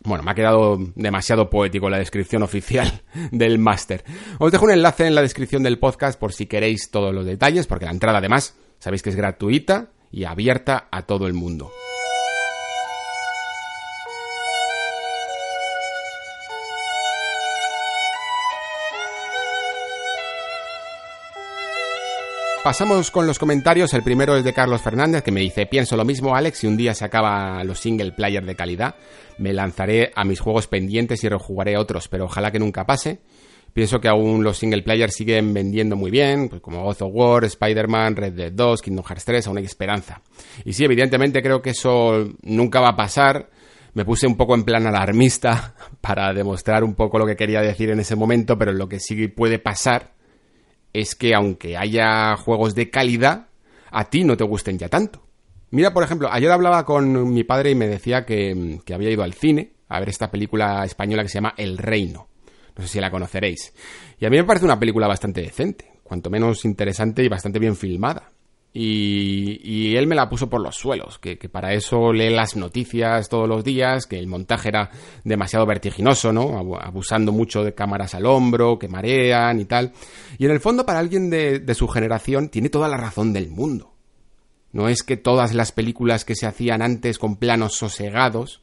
Bueno, 0.04 0.22
me 0.22 0.30
ha 0.30 0.34
quedado 0.34 0.78
demasiado 0.94 1.50
poético 1.50 1.90
la 1.90 1.98
descripción 1.98 2.42
oficial 2.42 3.02
del 3.32 3.58
máster. 3.58 4.04
Os 4.38 4.52
dejo 4.52 4.64
un 4.64 4.72
enlace 4.72 5.06
en 5.06 5.14
la 5.14 5.22
descripción 5.22 5.62
del 5.62 5.78
podcast 5.78 6.18
por 6.18 6.32
si 6.32 6.46
queréis 6.46 6.90
todos 6.90 7.14
los 7.14 7.26
detalles, 7.26 7.66
porque 7.66 7.86
la 7.86 7.90
entrada 7.92 8.18
además 8.18 8.56
sabéis 8.78 9.02
que 9.02 9.10
es 9.10 9.16
gratuita 9.16 9.90
y 10.10 10.24
abierta 10.24 10.88
a 10.90 11.02
todo 11.02 11.26
el 11.26 11.34
mundo. 11.34 11.70
Pasamos 22.64 23.10
con 23.10 23.26
los 23.26 23.38
comentarios. 23.38 23.94
El 23.94 24.02
primero 24.02 24.36
es 24.36 24.44
de 24.44 24.52
Carlos 24.52 24.82
Fernández, 24.82 25.22
que 25.22 25.30
me 25.30 25.40
dice, 25.40 25.66
pienso 25.66 25.96
lo 25.96 26.04
mismo, 26.04 26.34
Alex, 26.34 26.58
si 26.58 26.66
un 26.66 26.76
día 26.76 26.92
se 26.92 27.04
acaba 27.04 27.62
los 27.64 27.78
single 27.78 28.12
player 28.12 28.44
de 28.44 28.56
calidad, 28.56 28.96
me 29.38 29.52
lanzaré 29.52 30.10
a 30.14 30.24
mis 30.24 30.40
juegos 30.40 30.66
pendientes 30.66 31.22
y 31.24 31.28
rejugaré 31.28 31.78
otros, 31.78 32.08
pero 32.08 32.24
ojalá 32.24 32.50
que 32.50 32.58
nunca 32.58 32.84
pase. 32.84 33.20
Pienso 33.72 34.00
que 34.00 34.08
aún 34.08 34.42
los 34.42 34.58
single 34.58 34.82
player 34.82 35.10
siguen 35.10 35.54
vendiendo 35.54 35.94
muy 35.94 36.10
bien, 36.10 36.48
pues 36.48 36.60
como 36.60 36.82
God 36.82 37.02
of 37.02 37.12
War, 37.14 37.44
Spider-Man, 37.44 38.16
Red 38.16 38.32
Dead 38.32 38.52
2, 38.52 38.82
Kingdom 38.82 39.04
Hearts 39.04 39.24
3, 39.24 39.46
aún 39.46 39.58
hay 39.58 39.64
esperanza. 39.64 40.20
Y 40.64 40.72
sí, 40.72 40.84
evidentemente 40.84 41.40
creo 41.42 41.62
que 41.62 41.70
eso 41.70 42.28
nunca 42.42 42.80
va 42.80 42.88
a 42.88 42.96
pasar. 42.96 43.50
Me 43.94 44.04
puse 44.04 44.26
un 44.26 44.36
poco 44.36 44.54
en 44.54 44.64
plan 44.64 44.86
alarmista 44.86 45.74
para 46.00 46.34
demostrar 46.34 46.82
un 46.82 46.94
poco 46.94 47.18
lo 47.18 47.26
que 47.26 47.36
quería 47.36 47.60
decir 47.60 47.90
en 47.90 48.00
ese 48.00 48.16
momento, 48.16 48.58
pero 48.58 48.72
lo 48.72 48.88
que 48.88 48.98
sí 48.98 49.28
puede 49.28 49.58
pasar 49.58 50.17
es 50.92 51.14
que 51.14 51.34
aunque 51.34 51.76
haya 51.76 52.36
juegos 52.36 52.74
de 52.74 52.90
calidad, 52.90 53.48
a 53.90 54.04
ti 54.10 54.24
no 54.24 54.36
te 54.36 54.44
gusten 54.44 54.78
ya 54.78 54.88
tanto. 54.88 55.22
Mira, 55.70 55.92
por 55.92 56.02
ejemplo, 56.02 56.28
ayer 56.32 56.50
hablaba 56.50 56.84
con 56.84 57.32
mi 57.32 57.44
padre 57.44 57.70
y 57.70 57.74
me 57.74 57.86
decía 57.86 58.24
que, 58.24 58.80
había 58.92 59.10
ido 59.10 59.22
al 59.22 59.34
cine 59.34 59.72
a 59.88 60.00
ver 60.00 60.08
esta 60.08 60.30
película 60.30 60.84
española 60.84 61.22
que 61.22 61.28
se 61.28 61.34
llama 61.34 61.54
El 61.56 61.76
Reino. 61.76 62.28
No 62.76 62.82
sé 62.82 62.88
si 62.88 63.00
la 63.00 63.10
conoceréis. 63.10 63.74
Y 64.18 64.24
a 64.24 64.30
mí 64.30 64.36
me 64.36 64.44
parece 64.44 64.64
una 64.64 64.78
película 64.78 65.06
bastante 65.06 65.42
decente, 65.42 65.92
cuanto 66.02 66.30
menos 66.30 66.64
interesante 66.64 67.22
y 67.22 67.28
bastante 67.28 67.58
bien 67.58 67.76
filmada. 67.76 68.27
Y, 68.80 69.96
él 69.96 70.06
me 70.06 70.14
la 70.14 70.28
puso 70.28 70.48
por 70.48 70.60
los 70.60 70.76
suelos, 70.76 71.18
que, 71.18 71.36
para 71.48 71.74
eso 71.74 72.12
lee 72.12 72.30
las 72.30 72.54
noticias 72.54 73.28
todos 73.28 73.48
los 73.48 73.64
días, 73.64 74.06
que 74.06 74.20
el 74.20 74.28
montaje 74.28 74.68
era 74.68 74.90
demasiado 75.24 75.66
vertiginoso, 75.66 76.32
¿no? 76.32 76.76
Abusando 76.78 77.32
mucho 77.32 77.64
de 77.64 77.74
cámaras 77.74 78.14
al 78.14 78.24
hombro, 78.24 78.78
que 78.78 78.86
marean 78.86 79.58
y 79.58 79.64
tal. 79.64 79.92
Y 80.38 80.44
en 80.44 80.52
el 80.52 80.60
fondo, 80.60 80.86
para 80.86 81.00
alguien 81.00 81.28
de, 81.28 81.74
su 81.74 81.88
generación, 81.88 82.50
tiene 82.50 82.68
toda 82.68 82.86
la 82.86 82.96
razón 82.96 83.32
del 83.32 83.50
mundo. 83.50 83.94
No 84.70 84.88
es 84.88 85.02
que 85.02 85.16
todas 85.16 85.54
las 85.54 85.72
películas 85.72 86.24
que 86.24 86.36
se 86.36 86.46
hacían 86.46 86.80
antes 86.80 87.18
con 87.18 87.34
planos 87.34 87.74
sosegados 87.74 88.62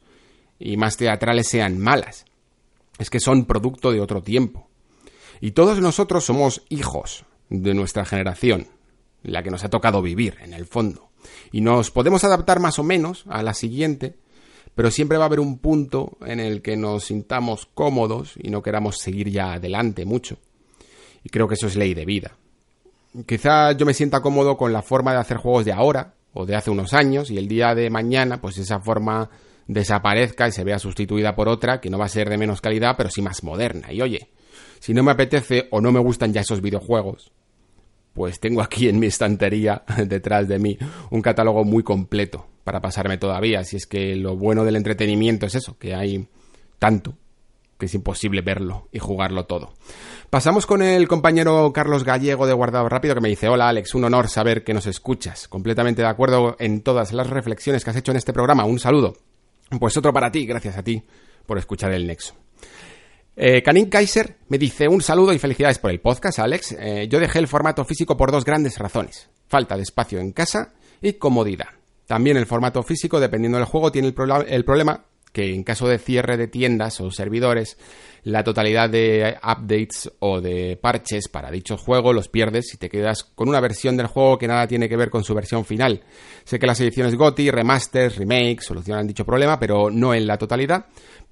y 0.60 0.78
más 0.78 0.96
teatrales 0.96 1.50
sean 1.50 1.78
malas. 1.78 2.24
Es 3.00 3.10
que 3.10 3.20
son 3.20 3.44
producto 3.44 3.92
de 3.92 4.00
otro 4.00 4.24
tiempo. 4.24 4.70
Y 5.42 5.52
todos 5.52 5.82
nosotros 5.82 6.24
somos 6.24 6.64
hijos 6.70 7.26
de 7.50 7.74
nuestra 7.74 8.06
generación 8.06 8.68
la 9.26 9.44
que 9.44 9.52
nos 9.52 9.64
ha 9.64 9.70
tocado 9.70 10.02
vivir, 10.02 10.38
en 10.42 10.54
el 10.54 10.66
fondo. 10.66 11.10
Y 11.52 11.62
nos 11.62 11.92
podemos 11.92 12.24
adaptar 12.24 12.60
más 12.60 12.80
o 12.80 12.84
menos 12.84 13.26
a 13.28 13.44
la 13.44 13.54
siguiente, 13.54 14.16
pero 14.76 14.92
siempre 14.92 15.18
va 15.18 15.26
a 15.26 15.28
haber 15.28 15.40
un 15.40 15.58
punto 15.58 16.18
en 16.26 16.40
el 16.40 16.62
que 16.62 16.78
nos 16.78 17.06
sintamos 17.06 17.68
cómodos 17.74 18.34
y 18.38 18.50
no 18.50 18.62
queramos 18.62 18.98
seguir 18.98 19.30
ya 19.30 19.54
adelante 19.54 20.06
mucho. 20.06 20.38
Y 21.24 21.30
creo 21.30 21.48
que 21.48 21.56
eso 21.56 21.68
es 21.68 21.76
ley 21.76 21.94
de 21.94 22.06
vida. 22.06 22.38
Quizá 23.26 23.72
yo 23.72 23.86
me 23.86 23.94
sienta 23.94 24.22
cómodo 24.22 24.58
con 24.58 24.74
la 24.74 24.82
forma 24.82 25.14
de 25.14 25.20
hacer 25.20 25.38
juegos 25.38 25.66
de 25.66 25.72
ahora 25.72 26.14
o 26.34 26.46
de 26.46 26.56
hace 26.56 26.70
unos 26.70 26.94
años 26.94 27.32
y 27.32 27.38
el 27.38 27.48
día 27.48 27.74
de 27.74 27.90
mañana 27.90 28.42
pues 28.42 28.58
esa 28.58 28.82
forma 28.82 29.30
desaparezca 29.68 30.48
y 30.48 30.52
se 30.52 30.66
vea 30.66 30.78
sustituida 30.78 31.34
por 31.34 31.48
otra 31.48 31.80
que 31.80 31.90
no 31.90 31.98
va 31.98 32.06
a 32.06 32.10
ser 32.10 32.30
de 32.30 32.38
menos 32.38 32.60
calidad 32.60 32.96
pero 32.98 33.10
sí 33.10 33.22
más 33.22 33.42
moderna. 33.44 33.94
Y 33.94 34.02
oye, 34.02 34.30
si 34.80 34.94
no 34.94 35.02
me 35.02 35.12
apetece 35.12 35.70
o 35.72 35.80
no 35.80 35.94
me 35.94 36.00
gustan 36.00 36.34
ya 36.34 36.42
esos 36.42 36.62
videojuegos, 36.62 37.32
pues 38.16 38.40
tengo 38.40 38.62
aquí 38.62 38.88
en 38.88 38.98
mi 38.98 39.08
estantería 39.08 39.84
detrás 40.08 40.48
de 40.48 40.58
mí 40.58 40.78
un 41.12 41.22
catálogo 41.22 41.64
muy 41.64 41.84
completo 41.84 42.48
para 42.64 42.82
pasarme 42.82 43.18
todavía. 43.18 43.64
Si 43.64 43.76
es 43.76 43.86
que 43.86 44.16
lo 44.16 44.36
bueno 44.38 44.64
del 44.64 44.78
entretenimiento 44.78 45.46
es 45.46 45.56
eso, 45.56 45.78
que 45.78 45.94
hay 45.94 46.28
tanto 46.80 47.14
que 47.78 47.88
es 47.88 47.94
imposible 47.94 48.42
verlo 48.42 48.88
y 48.94 49.00
jugarlo 49.00 49.46
todo. 49.46 49.74
Pasamos 50.30 50.66
con 50.66 50.82
el 50.82 51.10
compañero 51.10 51.74
Carlos 51.74 52.06
Gallego 52.06 52.48
de 52.48 52.54
Guardado 52.54 52.88
Rápido 52.88 53.16
que 53.16 53.22
me 53.22 53.28
dice, 53.28 53.50
hola 53.50 53.68
Alex, 53.68 53.94
un 53.96 54.06
honor 54.06 54.30
saber 54.30 54.64
que 54.64 54.74
nos 54.74 54.88
escuchas. 54.88 55.50
Completamente 55.50 56.02
de 56.02 56.08
acuerdo 56.08 56.56
en 56.58 56.82
todas 56.82 57.12
las 57.12 57.30
reflexiones 57.30 57.84
que 57.84 57.90
has 57.90 57.98
hecho 57.98 58.12
en 58.12 58.18
este 58.18 58.32
programa. 58.32 58.64
Un 58.64 58.80
saludo. 58.80 59.14
Pues 59.78 59.98
otro 59.98 60.14
para 60.14 60.32
ti, 60.32 60.46
gracias 60.46 60.78
a 60.78 60.84
ti 60.84 61.04
por 61.46 61.58
escuchar 61.58 61.92
el 61.92 62.08
Nexo. 62.08 62.45
Eh, 63.38 63.62
Kaiser 63.62 64.38
me 64.48 64.58
dice 64.58 64.88
un 64.88 65.02
saludo 65.02 65.34
y 65.34 65.40
felicidades 65.40 65.80
por 65.80 65.92
el 65.92 66.00
podcast, 66.00 66.40
Alex. 66.40 66.76
Eh, 66.80 67.08
yo 67.10 67.20
dejé 67.20 67.40
el 67.40 67.48
formato 67.48 67.84
físico 67.84 68.16
por 68.16 68.32
dos 68.32 68.46
grandes 68.46 68.78
razones. 68.78 69.30
Falta 69.48 69.76
de 69.76 69.84
espacio 69.84 70.20
en 70.20 70.32
casa 70.32 70.74
y 71.02 71.14
comodidad. 71.14 71.68
También 72.08 72.38
el 72.38 72.46
formato 72.46 72.82
físico, 72.84 73.20
dependiendo 73.20 73.58
del 73.58 73.68
juego, 73.68 73.92
tiene 73.92 74.08
el, 74.08 74.64
problema 74.64 75.06
que 75.34 75.54
en 75.54 75.64
caso 75.64 75.88
de 75.88 75.98
cierre 75.98 76.38
de 76.38 76.48
tiendas 76.48 77.02
o 77.02 77.12
servidores, 77.12 77.78
la 78.24 78.44
totalidad 78.44 78.90
de 78.90 79.36
updates 79.44 80.12
o 80.20 80.40
de 80.40 80.78
parches 80.82 81.28
para 81.28 81.52
dicho 81.52 81.78
juego 81.78 82.14
los 82.14 82.30
pierdes 82.30 82.70
si 82.70 82.78
te 82.78 82.90
quedas 82.90 83.24
con 83.24 83.50
una 83.50 83.60
versión 83.60 83.98
del 83.98 84.08
juego 84.08 84.38
que 84.38 84.48
nada 84.48 84.68
tiene 84.68 84.88
que 84.88 84.96
ver 84.96 85.10
con 85.10 85.24
su 85.24 85.34
versión 85.34 85.66
final. 85.66 86.04
Sé 86.46 86.58
que 86.58 86.68
las 86.68 86.80
ediciones 86.80 87.16
GOTI, 87.16 87.52
remasters, 87.52 88.18
remakes 88.18 88.66
solucionan 88.66 89.08
dicho 89.08 89.26
problema, 89.26 89.60
pero 89.60 89.90
no 89.90 90.14
en 90.14 90.26
la 90.26 90.38
totalidad 90.38 90.86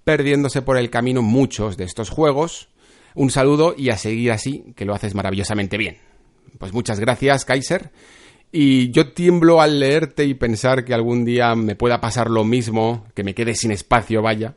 perdiéndose 0.03 0.61
por 0.61 0.77
el 0.77 0.89
camino 0.89 1.21
muchos 1.21 1.77
de 1.77 1.85
estos 1.85 2.09
juegos. 2.09 2.69
Un 3.15 3.29
saludo 3.29 3.75
y 3.77 3.89
a 3.89 3.97
seguir 3.97 4.31
así, 4.31 4.73
que 4.75 4.85
lo 4.85 4.93
haces 4.93 5.15
maravillosamente 5.15 5.77
bien. 5.77 5.97
Pues 6.57 6.73
muchas 6.73 6.99
gracias, 6.99 7.45
Kaiser. 7.45 7.91
Y 8.51 8.91
yo 8.91 9.13
tiemblo 9.13 9.61
al 9.61 9.79
leerte 9.79 10.25
y 10.25 10.35
pensar 10.35 10.85
que 10.85 10.93
algún 10.93 11.25
día 11.25 11.55
me 11.55 11.75
pueda 11.75 11.99
pasar 11.99 12.29
lo 12.29 12.43
mismo, 12.43 13.05
que 13.15 13.23
me 13.23 13.33
quede 13.33 13.55
sin 13.55 13.71
espacio, 13.71 14.21
vaya. 14.21 14.55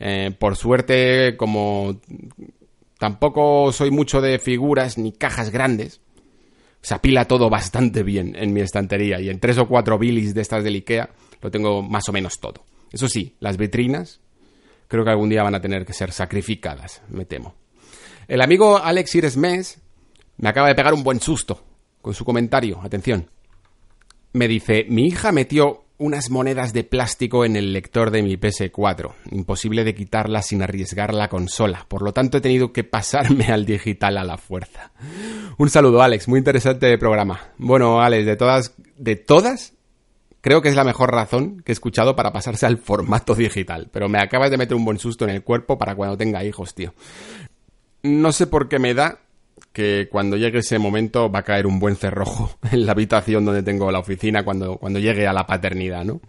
Eh, 0.00 0.32
por 0.36 0.56
suerte, 0.56 1.36
como 1.36 2.00
tampoco 2.98 3.72
soy 3.72 3.90
mucho 3.90 4.20
de 4.20 4.38
figuras 4.38 4.98
ni 4.98 5.12
cajas 5.12 5.50
grandes, 5.50 6.00
se 6.80 6.94
apila 6.94 7.26
todo 7.26 7.50
bastante 7.50 8.02
bien 8.02 8.34
en 8.36 8.52
mi 8.52 8.60
estantería 8.60 9.20
y 9.20 9.28
en 9.28 9.40
tres 9.40 9.58
o 9.58 9.68
cuatro 9.68 9.98
bilis 9.98 10.34
de 10.34 10.40
estas 10.40 10.64
del 10.64 10.74
Ikea 10.74 11.10
lo 11.40 11.50
tengo 11.50 11.82
más 11.82 12.08
o 12.08 12.12
menos 12.12 12.40
todo. 12.40 12.64
Eso 12.92 13.08
sí, 13.08 13.36
las 13.40 13.56
vitrinas 13.56 14.20
creo 14.88 15.04
que 15.04 15.10
algún 15.10 15.28
día 15.28 15.42
van 15.42 15.54
a 15.54 15.60
tener 15.60 15.86
que 15.86 15.92
ser 15.92 16.12
sacrificadas, 16.12 17.02
me 17.08 17.24
temo. 17.24 17.54
El 18.26 18.42
amigo 18.42 18.78
Alex 18.78 19.14
Iresmes 19.14 19.80
me 20.38 20.48
acaba 20.48 20.68
de 20.68 20.74
pegar 20.74 20.94
un 20.94 21.04
buen 21.04 21.20
susto 21.20 21.62
con 22.02 22.14
su 22.14 22.24
comentario. 22.24 22.80
Atención. 22.82 23.30
Me 24.32 24.48
dice, 24.48 24.84
mi 24.88 25.06
hija 25.06 25.32
metió 25.32 25.84
unas 25.98 26.30
monedas 26.30 26.72
de 26.72 26.84
plástico 26.84 27.44
en 27.44 27.56
el 27.56 27.72
lector 27.72 28.10
de 28.10 28.22
mi 28.22 28.36
PS4. 28.36 29.14
Imposible 29.32 29.84
de 29.84 29.94
quitarla 29.94 30.42
sin 30.42 30.62
arriesgar 30.62 31.12
la 31.12 31.28
consola. 31.28 31.86
Por 31.88 32.02
lo 32.02 32.12
tanto, 32.12 32.38
he 32.38 32.40
tenido 32.40 32.72
que 32.72 32.84
pasarme 32.84 33.46
al 33.46 33.66
digital 33.66 34.16
a 34.16 34.24
la 34.24 34.38
fuerza. 34.38 34.92
Un 35.56 35.70
saludo, 35.70 36.02
Alex. 36.02 36.28
Muy 36.28 36.38
interesante 36.38 36.96
programa. 36.98 37.52
Bueno, 37.58 38.00
Alex, 38.00 38.26
de 38.26 38.36
todas, 38.36 38.74
de 38.96 39.16
todas, 39.16 39.74
Creo 40.40 40.62
que 40.62 40.68
es 40.68 40.76
la 40.76 40.84
mejor 40.84 41.12
razón 41.12 41.62
que 41.64 41.72
he 41.72 41.74
escuchado 41.74 42.14
para 42.14 42.32
pasarse 42.32 42.66
al 42.66 42.78
formato 42.78 43.34
digital, 43.34 43.88
pero 43.92 44.08
me 44.08 44.20
acabas 44.20 44.50
de 44.50 44.58
meter 44.58 44.76
un 44.76 44.84
buen 44.84 44.98
susto 44.98 45.24
en 45.24 45.30
el 45.30 45.42
cuerpo 45.42 45.78
para 45.78 45.94
cuando 45.96 46.16
tenga 46.16 46.44
hijos, 46.44 46.74
tío. 46.74 46.94
No 48.02 48.30
sé 48.32 48.46
por 48.46 48.68
qué 48.68 48.78
me 48.78 48.94
da 48.94 49.18
que 49.72 50.08
cuando 50.10 50.36
llegue 50.36 50.60
ese 50.60 50.78
momento 50.78 51.30
va 51.30 51.40
a 51.40 51.44
caer 51.44 51.66
un 51.66 51.80
buen 51.80 51.96
cerrojo 51.96 52.56
en 52.70 52.86
la 52.86 52.92
habitación 52.92 53.44
donde 53.44 53.62
tengo 53.62 53.90
la 53.90 53.98
oficina 53.98 54.44
cuando, 54.44 54.76
cuando 54.76 54.98
llegue 54.98 55.26
a 55.26 55.32
la 55.32 55.46
paternidad, 55.46 56.04
¿no? 56.04 56.20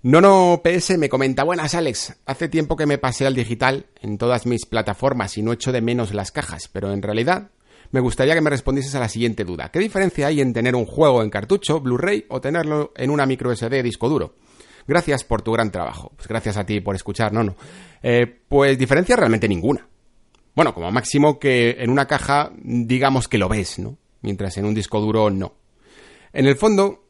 Nono 0.00 0.62
PS 0.62 0.96
me 0.96 1.08
comenta, 1.08 1.42
buenas 1.42 1.74
Alex, 1.74 2.16
hace 2.24 2.48
tiempo 2.48 2.76
que 2.76 2.86
me 2.86 2.98
pasé 2.98 3.26
al 3.26 3.34
digital 3.34 3.86
en 4.00 4.16
todas 4.16 4.46
mis 4.46 4.64
plataformas 4.64 5.36
y 5.36 5.42
no 5.42 5.52
echo 5.52 5.72
de 5.72 5.80
menos 5.80 6.14
las 6.14 6.30
cajas, 6.30 6.68
pero 6.68 6.92
en 6.92 7.02
realidad 7.02 7.50
me 7.90 8.00
gustaría 8.00 8.34
que 8.34 8.40
me 8.40 8.50
respondieses 8.50 8.94
a 8.94 9.00
la 9.00 9.08
siguiente 9.08 9.44
duda. 9.44 9.70
¿Qué 9.70 9.78
diferencia 9.78 10.26
hay 10.26 10.40
en 10.40 10.52
tener 10.52 10.74
un 10.74 10.84
juego 10.84 11.22
en 11.22 11.30
cartucho, 11.30 11.80
Blu-ray 11.80 12.26
o 12.28 12.40
tenerlo 12.40 12.92
en 12.96 13.10
una 13.10 13.26
micro 13.26 13.54
SD 13.54 13.82
disco 13.82 14.08
duro? 14.08 14.34
Gracias 14.86 15.24
por 15.24 15.42
tu 15.42 15.52
gran 15.52 15.70
trabajo. 15.70 16.12
Pues 16.16 16.28
gracias 16.28 16.56
a 16.56 16.64
ti 16.64 16.80
por 16.80 16.94
escuchar, 16.94 17.32
no, 17.32 17.44
no. 17.44 17.56
Eh, 18.02 18.26
pues 18.48 18.78
diferencia 18.78 19.16
realmente 19.16 19.48
ninguna. 19.48 19.86
Bueno, 20.54 20.74
como 20.74 20.90
máximo 20.90 21.38
que 21.38 21.76
en 21.78 21.90
una 21.90 22.06
caja 22.06 22.50
digamos 22.56 23.28
que 23.28 23.38
lo 23.38 23.48
ves, 23.48 23.78
¿no? 23.78 23.96
Mientras 24.22 24.56
en 24.56 24.64
un 24.64 24.74
disco 24.74 25.00
duro 25.00 25.30
no. 25.30 25.54
En 26.32 26.46
el 26.46 26.56
fondo, 26.56 27.04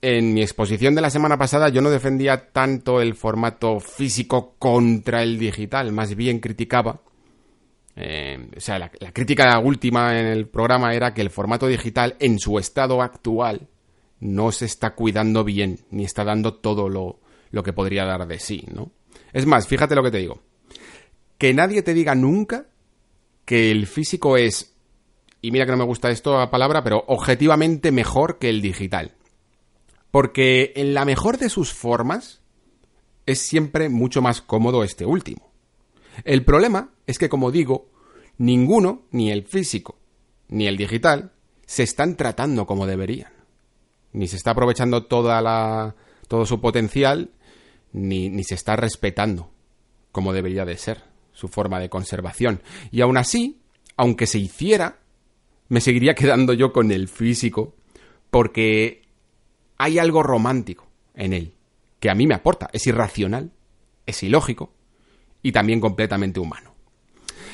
en 0.00 0.32
mi 0.32 0.42
exposición 0.42 0.94
de 0.94 1.00
la 1.00 1.10
semana 1.10 1.36
pasada 1.36 1.68
yo 1.68 1.82
no 1.82 1.90
defendía 1.90 2.50
tanto 2.50 3.00
el 3.00 3.14
formato 3.14 3.80
físico 3.80 4.54
contra 4.58 5.22
el 5.22 5.38
digital, 5.38 5.92
más 5.92 6.14
bien 6.14 6.40
criticaba. 6.40 7.00
Eh, 8.00 8.48
o 8.56 8.60
sea, 8.60 8.78
la, 8.78 8.90
crítica 8.90 9.58
última 9.58 10.16
en 10.16 10.26
el 10.26 10.46
programa 10.46 10.94
era 10.94 11.12
que 11.12 11.20
el 11.20 11.30
formato 11.30 11.66
digital 11.66 12.14
en 12.20 12.38
su 12.38 12.60
estado 12.60 13.02
actual 13.02 13.66
no 14.20 14.52
se 14.52 14.66
está 14.66 14.94
cuidando 14.94 15.42
bien, 15.42 15.80
ni 15.90 16.04
está 16.04 16.22
dando 16.22 16.54
todo 16.54 16.88
lo, 16.88 17.18
lo 17.50 17.62
que 17.64 17.72
podría 17.72 18.04
dar 18.04 18.28
de 18.28 18.38
sí, 18.38 18.64
¿no? 18.72 18.92
Es 19.32 19.46
más, 19.46 19.66
fíjate 19.66 19.96
lo 19.96 20.04
que 20.04 20.12
te 20.12 20.18
digo. 20.18 20.40
Que 21.38 21.52
nadie 21.52 21.82
te 21.82 21.92
diga 21.92 22.14
nunca 22.14 22.66
que 23.44 23.72
el 23.72 23.88
físico 23.88 24.36
es, 24.36 24.76
y 25.42 25.50
mira 25.50 25.64
que 25.64 25.72
no 25.72 25.78
me 25.78 25.84
gusta 25.84 26.10
esto 26.10 26.38
a 26.38 26.52
palabra, 26.52 26.84
pero 26.84 27.02
objetivamente 27.08 27.90
mejor 27.90 28.38
que 28.38 28.48
el 28.48 28.62
digital. 28.62 29.16
Porque 30.12 30.72
en 30.76 30.94
la 30.94 31.04
mejor 31.04 31.38
de 31.38 31.48
sus 31.48 31.72
formas 31.72 32.42
es 33.26 33.40
siempre 33.40 33.88
mucho 33.88 34.22
más 34.22 34.40
cómodo 34.40 34.84
este 34.84 35.04
último. 35.04 35.47
El 36.24 36.44
problema 36.44 36.90
es 37.06 37.18
que, 37.18 37.28
como 37.28 37.50
digo, 37.50 37.90
ninguno, 38.38 39.02
ni 39.10 39.30
el 39.30 39.44
físico, 39.44 39.98
ni 40.48 40.66
el 40.66 40.76
digital, 40.76 41.32
se 41.66 41.82
están 41.82 42.16
tratando 42.16 42.66
como 42.66 42.86
deberían. 42.86 43.32
Ni 44.12 44.26
se 44.26 44.36
está 44.36 44.52
aprovechando 44.52 45.04
toda 45.06 45.40
la, 45.42 45.94
todo 46.28 46.46
su 46.46 46.60
potencial, 46.60 47.30
ni, 47.92 48.30
ni 48.30 48.44
se 48.44 48.54
está 48.54 48.76
respetando 48.76 49.50
como 50.12 50.32
debería 50.32 50.64
de 50.64 50.76
ser 50.76 51.04
su 51.32 51.48
forma 51.48 51.78
de 51.78 51.90
conservación. 51.90 52.62
Y 52.90 53.02
aún 53.02 53.16
así, 53.16 53.60
aunque 53.96 54.26
se 54.26 54.38
hiciera, 54.38 54.98
me 55.68 55.80
seguiría 55.80 56.14
quedando 56.14 56.54
yo 56.54 56.72
con 56.72 56.90
el 56.90 57.08
físico, 57.08 57.74
porque 58.30 59.02
hay 59.76 59.98
algo 59.98 60.22
romántico 60.22 60.88
en 61.14 61.32
él, 61.32 61.54
que 62.00 62.10
a 62.10 62.14
mí 62.14 62.26
me 62.26 62.34
aporta. 62.34 62.68
Es 62.72 62.86
irracional, 62.86 63.52
es 64.06 64.22
ilógico 64.22 64.72
y 65.42 65.52
también 65.52 65.80
completamente 65.80 66.40
humano. 66.40 66.74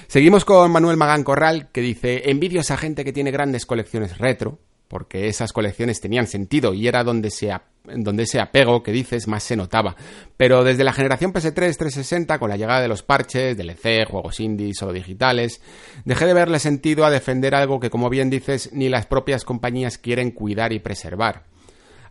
Seguimos 0.06 0.44
con 0.44 0.70
Manuel 0.70 0.96
Magán 0.96 1.24
Corral, 1.24 1.68
que 1.72 1.80
dice, 1.80 2.30
envidio 2.30 2.60
a 2.60 2.62
esa 2.62 2.76
gente 2.76 3.04
que 3.04 3.12
tiene 3.12 3.30
grandes 3.30 3.66
colecciones 3.66 4.18
retro, 4.18 4.58
porque 4.88 5.28
esas 5.28 5.52
colecciones 5.52 6.00
tenían 6.00 6.26
sentido 6.26 6.74
y 6.74 6.86
era 6.86 7.02
donde, 7.02 7.30
se, 7.30 7.50
donde 7.84 8.24
ese 8.24 8.38
apego 8.38 8.82
que 8.82 8.92
dices 8.92 9.26
más 9.26 9.42
se 9.42 9.56
notaba. 9.56 9.96
Pero 10.36 10.62
desde 10.62 10.84
la 10.84 10.92
generación 10.92 11.32
PS3 11.32 11.54
360, 11.54 12.38
con 12.38 12.50
la 12.50 12.56
llegada 12.56 12.82
de 12.82 12.88
los 12.88 13.02
parches, 13.02 13.56
DLC, 13.56 14.06
juegos 14.08 14.40
indies 14.40 14.82
o 14.82 14.92
digitales, 14.92 15.60
dejé 16.04 16.26
de 16.26 16.34
verle 16.34 16.58
sentido 16.58 17.04
a 17.04 17.10
defender 17.10 17.54
algo 17.54 17.80
que, 17.80 17.90
como 17.90 18.10
bien 18.10 18.30
dices, 18.30 18.70
ni 18.72 18.88
las 18.88 19.06
propias 19.06 19.44
compañías 19.44 19.98
quieren 19.98 20.30
cuidar 20.30 20.72
y 20.72 20.78
preservar. 20.78 21.53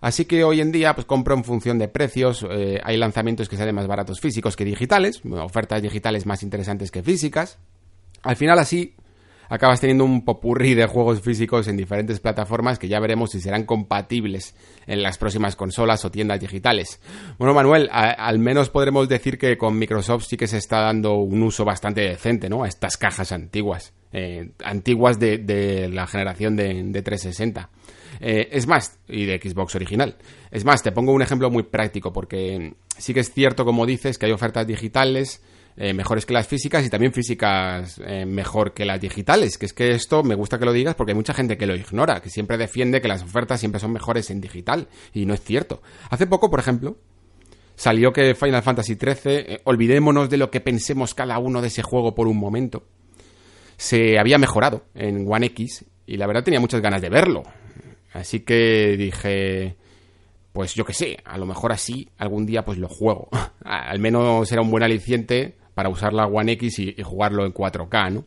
Así 0.03 0.25
que 0.25 0.43
hoy 0.43 0.59
en 0.59 0.73
día 0.73 0.93
pues 0.95 1.07
compro 1.07 1.33
en 1.33 1.45
función 1.45 1.79
de 1.79 1.87
precios, 1.87 2.45
eh, 2.51 2.81
hay 2.83 2.97
lanzamientos 2.97 3.47
que 3.47 3.55
salen 3.55 3.73
más 3.73 3.87
baratos 3.87 4.19
físicos 4.19 4.57
que 4.57 4.65
digitales, 4.65 5.21
ofertas 5.23 5.81
digitales 5.81 6.25
más 6.25 6.43
interesantes 6.43 6.91
que 6.91 7.01
físicas. 7.01 7.57
Al 8.21 8.35
final 8.35 8.59
así 8.59 8.95
acabas 9.47 9.79
teniendo 9.79 10.03
un 10.03 10.25
popurrí 10.25 10.73
de 10.73 10.87
juegos 10.87 11.21
físicos 11.21 11.69
en 11.69 11.77
diferentes 11.77 12.19
plataformas 12.19 12.79
que 12.79 12.89
ya 12.89 12.99
veremos 12.99 13.31
si 13.31 13.39
serán 13.39 13.63
compatibles 13.63 14.55
en 14.87 15.03
las 15.03 15.17
próximas 15.17 15.55
consolas 15.55 16.03
o 16.03 16.11
tiendas 16.11 16.41
digitales. 16.41 16.99
Bueno, 17.37 17.53
Manuel, 17.53 17.89
al 17.93 18.39
menos 18.39 18.69
podremos 18.69 19.07
decir 19.07 19.37
que 19.37 19.57
con 19.57 19.79
Microsoft 19.79 20.25
sí 20.27 20.35
que 20.35 20.47
se 20.47 20.57
está 20.57 20.81
dando 20.81 21.13
un 21.13 21.41
uso 21.43 21.63
bastante 21.63 22.01
decente, 22.01 22.49
¿no? 22.49 22.65
A 22.65 22.67
estas 22.67 22.97
cajas 22.97 23.31
antiguas, 23.31 23.93
eh, 24.11 24.51
antiguas 24.65 25.17
de, 25.17 25.89
la 25.93 26.07
generación 26.07 26.57
de, 26.57 27.01
360. 27.01 27.69
Eh, 28.19 28.49
es 28.51 28.67
más, 28.67 28.99
y 29.07 29.25
de 29.25 29.39
Xbox 29.39 29.75
original. 29.75 30.15
Es 30.51 30.65
más, 30.65 30.83
te 30.83 30.91
pongo 30.91 31.11
un 31.13 31.21
ejemplo 31.21 31.49
muy 31.49 31.63
práctico, 31.63 32.13
porque 32.13 32.75
sí 32.97 33.13
que 33.13 33.21
es 33.21 33.31
cierto, 33.31 33.65
como 33.65 33.85
dices, 33.85 34.17
que 34.17 34.25
hay 34.25 34.31
ofertas 34.31 34.67
digitales 34.67 35.41
eh, 35.75 35.91
mejores 35.93 36.27
que 36.27 36.33
las 36.33 36.47
físicas 36.47 36.85
y 36.85 36.89
también 36.89 37.13
físicas 37.13 37.99
eh, 38.05 38.25
mejor 38.25 38.73
que 38.73 38.85
las 38.85 39.01
digitales. 39.01 39.57
Que 39.57 39.65
es 39.65 39.73
que 39.73 39.91
esto 39.91 40.23
me 40.23 40.35
gusta 40.35 40.59
que 40.59 40.65
lo 40.65 40.73
digas 40.73 40.95
porque 40.95 41.11
hay 41.11 41.15
mucha 41.15 41.33
gente 41.33 41.57
que 41.57 41.65
lo 41.65 41.75
ignora, 41.75 42.21
que 42.21 42.29
siempre 42.29 42.57
defiende 42.57 43.01
que 43.01 43.07
las 43.07 43.23
ofertas 43.23 43.59
siempre 43.59 43.79
son 43.79 43.91
mejores 43.91 44.29
en 44.29 44.39
digital. 44.39 44.87
Y 45.13 45.25
no 45.25 45.33
es 45.33 45.41
cierto. 45.41 45.81
Hace 46.09 46.27
poco, 46.27 46.49
por 46.49 46.59
ejemplo, 46.59 46.97
salió 47.75 48.13
que 48.13 48.35
Final 48.35 48.61
Fantasy 48.61 48.95
XIII, 48.95 49.15
eh, 49.25 49.61
olvidémonos 49.63 50.29
de 50.29 50.37
lo 50.37 50.51
que 50.51 50.61
pensemos 50.61 51.15
cada 51.15 51.39
uno 51.39 51.61
de 51.61 51.69
ese 51.69 51.81
juego 51.81 52.13
por 52.13 52.27
un 52.27 52.37
momento, 52.37 52.85
se 53.75 54.19
había 54.19 54.37
mejorado 54.37 54.85
en 54.93 55.25
One 55.27 55.47
X 55.47 55.85
y 56.05 56.17
la 56.17 56.27
verdad 56.27 56.43
tenía 56.43 56.59
muchas 56.59 56.81
ganas 56.81 57.01
de 57.01 57.09
verlo. 57.09 57.43
Así 58.13 58.41
que 58.41 58.95
dije, 58.97 59.75
pues 60.53 60.75
yo 60.75 60.85
qué 60.85 60.93
sé, 60.93 61.17
a 61.25 61.37
lo 61.37 61.47
mejor 61.47 61.71
así 61.71 62.09
algún 62.17 62.45
día 62.45 62.63
pues 62.63 62.77
lo 62.77 62.87
juego. 62.87 63.27
Al 63.65 63.99
menos 63.99 64.47
será 64.47 64.61
un 64.61 64.71
buen 64.71 64.83
aliciente 64.83 65.55
para 65.73 65.89
usar 65.89 66.13
la 66.13 66.27
One 66.27 66.53
X 66.53 66.79
y, 66.79 66.95
jugarlo 67.03 67.45
en 67.45 67.53
4K, 67.53 68.13
¿no? 68.13 68.25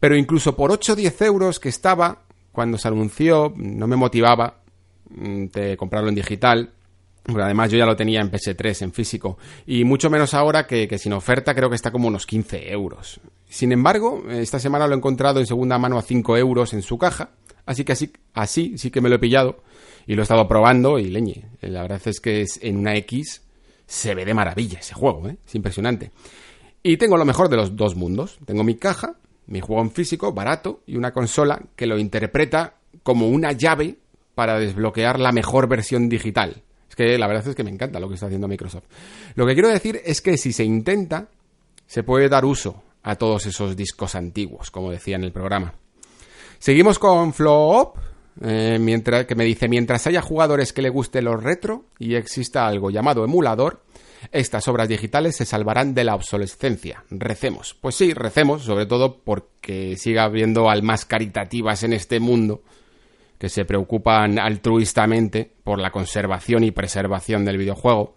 Pero 0.00 0.16
incluso 0.16 0.56
por 0.56 0.72
8 0.72 0.94
o 0.94 0.96
10 0.96 1.22
euros 1.22 1.60
que 1.60 1.68
estaba, 1.68 2.22
cuando 2.52 2.78
se 2.78 2.88
anunció, 2.88 3.52
no 3.56 3.86
me 3.86 3.96
motivaba 3.96 4.62
mm, 5.10 5.44
de 5.46 5.76
comprarlo 5.76 6.08
en 6.08 6.16
digital. 6.16 6.70
Porque 7.22 7.42
además 7.42 7.70
yo 7.70 7.76
ya 7.76 7.84
lo 7.84 7.94
tenía 7.94 8.22
en 8.22 8.30
PS3, 8.30 8.82
en 8.82 8.92
físico. 8.92 9.36
Y 9.66 9.84
mucho 9.84 10.08
menos 10.08 10.32
ahora 10.32 10.66
que, 10.66 10.88
que, 10.88 10.98
sin 10.98 11.12
oferta 11.12 11.54
creo 11.54 11.68
que 11.68 11.76
está 11.76 11.92
como 11.92 12.08
unos 12.08 12.26
15 12.26 12.72
euros. 12.72 13.20
Sin 13.46 13.72
embargo, 13.72 14.24
esta 14.30 14.58
semana 14.58 14.86
lo 14.86 14.94
he 14.94 14.96
encontrado 14.96 15.38
en 15.38 15.46
segunda 15.46 15.78
mano 15.78 15.98
a 15.98 16.02
5 16.02 16.38
euros 16.38 16.72
en 16.72 16.80
su 16.80 16.96
caja. 16.96 17.30
Así 17.70 17.84
que 17.84 17.92
así, 17.92 18.12
así 18.34 18.76
sí 18.78 18.90
que 18.90 19.00
me 19.00 19.08
lo 19.08 19.14
he 19.14 19.18
pillado. 19.20 19.62
Y 20.04 20.16
lo 20.16 20.22
he 20.22 20.24
estado 20.24 20.48
probando 20.48 20.98
y 20.98 21.08
leñe. 21.08 21.44
La 21.60 21.82
verdad 21.82 22.00
es 22.04 22.20
que 22.20 22.40
es, 22.40 22.58
en 22.62 22.78
una 22.78 22.96
X 22.96 23.42
se 23.86 24.12
ve 24.16 24.24
de 24.24 24.34
maravilla 24.34 24.80
ese 24.80 24.92
juego, 24.92 25.28
¿eh? 25.28 25.36
Es 25.46 25.54
impresionante. 25.54 26.10
Y 26.82 26.96
tengo 26.96 27.16
lo 27.16 27.24
mejor 27.24 27.48
de 27.48 27.56
los 27.56 27.76
dos 27.76 27.94
mundos. 27.94 28.40
Tengo 28.44 28.64
mi 28.64 28.74
caja, 28.74 29.14
mi 29.46 29.60
juego 29.60 29.82
en 29.82 29.92
físico, 29.92 30.32
barato, 30.32 30.80
y 30.84 30.96
una 30.96 31.12
consola 31.12 31.62
que 31.76 31.86
lo 31.86 31.96
interpreta 31.96 32.74
como 33.04 33.28
una 33.28 33.52
llave 33.52 33.98
para 34.34 34.58
desbloquear 34.58 35.20
la 35.20 35.30
mejor 35.30 35.68
versión 35.68 36.08
digital. 36.08 36.64
Es 36.88 36.96
que 36.96 37.16
la 37.18 37.28
verdad 37.28 37.46
es 37.46 37.54
que 37.54 37.62
me 37.62 37.70
encanta 37.70 38.00
lo 38.00 38.08
que 38.08 38.14
está 38.14 38.26
haciendo 38.26 38.48
Microsoft. 38.48 38.86
Lo 39.36 39.46
que 39.46 39.54
quiero 39.54 39.68
decir 39.68 40.00
es 40.04 40.20
que 40.20 40.36
si 40.36 40.52
se 40.52 40.64
intenta, 40.64 41.28
se 41.86 42.02
puede 42.02 42.28
dar 42.28 42.44
uso 42.44 42.82
a 43.04 43.14
todos 43.14 43.46
esos 43.46 43.76
discos 43.76 44.16
antiguos, 44.16 44.72
como 44.72 44.90
decía 44.90 45.14
en 45.14 45.22
el 45.22 45.30
programa. 45.30 45.72
Seguimos 46.60 46.98
con 46.98 47.32
Flow 47.32 47.94
eh, 48.42 48.76
mientras, 48.78 49.24
que 49.24 49.34
me 49.34 49.44
dice, 49.44 49.66
mientras 49.66 50.06
haya 50.06 50.20
jugadores 50.20 50.74
que 50.74 50.82
le 50.82 50.90
guste 50.90 51.22
los 51.22 51.42
retro 51.42 51.86
y 51.98 52.16
exista 52.16 52.66
algo 52.66 52.90
llamado 52.90 53.24
emulador, 53.24 53.82
estas 54.30 54.68
obras 54.68 54.86
digitales 54.86 55.36
se 55.36 55.46
salvarán 55.46 55.94
de 55.94 56.04
la 56.04 56.14
obsolescencia. 56.14 57.02
Recemos. 57.08 57.74
Pues 57.80 57.94
sí, 57.94 58.12
recemos, 58.12 58.62
sobre 58.62 58.84
todo 58.84 59.20
porque 59.24 59.96
siga 59.96 60.24
habiendo 60.24 60.68
almas 60.68 61.06
caritativas 61.06 61.82
en 61.82 61.94
este 61.94 62.20
mundo 62.20 62.62
que 63.38 63.48
se 63.48 63.64
preocupan 63.64 64.38
altruistamente 64.38 65.50
por 65.64 65.78
la 65.78 65.90
conservación 65.90 66.62
y 66.62 66.72
preservación 66.72 67.46
del 67.46 67.56
videojuego, 67.56 68.16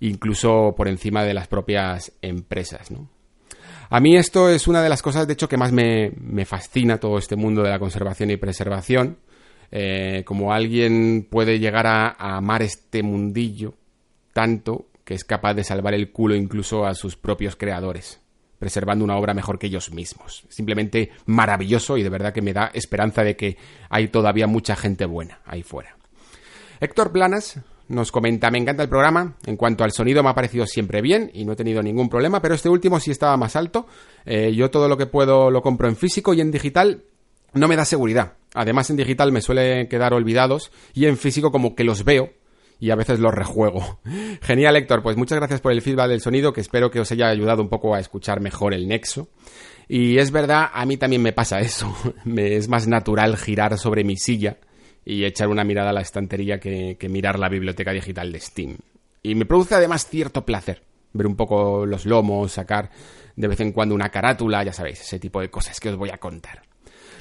incluso 0.00 0.74
por 0.76 0.88
encima 0.88 1.24
de 1.24 1.32
las 1.32 1.48
propias 1.48 2.12
empresas, 2.20 2.90
A 3.94 4.00
mí 4.00 4.16
esto 4.16 4.48
es 4.48 4.68
una 4.68 4.82
de 4.82 4.88
las 4.88 5.02
cosas, 5.02 5.26
de 5.26 5.34
hecho, 5.34 5.50
que 5.50 5.58
más 5.58 5.70
me, 5.70 6.12
me 6.18 6.46
fascina 6.46 6.96
todo 6.96 7.18
este 7.18 7.36
mundo 7.36 7.62
de 7.62 7.68
la 7.68 7.78
conservación 7.78 8.30
y 8.30 8.38
preservación, 8.38 9.18
eh, 9.70 10.22
como 10.24 10.54
alguien 10.54 11.28
puede 11.30 11.58
llegar 11.58 11.86
a, 11.86 12.12
amar 12.18 12.62
este 12.62 13.02
mundillo 13.02 13.74
tanto 14.32 14.86
que 15.04 15.12
es 15.12 15.24
capaz 15.24 15.52
de 15.52 15.64
salvar 15.64 15.92
el 15.92 16.10
culo 16.10 16.34
incluso 16.34 16.86
a 16.86 16.94
sus 16.94 17.16
propios 17.16 17.54
creadores, 17.54 18.18
preservando 18.58 19.04
una 19.04 19.18
obra 19.18 19.34
mejor 19.34 19.58
que 19.58 19.66
ellos 19.66 19.92
mismos. 19.92 20.46
Simplemente 20.48 21.10
maravilloso 21.26 21.98
y 21.98 22.02
de 22.02 22.08
verdad 22.08 22.32
que 22.32 22.40
me 22.40 22.54
da 22.54 22.70
esperanza 22.72 23.22
de 23.22 23.36
que 23.36 23.58
hay 23.90 24.08
todavía 24.08 24.46
mucha 24.46 24.74
gente 24.74 25.04
buena 25.04 25.40
ahí 25.44 25.62
fuera. 25.62 25.98
Héctor 26.80 27.12
Planas 27.12 27.60
nos 27.88 28.12
comenta, 28.12 28.50
me 28.50 28.58
encanta 28.58 28.82
el 28.82 28.88
programa, 28.88 29.36
en 29.44 29.56
cuanto 29.56 29.84
al 29.84 29.92
sonido 29.92 30.22
me 30.22 30.30
ha 30.30 30.34
parecido 30.34 30.66
siempre 30.66 31.02
bien 31.02 31.30
y 31.34 31.44
no 31.44 31.52
he 31.52 31.56
tenido 31.56 31.82
ningún 31.82 32.08
problema, 32.08 32.40
pero 32.40 32.54
este 32.54 32.68
último 32.68 33.00
sí 33.00 33.10
estaba 33.10 33.36
más 33.36 33.56
alto. 33.56 33.86
Eh, 34.24 34.52
yo 34.54 34.70
todo 34.70 34.88
lo 34.88 34.96
que 34.96 35.06
puedo 35.06 35.50
lo 35.50 35.62
compro 35.62 35.88
en 35.88 35.96
físico 35.96 36.34
y 36.34 36.40
en 36.40 36.50
digital 36.50 37.04
no 37.52 37.68
me 37.68 37.76
da 37.76 37.84
seguridad. 37.84 38.34
Además 38.54 38.90
en 38.90 38.96
digital 38.96 39.32
me 39.32 39.40
suelen 39.40 39.88
quedar 39.88 40.14
olvidados 40.14 40.70
y 40.94 41.06
en 41.06 41.16
físico 41.16 41.50
como 41.50 41.74
que 41.74 41.84
los 41.84 42.04
veo 42.04 42.30
y 42.80 42.90
a 42.90 42.96
veces 42.96 43.20
los 43.20 43.34
rejuego. 43.34 44.00
Genial 44.42 44.76
Héctor, 44.76 45.02
pues 45.02 45.16
muchas 45.16 45.38
gracias 45.38 45.60
por 45.60 45.72
el 45.72 45.82
feedback 45.82 46.08
del 46.08 46.20
sonido 46.20 46.52
que 46.52 46.60
espero 46.60 46.90
que 46.90 47.00
os 47.00 47.12
haya 47.12 47.28
ayudado 47.28 47.62
un 47.62 47.68
poco 47.68 47.94
a 47.94 48.00
escuchar 48.00 48.40
mejor 48.40 48.74
el 48.74 48.88
nexo. 48.88 49.28
Y 49.88 50.18
es 50.18 50.30
verdad, 50.30 50.70
a 50.72 50.86
mí 50.86 50.96
también 50.96 51.22
me 51.22 51.32
pasa 51.32 51.60
eso. 51.60 51.94
me 52.24 52.56
es 52.56 52.68
más 52.68 52.86
natural 52.86 53.36
girar 53.36 53.78
sobre 53.78 54.04
mi 54.04 54.16
silla 54.16 54.56
y 55.04 55.24
echar 55.24 55.48
una 55.48 55.64
mirada 55.64 55.90
a 55.90 55.92
la 55.92 56.00
estantería 56.00 56.58
que, 56.60 56.96
mirar 57.08 57.38
la 57.38 57.48
biblioteca 57.48 57.92
digital 57.92 58.32
de 58.32 58.40
Steam. 58.40 58.76
Y 59.22 59.34
me 59.34 59.46
produce 59.46 59.74
además 59.74 60.06
cierto 60.06 60.44
placer 60.44 60.82
ver 61.12 61.26
un 61.26 61.36
poco 61.36 61.84
los 61.86 62.06
lomos, 62.06 62.52
sacar 62.52 62.90
de 63.36 63.48
vez 63.48 63.60
en 63.60 63.72
cuando 63.72 63.94
una 63.94 64.08
carátula, 64.08 64.64
ya 64.64 64.72
sabéis, 64.72 65.00
ese 65.00 65.18
tipo 65.18 65.40
de 65.40 65.50
cosas 65.50 65.78
que 65.80 65.90
os 65.90 65.96
voy 65.96 66.10
a 66.10 66.18
contar. 66.18 66.62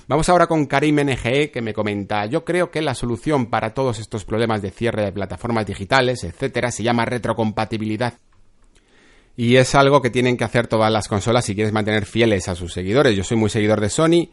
Vamos 0.08 0.30
ahora 0.30 0.48
con 0.48 0.66
Karim 0.66 1.00
NGE 1.06 1.52
que 1.52 1.62
me 1.62 1.74
comenta, 1.74 2.26
yo 2.26 2.44
creo 2.44 2.72
que 2.72 2.82
la 2.82 2.96
solución 2.96 3.48
para 3.48 3.74
todos 3.74 4.00
estos 4.00 4.26
problemas 4.26 4.62
de 4.62 4.72
cierre 4.72 5.06
de 5.06 5.12
plataformas 5.12 5.66
digitales, 5.66 6.24
etcétera, 6.24 6.72
se 6.72 6.84
llama 6.84 7.06
retrocompatibilidad. 7.06 8.16
Y 9.38 9.56
es 9.56 9.74
algo 9.76 10.02
que 10.02 10.10
tienen 10.10 10.36
que 10.38 10.44
hacer 10.44 10.68
todas 10.68 10.92
las 10.92 11.08
consolas 11.08 11.46
si 11.46 11.56
quieres 11.56 11.72
mantener 11.72 12.06
fieles 12.06 12.50
a 12.50 12.56
sus 12.56 12.74
seguidores. 12.74 13.16
Yo 13.16 13.24
soy 13.24 13.38
muy 13.38 13.50
seguidor 13.50 13.80
de 13.80 13.90
Sony 13.90 14.30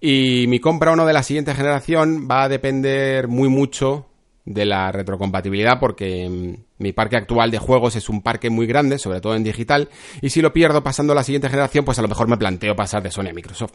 y 0.00 0.46
mi 0.48 0.60
compra 0.60 0.92
o 0.92 0.96
no 0.96 1.06
de 1.06 1.12
la 1.12 1.22
siguiente 1.22 1.54
generación 1.54 2.28
va 2.30 2.44
a 2.44 2.48
depender 2.48 3.28
muy 3.28 3.48
mucho 3.48 4.06
de 4.44 4.64
la 4.64 4.92
retrocompatibilidad 4.92 5.80
porque 5.80 6.28
mm, 6.28 6.54
mi 6.78 6.92
parque 6.92 7.16
actual 7.16 7.50
de 7.50 7.58
juegos 7.58 7.96
es 7.96 8.08
un 8.08 8.22
parque 8.22 8.48
muy 8.48 8.66
grande, 8.66 8.98
sobre 8.98 9.20
todo 9.20 9.34
en 9.34 9.42
digital, 9.42 9.88
y 10.22 10.30
si 10.30 10.40
lo 10.40 10.52
pierdo 10.52 10.82
pasando 10.82 11.12
a 11.12 11.16
la 11.16 11.24
siguiente 11.24 11.48
generación, 11.48 11.84
pues 11.84 11.98
a 11.98 12.02
lo 12.02 12.08
mejor 12.08 12.28
me 12.28 12.36
planteo 12.36 12.76
pasar 12.76 13.02
de 13.02 13.10
Sony 13.10 13.28
a 13.30 13.34
Microsoft. 13.34 13.74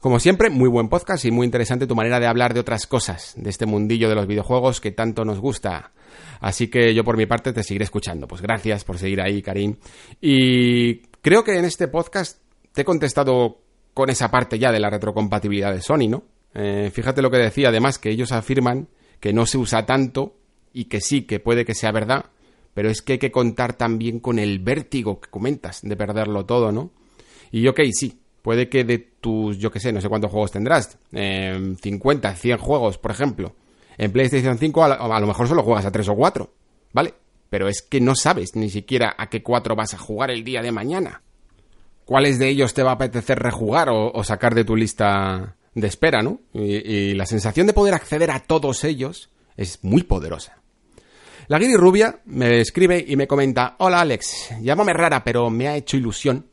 Como 0.00 0.20
siempre, 0.20 0.50
muy 0.50 0.68
buen 0.68 0.88
podcast 0.88 1.24
y 1.24 1.30
muy 1.30 1.46
interesante 1.46 1.86
tu 1.86 1.96
manera 1.96 2.20
de 2.20 2.26
hablar 2.26 2.52
de 2.52 2.60
otras 2.60 2.86
cosas, 2.86 3.32
de 3.36 3.48
este 3.48 3.66
mundillo 3.66 4.08
de 4.08 4.14
los 4.14 4.26
videojuegos 4.26 4.80
que 4.80 4.92
tanto 4.92 5.24
nos 5.24 5.40
gusta. 5.40 5.92
Así 6.40 6.68
que 6.68 6.94
yo 6.94 7.02
por 7.02 7.16
mi 7.16 7.26
parte 7.26 7.52
te 7.52 7.62
seguiré 7.62 7.84
escuchando. 7.84 8.28
Pues 8.28 8.42
gracias 8.42 8.84
por 8.84 8.98
seguir 8.98 9.22
ahí, 9.22 9.40
Karim. 9.40 9.76
Y 10.20 10.98
creo 11.22 11.42
que 11.42 11.58
en 11.58 11.64
este 11.64 11.88
podcast 11.88 12.38
te 12.72 12.82
he 12.82 12.84
contestado 12.84 13.62
con 13.96 14.10
esa 14.10 14.30
parte 14.30 14.58
ya 14.58 14.72
de 14.72 14.78
la 14.78 14.90
retrocompatibilidad 14.90 15.72
de 15.72 15.80
Sony, 15.80 16.06
¿no? 16.06 16.24
Eh, 16.52 16.90
fíjate 16.92 17.22
lo 17.22 17.30
que 17.30 17.38
decía, 17.38 17.70
además, 17.70 17.98
que 17.98 18.10
ellos 18.10 18.30
afirman 18.30 18.88
que 19.20 19.32
no 19.32 19.46
se 19.46 19.56
usa 19.56 19.86
tanto 19.86 20.36
y 20.74 20.84
que 20.84 21.00
sí, 21.00 21.22
que 21.22 21.40
puede 21.40 21.64
que 21.64 21.74
sea 21.74 21.92
verdad, 21.92 22.26
pero 22.74 22.90
es 22.90 23.00
que 23.00 23.14
hay 23.14 23.18
que 23.18 23.32
contar 23.32 23.72
también 23.72 24.20
con 24.20 24.38
el 24.38 24.58
vértigo 24.58 25.18
que 25.18 25.30
comentas 25.30 25.80
de 25.80 25.96
perderlo 25.96 26.44
todo, 26.44 26.72
¿no? 26.72 26.90
Y 27.50 27.66
ok, 27.68 27.80
sí, 27.90 28.20
puede 28.42 28.68
que 28.68 28.84
de 28.84 28.98
tus, 28.98 29.56
yo 29.56 29.70
que 29.70 29.80
sé, 29.80 29.94
no 29.94 30.02
sé 30.02 30.10
cuántos 30.10 30.30
juegos 30.30 30.50
tendrás, 30.50 30.98
50, 31.10 32.28
em, 32.28 32.36
100 32.36 32.58
juegos, 32.58 32.98
por 32.98 33.12
ejemplo, 33.12 33.56
en 33.96 34.12
PlayStation 34.12 34.58
5 34.58 34.84
a, 34.84 35.20
lo 35.20 35.26
mejor 35.26 35.48
solo 35.48 35.62
juegas 35.62 35.86
a 35.86 35.90
3 35.90 36.06
o 36.10 36.16
4, 36.16 36.52
¿vale? 36.92 37.14
Pero 37.48 37.66
es 37.66 37.80
que 37.80 38.02
no 38.02 38.14
sabes 38.14 38.56
ni 38.56 38.68
siquiera 38.68 39.14
a 39.16 39.30
qué 39.30 39.42
4 39.42 39.74
vas 39.74 39.94
a 39.94 39.98
jugar 39.98 40.30
el 40.30 40.44
día 40.44 40.60
de 40.60 40.70
mañana. 40.70 41.22
¿Cuáles 42.06 42.38
de 42.38 42.48
ellos 42.48 42.72
te 42.72 42.82
va 42.82 42.92
a 42.92 42.94
apetecer 42.94 43.38
rejugar 43.38 43.90
o 43.90 44.24
sacar 44.24 44.54
de 44.54 44.64
tu 44.64 44.76
lista 44.76 45.56
de 45.76 45.86
espera, 45.86 46.22
¿no? 46.22 46.40
Y, 46.52 47.14
la 47.14 47.26
sensación 47.26 47.66
de 47.66 47.74
poder 47.74 47.94
acceder 47.94 48.30
a 48.30 48.40
todos 48.40 48.82
ellos 48.82 49.30
es 49.56 49.78
muy 49.84 50.02
poderosa. 50.02 50.58
La 51.48 51.58
Guiri 51.58 51.76
Rubia 51.76 52.20
me 52.24 52.60
escribe 52.60 53.04
y 53.06 53.14
me 53.14 53.28
comenta, 53.28 53.76
hola 53.78 54.00
Alex, 54.00 54.54
llámame 54.62 54.94
rara, 54.94 55.22
pero 55.22 55.48
me 55.50 55.68
ha 55.68 55.76
hecho 55.76 55.96
ilusión 55.96 56.46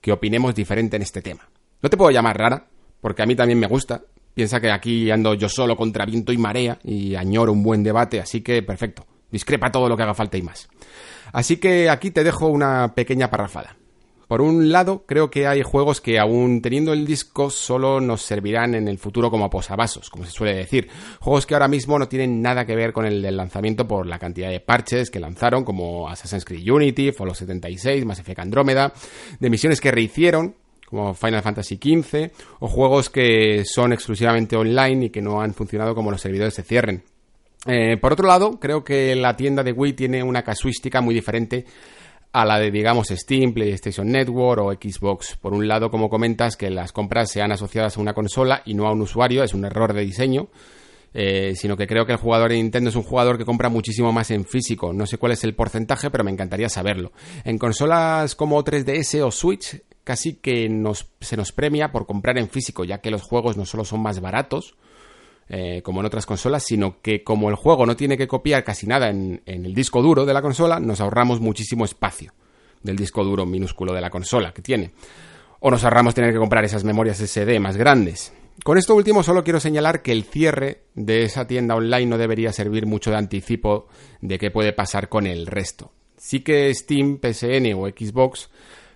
que 0.00 0.12
opinemos 0.12 0.54
diferente 0.54 0.96
en 0.96 1.02
este 1.02 1.20
tema. 1.20 1.48
No 1.82 1.90
te 1.90 1.96
puedo 1.96 2.10
llamar 2.10 2.38
rara, 2.38 2.66
porque 3.00 3.22
a 3.22 3.26
mí 3.26 3.34
también 3.34 3.58
me 3.58 3.66
gusta. 3.66 4.02
Piensa 4.32 4.60
que 4.60 4.70
aquí 4.70 5.10
ando 5.10 5.34
yo 5.34 5.48
solo 5.48 5.76
contra 5.76 6.06
viento 6.06 6.32
y 6.32 6.38
marea 6.38 6.78
y 6.84 7.16
añoro 7.16 7.52
un 7.52 7.64
buen 7.64 7.82
debate, 7.82 8.20
así 8.20 8.40
que 8.40 8.62
perfecto. 8.62 9.04
Discrepa 9.30 9.72
todo 9.72 9.88
lo 9.88 9.96
que 9.96 10.04
haga 10.04 10.14
falta 10.14 10.38
y 10.38 10.42
más. 10.42 10.68
Así 11.32 11.56
que 11.56 11.90
aquí 11.90 12.12
te 12.12 12.24
dejo 12.24 12.46
una 12.46 12.94
pequeña 12.94 13.28
parrafada. 13.28 13.76
Por 14.30 14.42
un 14.42 14.70
lado, 14.70 15.02
creo 15.06 15.28
que 15.28 15.48
hay 15.48 15.62
juegos 15.62 16.00
que 16.00 16.20
aún 16.20 16.62
teniendo 16.62 16.92
el 16.92 17.04
disco 17.04 17.50
solo 17.50 18.00
nos 18.00 18.22
servirán 18.22 18.76
en 18.76 18.86
el 18.86 18.96
futuro 18.96 19.28
como 19.28 19.50
posavasos, 19.50 20.08
como 20.08 20.24
se 20.24 20.30
suele 20.30 20.54
decir. 20.54 20.88
Juegos 21.18 21.46
que 21.46 21.54
ahora 21.54 21.66
mismo 21.66 21.98
no 21.98 22.06
tienen 22.06 22.40
nada 22.40 22.64
que 22.64 22.76
ver 22.76 22.92
con 22.92 23.06
el 23.06 23.22
del 23.22 23.36
lanzamiento 23.36 23.88
por 23.88 24.06
la 24.06 24.20
cantidad 24.20 24.48
de 24.48 24.60
parches 24.60 25.10
que 25.10 25.18
lanzaron, 25.18 25.64
como 25.64 26.08
Assassin's 26.08 26.44
Creed 26.44 26.70
Unity, 26.70 27.10
Fallout 27.10 27.38
76, 27.38 28.04
Mass 28.04 28.20
Effect 28.20 28.38
Andrómeda, 28.38 28.92
de 29.40 29.50
misiones 29.50 29.80
que 29.80 29.90
rehicieron, 29.90 30.54
como 30.86 31.12
Final 31.12 31.42
Fantasy 31.42 31.80
XV, 31.82 32.30
o 32.60 32.68
juegos 32.68 33.10
que 33.10 33.64
son 33.64 33.92
exclusivamente 33.92 34.54
online 34.54 35.06
y 35.06 35.10
que 35.10 35.22
no 35.22 35.42
han 35.42 35.54
funcionado 35.54 35.92
como 35.96 36.12
los 36.12 36.20
servidores 36.20 36.54
se 36.54 36.62
cierren. 36.62 37.02
Eh, 37.66 37.96
por 37.96 38.12
otro 38.12 38.28
lado, 38.28 38.60
creo 38.60 38.84
que 38.84 39.16
la 39.16 39.36
tienda 39.36 39.64
de 39.64 39.72
Wii 39.72 39.94
tiene 39.94 40.22
una 40.22 40.44
casuística 40.44 41.00
muy 41.00 41.16
diferente 41.16 41.66
a 42.32 42.44
la 42.44 42.58
de, 42.58 42.70
digamos, 42.70 43.08
Steam, 43.08 43.52
PlayStation 43.52 44.06
Network 44.06 44.62
o 44.62 44.72
Xbox. 44.72 45.36
Por 45.36 45.52
un 45.52 45.66
lado, 45.66 45.90
como 45.90 46.08
comentas, 46.08 46.56
que 46.56 46.70
las 46.70 46.92
compras 46.92 47.30
sean 47.30 47.52
asociadas 47.52 47.96
a 47.96 48.00
una 48.00 48.14
consola 48.14 48.62
y 48.64 48.74
no 48.74 48.86
a 48.86 48.92
un 48.92 49.02
usuario, 49.02 49.42
es 49.42 49.54
un 49.54 49.64
error 49.64 49.92
de 49.92 50.02
diseño. 50.02 50.48
Eh, 51.12 51.54
sino 51.56 51.76
que 51.76 51.88
creo 51.88 52.06
que 52.06 52.12
el 52.12 52.18
jugador 52.18 52.50
de 52.50 52.56
Nintendo 52.56 52.88
es 52.88 52.94
un 52.94 53.02
jugador 53.02 53.36
que 53.36 53.44
compra 53.44 53.68
muchísimo 53.68 54.12
más 54.12 54.30
en 54.30 54.44
físico. 54.44 54.92
No 54.92 55.06
sé 55.06 55.18
cuál 55.18 55.32
es 55.32 55.42
el 55.42 55.56
porcentaje, 55.56 56.08
pero 56.08 56.22
me 56.22 56.30
encantaría 56.30 56.68
saberlo. 56.68 57.10
En 57.42 57.58
consolas 57.58 58.36
como 58.36 58.62
3DS 58.62 59.20
o 59.22 59.32
Switch, 59.32 59.82
casi 60.04 60.34
que 60.34 60.68
nos, 60.68 61.08
se 61.20 61.36
nos 61.36 61.50
premia 61.50 61.90
por 61.90 62.06
comprar 62.06 62.38
en 62.38 62.48
físico, 62.48 62.84
ya 62.84 62.98
que 62.98 63.10
los 63.10 63.22
juegos 63.22 63.56
no 63.56 63.66
solo 63.66 63.84
son 63.84 64.02
más 64.02 64.20
baratos, 64.20 64.76
eh, 65.52 65.82
como 65.82 65.98
en 65.98 66.06
otras 66.06 66.26
consolas, 66.26 66.62
sino 66.62 67.00
que 67.02 67.24
como 67.24 67.48
el 67.48 67.56
juego 67.56 67.84
no 67.84 67.96
tiene 67.96 68.16
que 68.16 68.28
copiar 68.28 68.62
casi 68.62 68.86
nada 68.86 69.08
en, 69.08 69.42
el 69.46 69.74
disco 69.74 70.00
duro 70.00 70.24
de 70.24 70.32
la 70.32 70.42
consola, 70.42 70.78
nos 70.78 71.00
ahorramos 71.00 71.40
muchísimo 71.40 71.84
espacio 71.84 72.32
del 72.84 72.94
disco 72.94 73.24
duro 73.24 73.44
minúsculo 73.46 73.92
de 73.92 74.00
la 74.00 74.10
consola 74.10 74.52
que 74.52 74.62
tiene. 74.62 74.92
O 75.58 75.68
nos 75.68 75.82
ahorramos 75.82 76.14
tener 76.14 76.32
que 76.32 76.38
comprar 76.38 76.64
esas 76.64 76.84
memorias 76.84 77.18
SD 77.18 77.58
más 77.58 77.76
grandes. 77.76 78.32
Con 78.62 78.78
esto 78.78 78.94
último 78.94 79.24
solo 79.24 79.42
quiero 79.42 79.58
señalar 79.58 80.02
que 80.02 80.12
el 80.12 80.22
cierre 80.22 80.82
de 80.94 81.24
esa 81.24 81.48
tienda 81.48 81.74
online 81.74 82.06
no 82.06 82.16
debería 82.16 82.52
servir 82.52 82.86
mucho 82.86 83.10
de 83.10 83.16
anticipo 83.16 83.88
de 84.20 84.38
qué 84.38 84.52
puede 84.52 84.72
pasar 84.72 85.08
con 85.08 85.26
el 85.26 85.48
resto. 85.48 85.90
Sí 86.16 86.40
que 86.40 86.72
Steam, 86.72 87.18
PSN 87.18 87.74
o 87.74 87.88
Xbox 87.88 88.50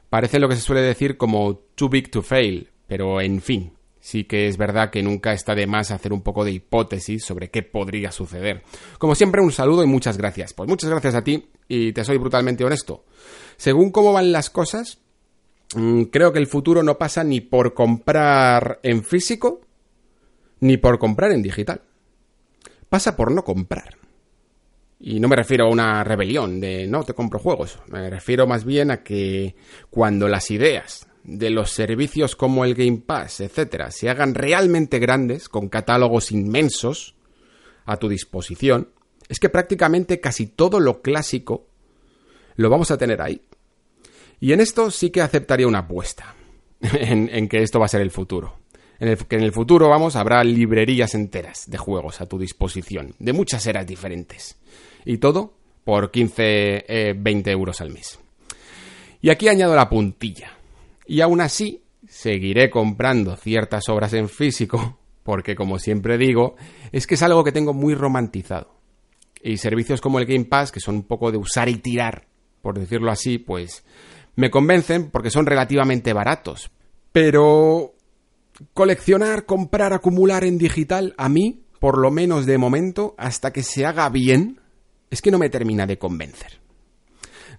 parece 0.08 0.38
lo 0.38 0.48
que 0.48 0.54
se 0.54 0.62
suele 0.62 0.82
decir 0.82 1.16
como 1.16 1.56
too 1.74 1.88
big 1.88 2.12
to 2.12 2.22
fail, 2.22 2.70
pero 2.86 3.20
en 3.20 3.42
fin, 3.42 3.72
sí 4.04 4.24
que 4.24 4.48
es 4.48 4.58
verdad 4.58 4.90
que 4.90 5.02
nunca 5.02 5.32
está 5.32 5.54
de 5.54 5.66
más 5.66 5.90
hacer 5.90 6.12
un 6.12 6.20
poco 6.20 6.44
de 6.44 6.50
hipótesis 6.50 7.24
sobre 7.24 7.48
qué 7.48 7.62
podría 7.62 8.12
suceder. 8.12 8.62
Como 8.98 9.14
siempre, 9.14 9.40
un 9.40 9.50
saludo 9.50 9.82
y 9.82 9.86
muchas 9.86 10.18
gracias. 10.18 10.52
Pues 10.52 10.68
muchas 10.68 10.90
gracias 10.90 11.14
a 11.14 11.24
ti 11.24 11.48
y 11.68 11.94
te 11.94 12.04
soy 12.04 12.18
brutalmente 12.18 12.66
honesto. 12.66 13.06
Según 13.56 13.90
cómo 13.90 14.12
van 14.12 14.30
las 14.30 14.50
cosas, 14.50 14.98
mm, 15.74 16.02
creo 16.04 16.34
que 16.34 16.38
el 16.38 16.46
futuro 16.46 16.82
no 16.82 16.98
pasa 16.98 17.24
ni 17.24 17.40
por 17.40 17.72
comprar 17.72 18.78
en 18.82 19.04
físico 19.04 19.62
ni 20.60 20.76
por 20.76 20.98
comprar 20.98 21.32
en 21.32 21.42
digital. 21.42 21.80
Pasa 22.90 23.16
por 23.16 23.32
no 23.32 23.42
comprar. 23.42 23.96
Y 25.00 25.18
no 25.18 25.28
me 25.28 25.36
refiero 25.36 25.64
a 25.64 25.70
una 25.70 26.04
rebelión 26.04 26.60
de 26.60 26.86
no 26.86 27.04
te 27.04 27.14
compro 27.14 27.38
juegos. 27.38 27.78
Me 27.86 28.10
refiero 28.10 28.46
más 28.46 28.66
bien 28.66 28.90
a 28.90 29.02
que 29.02 29.56
cuando 29.88 30.28
las 30.28 30.50
ideas 30.50 31.08
de 31.24 31.50
los 31.50 31.70
servicios 31.70 32.36
como 32.36 32.64
el 32.64 32.74
Game 32.74 32.98
Pass, 33.04 33.40
etcétera, 33.40 33.90
se 33.90 34.10
hagan 34.10 34.34
realmente 34.34 34.98
grandes, 34.98 35.48
con 35.48 35.68
catálogos 35.68 36.30
inmensos 36.30 37.16
a 37.86 37.96
tu 37.96 38.08
disposición, 38.08 38.90
es 39.28 39.40
que 39.40 39.48
prácticamente 39.48 40.20
casi 40.20 40.46
todo 40.46 40.80
lo 40.80 41.00
clásico 41.00 41.66
lo 42.56 42.68
vamos 42.68 42.90
a 42.90 42.98
tener 42.98 43.22
ahí. 43.22 43.40
Y 44.38 44.52
en 44.52 44.60
esto 44.60 44.90
sí 44.90 45.10
que 45.10 45.22
aceptaría 45.22 45.66
una 45.66 45.80
apuesta, 45.80 46.34
en, 46.80 47.48
que 47.48 47.62
esto 47.62 47.80
va 47.80 47.86
a 47.86 47.88
ser 47.88 48.02
el 48.02 48.10
futuro. 48.10 48.58
En 49.00 49.08
el, 49.08 49.16
que 49.16 49.36
en 49.36 49.42
el 49.42 49.52
futuro, 49.52 49.88
vamos, 49.88 50.16
habrá 50.16 50.44
librerías 50.44 51.14
enteras 51.14 51.68
de 51.68 51.78
juegos 51.78 52.20
a 52.20 52.26
tu 52.26 52.38
disposición, 52.38 53.14
de 53.18 53.32
muchas 53.32 53.66
eras 53.66 53.86
diferentes. 53.86 54.56
Y 55.04 55.18
todo 55.18 55.54
por 55.84 56.10
15, 56.10 57.14
20 57.16 57.50
eh, 57.50 57.52
euros 57.52 57.80
al 57.80 57.90
mes. 57.90 58.18
Y 59.20 59.30
aquí 59.30 59.48
añado 59.48 59.74
la 59.74 59.88
puntilla 59.88 60.53
y 61.06 61.20
aún 61.20 61.40
así, 61.40 61.82
seguiré 62.08 62.70
comprando 62.70 63.36
ciertas 63.36 63.88
obras 63.88 64.12
en 64.14 64.28
físico, 64.28 64.98
porque 65.22 65.54
como 65.54 65.78
siempre 65.78 66.18
digo, 66.18 66.56
es 66.92 67.06
que 67.06 67.14
es 67.14 67.22
algo 67.22 67.44
que 67.44 67.52
tengo 67.52 67.72
muy 67.72 67.94
romantizado. 67.94 68.74
Y 69.42 69.58
servicios 69.58 70.00
como 70.00 70.18
el 70.18 70.26
Game 70.26 70.46
Pass, 70.46 70.72
que 70.72 70.80
son 70.80 70.96
un 70.96 71.02
poco 71.04 71.30
de 71.30 71.38
usar 71.38 71.68
y 71.68 71.76
tirar, 71.76 72.26
por 72.62 72.78
decirlo 72.78 73.10
así, 73.10 73.38
pues 73.38 73.84
me 74.36 74.50
convencen 74.50 75.10
porque 75.10 75.30
son 75.30 75.46
relativamente 75.46 76.12
baratos. 76.12 76.70
Pero 77.12 77.94
coleccionar, 78.72 79.44
comprar, 79.44 79.92
acumular 79.92 80.44
en 80.44 80.58
digital, 80.58 81.14
a 81.18 81.28
mí, 81.28 81.64
por 81.78 81.98
lo 81.98 82.10
menos 82.10 82.46
de 82.46 82.58
momento, 82.58 83.14
hasta 83.18 83.52
que 83.52 83.62
se 83.62 83.84
haga 83.84 84.08
bien, 84.08 84.60
es 85.10 85.20
que 85.20 85.30
no 85.30 85.38
me 85.38 85.50
termina 85.50 85.86
de 85.86 85.98
convencer. 85.98 86.63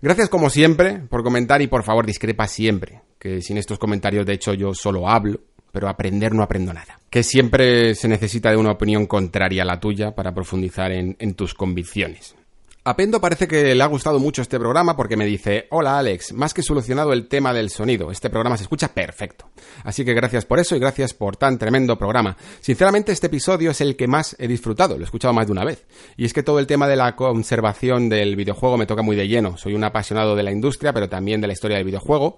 Gracias 0.02 0.30
como 0.30 0.50
siempre 0.50 1.00
por 1.10 1.24
comentar 1.24 1.62
y 1.62 1.68
por 1.68 1.84
favor 1.84 2.06
discrepa 2.06 2.48
siempre 2.48 3.02
que 3.20 3.42
sin 3.42 3.58
estos 3.58 3.80
comentarios 3.80 4.26
de 4.26 4.34
hecho 4.34 4.54
yo 4.54 4.74
solo 4.74 5.10
hablo, 5.10 5.40
pero 5.72 5.90
aprender 5.90 6.34
no 6.34 6.44
aprendo 6.44 6.74
nada. 6.74 7.00
Que 7.10 7.24
siempre 7.24 7.96
se 7.96 8.08
necesita 8.08 8.52
de 8.52 8.58
una 8.58 8.72
opinión 8.72 9.08
contraria 9.08 9.64
a 9.64 9.66
la 9.66 9.80
tuya 9.80 10.14
para 10.14 10.34
profundizar 10.34 10.92
en, 10.92 11.34
tus 11.34 11.54
convicciones. 11.54 12.36
A 12.88 12.96
Pendo 12.96 13.20
parece 13.20 13.48
que 13.48 13.74
le 13.74 13.84
ha 13.84 13.88
gustado 13.88 14.20
mucho 14.20 14.44
este 14.44 14.60
programa 14.60 14.96
porque 14.96 15.18
me 15.18 15.26
dice, 15.26 15.66
hola 15.72 15.98
Alex, 15.98 16.34
más 16.34 16.54
que 16.54 16.62
solucionado 16.62 17.14
el 17.14 17.28
tema 17.28 17.52
del 17.52 17.72
sonido, 17.72 18.12
este 18.12 18.30
programa 18.30 18.58
se 18.58 18.64
escucha 18.66 18.90
perfecto. 18.90 19.50
Así 19.84 20.06
que 20.06 20.14
gracias 20.14 20.46
por 20.46 20.60
eso 20.60 20.76
y 20.76 20.80
gracias 20.80 21.16
por 21.16 21.36
tan 21.36 21.58
tremendo 21.58 21.98
programa. 21.98 22.38
Sinceramente 22.62 23.12
este 23.12 23.26
episodio 23.26 23.72
es 23.72 23.82
el 23.82 23.96
que 23.96 24.06
más 24.06 24.36
he 24.38 24.48
disfrutado, 24.48 24.98
lo 24.98 25.02
he 25.02 25.06
escuchado 25.06 25.34
más 25.34 25.48
de 25.48 25.54
una 25.54 25.66
vez. 25.66 25.84
Y 26.16 26.26
es 26.26 26.34
que 26.34 26.44
todo 26.44 26.60
el 26.60 26.68
tema 26.68 26.88
de 26.88 26.96
la 26.96 27.16
conservación 27.16 28.08
del 28.08 28.36
videojuego 28.36 28.78
me 28.78 28.86
toca 28.86 29.02
muy 29.02 29.16
de 29.16 29.28
lleno. 29.28 29.58
Soy 29.58 29.74
un 29.74 29.84
apasionado 29.84 30.36
de 30.36 30.44
la 30.44 30.52
industria, 30.52 30.94
pero 30.94 31.10
también 31.10 31.42
de 31.42 31.48
la 31.48 31.54
historia 31.54 31.78
del 31.78 31.88
videojuego. 31.88 32.38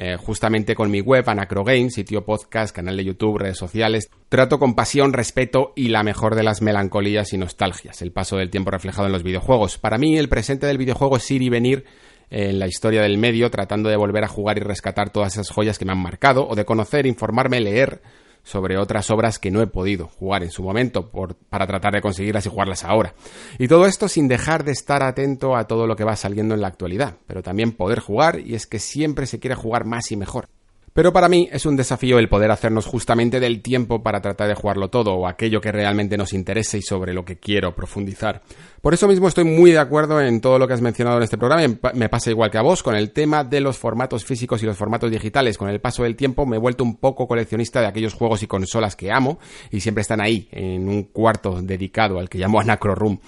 Eh, 0.00 0.16
justamente 0.16 0.76
con 0.76 0.92
mi 0.92 1.00
web, 1.00 1.28
Anacro 1.28 1.64
Games, 1.64 1.94
sitio 1.94 2.24
podcast, 2.24 2.72
canal 2.72 2.96
de 2.96 3.04
YouTube, 3.04 3.38
redes 3.38 3.58
sociales. 3.58 4.08
Trato 4.28 4.60
con 4.60 4.76
pasión, 4.76 5.12
respeto 5.12 5.72
y 5.74 5.88
la 5.88 6.04
mejor 6.04 6.36
de 6.36 6.44
las 6.44 6.62
melancolías 6.62 7.32
y 7.32 7.36
nostalgias, 7.36 8.00
el 8.00 8.12
paso 8.12 8.36
del 8.36 8.48
tiempo 8.48 8.70
reflejado 8.70 9.06
en 9.06 9.12
los 9.12 9.24
videojuegos. 9.24 9.76
Para 9.76 9.98
mí, 9.98 10.16
el 10.16 10.28
presente 10.28 10.68
del 10.68 10.78
videojuego 10.78 11.16
es 11.16 11.28
ir 11.32 11.42
y 11.42 11.48
venir 11.48 11.84
en 12.30 12.60
la 12.60 12.68
historia 12.68 13.02
del 13.02 13.18
medio, 13.18 13.50
tratando 13.50 13.88
de 13.88 13.96
volver 13.96 14.22
a 14.22 14.28
jugar 14.28 14.58
y 14.58 14.60
rescatar 14.60 15.10
todas 15.10 15.32
esas 15.32 15.50
joyas 15.50 15.80
que 15.80 15.84
me 15.84 15.90
han 15.90 15.98
marcado, 15.98 16.46
o 16.46 16.54
de 16.54 16.64
conocer, 16.64 17.04
informarme, 17.04 17.60
leer 17.60 18.00
sobre 18.42 18.78
otras 18.78 19.10
obras 19.10 19.38
que 19.38 19.50
no 19.50 19.60
he 19.60 19.66
podido 19.66 20.08
jugar 20.08 20.42
en 20.42 20.50
su 20.50 20.62
momento 20.62 21.10
para 21.48 21.66
tratar 21.66 21.92
de 21.92 22.00
conseguirlas 22.00 22.46
y 22.46 22.50
jugarlas 22.50 22.84
ahora. 22.84 23.14
Y 23.58 23.68
todo 23.68 23.86
esto 23.86 24.08
sin 24.08 24.28
dejar 24.28 24.64
de 24.64 24.72
estar 24.72 25.02
atento 25.02 25.56
a 25.56 25.66
todo 25.66 25.86
lo 25.86 25.96
que 25.96 26.04
va 26.04 26.16
saliendo 26.16 26.54
en 26.54 26.60
la 26.60 26.68
actualidad, 26.68 27.16
pero 27.26 27.42
también 27.42 27.72
poder 27.72 28.00
jugar 28.00 28.40
y 28.40 28.54
es 28.54 28.66
que 28.66 28.78
siempre 28.78 29.26
se 29.26 29.38
quiere 29.38 29.54
jugar 29.54 29.84
más 29.84 30.10
y 30.12 30.16
mejor. 30.16 30.48
Pero 30.98 31.12
para 31.12 31.28
mí 31.28 31.48
es 31.52 31.64
un 31.64 31.76
desafío 31.76 32.18
el 32.18 32.28
poder 32.28 32.50
hacernos 32.50 32.84
justamente 32.84 33.38
del 33.38 33.62
tiempo 33.62 34.02
para 34.02 34.20
tratar 34.20 34.48
de 34.48 34.56
jugarlo 34.56 34.90
todo 34.90 35.14
o 35.14 35.28
aquello 35.28 35.60
que 35.60 35.70
realmente 35.70 36.18
nos 36.18 36.32
interese 36.32 36.78
y 36.78 36.82
sobre 36.82 37.14
lo 37.14 37.24
que 37.24 37.38
quiero 37.38 37.72
profundizar. 37.72 38.42
Por 38.82 38.94
eso 38.94 39.06
mismo 39.06 39.28
estoy 39.28 39.44
muy 39.44 39.70
de 39.70 39.78
acuerdo 39.78 40.20
en 40.20 40.40
todo 40.40 40.58
lo 40.58 40.66
que 40.66 40.74
has 40.74 40.80
mencionado 40.80 41.18
en 41.18 41.22
este 41.22 41.38
programa 41.38 41.62
me 41.94 42.08
pasa 42.08 42.30
igual 42.30 42.50
que 42.50 42.58
a 42.58 42.62
vos 42.62 42.82
con 42.82 42.96
el 42.96 43.12
tema 43.12 43.44
de 43.44 43.60
los 43.60 43.78
formatos 43.78 44.24
físicos 44.24 44.60
y 44.64 44.66
los 44.66 44.76
formatos 44.76 45.08
digitales. 45.08 45.56
Con 45.56 45.68
el 45.68 45.80
paso 45.80 46.02
del 46.02 46.16
tiempo 46.16 46.46
me 46.46 46.56
he 46.56 46.58
vuelto 46.58 46.82
un 46.82 46.96
poco 46.96 47.28
coleccionista 47.28 47.80
de 47.80 47.86
aquellos 47.86 48.14
juegos 48.14 48.42
y 48.42 48.48
consolas 48.48 48.96
que 48.96 49.12
amo 49.12 49.38
y 49.70 49.78
siempre 49.78 50.02
están 50.02 50.20
ahí 50.20 50.48
en 50.50 50.88
un 50.88 51.04
cuarto 51.04 51.62
dedicado 51.62 52.18
al 52.18 52.28
que 52.28 52.38
llamo 52.38 52.58
Anacro 52.58 52.96
Room. 52.96 53.20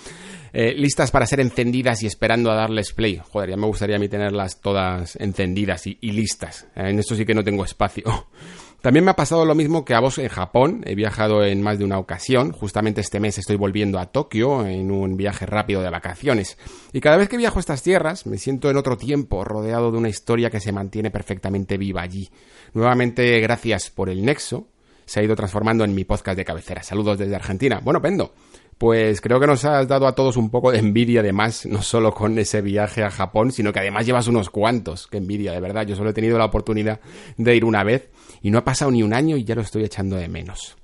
Eh, 0.52 0.74
listas 0.74 1.10
para 1.10 1.26
ser 1.26 1.40
encendidas 1.40 2.02
y 2.02 2.06
esperando 2.06 2.50
a 2.50 2.54
darles 2.54 2.92
play. 2.92 3.20
Joder, 3.30 3.50
ya 3.50 3.56
me 3.56 3.66
gustaría 3.66 3.96
a 3.96 3.98
mí 3.98 4.08
tenerlas 4.08 4.60
todas 4.60 5.16
encendidas 5.16 5.86
y, 5.86 5.96
listas. 6.00 6.66
En 6.74 6.98
esto 6.98 7.14
sí 7.14 7.24
que 7.24 7.34
no 7.34 7.44
tengo 7.44 7.64
espacio. 7.64 8.04
También 8.80 9.04
me 9.04 9.10
ha 9.10 9.16
pasado 9.16 9.44
lo 9.44 9.54
mismo 9.54 9.84
que 9.84 9.94
a 9.94 10.00
vos 10.00 10.16
en 10.16 10.28
Japón. 10.28 10.82
He 10.86 10.94
viajado 10.94 11.44
en 11.44 11.60
más 11.60 11.78
de 11.78 11.84
una 11.84 11.98
ocasión. 11.98 12.52
Justamente 12.52 13.02
este 13.02 13.20
mes 13.20 13.36
estoy 13.36 13.56
volviendo 13.56 13.98
a 13.98 14.06
Tokio 14.06 14.66
en 14.66 14.90
un 14.90 15.18
viaje 15.18 15.44
rápido 15.44 15.82
de 15.82 15.90
vacaciones. 15.90 16.56
Y 16.94 17.00
cada 17.00 17.18
vez 17.18 17.28
que 17.28 17.36
viajo 17.36 17.58
a 17.58 17.60
estas 17.60 17.82
tierras 17.82 18.26
me 18.26 18.38
siento 18.38 18.70
en 18.70 18.78
otro 18.78 18.96
tiempo, 18.96 19.44
rodeado 19.44 19.92
de 19.92 19.98
una 19.98 20.08
historia 20.08 20.48
que 20.48 20.60
se 20.60 20.72
mantiene 20.72 21.10
perfectamente 21.10 21.76
viva 21.76 22.00
allí. 22.00 22.30
Nuevamente, 22.72 23.38
gracias 23.40 23.90
por 23.90 24.08
el 24.08 24.24
nexo. 24.24 24.68
Se 25.04 25.20
ha 25.20 25.24
ido 25.24 25.36
transformando 25.36 25.84
en 25.84 25.94
mi 25.94 26.04
podcast 26.04 26.38
de 26.38 26.44
cabecera. 26.44 26.82
Saludos 26.82 27.18
desde 27.18 27.34
Argentina. 27.34 27.80
Bueno, 27.82 28.00
Pendo, 28.00 28.32
pues 28.80 29.20
creo 29.20 29.38
que 29.38 29.46
nos 29.46 29.62
has 29.66 29.86
dado 29.86 30.06
a 30.06 30.14
todos 30.14 30.38
un 30.38 30.48
poco 30.48 30.72
de 30.72 30.78
envidia 30.78 31.20
además, 31.20 31.66
no 31.66 31.82
solo 31.82 32.14
con 32.14 32.38
ese 32.38 32.62
viaje 32.62 33.04
a 33.04 33.10
Japón, 33.10 33.52
sino 33.52 33.74
que 33.74 33.78
además 33.78 34.06
llevas 34.06 34.26
unos 34.26 34.48
cuantos. 34.48 35.06
Qué 35.06 35.18
envidia, 35.18 35.52
de 35.52 35.60
verdad. 35.60 35.86
Yo 35.86 35.96
solo 35.96 36.08
he 36.08 36.12
tenido 36.14 36.38
la 36.38 36.46
oportunidad 36.46 36.98
de 37.36 37.54
ir 37.54 37.66
una 37.66 37.84
vez 37.84 38.08
y 38.40 38.50
no 38.50 38.56
ha 38.56 38.64
pasado 38.64 38.90
ni 38.90 39.02
un 39.02 39.12
año 39.12 39.36
y 39.36 39.44
ya 39.44 39.54
lo 39.54 39.60
estoy 39.60 39.84
echando 39.84 40.16
de 40.16 40.28
menos. 40.28 40.78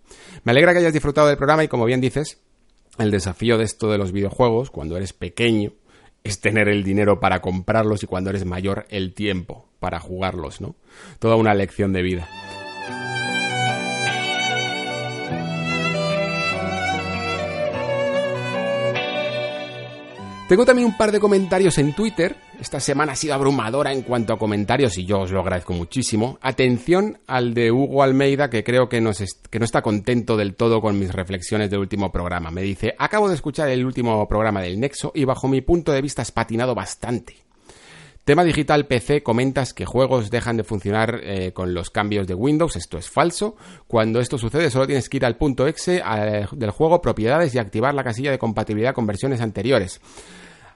Me 0.45 0.53
alegra 0.53 0.75
que 0.75 0.81
hayas 0.81 0.93
disfrutado 0.93 1.29
del 1.29 1.39
programa 1.39 1.65
y 1.65 1.69
como 1.69 1.87
bien 1.87 2.03
dices, 2.03 2.39
el 2.99 3.11
desafío 3.11 3.57
de 3.57 3.65
esto 3.65 3.91
de 3.91 3.97
los 3.97 4.13
videojuegos, 4.13 4.71
cuando 4.71 4.99
eres 4.99 5.15
pequeño, 5.15 5.73
es 6.23 6.43
tener 6.43 6.69
el 6.69 6.85
dinero 6.85 7.19
para 7.19 7.41
comprarlos 7.41 8.03
y 8.03 8.07
cuando 8.07 8.29
eres 8.29 8.45
mayor, 8.45 8.85
el 8.91 9.15
tiempo 9.15 9.71
para 9.81 10.01
jugarlos, 10.01 10.61
¿no? 10.61 10.77
Toda 11.19 11.37
una 11.37 11.55
lección 11.55 11.95
de 11.95 12.03
vida. 12.03 12.29
Tengo 20.49 20.65
también 20.65 20.87
un 20.87 20.97
par 20.97 21.11
de 21.11 21.19
comentarios 21.19 21.77
en 21.79 21.93
Twitter. 21.93 22.37
Esta 22.61 22.79
semana 22.79 23.13
ha 23.13 23.17
sido 23.17 23.35
abrumadora 23.35 23.93
en 23.93 24.03
cuanto 24.03 24.33
a 24.33 24.39
comentarios 24.39 24.97
y 24.97 25.05
yo 25.05 25.23
os 25.23 25.33
lo 25.33 25.41
agradezco 25.41 25.73
muchísimo. 25.73 26.39
Atención 26.41 27.19
al 27.27 27.53
de 27.53 27.73
Hugo 27.73 28.05
Almeida 28.05 28.49
que 28.49 28.63
creo 28.63 28.89
que, 28.89 29.01
no 29.01 29.11
está 29.11 29.83
contento 29.83 30.37
del 30.37 30.55
todo 30.55 30.81
con 30.81 31.01
mis 31.01 31.13
reflexiones 31.13 31.69
del 31.69 31.81
último 31.81 32.13
programa. 32.13 32.53
Me 32.53 32.63
dice, 32.63 32.95
acabo 32.97 33.29
de 33.29 33.35
escuchar 33.35 33.69
el 33.71 33.85
último 33.85 34.29
programa 34.29 34.63
del 34.63 34.79
Nexo 34.79 35.11
y 35.17 35.25
bajo 35.25 35.49
mi 35.49 35.63
punto 35.63 35.91
de 35.91 36.01
vista 36.01 36.23
has 36.23 36.31
patinado 36.31 36.77
bastante. 36.77 37.46
Tema 38.27 38.43
digital 38.43 38.87
PC, 38.87 39.22
comentas 39.22 39.72
que 39.72 39.85
juegos 39.85 40.33
dejan 40.33 40.57
de 40.57 40.64
funcionar 40.64 41.20
eh, 41.22 41.53
con 41.53 41.74
los 41.74 41.91
cambios 41.91 42.27
de 42.27 42.35
Windows. 42.35 42.74
Esto 42.74 42.99
es 42.99 43.09
falso. 43.09 43.55
Cuando 43.87 44.18
esto 44.18 44.37
sucede, 44.37 44.68
solo 44.68 44.89
tienes 44.89 45.09
que 45.09 45.18
ir 45.18 45.24
al 45.24 45.37
punto 45.37 45.68
exe 45.68 46.03
del 46.51 46.70
juego, 46.72 47.01
propiedades 47.01 47.55
y 47.55 47.61
activar 47.61 47.95
la 47.95 48.03
casilla 48.03 48.33
de 48.33 48.41
compatibilidad 48.41 48.95
con 48.95 49.07
versiones 49.07 49.41
anteriores. 49.41 50.01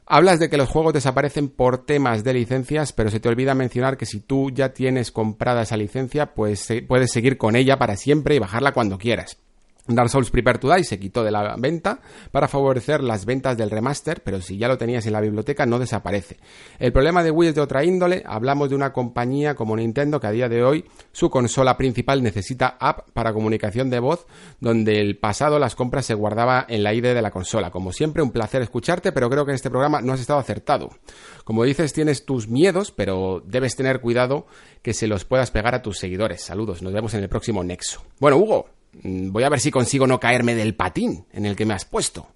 Hablas 0.07 0.38
de 0.38 0.48
que 0.48 0.59
los 0.59 0.68
juegos 0.68 0.92
desaparecen 0.92 1.48
por 1.48 1.84
temas 1.84 2.22
de 2.22 2.34
licencias, 2.34 2.92
pero 2.92 3.11
se 3.11 3.18
te 3.18 3.28
olvida 3.28 3.53
mencionar 3.57 3.96
que 3.96 4.07
si 4.07 4.20
tú 4.20 4.53
ya 4.53 4.72
tienes 4.72 5.11
comprada 5.11 5.62
esa 5.62 5.76
licencia, 5.76 6.34
pues 6.34 6.68
puedes 6.86 7.11
seguir 7.11 7.36
con 7.36 7.57
ella 7.57 7.78
para 7.78 7.96
siempre 7.96 8.36
y 8.36 8.38
bajarla 8.38 8.70
cuando 8.70 8.96
quieras. 8.96 9.38
Dark 9.95 10.11
Souls 10.11 10.30
Prepare 10.30 10.59
to 10.59 10.72
Die 10.72 10.84
se 10.84 10.99
quitó 10.99 11.24
de 11.24 11.30
la 11.30 11.57
venta 11.57 12.01
para 12.30 12.49
favorecer 12.49 13.03
las 13.03 13.24
ventas 13.24 13.57
del 13.57 13.70
remaster, 13.70 14.22
pero 14.22 14.41
si 14.41 14.59
ya 14.59 14.68
lo 14.68 14.78
tenías 14.78 15.07
en 15.07 15.12
la 15.12 15.20
biblioteca 15.20 15.66
no 15.66 15.78
desaparece. 15.78 16.38
El 16.78 16.93
problema 16.93 17.22
de 17.22 17.30
Wii 17.30 17.51
es 17.51 17.55
de 17.55 17.61
otra 17.61 17.84
índole, 17.84 18.22
hablamos 18.26 18.70
de 18.70 18.76
una 18.76 18.93
compañía 18.93 19.55
como 19.55 19.76
Nintendo 19.76 20.20
que 20.20 20.26
a 20.26 20.32
día 20.32 20.49
de 20.49 20.62
hoy 20.62 20.84
su 21.12 21.30
consola 21.30 21.76
principal 21.76 22.22
necesita 22.22 22.76
app 22.80 23.11
para 23.12 23.32
comunicación 23.32 23.91
de 23.91 24.01
voz, 24.01 24.26
donde 24.61 25.01
el 25.01 25.18
pasado 25.18 25.59
las 25.59 25.74
compras 25.74 26.07
se 26.07 26.14
guardaba 26.14 26.64
en 26.68 26.82
la 26.82 26.95
ID 26.95 27.03
de 27.03 27.22
la 27.22 27.30
consola. 27.30 27.70
Como 27.70 27.93
siempre, 27.93 28.22
un 28.22 28.30
placer 28.30 28.62
escucharte, 28.62 29.12
pero 29.12 29.28
creo 29.30 29.45
que 29.45 29.53
en 29.53 29.57
este 29.57 29.70
programa 29.70 30.01
no 30.01 30.12
has 30.12 30.20
estado 30.20 30.38
acertado. 30.38 30.91
Como 31.45 31.64
dices, 31.64 31.93
tienes 31.93 32.24
tus 32.24 32.49
miedos, 32.49 32.93
pero 32.93 33.43
debes 33.45 33.76
tener 33.76 34.01
cuidado 34.01 34.47
que 34.82 34.95
se 34.95 35.07
los 35.07 35.24
puedas 35.24 35.51
pegar 35.51 35.74
a 35.74 35.82
tus 35.82 35.99
seguidores. 35.99 36.43
Saludos, 36.43 36.82
nos 36.82 36.93
vemos 36.93 37.14
en 37.14 37.22
el 37.22 37.28
próximo 37.28 37.62
Nexo. 37.62 38.03
Bueno, 38.18 38.36
Hugo, 38.38 38.68
voy 38.93 39.45
a 39.45 39.49
ver 39.49 39.61
si 39.61 39.70
consigo 39.70 40.07
no 40.07 40.20
caerme 40.20 40.55
del 40.55 40.74
patín 40.74 41.26
en 41.32 41.47
el 41.47 41.57
que 41.57 41.66
me 41.66 41.74
has 41.74 41.84
puesto. 41.84 42.28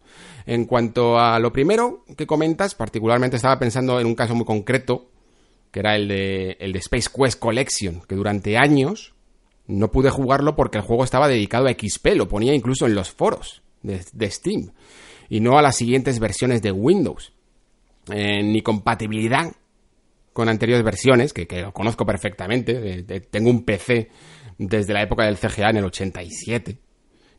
En 0.46 0.66
cuanto 0.66 1.18
a 1.18 1.38
lo 1.38 1.52
primero 1.52 2.05
que 2.16 2.26
comentas, 2.26 2.74
particularmente 2.74 3.36
estaba 3.36 3.59
pensando 3.59 3.98
en 3.98 4.07
un 4.07 4.14
caso 4.14 4.34
muy 4.34 4.44
concreto, 4.44 5.11
que 5.70 5.80
era 5.80 5.96
el 5.96 6.09
de, 6.09 6.57
el 6.61 6.72
de 6.72 6.78
Space 6.78 7.09
Quest 7.14 7.38
Collection, 7.38 8.02
que 8.07 8.14
durante 8.14 8.57
años 8.57 9.14
no 9.66 9.90
pude 9.90 10.11
jugarlo 10.11 10.55
porque 10.55 10.78
el 10.78 10.84
juego 10.84 11.05
estaba 11.05 11.28
dedicado 11.28 11.66
a 11.66 11.72
XP, 11.72 12.09
lo 12.14 12.28
ponía 12.28 12.55
incluso 12.55 12.86
en 12.86 12.94
los 12.94 13.11
foros 13.11 13.62
de, 13.82 14.30
Steam, 14.30 14.72
y 15.28 15.40
no 15.40 15.59
a 15.59 15.62
las 15.62 15.76
siguientes 15.76 16.18
versiones 16.18 16.62
de 16.62 16.72
Windows. 16.72 17.32
Eh, 18.12 18.42
ni 18.42 18.61
compatibilidad 18.61 19.50
con 20.34 20.48
anteriores 20.48 20.84
versiones, 20.84 21.32
que, 21.32 21.47
lo 21.62 21.72
conozco 21.72 22.05
perfectamente, 22.05 23.02
tengo 23.31 23.51
un 23.51 23.64
PC 23.64 24.10
desde 24.59 24.93
la 24.93 25.02
época 25.02 25.24
del 25.24 25.36
CGA 25.36 25.70
en 25.70 25.78
el 25.78 25.85
87, 25.85 26.78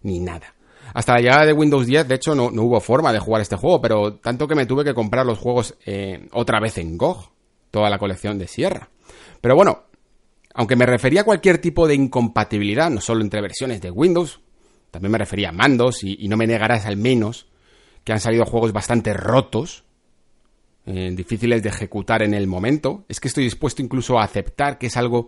ni 0.03 0.19
nada. 0.19 0.55
Hasta 0.93 1.13
la 1.13 1.19
llegada 1.19 1.45
de 1.45 1.53
Windows 1.53 1.85
10, 1.87 2.07
de 2.07 2.15
hecho, 2.15 2.35
no, 2.35 2.45
hubo 2.45 2.79
forma 2.79 3.11
de 3.11 3.19
jugar 3.19 3.41
este 3.41 3.55
juego, 3.55 3.81
pero 3.81 4.15
tanto 4.15 4.47
que 4.47 4.55
me 4.55 4.65
tuve 4.65 4.83
que 4.83 4.93
comprar 4.93 5.25
los 5.25 5.39
juegos 5.39 5.75
eh, 5.85 6.27
otra 6.31 6.59
vez 6.59 6.77
en 6.77 6.97
GOG, 6.97 7.31
toda 7.71 7.89
la 7.89 7.97
colección 7.97 8.37
de 8.37 8.47
Sierra. 8.47 8.89
Pero 9.41 9.55
bueno, 9.55 9.85
aunque 10.53 10.75
me 10.75 10.85
refería 10.85 11.21
a 11.21 11.25
cualquier 11.25 11.57
tipo 11.57 11.87
de 11.87 11.95
incompatibilidad, 11.95 12.89
no 12.89 13.01
solo 13.01 13.21
entre 13.21 13.41
versiones 13.41 13.81
de 13.81 13.91
Windows, 13.91 14.39
también 14.91 15.11
me 15.11 15.17
refería 15.17 15.49
a 15.49 15.51
mandos 15.51 16.03
y, 16.03 16.27
no 16.29 16.37
me 16.37 16.47
negarás 16.47 16.85
al 16.85 16.95
menos 16.95 17.47
que 18.05 18.13
han 18.13 18.21
salido 18.21 18.45
juegos 18.45 18.71
bastante 18.71 19.13
rotos, 19.13 19.83
eh, 20.85 21.11
difíciles 21.13 21.61
de 21.61 21.69
ejecutar 21.69 22.21
en 22.21 22.33
el 22.33 22.47
momento. 22.47 23.03
Es 23.09 23.19
que 23.19 23.27
estoy 23.27 23.43
dispuesto 23.43 23.81
incluso 23.81 24.17
a 24.17 24.23
aceptar 24.23 24.77
que 24.77 24.87
es 24.87 24.95
algo 24.95 25.27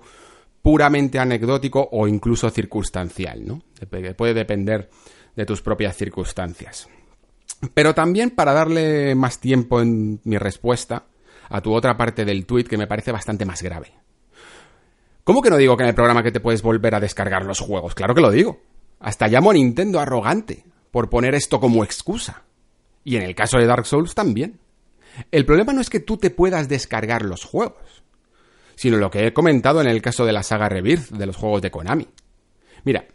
puramente 0.68 1.18
anecdótico 1.18 1.88
o 1.94 2.10
incluso 2.10 2.50
circunstancial, 2.50 3.48
¿no? 3.48 3.62
Puede 4.18 4.34
depender 4.34 4.90
de 5.34 5.46
tus 5.46 5.62
propias 5.62 5.96
circunstancias. 5.96 6.90
Pero 7.74 7.96
también 7.96 8.32
para 8.32 8.52
darle 8.52 9.16
más 9.16 9.40
tiempo 9.40 9.80
en 9.80 10.20
mi 10.26 10.38
respuesta 10.38 11.06
a 11.48 11.62
tu 11.62 11.74
otra 11.74 11.96
parte 11.96 12.26
del 12.26 12.46
tweet 12.46 12.66
que 12.66 12.78
me 12.78 12.86
parece 12.86 13.14
bastante 13.14 13.46
más 13.46 13.64
grave. 13.64 13.94
¿Cómo 15.24 15.42
que 15.42 15.50
no 15.50 15.56
digo 15.56 15.78
que 15.78 15.84
en 15.84 15.90
el 15.90 15.96
programa 15.96 16.22
que 16.22 16.34
te 16.34 16.42
puedes 16.42 16.62
volver 16.62 16.96
a 16.96 17.00
descargar 17.00 17.46
los 17.46 17.62
juegos? 17.62 17.96
Claro 17.96 18.14
que 18.14 18.20
lo 18.20 18.30
digo. 18.30 18.60
Hasta 19.00 19.30
llamo 19.30 19.52
a 19.52 19.54
Nintendo 19.54 20.02
arrogante 20.02 20.66
por 20.92 21.10
poner 21.10 21.34
esto 21.34 21.62
como 21.62 21.86
excusa. 21.86 22.44
Y 23.06 23.16
en 23.16 23.24
el 23.24 23.36
caso 23.36 23.58
de 23.58 23.68
Dark 23.68 23.86
Souls 23.86 24.14
también. 24.14 24.60
El 25.32 25.46
problema 25.46 25.72
no 25.72 25.80
es 25.80 25.90
que 25.90 26.02
tú 26.02 26.18
te 26.18 26.30
puedas 26.30 26.68
descargar 26.68 27.24
los 27.24 27.46
juegos 27.46 28.04
sino 28.78 28.98
lo 28.98 29.10
que 29.10 29.26
he 29.26 29.34
comentado 29.34 29.82
en 29.82 29.88
el 29.88 30.02
caso 30.02 30.24
de 30.26 30.32
la 30.32 30.44
saga 30.44 30.70
Rebirth 30.70 31.10
de 31.10 31.26
los 31.26 31.36
juegos 31.36 31.62
de 31.62 31.72
Konami. 31.72 32.08
Mira, 32.86 33.06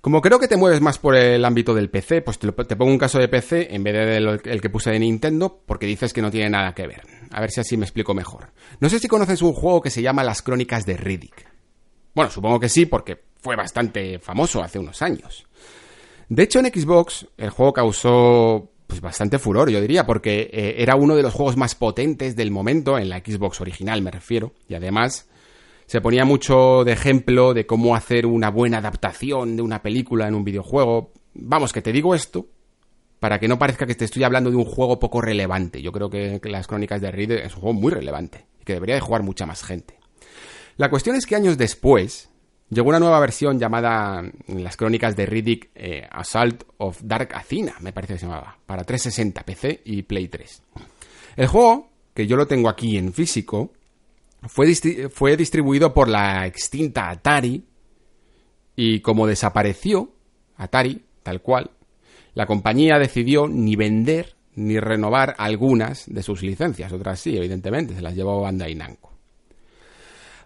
Como 0.00 0.20
creo 0.20 0.38
que 0.38 0.48
te 0.48 0.56
mueves 0.56 0.80
más 0.80 0.98
por 0.98 1.16
el 1.16 1.44
ámbito 1.44 1.74
del 1.74 1.90
PC, 1.90 2.22
pues 2.22 2.38
te, 2.38 2.52
pongo 2.52 2.90
un 2.90 2.98
caso 2.98 3.18
de 3.18 3.28
PC 3.28 3.74
en 3.74 3.82
vez 3.82 3.94
del 3.94 4.40
el 4.44 4.60
que 4.60 4.70
puse 4.70 4.90
de 4.90 4.98
Nintendo, 4.98 5.62
porque 5.66 5.86
dices 5.86 6.12
que 6.12 6.22
no 6.22 6.30
tiene 6.30 6.50
nada 6.50 6.74
que 6.74 6.86
ver. 6.86 7.02
A 7.30 7.40
ver 7.40 7.50
si 7.50 7.60
así 7.60 7.76
me 7.76 7.84
explico 7.84 8.14
mejor. 8.14 8.52
No 8.80 8.88
sé 8.88 8.98
si 8.98 9.08
conoces 9.08 9.42
un 9.42 9.54
juego 9.54 9.80
que 9.80 9.90
se 9.90 10.02
llama 10.02 10.24
Las 10.24 10.42
Crónicas 10.42 10.84
de 10.84 10.96
Riddick. 10.96 11.46
Bueno, 12.14 12.30
supongo 12.30 12.60
que 12.60 12.68
sí, 12.68 12.86
porque 12.86 13.20
fue 13.40 13.56
bastante 13.56 14.18
famoso 14.18 14.62
hace 14.62 14.78
unos 14.78 15.02
años. 15.02 15.46
De 16.28 16.42
hecho, 16.42 16.60
en 16.60 16.66
Xbox 16.66 17.26
el 17.36 17.50
juego 17.50 17.72
causó 17.72 18.70
pues 18.88 19.00
bastante 19.00 19.38
furor, 19.38 19.70
yo 19.70 19.80
diría, 19.80 20.04
porque 20.06 20.50
eh, 20.50 20.76
era 20.78 20.96
uno 20.96 21.14
de 21.14 21.22
los 21.22 21.34
juegos 21.34 21.56
más 21.56 21.76
potentes 21.76 22.34
del 22.34 22.50
momento, 22.50 22.98
en 22.98 23.10
la 23.10 23.18
Xbox 23.18 23.60
original 23.60 24.02
me 24.02 24.10
refiero, 24.10 24.54
y 24.66 24.74
además 24.74 25.28
se 25.86 26.00
ponía 26.00 26.24
mucho 26.24 26.84
de 26.84 26.92
ejemplo 26.92 27.54
de 27.54 27.66
cómo 27.66 27.94
hacer 27.94 28.26
una 28.26 28.50
buena 28.50 28.78
adaptación 28.78 29.56
de 29.56 29.62
una 29.62 29.82
película 29.82 30.26
en 30.26 30.34
un 30.34 30.44
videojuego. 30.44 31.12
Vamos, 31.34 31.72
que 31.72 31.82
te 31.82 31.92
digo 31.92 32.14
esto 32.14 32.46
para 33.20 33.38
que 33.38 33.48
no 33.48 33.58
parezca 33.58 33.86
que 33.86 33.94
te 33.94 34.04
estoy 34.04 34.24
hablando 34.24 34.50
de 34.50 34.56
un 34.56 34.64
juego 34.64 34.98
poco 34.98 35.20
relevante. 35.20 35.82
Yo 35.82 35.92
creo 35.92 36.10
que 36.10 36.40
las 36.44 36.66
crónicas 36.66 37.00
de 37.00 37.10
Reed 37.10 37.32
es 37.32 37.54
un 37.54 37.60
juego 37.60 37.80
muy 37.80 37.92
relevante 37.92 38.46
y 38.60 38.64
que 38.64 38.74
debería 38.74 38.94
de 38.94 39.00
jugar 39.00 39.22
mucha 39.22 39.46
más 39.46 39.62
gente. 39.62 39.98
La 40.76 40.90
cuestión 40.90 41.16
es 41.16 41.26
que 41.26 41.36
años 41.36 41.58
después, 41.58 42.30
Llegó 42.70 42.90
una 42.90 43.00
nueva 43.00 43.18
versión 43.20 43.58
llamada 43.58 44.22
mm, 44.22 44.58
Las 44.58 44.76
Crónicas 44.76 45.16
de 45.16 45.26
Riddick 45.26 45.70
eh, 45.74 46.06
Assault 46.10 46.64
of 46.78 47.00
Dark 47.02 47.34
Athena, 47.34 47.74
me 47.80 47.92
parece 47.92 48.14
que 48.14 48.20
se 48.20 48.26
llamaba, 48.26 48.58
para 48.66 48.84
360, 48.84 49.42
PC 49.44 49.80
y 49.84 50.02
Play 50.02 50.28
3. 50.28 50.62
El 51.36 51.46
juego, 51.46 51.88
que 52.12 52.26
yo 52.26 52.36
lo 52.36 52.46
tengo 52.46 52.68
aquí 52.68 52.98
en 52.98 53.12
físico, 53.12 53.72
fue, 54.42 54.72
fue 55.10 55.36
distribuido 55.36 55.94
por 55.94 56.08
la 56.08 56.46
extinta 56.46 57.08
Atari 57.08 57.64
y 58.76 59.00
como 59.00 59.26
desapareció 59.26 60.12
Atari, 60.56 61.02
tal 61.22 61.40
cual, 61.40 61.70
la 62.34 62.46
compañía 62.46 62.98
decidió 62.98 63.48
ni 63.48 63.76
vender 63.76 64.36
ni 64.54 64.78
renovar 64.78 65.36
algunas 65.38 66.04
de 66.12 66.22
sus 66.22 66.42
licencias, 66.42 66.92
otras 66.92 67.20
sí, 67.20 67.36
evidentemente, 67.36 67.94
se 67.94 68.02
las 68.02 68.14
llevó 68.14 68.40
Bandai 68.40 68.74
Namco. 68.74 69.17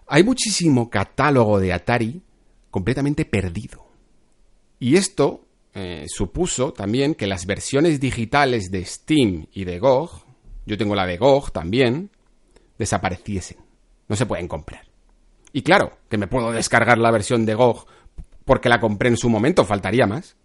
Hay 0.07 0.23
muchísimo 0.23 0.89
catálogo 0.89 1.59
de 1.59 1.73
Atari 1.73 2.21
completamente 2.69 3.25
perdido. 3.25 3.85
Y 4.79 4.95
esto 4.95 5.45
eh, 5.73 6.05
supuso 6.07 6.73
también 6.73 7.15
que 7.15 7.27
las 7.27 7.45
versiones 7.45 7.99
digitales 7.99 8.69
de 8.69 8.85
Steam 8.85 9.47
y 9.53 9.63
de 9.63 9.79
GOG, 9.79 10.25
yo 10.65 10.77
tengo 10.77 10.95
la 10.95 11.05
de 11.05 11.17
GOG 11.17 11.51
también, 11.51 12.09
desapareciesen. 12.77 13.57
No 14.07 14.15
se 14.15 14.25
pueden 14.25 14.47
comprar. 14.47 14.85
Y 15.51 15.61
claro, 15.61 15.97
que 16.09 16.17
me 16.17 16.27
puedo 16.27 16.51
descargar 16.51 16.97
la 16.97 17.11
versión 17.11 17.45
de 17.45 17.55
GOG 17.55 17.85
porque 18.45 18.69
la 18.69 18.79
compré 18.79 19.09
en 19.09 19.17
su 19.17 19.29
momento, 19.29 19.65
faltaría 19.65 20.05
más. 20.05 20.35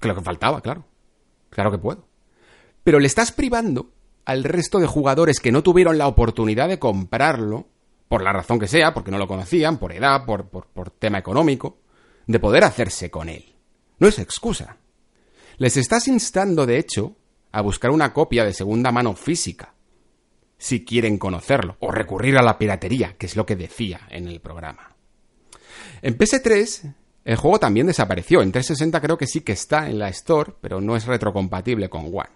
Que 0.00 0.08
lo 0.08 0.14
que 0.14 0.22
faltaba, 0.22 0.60
claro. 0.60 0.84
Claro 1.50 1.70
que 1.70 1.78
puedo. 1.78 2.06
Pero 2.84 3.00
le 3.00 3.06
estás 3.06 3.32
privando 3.32 3.90
al 4.24 4.44
resto 4.44 4.78
de 4.78 4.86
jugadores 4.86 5.40
que 5.40 5.52
no 5.52 5.62
tuvieron 5.62 5.98
la 5.98 6.06
oportunidad 6.06 6.68
de 6.68 6.78
comprarlo 6.78 7.66
por 8.14 8.22
la 8.22 8.32
razón 8.32 8.60
que 8.60 8.68
sea, 8.68 8.94
porque 8.94 9.10
no 9.10 9.18
lo 9.18 9.26
conocían, 9.26 9.76
por 9.76 9.92
edad, 9.92 10.24
por, 10.24 10.48
por, 10.48 10.90
tema 10.92 11.18
económico, 11.18 11.80
de 12.28 12.38
poder 12.38 12.62
hacerse 12.62 13.10
con 13.10 13.28
él. 13.28 13.56
No 13.98 14.06
es 14.06 14.20
excusa. 14.20 14.76
Les 15.56 15.76
estás 15.76 16.06
instando, 16.06 16.64
de 16.64 16.78
hecho, 16.78 17.16
a 17.50 17.60
buscar 17.60 17.90
una 17.90 18.12
copia 18.12 18.44
de 18.44 18.52
segunda 18.52 18.92
mano 18.92 19.16
física, 19.16 19.74
si 20.56 20.84
quieren 20.84 21.18
conocerlo, 21.18 21.76
o 21.80 21.90
recurrir 21.90 22.38
a 22.38 22.42
la 22.44 22.56
piratería, 22.56 23.16
que 23.18 23.26
es 23.26 23.34
lo 23.34 23.44
que 23.44 23.56
decía 23.56 24.02
en 24.10 24.28
el 24.28 24.40
programa. 24.40 24.94
En 26.00 26.16
PS3, 26.16 26.94
el 27.24 27.36
juego 27.36 27.58
también 27.58 27.88
desapareció. 27.88 28.42
En 28.42 28.52
360 28.52 29.00
creo 29.00 29.18
que 29.18 29.26
sí 29.26 29.40
que 29.40 29.50
está 29.50 29.90
en 29.90 29.98
la 29.98 30.08
Store, 30.10 30.54
pero 30.60 30.80
no 30.80 30.94
es 30.94 31.06
retrocompatible 31.06 31.88
con 31.88 32.04
One. 32.06 32.30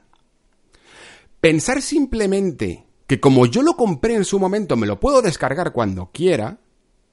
Pensar 1.41 1.81
simplemente 1.83 2.88
que 3.09 3.21
como 3.21 3.47
yo 3.47 3.63
lo 3.63 3.73
compré 3.73 4.15
en 4.15 4.27
su 4.27 4.39
momento 4.39 4.77
me 4.77 4.87
lo 4.87 5.01
puedo 5.01 5.23
descargar 5.23 5.73
cuando 5.73 6.11
quiera, 6.13 6.59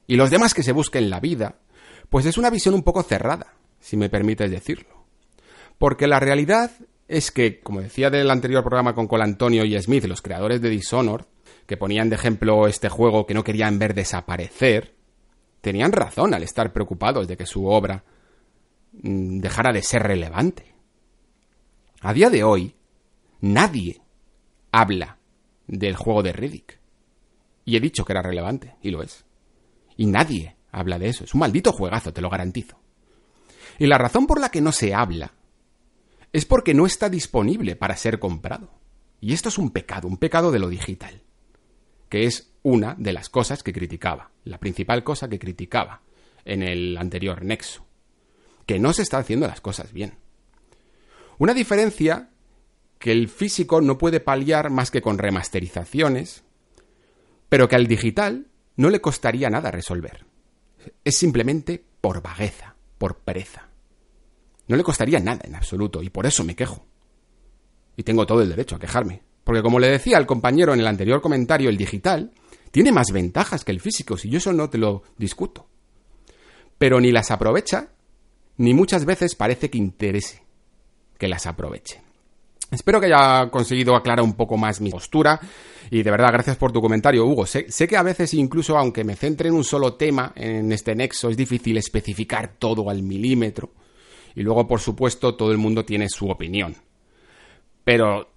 y 0.07 0.17
los 0.17 0.29
demás 0.29 0.53
que 0.53 0.61
se 0.61 0.73
busquen 0.73 1.09
la 1.09 1.21
vida, 1.21 1.55
pues 2.09 2.25
es 2.25 2.37
una 2.37 2.49
visión 2.49 2.75
un 2.75 2.83
poco 2.83 3.01
cerrada, 3.01 3.55
si 3.79 3.95
me 3.95 4.09
permites 4.09 4.51
decirlo. 4.51 5.05
Porque 5.77 6.05
la 6.05 6.19
realidad 6.19 6.69
es 7.07 7.31
que, 7.31 7.61
como 7.61 7.81
decía 7.81 8.09
del 8.09 8.29
anterior 8.29 8.61
programa 8.61 8.93
con 8.93 9.07
Colantonio 9.07 9.63
y 9.63 9.81
Smith, 9.81 10.03
los 10.03 10.21
creadores 10.21 10.61
de 10.61 10.69
Dishonored, 10.69 11.25
que 11.65 11.77
ponían 11.77 12.09
de 12.09 12.15
ejemplo 12.15 12.67
este 12.67 12.89
juego 12.89 13.25
que 13.25 13.33
no 13.33 13.45
querían 13.45 13.79
ver 13.79 13.93
desaparecer, 13.93 14.95
tenían 15.61 15.93
razón 15.93 16.33
al 16.33 16.43
estar 16.43 16.73
preocupados 16.73 17.25
de 17.25 17.37
que 17.37 17.45
su 17.45 17.67
obra 17.67 18.03
mm, 19.01 19.39
dejara 19.39 19.71
de 19.71 19.81
ser 19.81 20.03
relevante. 20.03 20.75
A 22.01 22.11
día 22.11 22.29
de 22.29 22.43
hoy, 22.43 22.75
nadie 23.39 24.01
habla 24.73 25.19
del 25.67 25.95
juego 25.95 26.23
de 26.23 26.33
Riddick. 26.33 26.79
Y 27.65 27.75
he 27.75 27.79
dicho 27.79 28.05
que 28.05 28.13
era 28.13 28.21
relevante, 28.21 28.75
y 28.81 28.91
lo 28.91 29.01
es. 29.01 29.25
Y 29.97 30.05
nadie 30.05 30.55
habla 30.71 30.99
de 30.99 31.09
eso. 31.09 31.23
Es 31.23 31.33
un 31.33 31.39
maldito 31.39 31.71
juegazo, 31.71 32.13
te 32.13 32.21
lo 32.21 32.29
garantizo. 32.29 32.79
Y 33.79 33.87
la 33.87 33.97
razón 33.97 34.27
por 34.27 34.39
la 34.39 34.49
que 34.49 34.61
no 34.61 34.71
se 34.71 34.93
habla 34.93 35.33
es 36.31 36.45
porque 36.45 36.73
no 36.73 36.85
está 36.85 37.09
disponible 37.09 37.75
para 37.75 37.95
ser 37.95 38.19
comprado. 38.19 38.69
Y 39.21 39.33
esto 39.33 39.49
es 39.49 39.57
un 39.57 39.71
pecado, 39.71 40.07
un 40.07 40.17
pecado 40.17 40.51
de 40.51 40.59
lo 40.59 40.69
digital, 40.69 41.23
que 42.09 42.25
es 42.25 42.51
una 42.61 42.95
de 42.97 43.13
las 43.13 43.29
cosas 43.29 43.63
que 43.63 43.73
criticaba, 43.73 44.31
la 44.43 44.59
principal 44.59 45.03
cosa 45.03 45.29
que 45.29 45.39
criticaba 45.39 46.01
en 46.43 46.61
el 46.61 46.97
anterior 46.97 47.43
Nexo, 47.43 47.85
que 48.65 48.79
no 48.79 48.93
se 48.93 49.01
está 49.01 49.17
haciendo 49.17 49.47
las 49.47 49.61
cosas 49.61 49.93
bien. 49.93 50.15
Una 51.37 51.53
diferencia 51.53 52.29
que 52.99 53.11
el 53.11 53.27
físico 53.29 53.81
no 53.81 53.97
puede 53.97 54.19
paliar 54.19 54.69
más 54.69 54.91
que 54.91 55.01
con 55.01 55.17
remasterizaciones, 55.17 56.43
pero 57.49 57.67
que 57.67 57.75
al 57.75 57.87
digital 57.87 58.47
no 58.75 58.89
le 58.89 59.01
costaría 59.01 59.49
nada 59.49 59.71
resolver. 59.71 60.25
Es 61.03 61.17
simplemente 61.17 61.83
por 62.01 62.21
vagueza, 62.21 62.75
por 62.97 63.17
pereza. 63.19 63.69
No 64.67 64.75
le 64.75 64.83
costaría 64.83 65.19
nada 65.19 65.41
en 65.43 65.55
absoluto, 65.55 66.01
y 66.01 66.09
por 66.09 66.25
eso 66.25 66.43
me 66.43 66.55
quejo. 66.55 66.85
Y 67.95 68.03
tengo 68.03 68.25
todo 68.25 68.41
el 68.41 68.49
derecho 68.49 68.75
a 68.75 68.79
quejarme. 68.79 69.21
Porque 69.43 69.61
como 69.61 69.79
le 69.79 69.89
decía 69.89 70.17
al 70.17 70.25
compañero 70.25 70.73
en 70.73 70.79
el 70.79 70.87
anterior 70.87 71.21
comentario, 71.21 71.69
el 71.69 71.77
digital 71.77 72.31
tiene 72.71 72.91
más 72.91 73.11
ventajas 73.11 73.63
que 73.63 73.71
el 73.71 73.79
físico, 73.79 74.17
si 74.17 74.29
yo 74.29 74.39
eso 74.39 74.51
no 74.51 74.69
te 74.69 74.77
lo 74.77 75.03
discuto. 75.17 75.67
Pero 76.77 76.99
ni 76.99 77.11
las 77.11 77.31
aprovecha, 77.31 77.89
ni 78.57 78.73
muchas 78.73 79.05
veces 79.05 79.35
parece 79.35 79.69
que 79.69 79.77
interese 79.77 80.43
que 81.17 81.27
las 81.27 81.45
aproveche. 81.45 82.04
Espero 82.71 82.99
que 82.99 83.07
haya 83.07 83.49
conseguido 83.49 83.95
aclarar 83.95 84.23
un 84.23 84.33
poco 84.33 84.57
más 84.57 84.81
mi 84.81 84.89
postura 84.89 85.39
y 85.91 86.01
de 86.01 86.11
verdad 86.11 86.31
gracias 86.31 86.57
por 86.57 86.71
tu 86.71 86.81
comentario 86.81 87.25
Hugo. 87.25 87.45
Sé, 87.45 87.65
que 87.87 87.97
a 87.97 88.03
veces 88.03 88.33
incluso 88.33 88.77
aunque 88.77 89.03
me 89.03 89.15
centre 89.15 89.49
en 89.49 89.55
un 89.55 89.63
solo 89.63 89.93
tema 89.93 90.33
en 90.35 90.71
este 90.71 90.95
nexo 90.95 91.29
es 91.29 91.37
difícil 91.37 91.77
especificar 91.77 92.53
todo 92.57 92.89
al 92.89 93.03
milímetro 93.03 93.71
y 94.35 94.41
luego 94.41 94.67
por 94.67 94.79
supuesto 94.79 95.35
todo 95.35 95.51
el 95.51 95.57
mundo 95.57 95.85
tiene 95.85 96.09
su 96.09 96.29
opinión. 96.29 96.75
Pero 97.83 98.29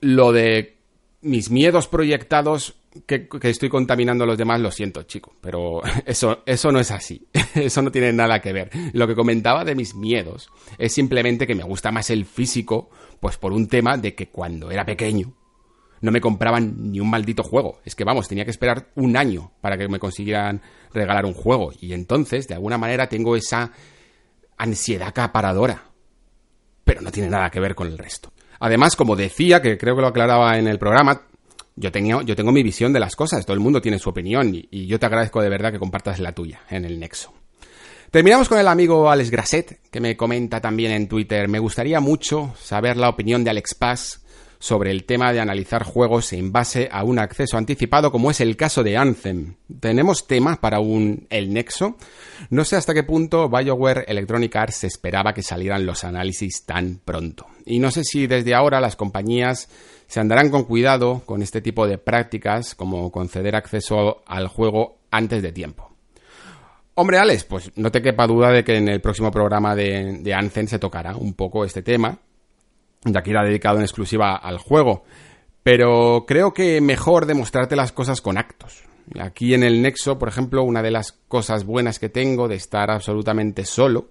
lo 0.00 0.32
de 0.32 0.76
mis 1.22 1.50
miedos 1.50 1.86
proyectados 1.86 2.74
que, 3.06 3.28
estoy 3.42 3.68
contaminando 3.68 4.24
a 4.24 4.26
los 4.26 4.38
demás, 4.38 4.60
lo 4.60 4.70
siento, 4.70 5.02
chico, 5.02 5.34
pero 5.40 5.82
eso, 6.06 6.42
eso 6.46 6.72
no 6.72 6.80
es 6.80 6.90
así. 6.90 7.26
Eso 7.54 7.80
no 7.80 7.90
tiene 7.90 8.12
nada 8.12 8.40
que 8.40 8.52
ver. 8.52 8.70
Lo 8.92 9.06
que 9.06 9.14
comentaba 9.14 9.64
de 9.64 9.74
mis 9.74 9.94
miedos 9.94 10.50
es 10.78 10.92
simplemente 10.92 11.46
que 11.46 11.54
me 11.54 11.64
gusta 11.64 11.90
más 11.90 12.10
el 12.10 12.26
físico, 12.26 12.90
pues 13.18 13.38
por 13.38 13.52
un 13.52 13.66
tema 13.66 13.96
de 13.96 14.14
que 14.14 14.28
cuando 14.28 14.70
era 14.70 14.84
pequeño 14.84 15.34
no 16.00 16.12
me 16.12 16.20
compraban 16.20 16.92
ni 16.92 17.00
un 17.00 17.10
maldito 17.10 17.42
juego. 17.42 17.80
Es 17.84 17.94
que 17.94 18.04
vamos, 18.04 18.28
tenía 18.28 18.44
que 18.44 18.50
esperar 18.50 18.90
un 18.94 19.16
año 19.16 19.52
para 19.60 19.78
que 19.78 19.88
me 19.88 19.98
consiguieran 19.98 20.62
regalar 20.92 21.24
un 21.24 21.34
juego. 21.34 21.72
Y 21.80 21.92
entonces, 21.92 22.46
de 22.48 22.54
alguna 22.54 22.78
manera, 22.78 23.08
tengo 23.08 23.36
esa 23.36 23.72
ansiedad 24.56 25.08
acaparadora. 25.08 25.84
Pero 26.84 27.00
no 27.00 27.10
tiene 27.10 27.30
nada 27.30 27.50
que 27.50 27.60
ver 27.60 27.74
con 27.74 27.88
el 27.88 27.98
resto. 27.98 28.32
Además, 28.60 28.96
como 28.96 29.16
decía, 29.16 29.60
que 29.60 29.76
creo 29.76 29.96
que 29.96 30.02
lo 30.02 30.08
aclaraba 30.08 30.58
en 30.58 30.68
el 30.68 30.78
programa, 30.78 31.22
yo, 31.76 31.92
tenía, 31.92 32.22
yo 32.22 32.34
tengo 32.34 32.52
mi 32.52 32.62
visión 32.62 32.92
de 32.92 33.00
las 33.00 33.14
cosas, 33.14 33.44
todo 33.44 33.54
el 33.54 33.60
mundo 33.60 33.80
tiene 33.80 33.98
su 33.98 34.10
opinión 34.10 34.52
y, 34.54 34.86
yo 34.86 34.98
te 34.98 35.06
agradezco 35.06 35.42
de 35.42 35.48
verdad 35.48 35.72
que 35.72 35.78
compartas 35.78 36.18
la 36.18 36.32
tuya 36.32 36.62
en 36.70 36.84
el 36.84 36.98
nexo. 36.98 37.32
Terminamos 38.10 38.48
con 38.48 38.58
el 38.58 38.68
amigo 38.68 39.10
Alex 39.10 39.30
Grasset, 39.30 39.80
que 39.90 40.00
me 40.00 40.16
comenta 40.16 40.60
también 40.60 40.92
en 40.92 41.08
Twitter. 41.08 41.48
Me 41.48 41.58
gustaría 41.58 42.00
mucho 42.00 42.54
saber 42.58 42.96
la 42.96 43.08
opinión 43.08 43.44
de 43.44 43.50
Alex 43.50 43.74
Paz 43.74 44.22
sobre 44.58 44.90
el 44.90 45.04
tema 45.04 45.32
de 45.32 45.40
analizar 45.40 45.82
juegos 45.82 46.32
en 46.32 46.52
base 46.52 46.88
a 46.90 47.04
un 47.04 47.18
acceso 47.18 47.58
anticipado, 47.58 48.10
como 48.10 48.30
es 48.30 48.40
el 48.40 48.56
caso 48.56 48.82
de 48.82 48.96
Anthem. 48.96 49.56
Tenemos 49.80 50.26
tema 50.26 50.60
para 50.60 50.80
un 50.80 51.26
El 51.30 51.52
Nexo. 51.52 51.96
No 52.50 52.64
sé 52.64 52.76
hasta 52.76 52.94
qué 52.94 53.02
punto 53.02 53.48
BioWare 53.48 54.04
Electronic 54.08 54.56
Arts 54.56 54.84
esperaba 54.84 55.34
que 55.34 55.42
salieran 55.42 55.84
los 55.84 56.04
análisis 56.04 56.64
tan 56.64 57.00
pronto. 57.04 57.46
Y 57.64 57.78
no 57.78 57.90
sé 57.90 58.04
si 58.04 58.26
desde 58.26 58.54
ahora 58.54 58.80
las 58.80 58.96
compañías 58.96 59.68
se 60.06 60.20
andarán 60.20 60.50
con 60.50 60.64
cuidado 60.64 61.22
con 61.26 61.42
este 61.42 61.60
tipo 61.60 61.86
de 61.86 61.98
prácticas 61.98 62.74
como 62.74 63.10
conceder 63.10 63.56
acceso 63.56 64.22
al 64.26 64.48
juego 64.48 64.98
antes 65.10 65.42
de 65.42 65.52
tiempo. 65.52 65.90
Hombre, 66.94 67.18
Alex, 67.18 67.44
pues 67.44 67.72
no 67.76 67.90
te 67.90 68.00
quepa 68.00 68.26
duda 68.26 68.50
de 68.50 68.64
que 68.64 68.76
en 68.76 68.88
el 68.88 69.00
próximo 69.00 69.30
programa 69.30 69.74
de, 69.74 70.32
Anzen 70.34 70.68
se 70.68 70.78
tocará 70.78 71.14
un 71.16 71.34
poco 71.34 71.64
este 71.64 71.82
tema, 71.82 72.18
ya 73.04 73.22
que 73.22 73.30
irá 73.30 73.44
dedicado 73.44 73.76
en 73.76 73.82
exclusiva 73.82 74.36
al 74.36 74.58
juego. 74.58 75.04
Pero 75.62 76.24
creo 76.26 76.54
que 76.54 76.80
mejor 76.80 77.26
demostrarte 77.26 77.76
las 77.76 77.92
cosas 77.92 78.22
con 78.22 78.38
actos. 78.38 78.84
Aquí 79.20 79.52
en 79.52 79.62
el 79.62 79.82
Nexo, 79.82 80.18
por 80.18 80.28
ejemplo, 80.28 80.62
una 80.62 80.82
de 80.82 80.90
las 80.90 81.12
cosas 81.12 81.64
buenas 81.64 81.98
que 81.98 82.08
tengo 82.08 82.48
de 82.48 82.54
estar 82.54 82.90
absolutamente 82.90 83.64
solo 83.64 84.08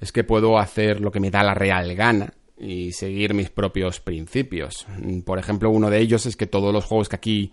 es 0.00 0.12
que 0.12 0.24
puedo 0.24 0.58
hacer 0.58 1.00
lo 1.00 1.10
que 1.10 1.20
me 1.20 1.30
da 1.30 1.42
la 1.42 1.54
real 1.54 1.94
gana 1.94 2.32
y 2.58 2.92
seguir 2.92 3.34
mis 3.34 3.50
propios 3.50 4.00
principios. 4.00 4.86
Por 5.24 5.38
ejemplo, 5.38 5.70
uno 5.70 5.90
de 5.90 6.00
ellos 6.00 6.26
es 6.26 6.36
que 6.36 6.46
todos 6.46 6.72
los 6.72 6.84
juegos 6.84 7.08
que 7.08 7.16
aquí 7.16 7.52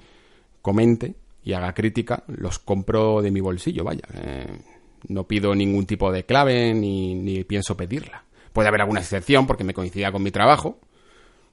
comente 0.61 1.15
y 1.43 1.53
haga 1.53 1.73
crítica 1.73 2.23
los 2.27 2.59
compro 2.59 3.21
de 3.21 3.31
mi 3.31 3.41
bolsillo, 3.41 3.83
vaya. 3.83 4.07
Eh, 4.13 4.57
no 5.09 5.27
pido 5.27 5.53
ningún 5.53 5.85
tipo 5.85 6.11
de 6.11 6.25
clave 6.25 6.73
ni, 6.73 7.43
pienso 7.43 7.75
pedirla. 7.75 8.23
Puede 8.53 8.69
haber 8.69 8.81
alguna 8.81 9.01
excepción 9.01 9.45
porque 9.45 9.63
me 9.63 9.73
coincida 9.73 10.11
con 10.11 10.23
mi 10.23 10.31
trabajo, 10.31 10.79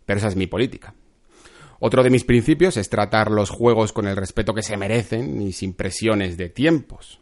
pero 0.06 0.18
esa 0.18 0.28
es 0.28 0.36
mi 0.36 0.46
política. 0.46 0.94
Otro 1.80 2.02
de 2.02 2.10
mis 2.10 2.24
principios 2.24 2.76
es 2.76 2.90
tratar 2.90 3.30
los 3.30 3.50
juegos 3.50 3.92
con 3.92 4.06
el 4.06 4.16
respeto 4.16 4.54
que 4.54 4.62
se 4.62 4.76
merecen 4.76 5.40
y 5.40 5.52
sin 5.52 5.72
presiones 5.72 6.36
de 6.36 6.50
tiempos. 6.50 7.20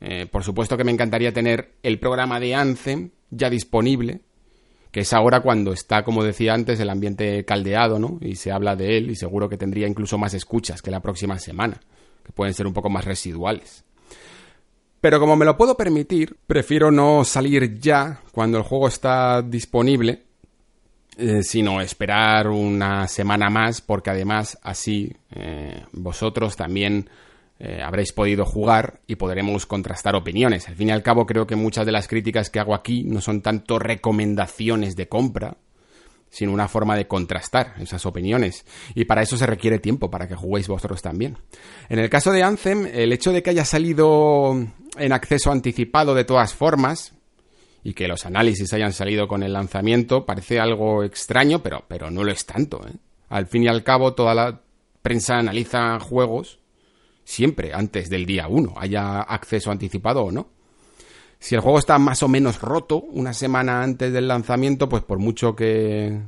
Eh, 0.00 0.26
por 0.26 0.42
supuesto 0.42 0.76
que 0.76 0.84
me 0.84 0.90
encantaría 0.90 1.32
tener 1.32 1.74
el 1.82 1.98
programa 2.00 2.40
de 2.40 2.54
Anthem 2.54 3.10
ya 3.30 3.48
disponible, 3.48 4.20
que 4.90 5.00
es 5.00 5.12
ahora 5.12 5.40
cuando 5.40 5.72
está, 5.72 6.02
como 6.04 6.24
decía 6.24 6.54
antes, 6.54 6.80
el 6.80 6.90
ambiente 6.90 7.44
caldeado, 7.44 7.98
¿no? 7.98 8.18
Y 8.20 8.36
se 8.36 8.50
habla 8.50 8.76
de 8.76 8.98
él 8.98 9.10
y 9.10 9.16
seguro 9.16 9.48
que 9.48 9.56
tendría 9.56 9.86
incluso 9.86 10.18
más 10.18 10.34
escuchas 10.34 10.82
que 10.82 10.90
la 10.90 11.00
próxima 11.00 11.38
semana, 11.38 11.80
que 12.24 12.32
pueden 12.32 12.54
ser 12.54 12.66
un 12.66 12.74
poco 12.74 12.90
más 12.90 13.04
residuales. 13.04 13.84
Pero 15.00 15.18
como 15.18 15.36
me 15.36 15.46
lo 15.46 15.56
puedo 15.56 15.76
permitir, 15.76 16.36
prefiero 16.46 16.90
no 16.90 17.24
salir 17.24 17.78
ya 17.78 18.20
cuando 18.32 18.58
el 18.58 18.64
juego 18.64 18.88
está 18.88 19.40
disponible 19.42 20.24
eh, 21.22 21.42
sino 21.42 21.82
esperar 21.82 22.48
una 22.48 23.06
semana 23.06 23.50
más, 23.50 23.82
porque 23.82 24.08
además 24.08 24.58
así 24.62 25.14
eh, 25.30 25.84
vosotros 25.92 26.56
también 26.56 27.10
eh, 27.62 27.82
habréis 27.84 28.12
podido 28.12 28.46
jugar 28.46 29.00
y 29.06 29.16
podremos 29.16 29.66
contrastar 29.66 30.16
opiniones. 30.16 30.66
Al 30.66 30.76
fin 30.76 30.88
y 30.88 30.92
al 30.92 31.02
cabo, 31.02 31.26
creo 31.26 31.46
que 31.46 31.56
muchas 31.56 31.84
de 31.84 31.92
las 31.92 32.08
críticas 32.08 32.48
que 32.48 32.58
hago 32.58 32.74
aquí 32.74 33.04
no 33.04 33.20
son 33.20 33.42
tanto 33.42 33.78
recomendaciones 33.78 34.96
de 34.96 35.08
compra, 35.08 35.58
sino 36.30 36.52
una 36.52 36.68
forma 36.68 36.96
de 36.96 37.06
contrastar 37.06 37.74
esas 37.78 38.06
opiniones. 38.06 38.64
Y 38.94 39.04
para 39.04 39.20
eso 39.20 39.36
se 39.36 39.44
requiere 39.44 39.78
tiempo, 39.78 40.10
para 40.10 40.26
que 40.26 40.36
juguéis 40.36 40.68
vosotros 40.68 41.02
también. 41.02 41.36
En 41.90 41.98
el 41.98 42.08
caso 42.08 42.32
de 42.32 42.42
Anthem, 42.42 42.88
el 42.90 43.12
hecho 43.12 43.30
de 43.30 43.42
que 43.42 43.50
haya 43.50 43.66
salido 43.66 44.54
en 44.96 45.12
acceso 45.12 45.52
anticipado 45.52 46.14
de 46.14 46.24
todas 46.24 46.54
formas, 46.54 47.12
y 47.84 47.92
que 47.92 48.08
los 48.08 48.24
análisis 48.24 48.72
hayan 48.72 48.94
salido 48.94 49.28
con 49.28 49.42
el 49.42 49.52
lanzamiento 49.52 50.24
parece 50.24 50.60
algo 50.60 51.04
extraño, 51.04 51.62
pero, 51.62 51.84
pero 51.88 52.10
no 52.10 52.24
lo 52.24 52.32
es 52.32 52.46
tanto. 52.46 52.80
¿eh? 52.86 52.92
Al 53.28 53.46
fin 53.46 53.64
y 53.64 53.68
al 53.68 53.82
cabo, 53.82 54.14
toda 54.14 54.34
la 54.34 54.60
prensa 55.02 55.36
analiza 55.38 55.98
juegos 56.00 56.60
siempre 57.30 57.72
antes 57.72 58.10
del 58.10 58.26
día 58.26 58.48
1, 58.48 58.74
haya 58.76 59.20
acceso 59.20 59.70
anticipado 59.70 60.24
o 60.24 60.32
no. 60.32 60.48
Si 61.38 61.54
el 61.54 61.60
juego 61.60 61.78
está 61.78 61.96
más 61.98 62.22
o 62.24 62.28
menos 62.28 62.60
roto 62.60 63.00
una 63.00 63.32
semana 63.32 63.82
antes 63.82 64.12
del 64.12 64.26
lanzamiento, 64.26 64.88
pues 64.88 65.04
por 65.04 65.20
mucho 65.20 65.54
que, 65.54 66.20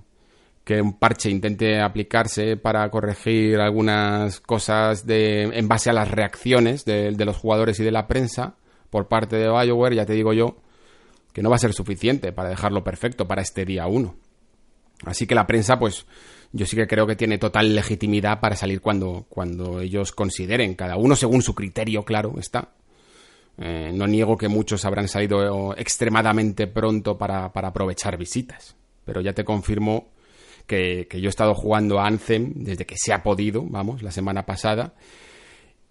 que 0.64 0.80
un 0.80 0.98
parche 0.98 1.28
intente 1.28 1.82
aplicarse 1.82 2.56
para 2.56 2.88
corregir 2.88 3.58
algunas 3.58 4.40
cosas 4.40 5.04
de, 5.04 5.42
en 5.42 5.66
base 5.66 5.90
a 5.90 5.92
las 5.92 6.08
reacciones 6.08 6.84
de, 6.84 7.10
de 7.10 7.24
los 7.24 7.36
jugadores 7.36 7.80
y 7.80 7.84
de 7.84 7.90
la 7.90 8.06
prensa 8.06 8.54
por 8.88 9.08
parte 9.08 9.36
de 9.36 9.48
BioWare, 9.48 9.96
ya 9.96 10.06
te 10.06 10.12
digo 10.12 10.32
yo, 10.32 10.56
que 11.32 11.42
no 11.42 11.50
va 11.50 11.56
a 11.56 11.58
ser 11.58 11.72
suficiente 11.72 12.32
para 12.32 12.50
dejarlo 12.50 12.84
perfecto 12.84 13.26
para 13.26 13.42
este 13.42 13.64
día 13.64 13.86
1. 13.88 14.14
Así 15.04 15.26
que 15.26 15.34
la 15.34 15.48
prensa, 15.48 15.78
pues 15.80 16.06
yo 16.52 16.66
sí 16.66 16.76
que 16.76 16.86
creo 16.86 17.06
que 17.06 17.16
tiene 17.16 17.38
total 17.38 17.74
legitimidad 17.74 18.40
para 18.40 18.56
salir 18.56 18.80
cuando, 18.80 19.26
cuando 19.28 19.80
ellos 19.80 20.12
consideren, 20.12 20.74
cada 20.74 20.96
uno 20.96 21.16
según 21.16 21.42
su 21.42 21.54
criterio, 21.54 22.04
claro, 22.04 22.34
está. 22.38 22.70
Eh, 23.58 23.90
no 23.94 24.06
niego 24.06 24.36
que 24.36 24.48
muchos 24.48 24.84
habrán 24.84 25.08
salido 25.08 25.76
extremadamente 25.76 26.66
pronto 26.66 27.18
para, 27.18 27.46
aprovechar 27.46 28.16
visitas, 28.16 28.76
pero 29.04 29.20
ya 29.20 29.32
te 29.34 29.44
confirmo 29.44 30.08
que, 30.66 31.06
que, 31.08 31.20
yo 31.20 31.28
he 31.28 31.30
estado 31.30 31.54
jugando 31.54 32.00
a 32.00 32.06
Anthem 32.06 32.52
desde 32.56 32.86
que 32.86 32.96
se 32.96 33.12
ha 33.12 33.22
podido, 33.22 33.62
vamos, 33.64 34.02
la 34.02 34.10
semana 34.10 34.46
pasada, 34.46 34.94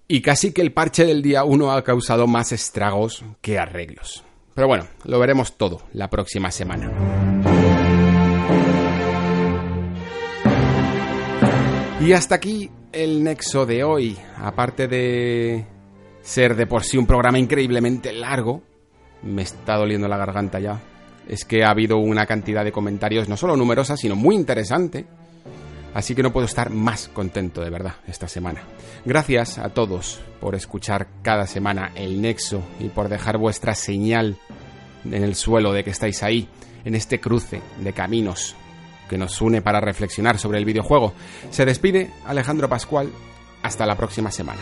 y 0.07 0.21
casi 0.21 0.51
que 0.53 0.61
el 0.61 0.73
parche 0.73 1.05
del 1.05 1.21
día 1.21 1.43
1 1.43 1.71
ha 1.71 1.83
causado 1.83 2.27
más 2.27 2.51
estragos 2.51 3.23
que 3.41 3.57
arreglos. 3.57 4.23
Pero 4.53 4.67
bueno, 4.67 4.87
lo 5.05 5.19
veremos 5.19 5.57
todo 5.57 5.83
la 5.93 6.09
próxima 6.09 6.51
semana. 6.51 7.50
Y 12.01 12.13
hasta 12.13 12.33
aquí 12.33 12.71
el 12.91 13.23
nexo 13.23 13.67
de 13.67 13.83
hoy. 13.83 14.17
Aparte 14.37 14.87
de 14.87 15.67
ser 16.23 16.55
de 16.55 16.65
por 16.65 16.83
sí 16.83 16.97
un 16.97 17.05
programa 17.05 17.37
increíblemente 17.37 18.11
largo, 18.11 18.63
me 19.21 19.43
está 19.43 19.75
doliendo 19.75 20.07
la 20.07 20.17
garganta 20.17 20.59
ya. 20.59 20.81
Es 21.27 21.45
que 21.45 21.63
ha 21.63 21.69
habido 21.69 21.99
una 21.99 22.25
cantidad 22.25 22.65
de 22.65 22.71
comentarios 22.71 23.29
no 23.29 23.37
solo 23.37 23.55
numerosa, 23.55 23.97
sino 23.97 24.15
muy 24.15 24.35
interesante. 24.35 25.05
Así 25.93 26.15
que 26.15 26.23
no 26.23 26.33
puedo 26.33 26.47
estar 26.47 26.71
más 26.71 27.07
contento 27.07 27.61
de 27.61 27.69
verdad 27.69 27.93
esta 28.07 28.27
semana. 28.27 28.63
Gracias 29.05 29.59
a 29.59 29.69
todos 29.69 30.21
por 30.39 30.55
escuchar 30.55 31.07
cada 31.21 31.45
semana 31.45 31.91
el 31.93 32.19
Nexo 32.19 32.63
y 32.79 32.89
por 32.89 33.09
dejar 33.09 33.37
vuestra 33.37 33.75
señal 33.75 34.37
en 35.05 35.23
el 35.23 35.35
suelo 35.35 35.71
de 35.71 35.83
que 35.83 35.91
estáis 35.91 36.23
ahí, 36.23 36.49
en 36.83 36.95
este 36.95 37.19
cruce 37.19 37.61
de 37.79 37.93
caminos 37.93 38.55
que 39.11 39.17
nos 39.17 39.41
une 39.41 39.61
para 39.61 39.81
reflexionar 39.81 40.39
sobre 40.39 40.57
el 40.57 40.63
videojuego. 40.63 41.13
Se 41.49 41.65
despide 41.65 42.11
Alejandro 42.25 42.69
Pascual. 42.69 43.09
Hasta 43.61 43.85
la 43.85 43.97
próxima 43.97 44.31
semana. 44.31 44.61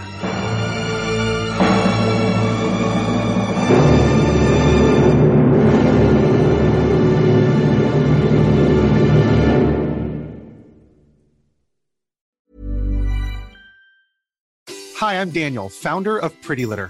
Hi, 14.99 15.13
I'm 15.13 15.29
Daniel, 15.29 15.69
founder 15.69 16.17
of 16.17 16.33
Pretty 16.41 16.65
Litter. 16.65 16.89